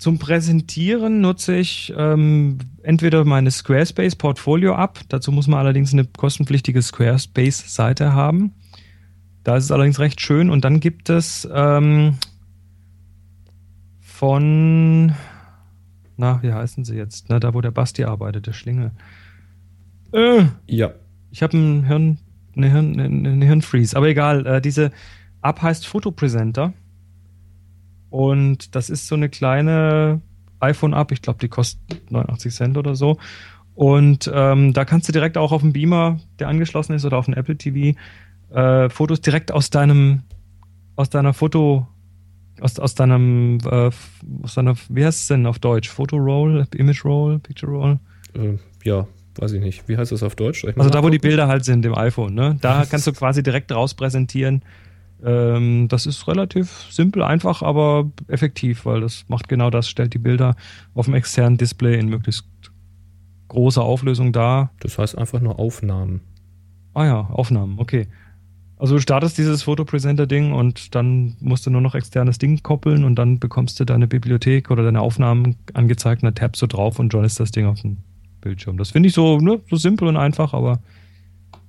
zum 0.00 0.18
Präsentieren 0.18 1.20
nutze 1.20 1.56
ich 1.56 1.92
ähm, 1.94 2.56
entweder 2.82 3.26
meine 3.26 3.50
Squarespace 3.50 4.16
Portfolio 4.16 4.74
App. 4.74 5.00
Dazu 5.10 5.30
muss 5.30 5.46
man 5.46 5.58
allerdings 5.58 5.92
eine 5.92 6.06
kostenpflichtige 6.06 6.80
Squarespace-Seite 6.80 8.14
haben. 8.14 8.54
Da 9.44 9.58
ist 9.58 9.64
es 9.64 9.70
allerdings 9.70 9.98
recht 9.98 10.22
schön. 10.22 10.48
Und 10.48 10.64
dann 10.64 10.80
gibt 10.80 11.10
es 11.10 11.46
ähm, 11.52 12.14
von, 14.00 15.12
na, 16.16 16.42
wie 16.42 16.54
heißen 16.54 16.86
sie 16.86 16.96
jetzt? 16.96 17.26
Na, 17.28 17.38
da 17.38 17.52
wo 17.52 17.60
der 17.60 17.70
Basti 17.70 18.04
arbeitet, 18.04 18.46
der 18.46 18.54
Schlinge. 18.54 18.92
Äh, 20.12 20.46
ja. 20.66 20.92
Ich 21.30 21.42
habe 21.42 21.58
ein 21.58 21.84
Hirn, 21.84 22.18
eine, 22.56 22.70
Hirn, 22.70 22.98
eine 22.98 23.44
Hirnfreeze, 23.44 23.94
aber 23.98 24.08
egal. 24.08 24.46
Äh, 24.46 24.60
diese 24.62 24.92
App 25.42 25.60
heißt 25.60 25.86
Fotopresenter. 25.86 26.72
Und 28.10 28.74
das 28.74 28.90
ist 28.90 29.06
so 29.06 29.14
eine 29.14 29.28
kleine 29.28 30.20
iPhone-App. 30.60 31.12
Ich 31.12 31.22
glaube, 31.22 31.38
die 31.38 31.48
kostet 31.48 32.10
89 32.10 32.52
Cent 32.52 32.76
oder 32.76 32.94
so. 32.94 33.18
Und 33.74 34.30
ähm, 34.34 34.72
da 34.72 34.84
kannst 34.84 35.08
du 35.08 35.12
direkt 35.12 35.38
auch 35.38 35.52
auf 35.52 35.62
dem 35.62 35.72
Beamer, 35.72 36.20
der 36.38 36.48
angeschlossen 36.48 36.92
ist, 36.92 37.04
oder 37.04 37.16
auf 37.16 37.24
dem 37.26 37.34
Apple 37.34 37.56
TV, 37.56 37.98
äh, 38.50 38.90
Fotos 38.90 39.20
direkt 39.20 39.52
aus 39.52 39.70
deinem, 39.70 40.22
aus 40.96 41.08
deiner 41.08 41.32
Foto, 41.32 41.86
aus, 42.60 42.78
aus 42.78 42.94
deinem, 42.94 43.58
äh, 43.64 43.90
aus 44.42 44.54
deiner, 44.54 44.74
wie 44.88 45.04
heißt 45.04 45.22
es 45.22 45.28
denn 45.28 45.46
auf 45.46 45.58
Deutsch? 45.60 45.88
Foto-Roll, 45.88 46.66
Image-Roll, 46.74 47.38
Picture-Roll? 47.38 47.98
Äh, 48.34 48.58
ja, 48.84 49.06
weiß 49.36 49.52
ich 49.52 49.62
nicht. 49.62 49.88
Wie 49.88 49.96
heißt 49.96 50.12
das 50.12 50.22
auf 50.22 50.34
Deutsch? 50.34 50.64
Also 50.76 50.90
da, 50.90 51.02
wo 51.02 51.08
die 51.08 51.18
Bilder 51.18 51.48
halt 51.48 51.64
sind 51.64 51.86
im 51.86 51.94
iPhone, 51.94 52.34
ne? 52.34 52.58
Da 52.60 52.84
kannst 52.90 53.06
du 53.06 53.12
quasi 53.12 53.42
direkt 53.42 53.72
raus 53.72 53.94
präsentieren. 53.94 54.62
Ähm, 55.24 55.88
das 55.88 56.06
ist 56.06 56.26
relativ 56.28 56.86
simpel, 56.90 57.22
einfach, 57.22 57.62
aber 57.62 58.10
effektiv, 58.28 58.86
weil 58.86 59.00
das 59.00 59.24
macht 59.28 59.48
genau 59.48 59.70
das, 59.70 59.88
stellt 59.88 60.14
die 60.14 60.18
Bilder 60.18 60.56
auf 60.94 61.06
dem 61.06 61.14
externen 61.14 61.58
Display 61.58 61.98
in 61.98 62.08
möglichst 62.08 62.46
großer 63.48 63.82
Auflösung 63.82 64.32
dar. 64.32 64.70
Das 64.80 64.98
heißt 64.98 65.18
einfach 65.18 65.40
nur 65.40 65.58
Aufnahmen. 65.58 66.20
Ah 66.94 67.04
ja, 67.04 67.20
Aufnahmen, 67.20 67.78
okay. 67.78 68.08
Also 68.76 68.94
du 68.94 69.00
startest 69.02 69.36
dieses 69.36 69.62
Fotopresenter-Ding 69.64 70.52
und 70.52 70.94
dann 70.94 71.36
musst 71.40 71.66
du 71.66 71.70
nur 71.70 71.82
noch 71.82 71.94
externes 71.94 72.38
Ding 72.38 72.62
koppeln 72.62 73.04
und 73.04 73.16
dann 73.16 73.38
bekommst 73.38 73.78
du 73.78 73.84
deine 73.84 74.06
Bibliothek 74.06 74.70
oder 74.70 74.82
deine 74.82 75.02
Aufnahmen 75.02 75.56
angezeigt 75.74 76.22
und 76.22 76.28
dann 76.28 76.34
tappst 76.34 76.62
du 76.62 76.66
drauf 76.66 76.98
und 76.98 77.12
joinst 77.12 77.38
das 77.38 77.50
Ding 77.50 77.66
auf 77.66 77.82
den 77.82 77.98
Bildschirm. 78.40 78.78
Das 78.78 78.90
finde 78.90 79.08
ich 79.08 79.14
so, 79.14 79.38
ne, 79.38 79.60
so 79.68 79.76
simpel 79.76 80.08
und 80.08 80.16
einfach, 80.16 80.54
aber 80.54 80.80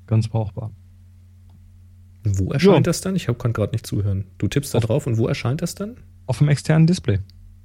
ganz 0.07 0.29
brauchbar. 0.29 0.71
Wo 2.23 2.51
erscheint 2.51 2.75
ja. 2.75 2.81
das 2.81 3.01
dann? 3.01 3.15
Ich 3.15 3.25
kann 3.25 3.53
gerade 3.53 3.71
nicht 3.71 3.85
zuhören. 3.85 4.25
Du 4.37 4.47
tippst 4.47 4.73
da 4.73 4.77
auf, 4.77 4.85
drauf 4.85 5.07
und 5.07 5.17
wo 5.17 5.27
erscheint 5.27 5.61
das 5.61 5.75
dann? 5.75 5.97
Auf 6.27 6.37
dem 6.37 6.49
externen 6.49 6.87
Display. 6.87 7.19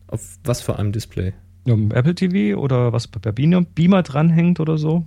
Auf 0.06 0.38
was 0.44 0.62
für 0.62 0.78
einem 0.78 0.92
Display? 0.92 1.34
Ja, 1.66 1.74
Apple 1.74 2.14
TV 2.14 2.58
oder 2.58 2.92
was 2.92 3.08
bei 3.08 3.32
Beamer 3.32 4.02
dranhängt 4.02 4.60
oder 4.60 4.78
so. 4.78 5.06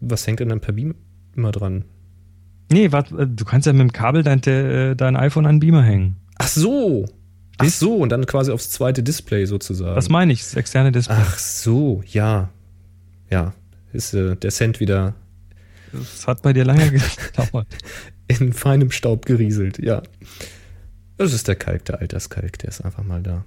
Was 0.00 0.26
hängt 0.26 0.40
denn 0.40 0.50
dann 0.50 0.60
per 0.60 0.72
Beamer 0.72 1.52
dran? 1.52 1.84
Nee, 2.70 2.92
wat, 2.92 3.10
äh, 3.12 3.26
du 3.26 3.44
kannst 3.44 3.66
ja 3.66 3.72
mit 3.72 3.80
dem 3.80 3.92
Kabel 3.92 4.22
dein, 4.22 4.42
äh, 4.42 4.94
dein 4.94 5.16
iPhone 5.16 5.46
an 5.46 5.60
Beamer 5.60 5.82
hängen. 5.82 6.16
Ach 6.36 6.48
so. 6.48 7.06
Ach 7.58 7.66
so, 7.66 7.96
und 7.96 8.10
dann 8.10 8.26
quasi 8.26 8.50
aufs 8.50 8.70
zweite 8.70 9.02
Display 9.02 9.46
sozusagen. 9.46 9.94
Das 9.94 10.08
meine 10.08 10.32
ich, 10.32 10.40
das 10.40 10.54
externe 10.54 10.90
Display. 10.90 11.16
Ach 11.18 11.38
so, 11.38 12.02
ja. 12.06 12.50
Ja, 13.30 13.54
ist 13.92 14.12
äh, 14.14 14.36
der 14.36 14.50
Cent 14.50 14.80
wieder 14.80 15.14
das 15.98 16.26
hat 16.26 16.42
bei 16.42 16.52
dir 16.52 16.64
lange 16.64 16.90
gedauert. 17.36 17.66
In 18.26 18.52
feinem 18.52 18.90
Staub 18.90 19.26
gerieselt, 19.26 19.78
ja. 19.78 20.02
Das 21.16 21.32
ist 21.32 21.46
der 21.46 21.56
Kalk, 21.56 21.84
der 21.84 22.00
Alterskalk, 22.00 22.58
der 22.58 22.70
ist 22.70 22.80
einfach 22.80 23.04
mal 23.04 23.22
da. 23.22 23.44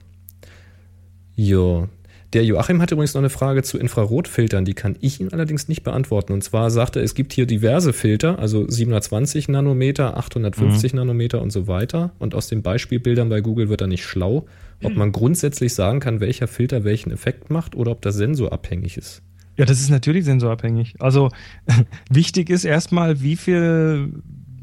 Jo. 1.36 1.88
Der 2.34 2.43
Joachim 2.43 2.82
hat 2.82 2.91
übrigens 2.91 3.14
noch 3.14 3.22
eine 3.22 3.30
Frage 3.30 3.64
zu 3.64 3.78
Infrarotfiltern, 3.78 4.66
die 4.66 4.74
kann 4.74 4.98
ich 5.00 5.22
ihm 5.22 5.30
allerdings 5.32 5.70
nicht 5.70 5.84
beantworten. 5.84 6.34
Und 6.34 6.43
zwar 6.43 6.72
sagt 6.72 6.98
er, 6.98 7.04
es 7.04 7.16
gibt 7.16 7.32
hier 7.32 7.45
diverse 7.45 7.93
Filter, 7.93 8.38
also 8.38 8.70
720 8.70 9.48
Nanometer, 9.48 10.18
850 10.18 10.91
mhm. 10.91 11.00
Nanometer 11.00 11.41
und 11.41 11.52
so 11.52 11.68
weiter. 11.68 12.12
Und 12.20 12.36
aus 12.36 12.48
den 12.48 12.64
Beispielbildern 12.64 13.30
bei 13.30 13.39
Google 13.39 13.70
wird 13.70 13.82
er 13.82 13.88
nicht 13.88 14.04
schlau, 14.04 14.45
ob 14.84 14.95
man 14.95 15.14
grundsätzlich 15.14 15.74
sagen 15.74 16.02
kann, 16.02 16.20
welcher 16.20 16.48
Filter 16.48 16.84
welchen 16.84 17.12
Effekt 17.12 17.50
macht 17.50 17.76
oder 17.76 17.91
ob 17.91 18.02
das 18.02 18.16
sensorabhängig 18.16 18.98
ist. 18.98 19.22
Ja, 19.58 19.66
das 19.66 19.82
ist 19.82 19.89
natürlich 19.89 20.26
sensorabhängig. 20.26 20.95
Also 20.99 21.30
wichtig 22.10 22.49
ist 22.49 22.64
erstmal, 22.64 23.22
wie 23.22 23.36
viel, 23.36 24.14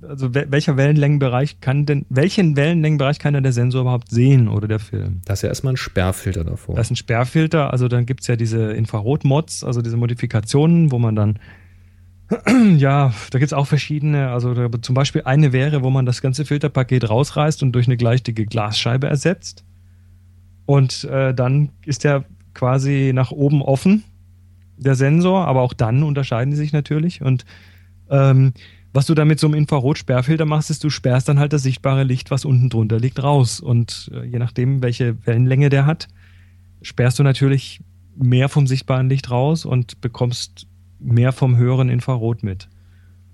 also 0.08 0.32
welcher 0.34 0.76
Wellenlängenbereich 0.76 1.60
kann 1.60 1.84
denn, 1.84 2.06
welchen 2.08 2.56
Wellenlängenbereich 2.56 3.18
kann 3.18 3.34
denn 3.34 3.42
der 3.42 3.52
Sensor 3.52 3.82
überhaupt 3.82 4.10
sehen 4.10 4.48
oder 4.48 4.68
der 4.68 4.78
Film? 4.78 5.20
Das 5.24 5.40
ist 5.40 5.42
ja 5.42 5.48
erstmal 5.48 5.74
ein 5.74 5.78
Sperrfilter 5.78 6.44
davor. 6.44 6.76
Das 6.76 6.86
ist 6.86 6.92
ein 6.92 6.96
Sperrfilter, 6.96 7.72
also 7.72 7.88
dann 7.88 8.06
gibt 8.06 8.20
es 8.20 8.28
ja 8.28 8.36
diese 8.36 8.72
Infrarot-Mods, 8.72 9.64
also 9.64 9.82
diese 9.82 9.96
Modifikationen, 9.96 10.92
wo 10.92 10.98
man 10.98 11.16
dann 11.16 11.38
ja, 12.76 13.12
da 13.30 13.38
gibt 13.38 13.48
es 13.48 13.52
auch 13.52 13.66
verschiedene. 13.66 14.30
Also 14.30 14.54
da, 14.54 14.70
zum 14.80 14.94
Beispiel 14.94 15.22
eine 15.24 15.52
wäre, 15.52 15.82
wo 15.82 15.90
man 15.90 16.06
das 16.06 16.22
ganze 16.22 16.44
Filterpaket 16.44 17.08
rausreißt 17.10 17.62
und 17.62 17.72
durch 17.72 17.86
eine 17.86 17.96
gleichdicke 17.96 18.46
Glasscheibe 18.46 19.08
ersetzt. 19.08 19.64
Und 20.64 21.04
äh, 21.04 21.34
dann 21.34 21.70
ist 21.84 22.04
der 22.04 22.24
quasi 22.54 23.12
nach 23.14 23.30
oben 23.30 23.60
offen 23.60 24.04
der 24.76 24.94
Sensor, 24.94 25.46
aber 25.46 25.62
auch 25.62 25.72
dann 25.72 26.02
unterscheiden 26.02 26.50
die 26.50 26.56
sich 26.56 26.72
natürlich. 26.72 27.22
Und 27.22 27.44
ähm, 28.10 28.52
was 28.92 29.06
du 29.06 29.14
da 29.14 29.24
mit 29.24 29.40
so 29.40 29.48
einem 29.48 29.54
Infrarotsperrfilter 29.54 30.44
machst, 30.44 30.70
ist, 30.70 30.84
du 30.84 30.90
sperrst 30.90 31.28
dann 31.28 31.38
halt 31.38 31.52
das 31.52 31.62
sichtbare 31.62 32.04
Licht, 32.04 32.30
was 32.30 32.44
unten 32.44 32.70
drunter 32.70 32.98
liegt, 32.98 33.22
raus. 33.22 33.60
Und 33.60 34.10
äh, 34.14 34.24
je 34.24 34.38
nachdem, 34.38 34.82
welche 34.82 35.16
Wellenlänge 35.26 35.68
der 35.68 35.86
hat, 35.86 36.08
sperrst 36.82 37.18
du 37.18 37.22
natürlich 37.22 37.80
mehr 38.16 38.48
vom 38.48 38.66
sichtbaren 38.66 39.08
Licht 39.08 39.30
raus 39.30 39.64
und 39.64 40.00
bekommst 40.00 40.66
mehr 41.00 41.32
vom 41.32 41.56
höheren 41.56 41.88
Infrarot 41.88 42.42
mit. 42.42 42.68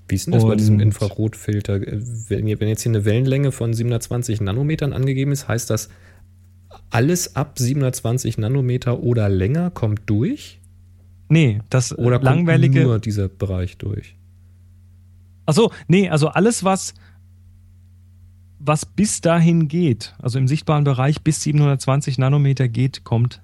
Wie 0.08 0.14
ist 0.14 0.26
denn 0.26 0.32
das 0.32 0.42
und 0.42 0.48
bei 0.48 0.56
diesem 0.56 0.80
Infrarotfilter? 0.80 1.80
Wenn, 1.80 2.46
wenn 2.60 2.68
jetzt 2.68 2.82
hier 2.82 2.90
eine 2.90 3.04
Wellenlänge 3.04 3.52
von 3.52 3.72
720 3.72 4.40
Nanometern 4.40 4.92
angegeben 4.92 5.30
ist, 5.30 5.46
heißt 5.46 5.70
das, 5.70 5.88
alles 6.90 7.36
ab 7.36 7.58
720 7.58 8.38
Nanometer 8.38 9.02
oder 9.02 9.28
länger 9.28 9.70
kommt 9.70 10.02
durch? 10.06 10.59
Nee, 11.30 11.60
das 11.70 11.96
Oder 11.96 12.20
langweilige. 12.20 12.82
nur 12.82 12.98
dieser 12.98 13.28
Bereich 13.28 13.78
durch. 13.78 14.16
Achso, 15.46 15.72
nee, 15.86 16.08
also 16.10 16.28
alles, 16.28 16.64
was, 16.64 16.92
was 18.58 18.84
bis 18.84 19.20
dahin 19.20 19.68
geht, 19.68 20.14
also 20.20 20.38
im 20.38 20.48
sichtbaren 20.48 20.82
Bereich 20.82 21.22
bis 21.22 21.40
720 21.42 22.18
Nanometer 22.18 22.68
geht, 22.68 23.04
kommt 23.04 23.40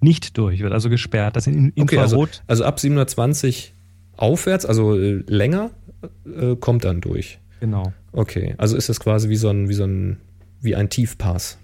nicht 0.00 0.36
durch, 0.36 0.60
wird 0.60 0.72
also 0.72 0.90
gesperrt. 0.90 1.34
Das 1.34 1.44
sind 1.44 1.76
Infrarot. 1.76 1.80
Okay, 1.80 1.98
also, 1.98 2.28
also, 2.46 2.64
ab 2.64 2.78
720 2.78 3.72
aufwärts, 4.18 4.66
also 4.66 4.94
äh, 4.98 5.22
länger, 5.26 5.70
äh, 6.26 6.56
kommt 6.56 6.84
dann 6.84 7.00
durch. 7.00 7.38
Genau. 7.60 7.92
Okay, 8.12 8.54
also 8.58 8.76
ist 8.76 8.90
das 8.90 9.00
quasi 9.00 9.30
wie 9.30 9.36
so 9.36 9.48
ein, 9.48 9.70
wie 9.70 9.74
so 9.74 9.84
ein, 9.84 10.18
wie 10.60 10.76
ein 10.76 10.90
Tiefpass. 10.90 11.58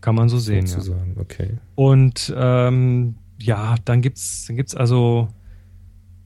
Kann 0.00 0.14
man 0.14 0.28
so 0.28 0.38
sehen, 0.38 0.66
sozusagen. 0.66 1.14
ja. 1.16 1.20
Okay. 1.22 1.50
Und 1.74 2.32
ähm, 2.36 3.16
ja, 3.40 3.74
dann 3.84 4.00
gibt's, 4.02 4.46
dann 4.46 4.56
gibt's 4.56 4.74
also, 4.74 5.28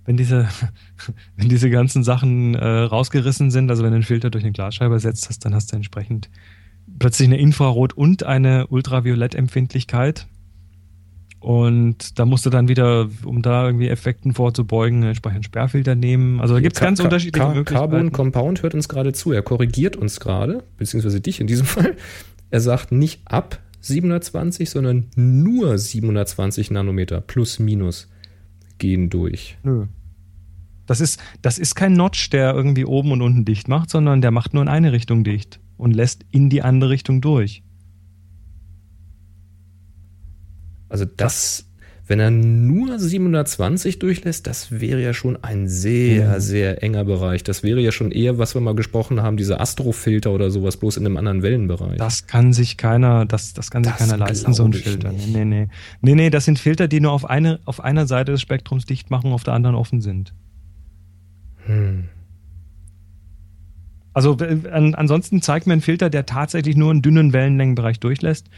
wenn 0.05 0.17
diese, 0.17 0.49
wenn 1.37 1.49
diese 1.49 1.71
ganzen 1.71 2.05
Sachen 2.05 2.55
äh, 2.55 2.65
rausgerissen 2.67 3.51
sind, 3.51 3.71
also 3.71 3.83
wenn 3.83 3.91
du 3.91 3.97
einen 3.97 4.05
Filter 4.05 4.31
durch 4.31 4.45
eine 4.45 4.53
Glasscheibe 4.53 4.99
setzt 5.01 5.29
hast, 5.29 5.45
dann 5.45 5.55
hast 5.55 5.73
du 5.73 5.77
entsprechend 5.77 6.29
plötzlich 6.99 7.29
eine 7.29 7.39
Infrarot- 7.39 7.95
und 7.95 8.23
eine 8.25 8.67
Ultraviolettempfindlichkeit. 8.69 10.27
Und 11.41 12.19
da 12.19 12.25
musst 12.25 12.47
du 12.47 12.51
dann 12.51 12.69
wieder, 12.69 13.09
um 13.25 13.43
da 13.43 13.67
irgendwie 13.67 13.89
Effekten 13.89 14.33
vorzubeugen, 14.33 15.03
entsprechend 15.03 15.45
Sperrfilter 15.45 15.95
nehmen. 15.95 16.41
Also 16.41 16.55
da 16.55 16.61
gibt 16.61 16.77
es 16.77 16.81
ganz 16.81 16.99
Ka- 17.01 17.05
unterschiedliche 17.05 17.45
Ka- 17.47 17.53
Möglichkeiten. 17.55 17.91
Carbon 17.91 18.13
Compound 18.13 18.63
hört 18.63 18.75
uns 18.75 18.89
gerade 18.89 19.13
zu. 19.13 19.33
Er 19.33 19.43
korrigiert 19.43 19.97
uns 19.97 20.21
gerade, 20.21 20.65
beziehungsweise 20.79 21.21
dich 21.21 21.41
in 21.41 21.47
diesem 21.47 21.67
Fall. 21.67 21.97
Er 22.51 22.61
sagt 22.61 22.93
nicht 22.93 23.21
ab 23.27 23.59
720, 23.85 24.71
sondern 24.71 25.07
nur 25.15 25.79
720 25.79 26.71
Nanometer 26.71 27.21
plus 27.21 27.59
minus 27.59 28.09
gehen 28.79 29.11
durch. 29.11 29.59
Nö. 29.63 29.87
Das 30.87 31.01
ist, 31.01 31.21
das 31.43 31.59
ist 31.59 31.75
kein 31.75 31.95
Notch, 31.95 32.31
der 32.31 32.55
irgendwie 32.55 32.85
oben 32.85 33.13
und 33.13 33.23
unten 33.23 33.45
dicht 33.45 33.69
macht, 33.69 33.91
sondern 33.91 34.21
der 34.21 34.31
macht 34.31 34.55
nur 34.55 34.63
in 34.63 34.69
eine 34.69 34.93
Richtung 34.93 35.25
dicht 35.25 35.61
und 35.77 35.95
lässt 35.95 36.25
in 36.31 36.51
die 36.51 36.63
andere 36.63 36.91
Richtung 36.91 37.21
durch. 37.21 37.63
Also 40.89 41.05
das, 41.05 41.71
wenn 42.07 42.21
er 42.21 42.31
nur 42.31 42.99
720 42.99 43.99
durchlässt, 43.99 44.47
das 44.47 44.71
wäre 44.81 45.01
ja 45.03 45.15
schon 45.15 45.43
ein 45.43 45.69
sehr, 45.69 46.35
Mhm. 46.37 46.41
sehr 46.41 46.83
enger 46.83 47.05
Bereich. 47.05 47.43
Das 47.45 47.63
wäre 47.63 47.81
ja 47.81 47.93
schon 47.93 48.11
eher, 48.11 48.37
was 48.37 48.55
wir 48.55 48.61
mal 48.61 48.75
gesprochen 48.75 49.23
haben, 49.23 49.37
diese 49.39 49.59
Astrofilter 49.59 50.31
oder 50.31 50.51
sowas, 50.51 50.77
bloß 50.77 50.99
in 50.99 51.07
einem 51.07 51.17
anderen 51.17 51.43
Wellenbereich. 51.43 51.97
Das 51.97 52.27
kann 52.27 52.53
sich 52.53 52.77
keiner, 52.77 53.25
das, 53.25 53.55
das 53.55 53.71
kann 53.71 53.85
sich 53.85 53.93
Das 53.95 54.01
keiner 54.07 54.19
leisten, 54.19 54.53
so 54.53 54.65
ein 54.65 54.73
Filter. 54.75 55.13
nicht. 55.13 55.29
Nee, 55.29 55.45
nee, 55.47 55.61
nee. 55.65 55.69
Nee, 56.03 56.15
nee, 56.15 56.31
das 56.31 56.45
sind 56.45 56.59
Filter, 56.59 56.89
die 56.89 57.01
nur 57.01 57.13
auf, 57.13 57.25
eine, 57.25 57.59
auf 57.65 57.83
einer 57.83 58.07
Seite 58.07 58.33
des 58.33 58.43
Spektrums 58.43 58.85
dicht 58.85 59.11
machen, 59.11 59.33
auf 59.33 59.45
der 59.45 59.55
anderen 59.55 59.75
offen 59.75 60.01
sind. 60.03 60.35
Hm. 61.67 62.05
Also 64.13 64.37
an, 64.71 64.95
ansonsten 64.95 65.43
zeigt 65.43 65.67
mir 65.67 65.73
ein 65.73 65.81
Filter, 65.81 66.09
der 66.11 66.25
tatsächlich 66.27 66.77
nur 66.77 66.91
einen 66.91 67.03
dünnen 67.03 67.33
Wellenlängenbereich 67.33 67.99
durchlässt. 67.99 68.49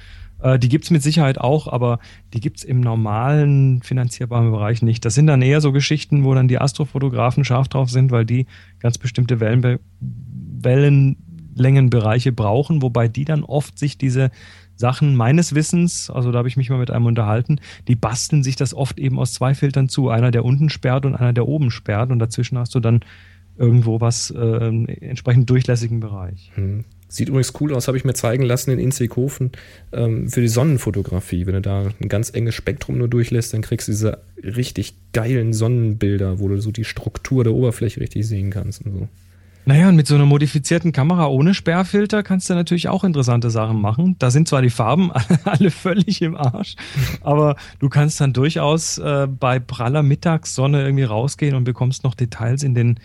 Äh, 0.41 0.59
die 0.59 0.69
gibt's 0.69 0.91
mit 0.91 1.03
Sicherheit 1.03 1.39
auch, 1.39 1.69
aber 1.69 1.99
die 2.35 2.41
gibt's 2.41 2.65
im 2.65 2.81
normalen 2.81 3.83
finanzierbaren 3.83 4.51
Bereich 4.51 4.83
nicht. 4.83 5.05
Das 5.05 5.15
sind 5.15 5.27
dann 5.27 5.43
eher 5.43 5.61
so 5.61 5.73
Geschichten, 5.73 6.25
wo 6.25 6.35
dann 6.35 6.49
die 6.49 6.59
Astrofotografen 6.59 7.45
scharf 7.45 7.69
drauf 7.69 7.91
sind, 7.91 8.11
weil 8.11 8.25
die 8.25 8.47
ganz 8.81 8.99
bestimmte 8.99 9.41
Wellenbe 9.41 9.81
Wellenlängenbereiche 10.59 12.33
brauchen, 12.33 12.83
wobei 12.83 13.09
die 13.09 13.25
dann 13.25 13.45
oft 13.45 13.79
sich 13.79 13.99
diese 13.99 14.31
Sachen 14.75 15.17
meines 15.17 15.55
Wissens, 15.55 16.11
also 16.11 16.33
da 16.33 16.39
habe 16.39 16.49
ich 16.49 16.57
mich 16.57 16.71
mal 16.71 16.79
mit 16.79 16.91
einem 16.91 17.07
unterhalten, 17.07 17.61
die 17.89 17.95
basteln 17.95 18.43
sich 18.43 18.57
das 18.57 18.75
oft 18.75 18.99
eben 18.99 19.19
aus 19.19 19.33
zwei 19.33 19.55
Filtern 19.55 19.89
zu. 19.89 20.11
Einer, 20.11 20.31
der 20.31 20.45
unten 20.45 20.69
sperrt 20.69 21.07
und 21.07 21.15
einer, 21.15 21.33
der 21.33 21.49
oben 21.49 21.71
sperrt. 21.71 22.11
Und 22.11 22.19
dazwischen 22.19 22.59
hast 22.59 22.75
du 22.75 22.81
dann 22.81 23.01
irgendwo 23.57 24.01
was 24.01 24.31
äh, 24.31 24.67
entsprechend 25.01 25.49
durchlässigen 25.49 26.01
Bereich. 26.01 26.53
Hm. 26.55 26.85
Sieht 27.17 27.31
übrigens 27.31 27.55
cool 27.61 27.75
aus, 27.75 27.89
habe 27.89 27.97
ich 27.97 28.05
mir 28.05 28.13
zeigen 28.13 28.43
lassen 28.43 28.73
in 28.73 28.79
Inzighofen 28.79 29.53
ähm, 29.93 30.29
für 30.29 30.43
die 30.43 30.49
Sonnenfotografie. 30.49 31.47
Wenn 31.47 31.55
du 31.55 31.63
da 31.63 31.91
ein 31.99 32.09
ganz 32.11 32.29
enges 32.29 32.55
Spektrum 32.55 32.99
nur 32.99 33.09
durchlässt, 33.09 33.55
dann 33.55 33.63
kriegst 33.63 33.89
du 33.89 33.93
diese 33.93 34.19
richtig 34.43 34.95
geilen 35.15 35.55
Sonnenbilder, 35.55 36.41
wo 36.41 36.49
du 36.49 36.61
so 36.61 36.73
die 36.73 36.85
Struktur 36.85 37.43
der 37.43 37.55
Oberfläche 37.55 38.03
richtig 38.03 38.27
sehen 38.27 38.51
kannst 38.51 38.85
und 38.85 38.93
so. 38.93 39.09
Naja, 39.65 39.89
und 39.89 39.97
mit 39.97 40.07
so 40.07 40.15
einer 40.15 40.27
modifizierten 40.27 40.93
Kamera 40.93 41.27
ohne 41.27 41.55
Sperrfilter 41.55 42.23
kannst 42.23 42.51
du 42.51 42.55
natürlich 42.55 42.89
auch 42.89 43.03
interessante 43.03 43.49
Sachen 43.49 43.81
machen. 43.81 44.17
Da 44.19 44.31
sind 44.31 44.47
zwar 44.47 44.61
die 44.61 44.71
Farben 44.71 45.11
alle 45.45 45.71
völlig 45.71 46.21
im 46.21 46.37
Arsch, 46.37 46.77
aber 47.23 47.57
du 47.79 47.89
kannst 47.89 48.21
dann 48.21 48.35
durchaus 48.35 48.99
äh, 48.99 49.27
bei 49.27 49.59
praller 49.59 50.03
Mittagssonne 50.03 50.85
irgendwie 50.85 51.05
rausgehen 51.05 51.57
und 51.57 51.65
bekommst 51.65 52.05
noch 52.05 52.15
Details 52.15 52.63
in 52.63 52.75
den, 52.75 53.01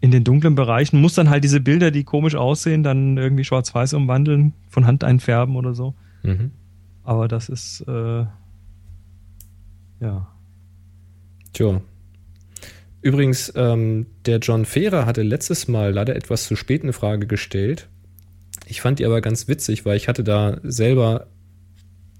in 0.00 0.10
den 0.10 0.24
dunklen 0.24 0.54
Bereichen. 0.54 1.00
Musst 1.00 1.18
dann 1.18 1.30
halt 1.30 1.44
diese 1.44 1.60
Bilder, 1.60 1.90
die 1.90 2.04
komisch 2.04 2.34
aussehen, 2.34 2.82
dann 2.82 3.16
irgendwie 3.16 3.44
schwarz-weiß 3.44 3.94
umwandeln, 3.94 4.52
von 4.68 4.86
Hand 4.86 5.04
einfärben 5.04 5.56
oder 5.56 5.74
so. 5.74 5.94
Mhm. 6.22 6.50
Aber 7.04 7.28
das 7.28 7.48
ist, 7.48 7.82
äh, 7.86 8.26
ja. 10.00 10.28
Tja. 11.52 11.80
Übrigens, 13.00 13.52
ähm, 13.54 14.06
der 14.26 14.38
John 14.38 14.64
Fehrer 14.64 15.06
hatte 15.06 15.22
letztes 15.22 15.68
Mal 15.68 15.92
leider 15.92 16.16
etwas 16.16 16.46
zu 16.46 16.56
spät 16.56 16.82
eine 16.82 16.92
Frage 16.92 17.26
gestellt. 17.26 17.88
Ich 18.66 18.80
fand 18.80 18.98
die 18.98 19.06
aber 19.06 19.20
ganz 19.20 19.46
witzig, 19.46 19.84
weil 19.84 19.96
ich 19.96 20.08
hatte 20.08 20.24
da 20.24 20.58
selber 20.64 21.28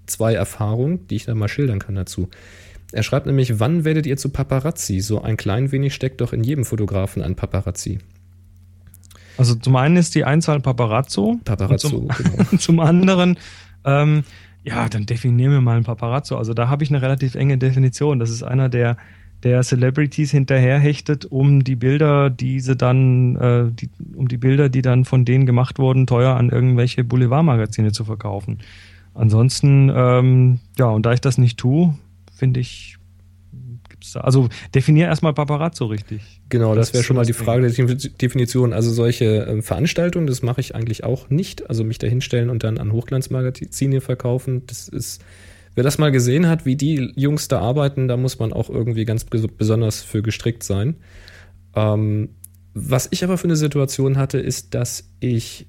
zwei 0.07 0.35
Erfahrungen, 0.35 1.07
die 1.09 1.17
ich 1.17 1.25
da 1.25 1.35
mal 1.35 1.49
schildern 1.49 1.81
kann 1.81 1.97
dazu. 1.97 2.29
Er 2.93 3.03
schreibt 3.03 3.27
nämlich, 3.27 3.59
wann 3.59 3.85
werdet 3.85 4.07
ihr 4.07 4.17
zu 4.17 4.29
Paparazzi? 4.29 5.01
So 5.01 5.23
ein 5.23 5.37
klein 5.37 5.73
wenig 5.73 5.95
steckt 5.95 6.21
doch 6.21 6.33
in 6.33 6.45
jedem 6.45 6.65
Fotografen 6.65 7.23
ein 7.23 7.35
Paparazzi. 7.35 7.99
Also 9.39 9.55
zum 9.55 9.77
einen 9.77 9.97
ist 9.97 10.15
die 10.15 10.25
Einzahl 10.25 10.61
Paparazzo. 10.61 11.41
Paparazzo, 11.45 11.89
Und 11.89 12.15
zum, 12.15 12.25
genau. 12.25 12.45
zum 12.59 12.81
anderen, 12.81 13.39
ähm, 13.85 14.25
ja, 14.65 14.89
dann 14.89 15.07
definieren 15.07 15.53
wir 15.53 15.61
mal 15.61 15.77
einen 15.77 15.85
Paparazzo. 15.85 16.37
Also 16.37 16.55
da 16.55 16.69
habe 16.69 16.85
ich 16.85 16.91
eine 16.91 17.03
relativ 17.03 17.35
enge 17.35 17.59
Definition. 17.59 18.19
Das 18.19 18.31
ist 18.31 18.43
einer, 18.43 18.69
der 18.69 18.97
der 19.43 19.63
Celebrities 19.63 20.31
hinterherhechtet, 20.31 21.25
um 21.27 21.63
die 21.63 21.77
Bilder, 21.77 22.31
die 22.31 22.61
sie 22.61 22.75
dann, 22.75 23.37
äh, 23.37 23.71
die, 23.71 23.91
um 24.15 24.29
die 24.29 24.39
Bilder, 24.39 24.69
die 24.69 24.83
dann 24.83 25.05
von 25.05 25.25
denen 25.25 25.47
gemacht 25.47 25.79
wurden, 25.79 26.07
teuer 26.07 26.37
an 26.37 26.51
irgendwelche 26.51 27.05
Boulevardmagazine 27.05 27.93
zu 27.93 28.05
verkaufen. 28.05 28.59
Ansonsten, 29.15 29.91
ähm, 29.95 30.61
ja, 30.79 30.87
und 30.87 31.07
da 31.07 31.13
ich 31.13 31.21
das 31.21 31.39
nicht 31.39 31.59
tue, 31.59 31.95
finde 32.37 32.61
ich, 32.61 32.99
gibt's 33.89 34.13
da, 34.13 34.21
also 34.21 34.49
definier 34.75 35.07
erstmal 35.07 35.33
Paparazzo 35.33 35.87
richtig. 35.87 36.21
Genau, 36.49 36.75
das, 36.75 36.89
Das 36.89 36.95
wäre 36.95 37.05
schon 37.05 37.17
mal 37.17 37.25
die. 37.25 37.33
Frage 37.33 37.69
der 37.69 37.95
Definition. 37.97 38.73
Also 38.73 38.93
solche 38.93 39.25
ähm, 39.49 39.63
Veranstaltungen, 39.63 40.27
das 40.27 40.43
mache 40.43 40.61
ich 40.61 40.75
eigentlich 40.75 41.03
auch 41.03 41.31
nicht. 41.31 41.69
Also 41.69 41.83
mich 41.83 41.99
da 41.99 42.07
hinstellen 42.07 42.51
und 42.51 42.63
dann 42.63 42.79
an 42.79 42.93
Hochglanzmagazine 42.93 44.01
verkaufen. 44.01 44.63
Das 44.67 44.89
ist, 44.89 45.25
wer 45.75 45.83
das 45.83 45.99
mal 45.99 46.13
gesehen 46.13 46.47
hat, 46.47 46.67
wie 46.67 46.77
die 46.77 47.11
Jungs 47.17 47.49
da 47.49 47.61
arbeiten, 47.61 48.07
da 48.07 48.17
muss 48.17 48.39
man 48.39 48.53
auch 48.53 48.69
irgendwie 48.71 49.07
ganz 49.07 49.25
bes- 49.25 49.49
besonders 49.49 50.03
für 50.03 50.23
gestrickt 50.23 50.63
sein. 50.63 50.97
Ähm, 51.75 52.29
was 52.75 53.09
ich 53.11 53.25
aber 53.25 53.39
für 53.39 53.45
eine 53.49 53.57
Situation 53.57 54.19
hatte, 54.19 54.39
ist, 54.39 54.75
dass 54.75 55.11
ich 55.21 55.67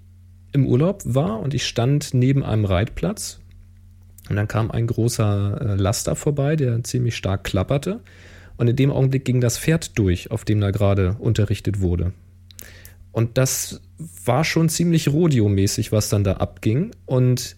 im 0.52 0.66
Urlaub 0.66 1.04
war 1.06 1.40
und 1.40 1.54
ich 1.54 1.66
stand 1.66 2.14
neben 2.14 2.44
einem 2.44 2.66
Reitplatz. 2.66 3.40
Und 4.30 4.36
dann 4.36 4.48
kam 4.48 4.72
ein 4.72 4.88
großer 4.88 5.60
äh, 5.62 5.76
Laster 5.76 6.16
vorbei, 6.16 6.56
der 6.56 6.84
ziemlich 6.84 7.16
stark 7.16 7.44
klapperte. 7.44 8.02
Und 8.58 8.68
in 8.68 8.76
dem 8.76 8.92
Augenblick 8.92 9.26
ging 9.26 9.42
das 9.42 9.58
Pferd 9.58 9.98
durch, 9.98 10.32
auf 10.32 10.44
dem 10.44 10.60
da 10.60 10.72
gerade 10.72 11.16
unterrichtet 11.20 11.80
wurde. 11.80 12.14
Und 13.12 13.38
das 13.38 13.82
war 14.26 14.44
schon 14.44 14.70
ziemlich 14.70 15.10
rodiomäßig, 15.10 15.92
was 15.92 16.10
dann 16.10 16.24
da 16.24 16.34
abging. 16.34 16.92
Und 17.06 17.56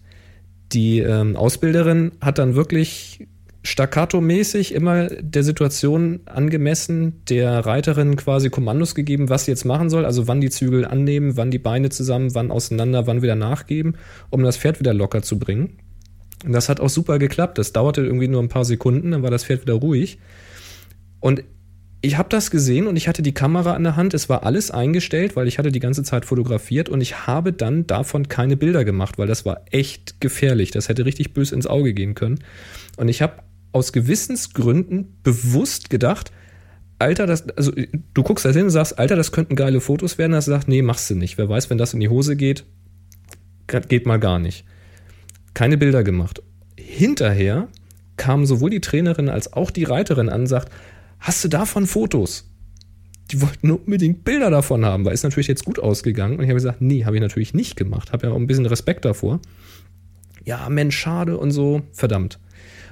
die 0.72 1.00
ähm, 1.00 1.36
Ausbilderin 1.36 2.12
hat 2.20 2.38
dann 2.38 2.54
wirklich 2.54 3.26
staccato-mäßig 3.62 4.72
immer 4.72 5.08
der 5.08 5.42
Situation 5.42 6.20
angemessen, 6.24 7.22
der 7.28 7.58
Reiterin 7.66 8.16
quasi 8.16 8.48
Kommandos 8.48 8.94
gegeben, 8.94 9.28
was 9.28 9.44
sie 9.44 9.50
jetzt 9.50 9.64
machen 9.64 9.90
soll, 9.90 10.06
also 10.06 10.26
wann 10.28 10.40
die 10.40 10.50
Zügel 10.50 10.86
annehmen, 10.86 11.36
wann 11.36 11.50
die 11.50 11.58
Beine 11.58 11.90
zusammen, 11.90 12.34
wann 12.34 12.50
auseinander, 12.50 13.06
wann 13.06 13.20
wieder 13.20 13.36
nachgeben, 13.36 13.96
um 14.30 14.42
das 14.42 14.56
Pferd 14.56 14.80
wieder 14.80 14.94
locker 14.94 15.22
zu 15.22 15.38
bringen. 15.38 15.76
Und 16.44 16.52
das 16.52 16.68
hat 16.68 16.80
auch 16.80 16.88
super 16.88 17.18
geklappt. 17.18 17.58
Das 17.58 17.72
dauerte 17.72 18.02
irgendwie 18.02 18.28
nur 18.28 18.42
ein 18.42 18.48
paar 18.48 18.64
Sekunden, 18.64 19.10
dann 19.10 19.22
war 19.22 19.30
das 19.30 19.44
Pferd 19.44 19.62
wieder 19.62 19.74
ruhig. 19.74 20.18
Und 21.20 21.44
ich 22.02 22.16
habe 22.16 22.30
das 22.30 22.50
gesehen 22.50 22.86
und 22.86 22.96
ich 22.96 23.08
hatte 23.08 23.20
die 23.20 23.34
Kamera 23.34 23.74
an 23.74 23.84
der 23.84 23.96
Hand. 23.96 24.14
Es 24.14 24.30
war 24.30 24.44
alles 24.44 24.70
eingestellt, 24.70 25.36
weil 25.36 25.48
ich 25.48 25.58
hatte 25.58 25.70
die 25.70 25.80
ganze 25.80 26.02
Zeit 26.02 26.24
fotografiert 26.24 26.88
und 26.88 27.02
ich 27.02 27.26
habe 27.26 27.52
dann 27.52 27.86
davon 27.86 28.28
keine 28.28 28.56
Bilder 28.56 28.86
gemacht, 28.86 29.18
weil 29.18 29.26
das 29.26 29.44
war 29.44 29.62
echt 29.70 30.18
gefährlich. 30.20 30.70
Das 30.70 30.88
hätte 30.88 31.04
richtig 31.04 31.34
bös 31.34 31.52
ins 31.52 31.66
Auge 31.66 31.92
gehen 31.92 32.14
können. 32.14 32.38
Und 32.96 33.08
ich 33.08 33.20
habe 33.20 33.42
aus 33.72 33.92
Gewissensgründen 33.92 35.18
bewusst 35.22 35.90
gedacht, 35.90 36.32
Alter, 36.98 37.26
das, 37.26 37.48
also 37.50 37.72
du 38.14 38.22
guckst 38.22 38.44
da 38.44 38.50
hin 38.50 38.64
und 38.64 38.70
sagst, 38.70 38.98
Alter, 38.98 39.16
das 39.16 39.32
könnten 39.32 39.56
geile 39.56 39.80
Fotos 39.80 40.16
werden. 40.18 40.34
Hast 40.34 40.48
du 40.48 40.52
gesagt, 40.52 40.68
nee, 40.68 40.82
machst 40.82 41.08
du 41.10 41.14
nicht. 41.14 41.38
Wer 41.38 41.48
weiß, 41.48 41.68
wenn 41.70 41.78
das 41.78 41.94
in 41.94 42.00
die 42.00 42.08
Hose 42.08 42.36
geht, 42.36 42.64
geht 43.88 44.06
mal 44.06 44.18
gar 44.18 44.38
nicht. 44.38 44.64
Keine 45.54 45.76
Bilder 45.76 46.02
gemacht. 46.02 46.42
Hinterher 46.76 47.68
kam 48.16 48.46
sowohl 48.46 48.70
die 48.70 48.80
Trainerin 48.80 49.28
als 49.28 49.52
auch 49.52 49.70
die 49.70 49.84
Reiterin 49.84 50.28
an 50.28 50.42
und 50.42 50.46
sagt, 50.46 50.70
hast 51.18 51.42
du 51.44 51.48
davon 51.48 51.86
Fotos? 51.86 52.46
Die 53.30 53.40
wollten 53.40 53.70
unbedingt 53.70 54.24
Bilder 54.24 54.50
davon 54.50 54.84
haben, 54.84 55.04
weil 55.04 55.14
ist 55.14 55.22
natürlich 55.22 55.46
jetzt 55.46 55.64
gut 55.64 55.78
ausgegangen. 55.78 56.36
Und 56.36 56.44
ich 56.44 56.50
habe 56.50 56.56
gesagt, 56.56 56.80
nee, 56.80 57.04
habe 57.04 57.16
ich 57.16 57.22
natürlich 57.22 57.54
nicht 57.54 57.76
gemacht. 57.76 58.12
Habe 58.12 58.26
ja 58.26 58.32
auch 58.32 58.36
ein 58.36 58.46
bisschen 58.46 58.66
Respekt 58.66 59.04
davor. 59.04 59.40
Ja, 60.44 60.68
Mensch, 60.68 60.98
schade 60.98 61.38
und 61.38 61.50
so, 61.50 61.82
verdammt. 61.92 62.38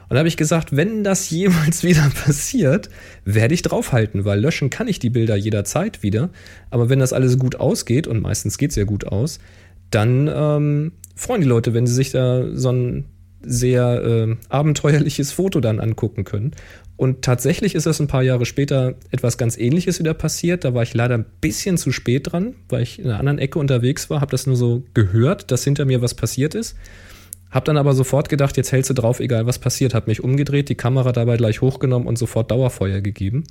Und 0.08 0.14
da 0.14 0.18
habe 0.18 0.28
ich 0.28 0.38
gesagt, 0.38 0.74
wenn 0.74 1.04
das 1.04 1.28
jemals 1.28 1.82
wieder 1.84 2.08
passiert, 2.24 2.88
werde 3.24 3.54
ich 3.54 3.62
draufhalten, 3.62 4.24
weil 4.24 4.40
löschen 4.40 4.70
kann 4.70 4.88
ich 4.88 4.98
die 4.98 5.10
Bilder 5.10 5.36
jederzeit 5.36 6.02
wieder. 6.02 6.30
Aber 6.70 6.88
wenn 6.88 6.98
das 6.98 7.12
alles 7.12 7.38
gut 7.38 7.56
ausgeht, 7.56 8.06
und 8.06 8.22
meistens 8.22 8.58
geht 8.58 8.70
es 8.70 8.76
ja 8.76 8.84
gut 8.84 9.06
aus, 9.06 9.38
dann 9.90 10.30
ähm, 10.32 10.92
freuen 11.18 11.40
die 11.40 11.48
Leute, 11.48 11.74
wenn 11.74 11.86
sie 11.86 11.94
sich 11.94 12.10
da 12.10 12.44
so 12.54 12.70
ein 12.70 13.04
sehr 13.42 14.02
äh, 14.02 14.36
abenteuerliches 14.48 15.32
Foto 15.32 15.60
dann 15.60 15.80
angucken 15.80 16.24
können. 16.24 16.52
Und 16.96 17.22
tatsächlich 17.22 17.74
ist 17.74 17.86
das 17.86 18.00
ein 18.00 18.08
paar 18.08 18.22
Jahre 18.22 18.44
später 18.46 18.94
etwas 19.10 19.38
ganz 19.38 19.56
Ähnliches 19.56 20.00
wieder 20.00 20.14
passiert. 20.14 20.64
Da 20.64 20.74
war 20.74 20.82
ich 20.82 20.94
leider 20.94 21.16
ein 21.16 21.26
bisschen 21.40 21.76
zu 21.76 21.92
spät 21.92 22.32
dran, 22.32 22.54
weil 22.68 22.82
ich 22.82 22.98
in 22.98 23.06
einer 23.06 23.20
anderen 23.20 23.38
Ecke 23.38 23.58
unterwegs 23.58 24.10
war, 24.10 24.20
habe 24.20 24.32
das 24.32 24.46
nur 24.46 24.56
so 24.56 24.82
gehört, 24.94 25.50
dass 25.50 25.62
hinter 25.62 25.84
mir 25.84 26.02
was 26.02 26.14
passiert 26.14 26.54
ist. 26.54 26.76
Hab 27.50 27.64
dann 27.64 27.78
aber 27.78 27.94
sofort 27.94 28.28
gedacht, 28.28 28.56
jetzt 28.56 28.72
hältst 28.72 28.90
du 28.90 28.94
drauf, 28.94 29.20
egal 29.20 29.46
was 29.46 29.58
passiert. 29.58 29.94
Hab 29.94 30.06
mich 30.06 30.22
umgedreht, 30.22 30.68
die 30.68 30.74
Kamera 30.74 31.12
dabei 31.12 31.36
gleich 31.36 31.60
hochgenommen 31.60 32.06
und 32.06 32.18
sofort 32.18 32.50
Dauerfeuer 32.50 33.00
gegeben. 33.00 33.44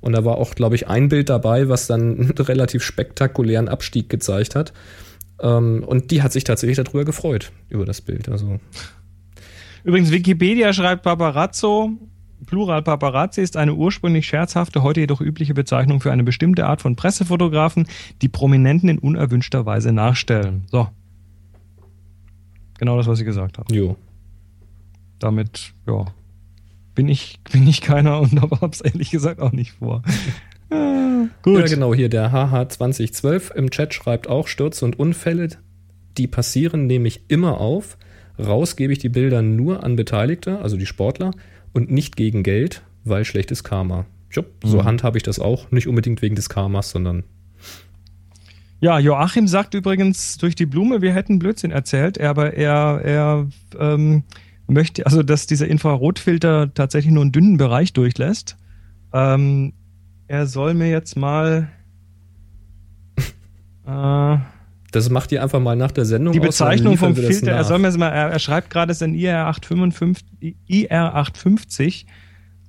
Und 0.00 0.12
da 0.12 0.24
war 0.24 0.38
auch, 0.38 0.54
glaube 0.54 0.74
ich, 0.74 0.88
ein 0.88 1.08
Bild 1.08 1.28
dabei, 1.28 1.68
was 1.68 1.86
dann 1.86 2.18
einen 2.18 2.30
relativ 2.30 2.82
spektakulären 2.82 3.68
Abstieg 3.68 4.08
gezeigt 4.08 4.54
hat. 4.54 4.72
Ähm, 5.40 5.84
und 5.86 6.10
die 6.10 6.22
hat 6.22 6.32
sich 6.32 6.44
tatsächlich 6.44 6.76
darüber 6.76 7.04
gefreut, 7.04 7.52
über 7.68 7.84
das 7.84 8.00
Bild. 8.00 8.28
Also. 8.28 8.60
Übrigens, 9.84 10.10
Wikipedia 10.10 10.72
schreibt 10.72 11.02
Paparazzo, 11.02 11.92
Plural 12.46 12.82
Paparazzi 12.82 13.40
ist 13.40 13.56
eine 13.56 13.74
ursprünglich 13.74 14.26
scherzhafte, 14.26 14.82
heute 14.82 15.00
jedoch 15.00 15.20
übliche 15.20 15.54
Bezeichnung 15.54 16.00
für 16.00 16.12
eine 16.12 16.24
bestimmte 16.24 16.66
Art 16.66 16.82
von 16.82 16.96
Pressefotografen, 16.96 17.86
die 18.22 18.28
Prominenten 18.28 18.88
in 18.88 18.98
unerwünschter 18.98 19.66
Weise 19.66 19.92
nachstellen. 19.92 20.64
So. 20.70 20.88
Genau 22.78 22.96
das, 22.96 23.06
was 23.06 23.20
ich 23.20 23.24
gesagt 23.24 23.58
habe. 23.58 23.74
Jo. 23.74 23.96
Damit, 25.18 25.72
ja, 25.86 26.06
bin 26.94 27.08
ich, 27.08 27.40
bin 27.50 27.66
ich 27.66 27.80
keiner 27.80 28.20
und 28.20 28.40
habe 28.42 28.68
es 28.70 28.80
ehrlich 28.80 29.10
gesagt 29.10 29.40
auch 29.40 29.52
nicht 29.52 29.72
vor. 29.72 30.02
Gut. 31.42 31.60
Ja, 31.60 31.66
genau, 31.66 31.94
hier 31.94 32.08
der 32.08 32.32
HH2012 32.32 33.54
im 33.54 33.70
Chat 33.70 33.92
schreibt 33.92 34.28
auch, 34.28 34.48
Stürze 34.48 34.84
und 34.84 34.98
Unfälle, 34.98 35.48
die 36.16 36.26
passieren, 36.26 36.86
nehme 36.86 37.08
ich 37.08 37.24
immer 37.28 37.60
auf. 37.60 37.98
Raus 38.38 38.76
gebe 38.76 38.92
ich 38.92 38.98
die 38.98 39.08
Bilder 39.08 39.42
nur 39.42 39.84
an 39.84 39.96
Beteiligte, 39.96 40.60
also 40.60 40.76
die 40.76 40.86
Sportler, 40.86 41.32
und 41.72 41.90
nicht 41.90 42.16
gegen 42.16 42.42
Geld, 42.42 42.82
weil 43.04 43.24
schlechtes 43.24 43.62
Karma. 43.62 44.06
Jupp, 44.30 44.46
so 44.64 44.78
mhm. 44.78 44.84
handhabe 44.84 45.18
ich 45.18 45.22
das 45.22 45.38
auch. 45.38 45.70
Nicht 45.70 45.86
unbedingt 45.86 46.22
wegen 46.22 46.34
des 46.34 46.48
Karmas, 46.48 46.90
sondern. 46.90 47.24
Ja, 48.80 48.98
Joachim 48.98 49.46
sagt 49.46 49.74
übrigens 49.74 50.36
durch 50.38 50.54
die 50.54 50.66
Blume, 50.66 51.00
wir 51.00 51.14
hätten 51.14 51.38
Blödsinn 51.38 51.70
erzählt, 51.70 52.20
aber 52.20 52.54
er, 52.54 53.00
er 53.04 53.48
ähm, 53.78 54.24
möchte, 54.66 55.06
also 55.06 55.22
dass 55.22 55.46
dieser 55.46 55.68
Infrarotfilter 55.68 56.72
tatsächlich 56.74 57.12
nur 57.12 57.22
einen 57.22 57.32
dünnen 57.32 57.56
Bereich 57.56 57.92
durchlässt. 57.92 58.56
Ähm, 59.12 59.72
er 60.34 60.46
soll 60.46 60.74
mir 60.74 60.90
jetzt 60.90 61.16
mal. 61.16 61.68
Äh, 63.86 64.38
das 64.92 65.10
macht 65.10 65.30
ihr 65.30 65.42
einfach 65.42 65.60
mal 65.60 65.76
nach 65.76 65.90
der 65.90 66.06
Sendung. 66.06 66.32
Die 66.32 66.40
Bezeichnung 66.40 66.96
vom 66.96 67.14
Filter, 67.14 67.52
er 67.52 67.64
soll 67.64 67.78
mir 67.78 67.92
mal, 67.98 68.08
er, 68.08 68.30
er, 68.30 68.38
schreibt 68.38 68.70
gerade, 68.70 68.92
es 68.92 68.96
ist 68.96 69.02
ein 69.02 69.14
IR855, 69.14 70.24
IR850. 70.70 72.06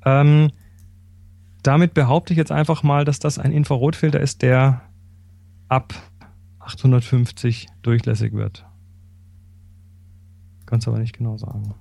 Ähm, 0.04 0.52
damit 1.64 1.94
behaupte 1.94 2.34
ich 2.34 2.38
jetzt 2.38 2.52
einfach 2.52 2.84
mal, 2.84 3.06
dass 3.06 3.20
das 3.20 3.40
ein 3.40 3.54
Infrarotfilter 3.54 4.20
ist, 4.20 4.42
der 4.42 4.82
ab 5.70 5.94
850 6.60 7.68
durchlässig 7.82 8.34
wird. 8.34 8.66
Kannst 10.66 10.86
aber 10.90 11.00
nicht 11.00 11.18
genau 11.18 11.38
sagen. 11.38 11.76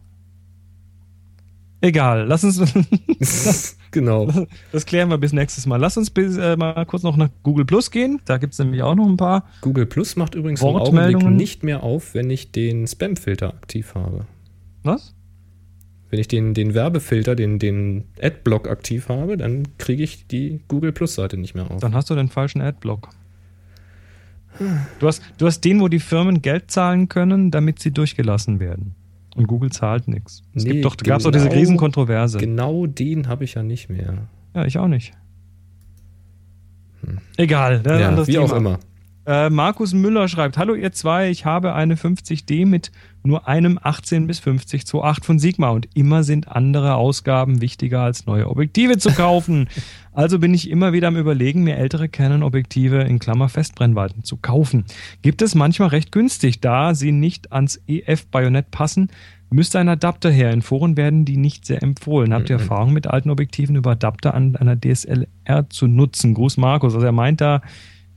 Egal, 1.85 2.25
lass 2.27 2.45
uns. 2.45 2.63
genau. 3.91 4.47
Das 4.73 4.87
klären 4.87 5.11
wir 5.11 5.19
bis 5.19 5.35
nächstes 5.35 5.67
Mal. 5.67 5.77
Lass 5.77 5.99
uns 5.99 6.09
bis, 6.09 6.39
äh, 6.39 6.57
mal 6.57 6.87
kurz 6.87 7.03
noch 7.03 7.19
nach 7.19 7.29
Google 7.43 7.67
Plus 7.67 7.91
gehen. 7.91 8.23
Da 8.25 8.39
gibt 8.39 8.55
es 8.55 8.59
nämlich 8.59 8.83
auch 8.83 8.95
noch 8.95 9.07
ein 9.07 9.19
paar. 9.19 9.45
Google 9.61 9.85
Plus 9.85 10.17
macht 10.17 10.35
übrigens 10.35 10.63
im 10.63 10.69
Augenblick 10.69 11.23
nicht 11.23 11.63
mehr 11.63 11.83
auf, 11.83 12.15
wenn 12.15 12.31
ich 12.31 12.53
den 12.53 12.87
Spam-Filter 12.87 13.49
aktiv 13.49 13.95
habe. 13.95 14.25
Was? 14.83 15.15
Wenn 16.09 16.21
ich 16.21 16.29
den, 16.29 16.55
den 16.55 16.73
Werbefilter, 16.73 17.35
den, 17.35 17.59
den 17.59 18.05
Adblock 18.19 18.67
aktiv 18.67 19.11
habe, 19.11 19.37
dann 19.37 19.77
kriege 19.77 20.03
ich 20.03 20.27
die 20.27 20.63
Google 20.69 20.93
Plus-Seite 20.93 21.37
nicht 21.37 21.55
mehr 21.55 21.71
auf. 21.71 21.83
Dann 21.83 21.95
hast 21.95 22.09
du 22.09 22.15
den 22.15 22.29
falschen 22.29 22.63
Adblock. 22.63 23.11
Du 25.01 25.07
hast, 25.07 25.23
du 25.37 25.45
hast 25.45 25.61
den, 25.61 25.83
wo 25.83 25.89
die 25.89 26.01
Firmen 26.01 26.41
Geld 26.41 26.71
zahlen 26.71 27.11
können, 27.11 27.51
damit 27.51 27.79
sie 27.79 27.91
durchgelassen 27.91 28.59
werden. 28.59 28.95
Und 29.35 29.47
Google 29.49 29.71
zahlt 29.71 30.07
nichts. 30.07 30.43
Es 30.55 30.65
nee, 30.65 30.73
gibt 30.73 30.85
doch, 30.85 30.97
gab 30.97 31.19
es 31.19 31.25
genau, 31.25 31.29
auch 31.29 31.33
diese 31.33 31.53
Riesenkontroverse. 31.53 32.39
Genau 32.39 32.87
den 32.87 33.29
habe 33.29 33.45
ich 33.45 33.55
ja 33.55 33.63
nicht 33.63 33.91
mehr. 33.91 34.29
Ja, 34.55 34.65
ich 34.65 34.79
auch 34.79 34.87
nicht. 34.87 35.13
Hm. 37.05 37.19
Egal, 37.37 37.83
ja, 37.85 38.27
wie 38.27 38.33
Thema. 38.33 38.45
auch 38.45 38.53
immer. 38.53 38.79
Äh, 39.27 39.51
Markus 39.51 39.95
Müller 39.95 40.29
schreibt: 40.29 40.59
Hallo, 40.59 40.75
ihr 40.75 40.93
zwei, 40.93 41.31
ich 41.31 41.45
habe 41.45 41.75
eine 41.75 41.95
50D 41.95 42.67
mit 42.67 42.93
nur 43.23 43.49
einem 43.49 43.79
18 43.83 44.27
bis 44.27 44.39
50 44.41 44.83
2.8 44.83 45.25
von 45.25 45.39
Sigma 45.39 45.71
und 45.71 45.89
immer 45.95 46.25
sind 46.25 46.49
andere 46.49 46.97
Ausgaben 46.97 47.63
wichtiger 47.63 48.03
als 48.03 48.27
neue 48.27 48.49
Objektive 48.51 48.99
zu 48.99 49.11
kaufen. 49.11 49.69
also 50.13 50.39
bin 50.39 50.53
ich 50.53 50.69
immer 50.69 50.93
wieder 50.93 51.09
am 51.09 51.17
Überlegen, 51.17 51.65
mir 51.65 51.77
ältere 51.77 52.11
Canon-Objektive 52.11 53.03
in 53.03 53.19
Klammer 53.19 53.49
Festbrennweiten 53.49 54.25
zu 54.25 54.37
kaufen. 54.37 54.85
Gibt 55.23 55.41
es 55.41 55.55
manchmal 55.55 55.89
recht 55.89 56.13
günstig, 56.13 56.61
da 56.61 56.95
sie 56.95 57.13
nicht 57.13 57.51
ans 57.51 57.81
EF-Bajonett 57.87 58.71
passen, 58.71 59.09
müsste 59.49 59.79
ein 59.79 59.89
Adapter 59.89 60.31
her. 60.31 60.51
In 60.51 60.61
Foren 60.61 60.99
werden 60.99 61.25
die 61.25 61.39
nicht 61.39 61.65
sehr 61.65 61.83
empfohlen. 61.83 62.35
Habt 62.35 62.51
ihr 62.51 62.57
mhm. 62.57 62.63
Erfahrung 62.63 62.93
mit 62.93 63.07
alten 63.07 63.31
Objektiven 63.31 63.77
über 63.77 63.93
Adapter 63.93 64.35
an 64.35 64.57
einer 64.57 64.79
DSLR 64.79 65.71
zu 65.71 65.87
nutzen? 65.87 66.35
Gruß 66.35 66.59
Markus. 66.59 66.95
Also 66.95 67.07
er 67.07 67.13
meint 67.13 67.41
da 67.41 67.63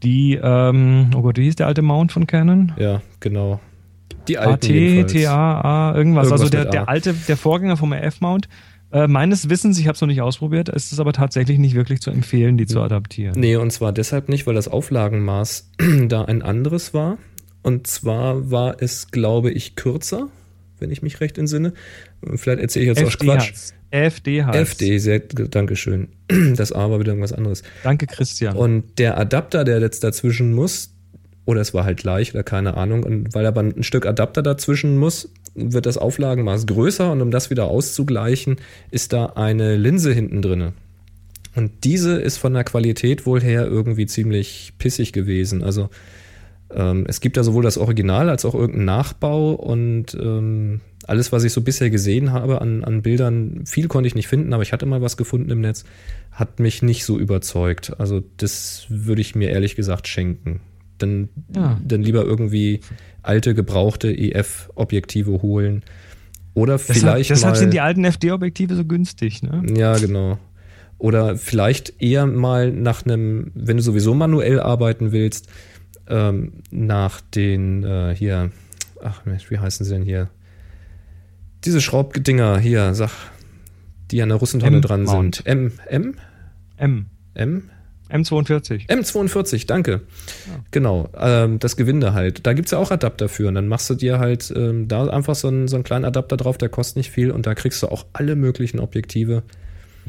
die, 0.03 0.40
ähm, 0.41 1.11
oh 1.15 1.22
Gott, 1.22 1.38
wie 1.38 1.44
hieß 1.44 1.56
der 1.56 1.68
alte 1.68 1.82
Mount 1.82 2.11
von 2.11 2.28
Canon? 2.28 2.74
Ja, 2.78 3.02
genau. 3.19 3.60
Die 4.28 4.38
alten 4.38 5.03
AT, 5.03 5.11
TA, 5.11 5.94
irgendwas. 5.95 6.26
irgendwas. 6.26 6.32
Also 6.32 6.49
der, 6.49 6.65
der 6.65 6.90
alte, 6.90 7.14
der 7.14 7.38
Vorgänger 7.38 7.78
vom 7.78 7.94
RF-Mount. 7.94 8.48
Äh, 8.91 9.07
meines 9.07 9.49
Wissens, 9.49 9.78
ich 9.80 9.88
habe 9.88 9.95
es 9.95 10.02
noch 10.02 10.07
nicht 10.07 10.22
ausprobiert, 10.22 10.69
ist 10.69 10.94
es 10.94 10.99
aber 10.99 11.11
tatsächlich 11.11 11.60
nicht 11.60 11.76
wirklich 11.76 11.99
zu 11.99 12.10
empfehlen, 12.10 12.57
die 12.57 12.65
zu 12.65 12.82
adaptieren. 12.82 13.38
Nee, 13.38 13.57
und 13.57 13.72
zwar 13.72 13.91
deshalb 13.91 14.30
nicht, 14.30 14.48
weil 14.48 14.56
das 14.56 14.68
Auflagenmaß 14.68 15.72
da 16.07 16.24
ein 16.24 16.41
anderes 16.41 16.94
war. 16.94 17.18
Und 17.64 17.88
zwar 17.88 18.49
war 18.49 18.82
es, 18.82 19.11
glaube 19.11 19.52
ich, 19.52 19.76
kürzer, 19.76 20.30
wenn 20.80 20.90
ich 20.90 21.02
mich 21.02 21.19
recht 21.19 21.38
entsinne. 21.38 21.74
Vielleicht 22.36 22.61
erzähle 22.61 22.84
ich 22.84 22.98
jetzt 22.98 23.02
FD 23.02 23.30
auch 23.30 23.36
Quatsch. 23.36 23.49
Hat's. 23.49 23.74
FD 23.91 24.43
heißt. 24.43 24.57
FD, 24.57 24.97
sehr, 24.99 25.19
Dankeschön. 25.19 26.09
Das 26.55 26.73
A 26.73 26.89
war 26.89 26.99
wieder 26.99 27.11
irgendwas 27.11 27.34
anderes. 27.34 27.64
Danke, 27.84 28.05
Christian. 28.05 28.55
Und 28.55 28.99
der 28.99 29.18
Adapter, 29.18 29.64
der 29.64 29.80
jetzt 29.80 30.03
dazwischen 30.03 30.53
muss, 30.53 30.91
oder 31.45 31.61
es 31.61 31.73
war 31.73 31.85
halt 31.85 31.97
gleich 31.97 32.34
oder 32.34 32.43
keine 32.43 32.76
Ahnung, 32.76 33.03
und 33.03 33.34
weil 33.34 33.45
aber 33.45 33.61
ein 33.61 33.84
Stück 33.84 34.05
Adapter 34.05 34.41
dazwischen 34.43 34.97
muss, 34.97 35.30
wird 35.55 35.85
das 35.85 35.97
Auflagenmaß 35.97 36.68
größer 36.68 37.11
und 37.11 37.22
um 37.22 37.31
das 37.31 37.49
wieder 37.49 37.65
auszugleichen, 37.65 38.57
ist 38.91 39.14
da 39.14 39.27
eine 39.27 39.76
Linse 39.77 40.14
hinten 40.14 40.41
drin. 40.41 40.73
Und 41.55 41.72
diese 41.84 42.19
ist 42.19 42.38
von 42.38 42.53
der 42.53 42.64
Qualität 42.64 43.26
wohl 43.26 43.41
her 43.41 43.65
irgendwie 43.65 44.05
ziemlich 44.05 44.73
pissig 44.77 45.11
gewesen. 45.11 45.64
Also 45.64 45.89
ähm, 46.73 47.06
es 47.07 47.22
gibt 47.22 47.38
da 47.38 47.44
sowohl 47.44 47.64
das 47.64 47.77
Original 47.77 48.30
als 48.30 48.45
auch 48.45 48.53
irgendeinen 48.53 48.85
Nachbau 48.85 49.53
und 49.53 50.15
ähm, 50.19 50.81
alles, 51.06 51.31
was 51.31 51.44
ich 51.44 51.53
so 51.53 51.61
bisher 51.61 51.89
gesehen 51.89 52.34
habe 52.34 52.61
an, 52.61 52.84
an 52.84 53.02
Bildern, 53.02 53.65
viel 53.65 53.88
konnte 53.88 54.07
ich 54.07 54.15
nicht 54.15 54.27
finden, 54.27 54.53
aber 54.53 54.64
ich 54.64 54.73
hatte 54.73 54.85
mal 54.85 55.02
was 55.02 55.15
gefunden 55.15 55.49
im 55.49 55.61
Netz, 55.61 55.85
hat 56.31 56.60
mich 56.60 56.81
nicht 56.81 57.06
so 57.06 57.18
überzeugt. 57.18 57.98
Also 57.99 58.22
das 58.38 58.85
würde 58.89 59.22
ich 59.22 59.34
mir 59.34 59.49
ehrlich 59.49 59.76
gesagt 59.76 60.07
schenken. 60.07 60.60
Dann, 60.98 61.30
ja. 61.56 61.80
dann 61.85 62.02
lieber 62.02 62.26
irgendwie 62.26 62.81
alte, 63.22 63.53
gebrauchte 63.53 64.11
EF-Objektive 64.11 65.41
holen. 65.41 65.84
Oder 66.53 66.80
vielleicht. 66.80 67.30
Deshalb, 67.30 67.53
deshalb 67.53 67.57
sind 67.57 67.73
die 67.73 67.81
alten 67.81 68.03
FD-Objektive 68.03 68.76
so 68.76 68.84
günstig, 68.84 69.44
ne? 69.44 69.64
Ja, 69.76 69.95
genau. 69.98 70.39
Oder 70.98 71.38
vielleicht 71.38 72.02
eher 72.02 72.26
mal 72.26 72.72
nach 72.72 73.06
einem, 73.06 73.52
wenn 73.53 73.77
du 73.77 73.84
sowieso 73.84 74.15
manuell 74.15 74.60
arbeiten 74.60 75.11
willst, 75.11 75.48
ähm, 76.10 76.54
nach 76.72 77.22
den 77.22 77.84
äh, 77.84 78.16
hier, 78.16 78.52
ach 79.02 79.26
Mensch, 79.26 79.50
wie 79.52 79.60
heißen 79.60 79.86
sie 79.86 79.94
denn 79.94 80.04
hier? 80.04 80.30
Diese 81.66 81.82
Schraubdinger 81.82 82.60
hier, 82.60 82.94
sag, 82.94 83.12
die 84.12 84.22
an 84.22 84.30
der 84.30 84.38
Russentonne 84.38 84.82
dran 84.82 85.08
sind. 85.08 85.46
M, 85.46 85.74
M? 85.88 86.16
M. 86.78 87.08
M? 87.34 87.70
M42. 88.10 88.88
M42, 88.88 89.68
danke. 89.68 89.92
Ja. 89.92 90.64
Genau, 90.72 91.10
ähm, 91.18 91.60
das 91.60 91.76
Gewinde 91.76 92.14
halt. 92.14 92.46
Da 92.46 92.54
gibt 92.54 92.68
es 92.68 92.72
ja 92.72 92.78
auch 92.78 92.92
Adapter 92.92 93.28
für. 93.28 93.48
Und 93.48 93.56
dann 93.56 93.68
machst 93.68 93.90
du 93.90 93.96
dir 93.96 94.20
halt 94.20 94.54
ähm, 94.56 94.88
da 94.88 95.08
einfach 95.08 95.36
so 95.36 95.50
einen, 95.50 95.68
so 95.68 95.76
einen 95.76 95.84
kleinen 95.84 96.06
Adapter 96.06 96.38
drauf, 96.38 96.58
der 96.58 96.70
kostet 96.70 96.98
nicht 96.98 97.12
viel 97.12 97.32
und 97.32 97.46
da 97.46 97.54
kriegst 97.54 97.84
du 97.84 97.88
auch 97.88 98.06
alle 98.14 98.36
möglichen 98.36 98.80
Objektive. 98.80 99.44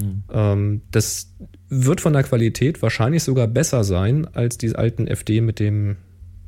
Mhm. 0.00 0.22
Ähm, 0.32 0.82
das 0.90 1.34
wird 1.68 2.00
von 2.00 2.12
der 2.12 2.22
Qualität 2.22 2.82
wahrscheinlich 2.82 3.22
sogar 3.22 3.46
besser 3.46 3.84
sein 3.84 4.26
als 4.32 4.58
die 4.58 4.74
alten 4.74 5.06
FD 5.06 5.40
mit 5.40 5.60
dem 5.60 5.96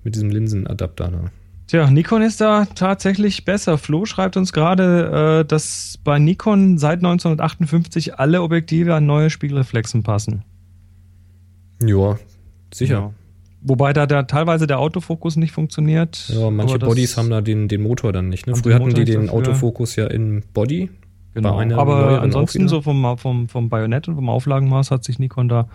mit 0.03 0.15
diesem 0.15 0.31
Linsenadapter 0.31 1.11
da. 1.11 1.31
Tja, 1.67 1.89
Nikon 1.89 2.23
ist 2.23 2.41
da 2.41 2.65
tatsächlich 2.65 3.45
besser. 3.45 3.79
Flo 3.79 4.05
schreibt 4.05 4.37
uns 4.37 4.53
gerade, 4.53 5.43
äh, 5.43 5.45
dass 5.45 6.01
bei 6.03 6.19
Nikon 6.19 6.79
seit 6.79 6.99
1958 6.99 8.19
alle 8.19 8.43
Objektive 8.43 8.95
an 8.95 9.07
neue 9.07 9.31
Spiegelreflexen 9.31 10.03
passen. 10.03 10.43
Ja, 11.81 12.19
sicher. 12.75 12.95
Ja. 12.95 13.15
Wobei 13.63 13.93
da, 13.93 14.07
da 14.07 14.23
teilweise 14.23 14.67
der 14.67 14.81
Autofokus 14.81 15.37
nicht 15.37 15.53
funktioniert. 15.53 16.29
Ja, 16.35 16.51
manche 16.51 16.79
Bodies 16.79 17.17
haben 17.17 17.31
da 17.31 17.41
den, 17.41 17.69
den 17.69 17.83
Motor 17.83 18.13
dann 18.13 18.31
nicht. 18.31 18.47
Ne? 18.47 18.57
Früher 18.57 18.75
hatten 18.75 18.95
die 18.95 19.05
den 19.05 19.27
dafür. 19.27 19.35
Autofokus 19.35 19.97
ja 19.97 20.07
im 20.07 20.43
Body. 20.53 20.91
Genau. 21.35 21.61
Aber 21.79 22.23
ansonsten 22.23 22.69
so 22.69 22.81
vom, 22.81 23.17
vom, 23.17 23.49
vom 23.49 23.69
Bajonett 23.69 24.09
und 24.09 24.17
vom 24.17 24.29
Auflagenmaß 24.29 24.91
hat 24.91 25.05
sich 25.05 25.19
Nikon 25.19 25.49
da 25.49 25.69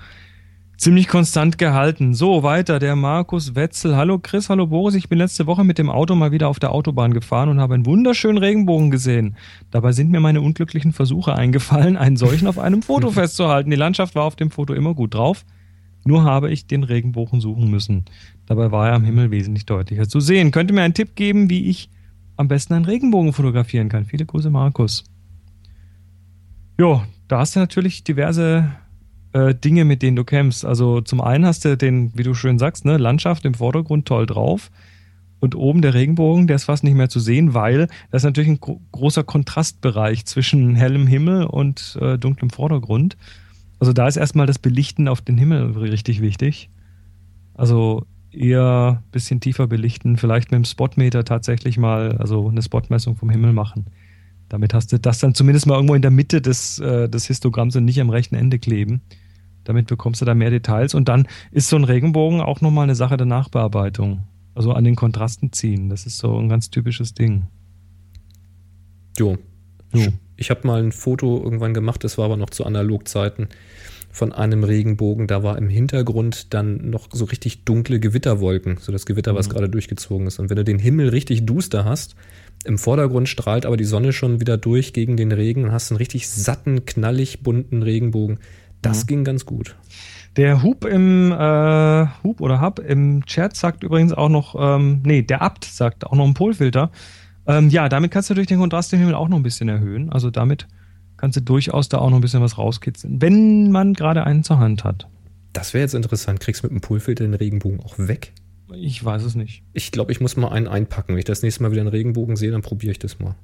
ziemlich 0.77 1.07
konstant 1.07 1.57
gehalten. 1.57 2.13
So, 2.13 2.43
weiter, 2.43 2.79
der 2.79 2.95
Markus 2.95 3.55
Wetzel. 3.55 3.95
Hallo 3.95 4.19
Chris, 4.19 4.49
hallo 4.49 4.67
Boris. 4.67 4.95
Ich 4.95 5.09
bin 5.09 5.17
letzte 5.17 5.45
Woche 5.47 5.63
mit 5.63 5.77
dem 5.77 5.89
Auto 5.89 6.15
mal 6.15 6.31
wieder 6.31 6.49
auf 6.49 6.59
der 6.59 6.71
Autobahn 6.71 7.13
gefahren 7.13 7.49
und 7.49 7.59
habe 7.59 7.73
einen 7.73 7.85
wunderschönen 7.85 8.37
Regenbogen 8.37 8.91
gesehen. 8.91 9.37
Dabei 9.71 9.93
sind 9.93 10.11
mir 10.11 10.19
meine 10.19 10.41
unglücklichen 10.41 10.91
Versuche 10.91 11.35
eingefallen, 11.35 11.97
einen 11.97 12.17
solchen 12.17 12.47
auf 12.47 12.59
einem 12.59 12.81
Foto 12.81 13.11
festzuhalten. 13.11 13.69
Die 13.69 13.77
Landschaft 13.77 14.15
war 14.15 14.23
auf 14.23 14.35
dem 14.35 14.51
Foto 14.51 14.73
immer 14.73 14.93
gut 14.93 15.13
drauf. 15.13 15.45
Nur 16.03 16.23
habe 16.23 16.51
ich 16.51 16.67
den 16.67 16.83
Regenbogen 16.83 17.41
suchen 17.41 17.71
müssen. 17.71 18.05
Dabei 18.45 18.71
war 18.71 18.89
er 18.89 18.95
am 18.95 19.03
Himmel 19.03 19.31
wesentlich 19.31 19.65
deutlicher 19.65 20.07
zu 20.07 20.19
sehen. 20.19 20.51
Könnt 20.51 20.69
ihr 20.69 20.75
mir 20.75 20.83
einen 20.83 20.93
Tipp 20.93 21.15
geben, 21.15 21.49
wie 21.49 21.67
ich 21.67 21.89
am 22.37 22.47
besten 22.47 22.73
einen 22.73 22.85
Regenbogen 22.85 23.33
fotografieren 23.33 23.89
kann? 23.89 24.05
Viele 24.05 24.25
Grüße, 24.25 24.51
Markus. 24.51 25.03
Jo, 26.77 27.01
da 27.27 27.39
hast 27.39 27.55
du 27.55 27.59
natürlich 27.59 28.03
diverse 28.03 28.69
äh, 29.33 29.55
Dinge, 29.55 29.85
mit 29.85 30.01
denen 30.01 30.15
du 30.15 30.23
kämpfst. 30.23 30.65
Also 30.65 31.01
zum 31.01 31.21
einen 31.21 31.45
hast 31.45 31.65
du 31.65 31.77
den, 31.77 32.11
wie 32.17 32.23
du 32.23 32.33
schön 32.33 32.59
sagst, 32.59 32.85
ne, 32.85 32.97
Landschaft 32.97 33.45
im 33.45 33.53
Vordergrund 33.53 34.07
toll 34.07 34.25
drauf. 34.25 34.71
Und 35.39 35.55
oben 35.55 35.81
der 35.81 35.93
Regenbogen, 35.93 36.47
der 36.47 36.55
ist 36.55 36.63
fast 36.63 36.83
nicht 36.83 36.95
mehr 36.95 37.09
zu 37.09 37.19
sehen, 37.19 37.53
weil 37.53 37.87
das 38.09 38.21
ist 38.21 38.25
natürlich 38.25 38.49
ein 38.49 38.59
gro 38.59 38.81
großer 38.91 39.23
Kontrastbereich 39.23 40.25
zwischen 40.25 40.75
hellem 40.75 41.07
Himmel 41.07 41.43
und 41.43 41.97
äh, 42.01 42.17
dunklem 42.17 42.49
Vordergrund. 42.49 43.17
Also 43.79 43.93
da 43.93 44.07
ist 44.07 44.15
erstmal 44.15 44.47
das 44.47 44.59
Belichten 44.59 45.07
auf 45.07 45.21
den 45.21 45.37
Himmel 45.37 45.77
richtig 45.77 46.21
wichtig. 46.21 46.69
Also 47.53 48.05
eher 48.31 49.01
ein 49.03 49.11
bisschen 49.11 49.39
tiefer 49.39 49.67
belichten, 49.67 50.17
vielleicht 50.17 50.51
mit 50.51 50.57
dem 50.57 50.65
Spotmeter 50.65 51.23
tatsächlich 51.23 51.77
mal, 51.77 52.17
also 52.17 52.47
eine 52.47 52.61
Spotmessung 52.61 53.15
vom 53.15 53.29
Himmel 53.29 53.53
machen. 53.53 53.85
Damit 54.49 54.73
hast 54.73 54.91
du 54.91 54.99
das 54.99 55.19
dann 55.19 55.33
zumindest 55.33 55.65
mal 55.65 55.75
irgendwo 55.75 55.95
in 55.95 56.01
der 56.01 56.11
Mitte 56.11 56.41
des, 56.41 56.79
äh, 56.79 57.09
des 57.09 57.25
Histogramms 57.25 57.75
und 57.75 57.85
nicht 57.85 57.99
am 57.99 58.09
rechten 58.09 58.35
Ende 58.35 58.59
kleben. 58.59 59.01
Damit 59.63 59.87
bekommst 59.87 60.21
du 60.21 60.25
da 60.25 60.35
mehr 60.35 60.51
Details. 60.51 60.93
Und 60.93 61.09
dann 61.09 61.27
ist 61.51 61.69
so 61.69 61.75
ein 61.75 61.83
Regenbogen 61.83 62.41
auch 62.41 62.61
nochmal 62.61 62.83
eine 62.83 62.95
Sache 62.95 63.17
der 63.17 63.25
Nachbearbeitung. 63.25 64.23
Also 64.53 64.71
an 64.71 64.83
den 64.83 64.95
Kontrasten 64.95 65.51
ziehen. 65.51 65.89
Das 65.89 66.05
ist 66.05 66.17
so 66.17 66.37
ein 66.37 66.47
ganz 66.47 66.69
typisches 66.69 67.13
Ding. 67.13 67.47
Jo. 69.17 69.37
Jo. 69.93 70.11
Ich 70.37 70.49
habe 70.49 70.67
mal 70.67 70.81
ein 70.81 70.91
Foto 70.91 71.41
irgendwann 71.41 71.73
gemacht, 71.73 72.03
das 72.03 72.17
war 72.17 72.25
aber 72.25 72.37
noch 72.37 72.49
zu 72.49 72.65
Analogzeiten, 72.65 73.47
von 74.11 74.31
einem 74.31 74.63
Regenbogen. 74.63 75.27
Da 75.27 75.43
war 75.43 75.57
im 75.57 75.69
Hintergrund 75.69 76.53
dann 76.53 76.89
noch 76.89 77.07
so 77.11 77.25
richtig 77.25 77.63
dunkle 77.65 77.99
Gewitterwolken, 77.99 78.77
so 78.77 78.91
das 78.91 79.05
Gewitter, 79.05 79.35
was 79.35 79.49
gerade 79.49 79.69
durchgezogen 79.69 80.27
ist. 80.27 80.39
Und 80.39 80.49
wenn 80.49 80.57
du 80.57 80.63
den 80.63 80.79
Himmel 80.79 81.09
richtig 81.09 81.45
duster 81.45 81.85
hast, 81.85 82.15
im 82.65 82.77
Vordergrund 82.77 83.29
strahlt 83.29 83.65
aber 83.65 83.77
die 83.77 83.85
Sonne 83.85 84.13
schon 84.13 84.39
wieder 84.39 84.57
durch 84.57 84.93
gegen 84.93 85.17
den 85.17 85.31
Regen 85.31 85.65
und 85.65 85.71
hast 85.71 85.91
einen 85.91 85.97
richtig 85.97 86.29
satten, 86.29 86.85
knallig 86.85 87.41
bunten 87.41 87.83
Regenbogen. 87.83 88.39
Das 88.81 89.07
ging 89.07 89.23
ganz 89.23 89.45
gut. 89.45 89.75
Der 90.35 90.63
Hub 90.63 90.83
im 90.85 91.31
äh, 91.31 92.05
Hub 92.23 92.41
oder 92.41 92.61
Hub 92.61 92.79
im 92.79 93.25
Chat 93.25 93.55
sagt 93.55 93.83
übrigens 93.83 94.11
auch 94.11 94.29
noch, 94.29 94.55
ähm, 94.59 95.01
nee, 95.03 95.21
der 95.21 95.41
Abt 95.41 95.63
sagt 95.63 96.05
auch 96.05 96.13
noch 96.13 96.25
einen 96.25 96.33
Polfilter. 96.33 96.91
Ähm, 97.47 97.69
ja, 97.69 97.87
damit 97.87 98.11
kannst 98.11 98.29
du 98.29 98.33
durch 98.33 98.47
den 98.47 98.59
Kontrast 98.59 98.91
im 98.93 98.99
Himmel 98.99 99.15
auch 99.15 99.29
noch 99.29 99.37
ein 99.37 99.43
bisschen 99.43 99.69
erhöhen. 99.69 100.11
Also 100.11 100.31
damit 100.31 100.67
kannst 101.17 101.37
du 101.37 101.41
durchaus 101.41 101.87
da 101.87 101.99
auch 101.99 102.09
noch 102.09 102.17
ein 102.17 102.21
bisschen 102.21 102.41
was 102.41 102.57
rauskitzeln, 102.57 103.21
wenn 103.21 103.71
man 103.71 103.93
gerade 103.93 104.25
einen 104.25 104.43
zur 104.43 104.59
Hand 104.59 104.83
hat. 104.83 105.07
Das 105.53 105.73
wäre 105.73 105.83
jetzt 105.83 105.95
interessant. 105.95 106.41
Kriegst 106.41 106.63
du 106.63 106.67
mit 106.67 106.73
dem 106.73 106.81
Poolfilter 106.81 107.23
den 107.23 107.33
Regenbogen 107.33 107.79
auch 107.79 107.97
weg? 107.97 108.33
Ich 108.73 109.03
weiß 109.03 109.23
es 109.23 109.35
nicht. 109.35 109.63
Ich 109.73 109.91
glaube, 109.91 110.11
ich 110.11 110.21
muss 110.21 110.37
mal 110.37 110.49
einen 110.49 110.67
einpacken. 110.67 111.13
Wenn 111.13 111.19
ich 111.19 111.25
das 111.25 111.43
nächste 111.43 111.61
Mal 111.61 111.71
wieder 111.71 111.81
einen 111.81 111.89
Regenbogen 111.89 112.35
sehe, 112.35 112.51
dann 112.51 112.63
probiere 112.63 112.91
ich 112.91 112.99
das 112.99 113.19
mal. 113.19 113.35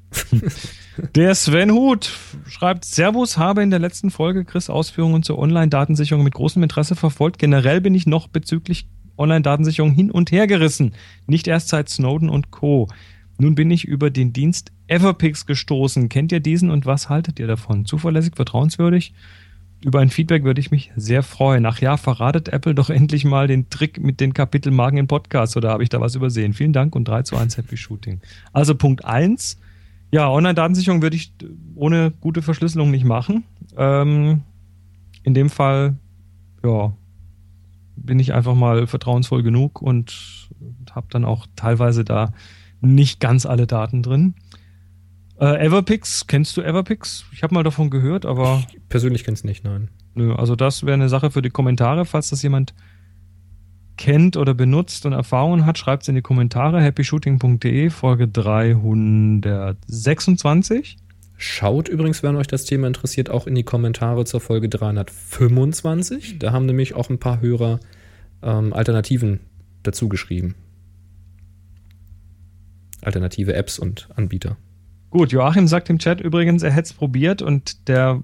Der 1.16 1.36
Sven 1.36 1.72
Huth 1.72 2.12
schreibt, 2.48 2.86
Servus, 2.86 3.38
habe 3.38 3.62
in 3.62 3.70
der 3.70 3.80
letzten 3.80 4.10
Folge 4.10 4.46
Chris 4.46 4.70
Ausführungen 4.70 5.22
zur 5.22 5.38
Online-Datensicherung 5.38 6.24
mit 6.24 6.34
großem 6.34 6.64
Interesse 6.64 6.96
verfolgt. 6.96 7.38
Generell 7.38 7.82
bin 7.82 7.94
ich 7.94 8.08
noch 8.08 8.28
bezüglich 8.28 8.88
Online-Datensicherung 9.18 9.92
hin 9.92 10.10
und 10.10 10.32
her 10.32 10.48
gerissen. 10.48 10.94
Nicht 11.28 11.48
erst 11.48 11.70
seit 11.70 11.90
Snowden 11.90 12.30
und 12.30 12.50
Co. 12.50 12.88
Nun 13.38 13.56
bin 13.56 13.70
ich 13.72 13.86
über 13.86 14.10
den 14.10 14.34
Dienst 14.34 14.72
Everpix 14.88 15.46
gestoßen. 15.46 16.10
Kennt 16.10 16.32
ihr 16.32 16.40
diesen 16.40 16.72
und 16.72 16.86
was 16.86 17.10
haltet 17.10 17.40
ihr 17.40 17.48
davon? 17.48 17.86
Zuverlässig, 17.86 18.36
vertrauenswürdig? 18.36 19.14
Über 19.84 20.00
ein 20.00 20.10
Feedback 20.10 20.44
würde 20.44 20.62
ich 20.62 20.70
mich 20.70 20.92
sehr 20.96 21.24
freuen. 21.24 21.66
Ach 21.66 21.80
ja, 21.80 21.98
verratet 21.98 22.50
Apple 22.50 22.76
doch 22.76 22.90
endlich 22.90 23.26
mal 23.26 23.48
den 23.48 23.70
Trick 23.70 24.00
mit 24.00 24.20
den 24.20 24.34
Kapitelmarken 24.34 25.00
im 25.00 25.08
Podcast 25.08 25.58
oder 25.58 25.72
habe 25.72 25.82
ich 25.82 25.90
da 25.90 26.00
was 26.00 26.14
übersehen? 26.14 26.54
Vielen 26.54 26.74
Dank 26.74 26.96
und 26.96 27.08
3 27.08 27.24
zu 27.24 27.36
1 27.36 27.58
Happy 27.58 27.78
Shooting. 27.78 28.22
Also 28.54 28.76
Punkt 28.76 29.04
1. 29.06 29.60
Ja, 30.12 30.30
Online-Datensicherung 30.30 31.02
würde 31.02 31.16
ich 31.16 31.34
ohne 31.76 32.12
gute 32.22 32.42
Verschlüsselung 32.42 32.92
nicht 32.92 33.06
machen. 33.06 33.44
Ähm, 33.76 34.42
in 35.24 35.34
dem 35.34 35.50
Fall, 35.50 35.96
ja, 36.64 36.94
bin 37.96 38.20
ich 38.20 38.34
einfach 38.34 38.56
mal 38.56 38.88
vertrauensvoll 38.88 39.42
genug 39.42 39.82
und 39.82 40.50
habe 40.92 41.08
dann 41.10 41.26
auch 41.26 41.48
teilweise 41.56 42.04
da 42.04 42.34
nicht 42.82 43.20
ganz 43.20 43.46
alle 43.46 43.68
Daten 43.68 44.04
drin. 44.04 44.36
Äh, 45.42 45.66
Everpix, 45.66 46.28
kennst 46.28 46.56
du 46.56 46.62
Everpix? 46.62 47.26
Ich 47.34 47.42
habe 47.42 47.56
mal 47.56 47.64
davon 47.64 47.90
gehört, 47.90 48.28
aber 48.28 48.64
Ich 48.72 48.78
persönlich 48.90 49.24
kenne 49.24 49.34
es 49.34 49.44
nicht, 49.44 49.64
nein. 49.64 49.90
Nö, 50.14 50.36
also 50.36 50.56
das 50.56 50.86
wäre 50.86 50.94
eine 50.94 51.10
Sache 51.10 51.32
für 51.32 51.42
die 51.42 51.50
Kommentare. 51.50 52.06
Falls 52.06 52.30
das 52.30 52.44
jemand 52.44 52.76
kennt 53.98 54.38
oder 54.38 54.54
benutzt 54.54 55.08
und 55.08 55.14
Erfahrungen 55.14 55.66
hat, 55.66 55.80
schreibt 55.80 56.04
es 56.04 56.10
in 56.10 56.16
die 56.16 56.22
Kommentare. 56.22 56.80
happyshooting.de, 56.80 57.90
Folge 57.90 58.28
326. 58.28 60.98
Schaut 61.38 61.88
übrigens, 61.88 62.22
wenn 62.22 62.36
euch 62.36 62.46
das 62.46 62.66
Thema 62.66 62.86
interessiert, 62.86 63.32
auch 63.32 63.48
in 63.48 63.56
die 63.56 63.64
Kommentare 63.64 64.26
zur 64.26 64.42
Folge 64.42 64.70
325. 64.70 66.38
Da 66.38 66.52
haben 66.52 66.68
nämlich 66.68 66.94
auch 66.94 67.10
ein 67.10 67.18
paar 67.18 67.42
Hörer 67.42 67.80
ähm, 68.44 68.74
Alternativen 68.74 69.40
dazu 69.82 70.08
geschrieben. 70.08 70.54
Alternative 73.02 73.56
Apps 73.56 73.80
und 73.80 74.08
Anbieter. 74.16 74.58
Gut, 75.12 75.32
Joachim 75.32 75.68
sagt 75.68 75.90
im 75.90 76.00
Chat 76.00 76.20
übrigens, 76.22 76.64
er 76.64 76.72
hätte 76.72 76.88
es 76.88 76.94
probiert 76.94 77.42
und 77.42 77.88
der 77.88 78.22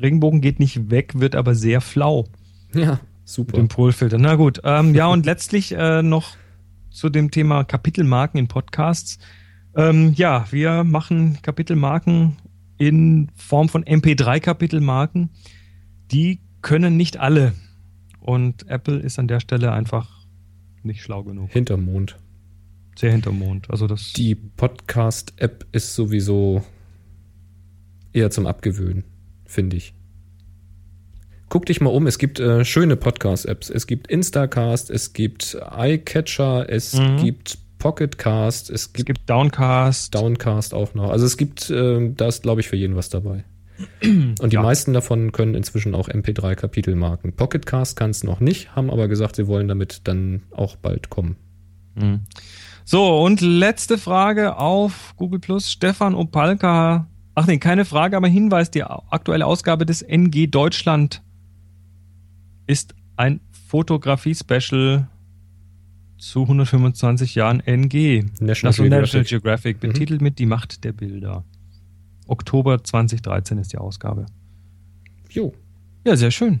Regenbogen 0.00 0.40
geht 0.40 0.60
nicht 0.60 0.90
weg, 0.90 1.18
wird 1.18 1.34
aber 1.34 1.54
sehr 1.54 1.80
flau 1.80 2.26
Ja, 2.74 2.92
mit 2.92 3.00
super. 3.24 3.56
dem 3.56 3.68
Polfilter. 3.68 4.18
Na 4.18 4.36
gut, 4.36 4.60
ähm, 4.62 4.94
ja 4.94 5.06
und 5.08 5.24
letztlich 5.26 5.72
äh, 5.74 6.02
noch 6.02 6.36
zu 6.90 7.08
dem 7.08 7.30
Thema 7.30 7.64
Kapitelmarken 7.64 8.38
in 8.38 8.46
Podcasts. 8.48 9.18
Ähm, 9.74 10.12
ja, 10.14 10.46
wir 10.50 10.84
machen 10.84 11.38
Kapitelmarken 11.42 12.36
in 12.76 13.30
Form 13.34 13.68
von 13.68 13.84
MP3-Kapitelmarken. 13.84 15.30
Die 16.12 16.40
können 16.62 16.96
nicht 16.96 17.18
alle. 17.18 17.54
Und 18.20 18.68
Apple 18.68 18.98
ist 18.98 19.18
an 19.18 19.28
der 19.28 19.40
Stelle 19.40 19.72
einfach 19.72 20.26
nicht 20.82 21.02
schlau 21.02 21.22
genug. 21.24 21.50
Hinterm 21.50 21.84
Mond. 21.84 22.18
Sehr 22.98 23.12
hinterm 23.12 23.38
Mond. 23.38 23.70
Also 23.70 23.86
das. 23.86 24.12
Die 24.14 24.34
Podcast-App 24.34 25.66
ist 25.70 25.94
sowieso 25.94 26.64
eher 28.12 28.30
zum 28.30 28.46
Abgewöhnen, 28.46 29.04
finde 29.46 29.76
ich. 29.76 29.94
Guck 31.48 31.66
dich 31.66 31.80
mal 31.80 31.90
um, 31.90 32.08
es 32.08 32.18
gibt 32.18 32.40
äh, 32.40 32.64
schöne 32.64 32.96
Podcast-Apps. 32.96 33.70
Es 33.70 33.86
gibt 33.86 34.08
Instacast, 34.08 34.90
es 34.90 35.12
gibt 35.12 35.56
iCatcher, 35.76 36.68
es 36.68 36.94
Mhm. 36.94 37.18
gibt 37.18 37.58
Pocketcast, 37.78 38.68
es 38.68 38.82
es 38.86 38.92
gibt, 38.92 39.06
gibt 39.06 39.30
Downcast. 39.30 40.12
Downcast 40.12 40.74
auch 40.74 40.94
noch. 40.94 41.10
Also 41.10 41.24
es 41.24 41.36
gibt, 41.36 41.70
äh, 41.70 42.10
da 42.12 42.26
ist, 42.26 42.42
glaube 42.42 42.60
ich, 42.62 42.68
für 42.68 42.74
jeden 42.76 42.96
was 42.96 43.10
dabei. 43.10 43.44
Und 44.02 44.50
die 44.50 44.54
Ja. 44.56 44.62
meisten 44.62 44.92
davon 44.92 45.30
können 45.30 45.54
inzwischen 45.54 45.94
auch 45.94 46.08
MP3-Kapitelmarken. 46.08 47.34
Pocketcast 47.36 47.94
kann 47.96 48.10
es 48.10 48.24
noch 48.24 48.40
nicht, 48.40 48.74
haben 48.74 48.90
aber 48.90 49.06
gesagt, 49.06 49.36
sie 49.36 49.46
wollen 49.46 49.68
damit 49.68 50.00
dann 50.08 50.42
auch 50.50 50.74
bald 50.74 51.10
kommen. 51.10 51.36
Mhm. 51.94 52.22
So, 52.90 53.22
und 53.22 53.42
letzte 53.42 53.98
Frage 53.98 54.56
auf 54.56 55.14
Google 55.16 55.40
Plus. 55.40 55.70
Stefan 55.70 56.14
Opalka. 56.14 57.06
Ach 57.34 57.46
nee, 57.46 57.58
keine 57.58 57.84
Frage, 57.84 58.16
aber 58.16 58.28
Hinweis: 58.28 58.70
Die 58.70 58.82
aktuelle 58.82 59.44
Ausgabe 59.44 59.84
des 59.84 60.00
NG 60.00 60.46
Deutschland 60.46 61.22
ist 62.66 62.94
ein 63.16 63.42
Fotografie-Special 63.68 65.06
zu 66.16 66.40
125 66.40 67.34
Jahren 67.34 67.60
NG. 67.60 68.24
National 68.40 68.68
Also 68.68 68.82
National 68.84 68.88
Geographic. 68.88 69.28
Geographic, 69.28 69.80
betitelt 69.80 70.22
mit 70.22 70.38
Die 70.38 70.46
Macht 70.46 70.82
der 70.84 70.92
Bilder. 70.92 71.44
Oktober 72.26 72.82
2013 72.82 73.58
ist 73.58 73.74
die 73.74 73.76
Ausgabe. 73.76 74.24
Jo, 75.28 75.52
Ja, 76.06 76.16
sehr 76.16 76.30
schön. 76.30 76.60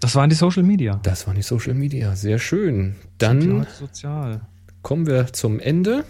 Das 0.00 0.14
waren 0.14 0.30
die 0.30 0.36
Social 0.36 0.62
Media. 0.62 0.98
das 1.02 1.26
waren 1.26 1.36
die 1.36 1.42
Social 1.42 1.74
Media. 1.74 2.16
Sehr 2.16 2.38
schön. 2.38 2.96
Dann 3.18 3.66
Sozial. 3.78 4.40
Kommen 4.82 5.06
wir 5.06 5.32
zum 5.32 5.60
Ende 5.60 6.04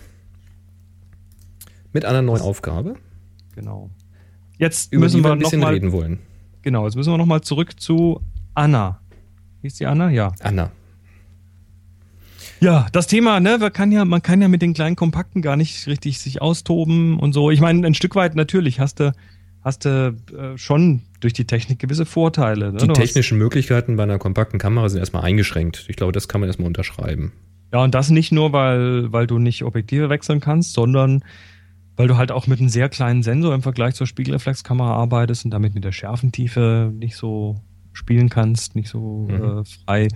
mit 1.92 2.04
einer 2.04 2.22
neuen 2.22 2.40
Aufgabe, 2.40 2.94
Genau. 3.54 3.90
Jetzt 4.58 4.92
über 4.92 5.04
müssen 5.04 5.18
die 5.18 5.24
wir 5.24 5.28
wir 5.28 5.32
ein 5.32 5.38
noch 5.38 5.44
bisschen 5.44 5.60
mal 5.60 5.72
reden 5.72 5.92
wollen. 5.92 6.18
Genau, 6.62 6.84
jetzt 6.84 6.94
müssen 6.94 7.12
wir 7.12 7.18
nochmal 7.18 7.40
zurück 7.40 7.80
zu 7.80 8.20
Anna. 8.54 9.00
Hieß 9.62 9.74
die 9.74 9.86
Anna? 9.86 10.10
Ja. 10.10 10.32
Anna. 10.40 10.70
Ja, 12.60 12.86
das 12.92 13.06
Thema, 13.06 13.40
ne, 13.40 13.56
man 13.58 13.72
kann 13.72 13.90
ja, 13.90 14.04
man 14.04 14.22
kann 14.22 14.42
ja 14.42 14.48
mit 14.48 14.60
den 14.60 14.74
kleinen 14.74 14.96
Kompakten 14.96 15.40
gar 15.40 15.56
nicht 15.56 15.86
richtig 15.86 16.18
sich 16.18 16.42
austoben 16.42 17.18
und 17.18 17.32
so. 17.32 17.50
Ich 17.50 17.60
meine, 17.60 17.86
ein 17.86 17.94
Stück 17.94 18.14
weit 18.14 18.34
natürlich 18.36 18.80
hast 18.80 19.00
du, 19.00 19.12
hast 19.62 19.86
du 19.86 20.14
äh, 20.36 20.58
schon 20.58 21.02
durch 21.20 21.32
die 21.32 21.44
Technik 21.46 21.78
gewisse 21.78 22.06
Vorteile. 22.06 22.72
Ne? 22.72 22.78
Die 22.78 22.86
Du 22.86 22.92
technischen 22.94 23.38
Möglichkeiten 23.38 23.96
bei 23.96 24.02
einer 24.04 24.18
kompakten 24.18 24.58
Kamera 24.58 24.88
sind 24.88 24.98
erstmal 25.00 25.22
eingeschränkt. 25.22 25.84
Ich 25.88 25.96
glaube, 25.96 26.12
das 26.12 26.28
kann 26.28 26.40
man 26.40 26.48
erstmal 26.48 26.66
unterschreiben. 26.66 27.32
Ja, 27.72 27.84
und 27.84 27.94
das 27.94 28.10
nicht 28.10 28.32
nur, 28.32 28.52
weil, 28.52 29.12
weil 29.12 29.26
du 29.26 29.38
nicht 29.38 29.62
Objektive 29.64 30.08
wechseln 30.10 30.40
kannst, 30.40 30.72
sondern 30.72 31.22
weil 31.96 32.08
du 32.08 32.16
halt 32.16 32.32
auch 32.32 32.46
mit 32.46 32.58
einem 32.58 32.68
sehr 32.70 32.88
kleinen 32.88 33.22
Sensor 33.22 33.54
im 33.54 33.62
Vergleich 33.62 33.94
zur 33.94 34.06
Spiegelreflexkamera 34.06 34.94
arbeitest 34.94 35.44
und 35.44 35.50
damit 35.50 35.74
mit 35.74 35.84
der 35.84 35.92
Schärfentiefe 35.92 36.90
nicht 36.94 37.14
so 37.16 37.60
spielen 37.92 38.28
kannst, 38.30 38.74
nicht 38.74 38.88
so 38.88 39.28
Mhm. 39.28 39.60
äh, 39.60 39.64
frei. 39.64 40.08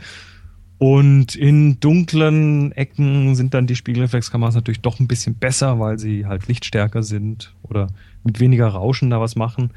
Und 0.79 1.35
in 1.37 1.79
dunklen 1.81 2.73
Ecken 2.73 3.35
sind 3.37 3.55
dann 3.55 3.67
die 3.67 3.77
Spiegelreflexkameras 3.77 4.55
natürlich 4.55 4.81
doch 4.81 4.99
ein 4.99 5.07
bisschen 5.07 5.37
besser, 5.37 5.79
weil 5.79 5.99
sie 5.99 6.27
halt 6.27 6.49
lichtstärker 6.49 7.03
sind 7.03 7.55
oder 7.63 7.89
mit 8.25 8.41
weniger 8.41 8.69
Rauschen 8.69 9.11
da 9.11 9.21
was 9.21 9.37
machen. 9.37 9.71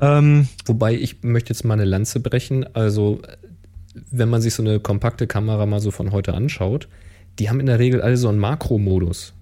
Ähm, 0.00 0.48
Wobei 0.66 0.94
ich 0.94 1.22
möchte 1.22 1.52
jetzt 1.52 1.64
mal 1.64 1.74
eine 1.74 1.84
Lanze 1.84 2.20
brechen. 2.20 2.64
Also, 2.74 3.20
wenn 4.10 4.28
man 4.28 4.40
sich 4.40 4.54
so 4.54 4.62
eine 4.62 4.80
kompakte 4.80 5.26
Kamera 5.26 5.66
mal 5.66 5.80
so 5.80 5.90
von 5.90 6.12
heute 6.12 6.34
anschaut, 6.34 6.88
die 7.38 7.48
haben 7.48 7.60
in 7.60 7.66
der 7.66 7.78
Regel 7.78 8.00
alle 8.00 8.16
so 8.16 8.28
einen 8.28 8.38
Makromodus. 8.38 9.34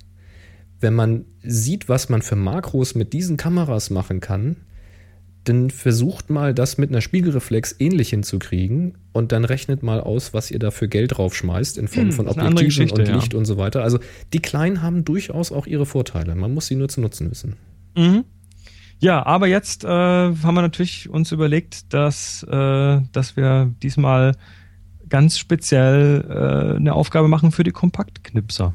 Wenn 0.81 0.95
man 0.95 1.24
sieht, 1.43 1.89
was 1.89 2.09
man 2.09 2.23
für 2.23 2.37
Makros 2.37 2.95
mit 2.95 3.12
diesen 3.12 3.37
Kameras 3.37 3.91
machen 3.91 4.20
kann, 4.20 4.57
dann 5.49 5.70
versucht 5.70 6.28
mal, 6.28 6.55
das 6.55 6.77
mit 6.77 6.91
einer 6.91 7.01
Spiegelreflex 7.01 7.77
ähnlich 7.78 8.11
hinzukriegen 8.11 8.99
und 9.12 9.33
dann 9.33 9.45
rechnet 9.45 9.83
mal 9.83 10.01
aus, 10.01 10.35
was 10.35 10.51
ihr 10.51 10.59
da 10.59 10.70
für 10.70 10.89
Geld 10.89 11.16
draufschmeißt 11.16 11.78
in 11.78 11.89
Form 11.89 12.07
Hm, 12.07 12.12
von 12.12 12.28
Objektiven 12.28 12.91
und 12.91 13.09
ja. 13.09 13.15
Licht 13.15 13.33
und 13.33 13.45
so 13.45 13.57
weiter. 13.57 13.83
Also 13.83 14.01
die 14.33 14.41
Kleinen 14.41 14.83
haben 14.83 15.05
durchaus 15.05 15.53
auch 15.53 15.66
ihre 15.66 15.87
Vorteile. 15.87 16.35
Man 16.35 16.53
muss 16.53 16.66
sie 16.66 16.74
nur 16.74 16.89
zu 16.89 17.01
nutzen 17.01 17.31
wissen. 17.31 17.55
Mhm. 17.97 18.24
Ja, 18.98 19.24
aber 19.27 19.47
jetzt 19.47 19.85
äh, 19.85 19.89
haben 19.89 20.55
wir 20.55 20.62
natürlich 20.62 21.09
uns 21.09 21.32
überlegt, 21.32 21.93
dass, 21.93 22.43
äh, 22.44 23.01
dass 23.12 23.36
wir 23.36 23.74
diesmal 23.82 24.32
ganz 25.09 25.39
speziell 25.39 26.24
äh, 26.28 26.77
eine 26.77 26.94
Aufgabe 26.94 27.28
machen 27.28 27.52
für 27.52 27.62
die 27.62 27.73
Kompaktknipser. 27.73 28.74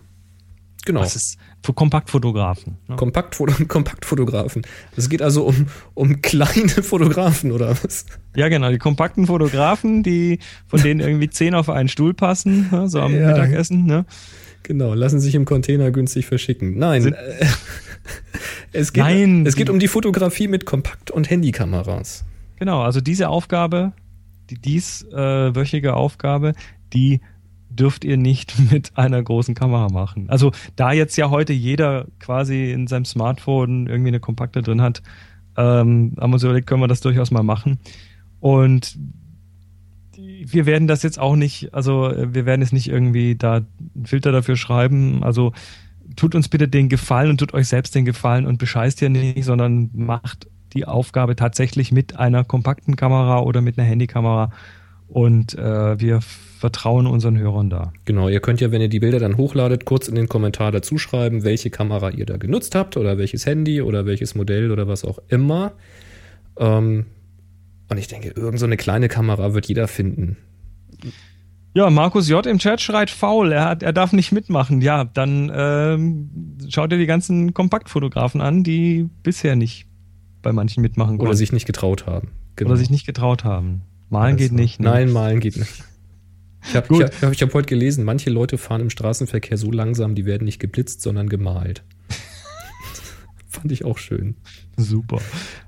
Genau. 0.85 1.01
Was 1.01 1.15
ist 1.15 1.37
für 1.63 1.73
Kompaktfotografen? 1.73 2.77
Ne? 2.87 2.95
Kompaktfoto 2.95 3.53
Kompaktfotografen. 3.67 4.63
Es 4.95 5.09
geht 5.09 5.21
also 5.21 5.43
um, 5.45 5.67
um 5.93 6.21
kleine 6.21 6.69
Fotografen 6.83 7.51
oder 7.51 7.69
was? 7.83 8.05
Ja, 8.35 8.49
genau, 8.49 8.71
die 8.71 8.79
kompakten 8.79 9.27
Fotografen, 9.27 10.01
die 10.01 10.39
von 10.67 10.81
denen 10.81 10.99
irgendwie 10.99 11.29
zehn 11.29 11.53
auf 11.53 11.69
einen 11.69 11.89
Stuhl 11.89 12.13
passen, 12.15 12.69
ne, 12.71 12.89
so 12.89 12.99
am 12.99 13.13
Ja. 13.13 13.27
Mittagessen. 13.27 13.85
Ne? 13.85 14.05
Genau, 14.63 14.93
lassen 14.93 15.19
sich 15.19 15.35
im 15.35 15.45
Container 15.45 15.91
günstig 15.91 16.25
verschicken. 16.25 16.77
Nein, 16.77 17.01
Sind- 17.01 17.13
äh, 17.13 17.45
es, 18.73 18.93
geht, 18.93 19.03
Nein, 19.03 19.45
es 19.45 19.55
geht 19.55 19.69
um 19.69 19.79
die 19.79 19.87
Fotografie 19.87 20.47
mit 20.47 20.65
Kompakt- 20.65 21.11
und 21.11 21.29
Handykameras. 21.29 22.25
Genau, 22.57 22.81
also 22.81 23.01
diese 23.01 23.29
Aufgabe, 23.29 23.93
die 24.49 24.55
dieswöchige 24.59 25.95
Aufgabe, 25.95 26.53
die 26.93 27.21
dürft 27.69 28.03
ihr 28.05 28.17
nicht 28.17 28.53
mit 28.71 28.91
einer 28.97 29.21
großen 29.21 29.55
Kamera 29.55 29.87
machen. 29.91 30.29
Also 30.29 30.51
da 30.75 30.91
jetzt 30.91 31.15
ja 31.17 31.29
heute 31.29 31.53
jeder 31.53 32.05
quasi 32.19 32.71
in 32.71 32.87
seinem 32.87 33.05
Smartphone 33.05 33.87
irgendwie 33.87 34.09
eine 34.09 34.19
kompakte 34.19 34.61
drin 34.61 34.81
hat, 34.81 35.01
ähm, 35.57 36.13
haben 36.19 36.31
wir 36.31 36.35
uns 36.35 36.43
überlegt, 36.43 36.67
können 36.67 36.81
wir 36.81 36.87
das 36.87 37.01
durchaus 37.01 37.31
mal 37.31 37.43
machen. 37.43 37.79
Und 38.39 38.97
wir 40.47 40.65
werden 40.65 40.87
das 40.87 41.03
jetzt 41.03 41.19
auch 41.19 41.35
nicht, 41.35 41.73
also 41.73 42.09
äh, 42.09 42.33
wir 42.33 42.45
werden 42.45 42.61
jetzt 42.61 42.73
nicht 42.73 42.89
irgendwie 42.89 43.35
da 43.35 43.55
einen 43.55 44.05
Filter 44.05 44.31
dafür 44.31 44.55
schreiben. 44.55 45.23
Also 45.23 45.53
tut 46.15 46.35
uns 46.35 46.49
bitte 46.49 46.67
den 46.67 46.89
Gefallen 46.89 47.29
und 47.29 47.37
tut 47.37 47.53
euch 47.53 47.67
selbst 47.67 47.95
den 47.95 48.05
Gefallen 48.05 48.45
und 48.45 48.57
bescheißt 48.57 48.99
hier 48.99 49.09
nicht, 49.09 49.43
sondern 49.43 49.89
macht 49.93 50.47
die 50.73 50.85
Aufgabe 50.85 51.35
tatsächlich 51.35 51.91
mit 51.91 52.17
einer 52.17 52.43
kompakten 52.43 52.95
Kamera 52.95 53.39
oder 53.39 53.61
mit 53.61 53.77
einer 53.77 53.87
Handykamera. 53.87 54.51
Und 55.07 55.57
äh, 55.57 55.99
wir 55.99 56.21
vertrauen 56.21 57.05
unseren 57.05 57.37
Hörern 57.37 57.69
da. 57.69 57.91
Genau, 58.05 58.29
ihr 58.29 58.39
könnt 58.39 58.61
ja, 58.61 58.71
wenn 58.71 58.81
ihr 58.81 58.87
die 58.87 59.01
Bilder 59.01 59.19
dann 59.19 59.35
hochladet, 59.35 59.83
kurz 59.83 60.07
in 60.07 60.15
den 60.15 60.29
Kommentar 60.29 60.71
dazu 60.71 60.97
schreiben, 60.97 61.43
welche 61.43 61.69
Kamera 61.69 62.11
ihr 62.11 62.25
da 62.25 62.37
genutzt 62.37 62.75
habt 62.75 62.95
oder 62.95 63.17
welches 63.17 63.45
Handy 63.45 63.81
oder 63.81 64.05
welches 64.05 64.35
Modell 64.35 64.71
oder 64.71 64.87
was 64.87 65.03
auch 65.03 65.19
immer. 65.27 65.73
Ähm, 66.57 67.07
und 67.91 67.97
ich 67.97 68.07
denke, 68.07 68.29
irgend 68.29 68.59
so 68.59 68.65
eine 68.65 68.77
kleine 68.77 69.07
Kamera 69.07 69.53
wird 69.53 69.67
jeder 69.67 69.87
finden. 69.87 70.37
Ja, 71.73 71.89
Markus 71.89 72.27
J. 72.27 72.45
im 72.47 72.59
Chat 72.59 72.81
schreit 72.81 73.09
faul, 73.09 73.51
er, 73.53 73.65
hat, 73.65 73.83
er 73.83 73.93
darf 73.93 74.11
nicht 74.11 74.31
mitmachen. 74.31 74.81
Ja, 74.81 75.05
dann 75.05 75.51
ähm, 75.53 76.29
schaut 76.69 76.91
ihr 76.91 76.97
die 76.97 77.05
ganzen 77.05 77.53
Kompaktfotografen 77.53 78.41
an, 78.41 78.63
die 78.63 79.09
bisher 79.23 79.55
nicht 79.55 79.85
bei 80.41 80.51
manchen 80.51 80.81
mitmachen 80.81 81.15
Oder 81.15 81.25
konnten. 81.27 81.37
sich 81.37 81.51
nicht 81.53 81.65
getraut 81.65 82.05
haben. 82.07 82.29
Genau. 82.57 82.71
oder 82.71 82.77
sich 82.77 82.89
nicht 82.89 83.05
getraut 83.05 83.43
haben. 83.45 83.83
Malen 84.09 84.35
geht 84.35 84.51
Also, 84.51 84.61
nicht. 84.61 84.79
ne? 84.81 84.89
Nein, 84.89 85.11
malen 85.11 85.39
geht 85.39 85.57
nicht. 85.57 85.71
Ich 86.63 86.75
habe 86.75 87.05
hab, 87.23 87.31
ich 87.31 87.41
hab 87.41 87.51
heute 87.55 87.65
gelesen, 87.65 88.03
manche 88.03 88.29
Leute 88.29 88.59
fahren 88.59 88.81
im 88.81 88.91
Straßenverkehr 88.91 89.57
so 89.57 89.71
langsam, 89.71 90.13
die 90.13 90.27
werden 90.27 90.45
nicht 90.45 90.59
geblitzt, 90.59 91.01
sondern 91.01 91.27
gemalt. 91.27 91.83
Fand 93.61 93.71
ich 93.71 93.85
auch 93.85 93.97
schön. 93.99 94.35
Super. 94.77 95.19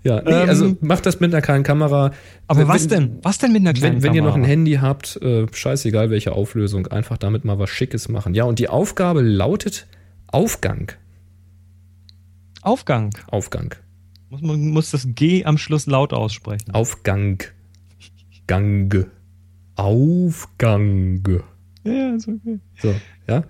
Ja, 0.04 0.22
nee, 0.24 0.32
Ähm, 0.32 0.50
also 0.50 0.76
macht 0.82 1.06
das 1.06 1.20
mit 1.20 1.32
einer 1.34 1.42
kleinen 1.42 1.64
Kamera. 1.64 2.12
Aber 2.48 2.62
Wenn- 2.62 2.68
was 2.68 2.88
denn? 2.88 3.20
Was 3.22 3.38
denn 3.38 3.52
mit 3.54 3.62
einer 3.62 3.74
kleinen 3.74 3.98
Wenn, 3.98 4.04
wenn 4.04 4.14
ihr 4.16 4.22
noch 4.24 4.30
ein 4.36 4.42
Kamera? 4.42 4.50
Handy 4.50 4.74
habt, 4.82 5.18
äh, 5.22 5.46
scheißegal 5.52 6.10
welche 6.10 6.32
Auflösung, 6.32 6.88
einfach 6.88 7.18
damit 7.18 7.46
mal 7.46 7.60
was 7.60 7.70
Schickes 7.70 8.10
machen. 8.10 8.34
Ja, 8.34 8.46
und 8.46 8.58
die 8.60 8.68
Aufgabe 8.70 9.22
lautet 9.22 9.86
Aufgang. 10.28 10.92
Aufgang. 12.62 13.12
Aufgang. 13.28 13.76
Muss, 14.30 14.42
man 14.42 14.70
muss 14.70 14.90
das 14.92 15.08
G 15.14 15.46
am 15.46 15.58
Schluss 15.60 15.86
laut 15.86 16.14
aussprechen. 16.14 16.72
Aufgang. 16.74 17.44
Gang. 18.48 19.08
Aufgang. 19.76 21.44
Ja, 21.92 22.16
ist 22.16 22.28
okay. 22.28 22.60
So, 22.82 22.96
ja. 23.28 23.44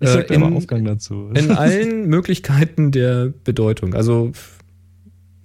Ich 0.00 0.08
sag 0.08 0.30
Äh, 0.30 0.34
immer 0.34 0.48
in- 0.48 0.56
Aufgang 0.56 0.84
dazu. 0.84 1.30
In 1.34 1.50
allen 1.50 2.06
Möglichkeiten 2.08 2.90
der 2.92 3.32
Bedeutung. 3.44 3.94
Also 3.94 4.30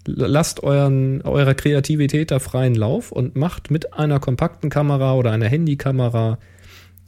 lasst 0.05 0.63
euren, 0.63 1.21
eurer 1.23 1.53
Kreativität 1.55 2.31
da 2.31 2.39
freien 2.39 2.75
Lauf 2.75 3.11
und 3.11 3.35
macht 3.35 3.71
mit 3.71 3.93
einer 3.93 4.19
kompakten 4.19 4.69
Kamera 4.69 5.13
oder 5.15 5.31
einer 5.31 5.47
Handykamera 5.47 6.37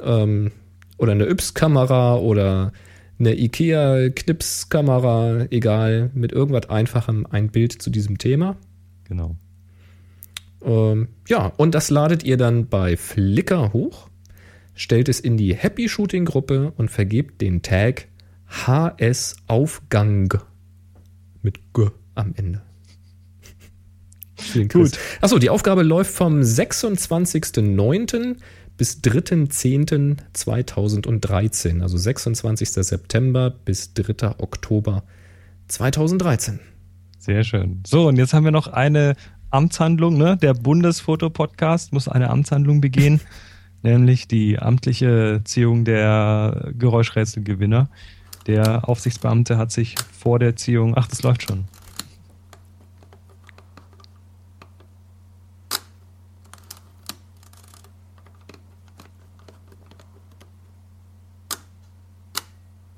ähm, 0.02 0.52
oder 0.98 1.12
einer 1.14 1.28
Yps-Kamera 1.28 2.16
oder 2.18 2.72
einer 3.20 3.34
IKEA-Knips-Kamera, 4.32 5.46
egal, 5.52 6.10
mit 6.14 6.32
irgendwas 6.32 6.70
Einfachem 6.70 7.26
ein 7.30 7.50
Bild 7.50 7.74
zu 7.82 7.90
diesem 7.90 8.18
Thema. 8.18 8.56
Genau. 9.06 9.36
Ähm, 10.64 11.08
ja, 11.28 11.48
und 11.58 11.74
das 11.76 11.90
ladet 11.90 12.24
ihr 12.24 12.38
dann 12.38 12.68
bei 12.68 12.98
Flickr 12.98 13.74
hoch, 13.74 14.10
stellt 14.74 15.10
es 15.10 15.20
in 15.20 15.38
die 15.38 15.54
Happy 15.56 15.90
Shooting 15.90 16.26
Gruppe 16.26 16.74
und 16.78 16.90
vergebt 16.90 17.42
den 17.42 17.62
Tag 17.62 18.08
HS 18.48 19.36
Aufgang 19.48 20.34
mit 21.42 21.60
G 21.74 21.88
am 22.16 22.34
Ende. 22.36 22.62
Gut. 24.54 24.70
Gut. 24.70 24.98
Achso, 25.22 25.40
die 25.40 25.50
Aufgabe 25.50 25.84
läuft 25.84 26.14
vom 26.14 26.42
26.09. 26.42 28.36
bis 28.78 29.00
3.10.2013. 29.02 31.82
Also 31.82 31.98
26. 31.98 32.70
September 32.70 33.50
bis 33.52 33.94
3. 33.94 34.40
Oktober 34.40 35.04
2013. 35.68 36.62
Sehr 37.20 37.44
schön. 37.44 37.84
So, 37.86 38.08
und 38.08 38.16
jetzt 38.18 38.34
haben 38.34 38.46
wir 38.46 38.52
noch 38.52 38.68
eine 38.68 39.16
Amtshandlung, 39.52 40.18
ne? 40.18 40.38
Der 40.38 40.56
Bundesfoto-Podcast 40.56 41.94
muss 41.94 42.08
eine 42.08 42.30
Amtshandlung 42.30 42.82
begehen, 42.82 43.22
nämlich 43.84 44.28
die 44.28 44.60
amtliche 44.60 45.42
Ziehung 45.44 45.86
der 45.86 46.72
Geräuschrätselgewinner. 46.78 47.90
Der 48.48 48.88
Aufsichtsbeamte 48.90 49.58
hat 49.58 49.72
sich 49.72 49.96
vor 50.12 50.40
der 50.40 50.56
Ziehung, 50.56 50.94
ach, 50.98 51.08
das 51.08 51.24
läuft 51.24 51.44
schon. 51.44 51.66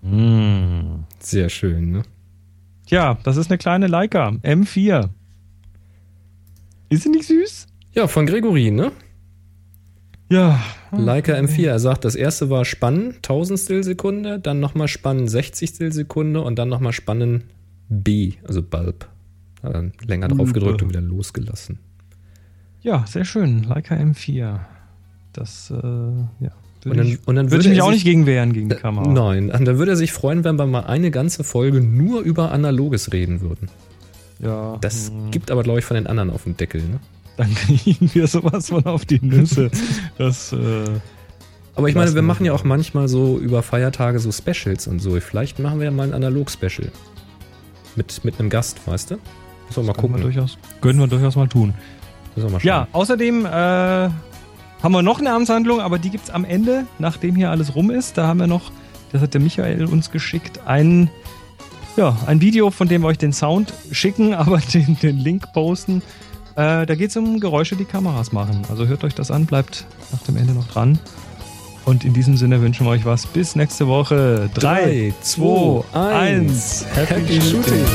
Mm. 0.01 1.05
Sehr 1.19 1.49
schön, 1.49 1.91
ne? 1.91 2.03
Tja, 2.85 3.17
das 3.23 3.37
ist 3.37 3.49
eine 3.49 3.57
kleine 3.57 3.87
Leica, 3.87 4.29
M4. 4.29 5.09
Ist 6.89 7.03
sie 7.03 7.09
nicht 7.09 7.25
süß? 7.25 7.67
Ja, 7.93 8.07
von 8.07 8.25
Gregory, 8.25 8.71
ne? 8.71 8.91
Ja. 10.29 10.59
Leica 10.97 11.33
M4, 11.33 11.67
er 11.67 11.79
sagt, 11.79 12.05
das 12.05 12.15
erste 12.15 12.49
war 12.49 12.65
Spannen, 12.65 13.15
1000 13.15 13.59
Stillsekunde, 13.59 14.39
dann 14.39 14.59
nochmal 14.59 14.87
Spannen, 14.87 15.27
60 15.27 15.69
Stillsekunde 15.69 16.41
und 16.41 16.57
dann 16.59 16.69
nochmal 16.69 16.93
Spannen 16.93 17.45
B, 17.89 18.33
also 18.47 18.61
Bulb. 18.61 19.07
Hat 19.61 19.73
dann 19.75 19.93
länger 20.05 20.27
drauf 20.27 20.37
Bulb. 20.37 20.53
gedrückt 20.53 20.81
und 20.81 20.89
wieder 20.89 21.01
losgelassen. 21.01 21.79
Ja, 22.81 23.05
sehr 23.07 23.23
schön. 23.23 23.63
Leica 23.63 23.95
M4. 23.95 24.59
Das, 25.31 25.71
äh, 25.71 25.75
ja. 25.75 26.51
Und 26.85 26.97
dann, 26.97 27.17
und 27.25 27.35
dann 27.35 27.45
Würde 27.45 27.51
würde 27.51 27.63
ich 27.63 27.69
mich 27.69 27.81
auch 27.81 27.91
nicht 27.91 28.03
gegen 28.03 28.25
wehren, 28.25 28.51
gegen 28.51 28.67
die 28.67 28.75
Kamera. 28.75 29.07
Nein, 29.07 29.51
und 29.51 29.65
dann 29.65 29.77
würde 29.77 29.93
er 29.93 29.95
sich 29.95 30.11
freuen, 30.11 30.43
wenn 30.43 30.57
wir 30.57 30.65
mal 30.65 30.81
eine 30.81 31.11
ganze 31.11 31.45
Folge 31.45 31.79
nur 31.79 32.21
über 32.21 32.51
Analoges 32.51 33.13
reden 33.13 33.39
würden. 33.39 33.69
Ja. 34.39 34.77
Das 34.81 35.09
hm, 35.09 35.31
gibt 35.31 35.49
aber, 35.49 35.63
glaube 35.63 35.79
ich, 35.79 35.85
von 35.85 35.95
den 35.95 36.07
anderen 36.07 36.29
auf 36.29 36.43
den 36.43 36.57
Deckel. 36.57 36.81
Ne? 36.81 36.99
Dann 37.37 37.53
kriegen 37.55 38.09
wir 38.13 38.27
sowas 38.27 38.69
von 38.69 38.85
auf 38.85 39.05
die 39.05 39.19
Nüsse. 39.19 39.71
Das, 40.17 40.53
äh, 40.53 40.85
Aber 41.75 41.89
ich 41.89 41.95
meine, 41.95 42.13
wir 42.13 42.21
machen 42.21 42.45
ja 42.45 42.53
auch 42.53 42.63
manchmal 42.63 43.07
so 43.07 43.37
über 43.37 43.63
Feiertage 43.63 44.19
so 44.19 44.31
Specials 44.31 44.87
und 44.87 44.99
so. 44.99 45.19
Vielleicht 45.19 45.59
machen 45.59 45.79
wir 45.79 45.85
ja 45.85 45.91
mal 45.91 46.07
ein 46.07 46.13
Analog-Special. 46.13 46.91
Mit, 47.95 48.23
mit 48.25 48.39
einem 48.39 48.49
Gast, 48.49 48.79
weißt 48.87 49.11
du? 49.11 49.15
Müssen 49.67 49.77
wir 49.77 49.83
mal 49.83 49.93
können 49.93 50.13
wir 50.15 50.19
gucken. 50.19 50.21
durchaus, 50.21 50.57
können 50.81 50.99
wir 50.99 51.07
durchaus 51.07 51.35
mal 51.35 51.47
tun. 51.47 51.73
Mal. 52.35 52.59
Ja, 52.63 52.87
außerdem 52.93 53.45
äh, 53.45 53.49
haben 53.49 54.91
wir 54.91 55.03
noch 55.03 55.19
eine 55.19 55.31
Amtshandlung, 55.31 55.79
aber 55.79 55.99
die 55.99 56.09
gibt's 56.09 56.29
am 56.31 56.45
Ende, 56.45 56.85
nachdem 56.97 57.35
hier 57.35 57.51
alles 57.51 57.75
rum 57.75 57.91
ist. 57.91 58.17
Da 58.17 58.27
haben 58.27 58.39
wir 58.39 58.47
noch, 58.47 58.71
das 59.11 59.21
hat 59.21 59.33
der 59.33 59.41
Michael 59.41 59.85
uns 59.85 60.09
geschickt, 60.09 60.59
ein, 60.65 61.09
ja, 61.95 62.17
ein 62.25 62.41
Video, 62.41 62.71
von 62.71 62.87
dem 62.87 63.03
wir 63.03 63.07
euch 63.07 63.19
den 63.19 63.33
Sound 63.33 63.73
schicken, 63.91 64.33
aber 64.33 64.59
den, 64.73 64.97
den 64.99 65.19
Link 65.19 65.45
posten. 65.53 66.01
Äh, 66.55 66.85
da 66.85 66.95
geht's 66.95 67.17
um 67.17 67.39
Geräusche, 67.39 67.75
die 67.75 67.85
Kameras 67.85 68.31
machen. 68.31 68.61
Also 68.69 68.85
hört 68.85 69.03
euch 69.03 69.15
das 69.15 69.31
an, 69.31 69.45
bleibt 69.45 69.85
nach 70.11 70.21
dem 70.23 70.37
Ende 70.37 70.53
noch 70.53 70.67
dran. 70.67 70.99
Und 71.85 72.05
in 72.05 72.13
diesem 72.13 72.37
Sinne 72.37 72.61
wünschen 72.61 72.85
wir 72.85 72.91
euch 72.91 73.05
was. 73.05 73.25
Bis 73.25 73.55
nächste 73.55 73.87
Woche. 73.87 74.49
3, 74.53 75.13
2, 75.21 75.83
1. 75.93 76.85
Happy 76.93 77.41
Shooting! 77.41 77.85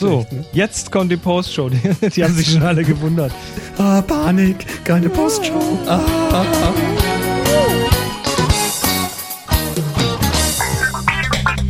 Nicht 0.00 0.10
So, 0.12 0.20
schlecht, 0.20 0.32
ne? 0.32 0.44
jetzt 0.52 0.92
kommt 0.92 1.10
die 1.12 1.16
Postshow. 1.16 1.68
Die, 1.68 2.08
die 2.10 2.24
haben 2.24 2.34
sich 2.34 2.52
schon 2.52 2.62
alle 2.62 2.84
gewundert. 2.84 3.32
Ah, 3.78 4.00
Panik! 4.02 4.64
Keine 4.84 5.08
Postshow! 5.08 5.60
Ah, 5.86 6.00
ah, 6.32 6.44
ah. 6.62 6.72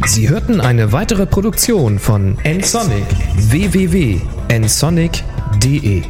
Sie 0.06 0.28
hörten 0.28 0.60
eine 0.60 0.92
weitere 0.92 1.26
Produktion 1.26 1.98
von 1.98 2.38
nsonic 2.44 3.04
www.nsonic.de 3.36 6.02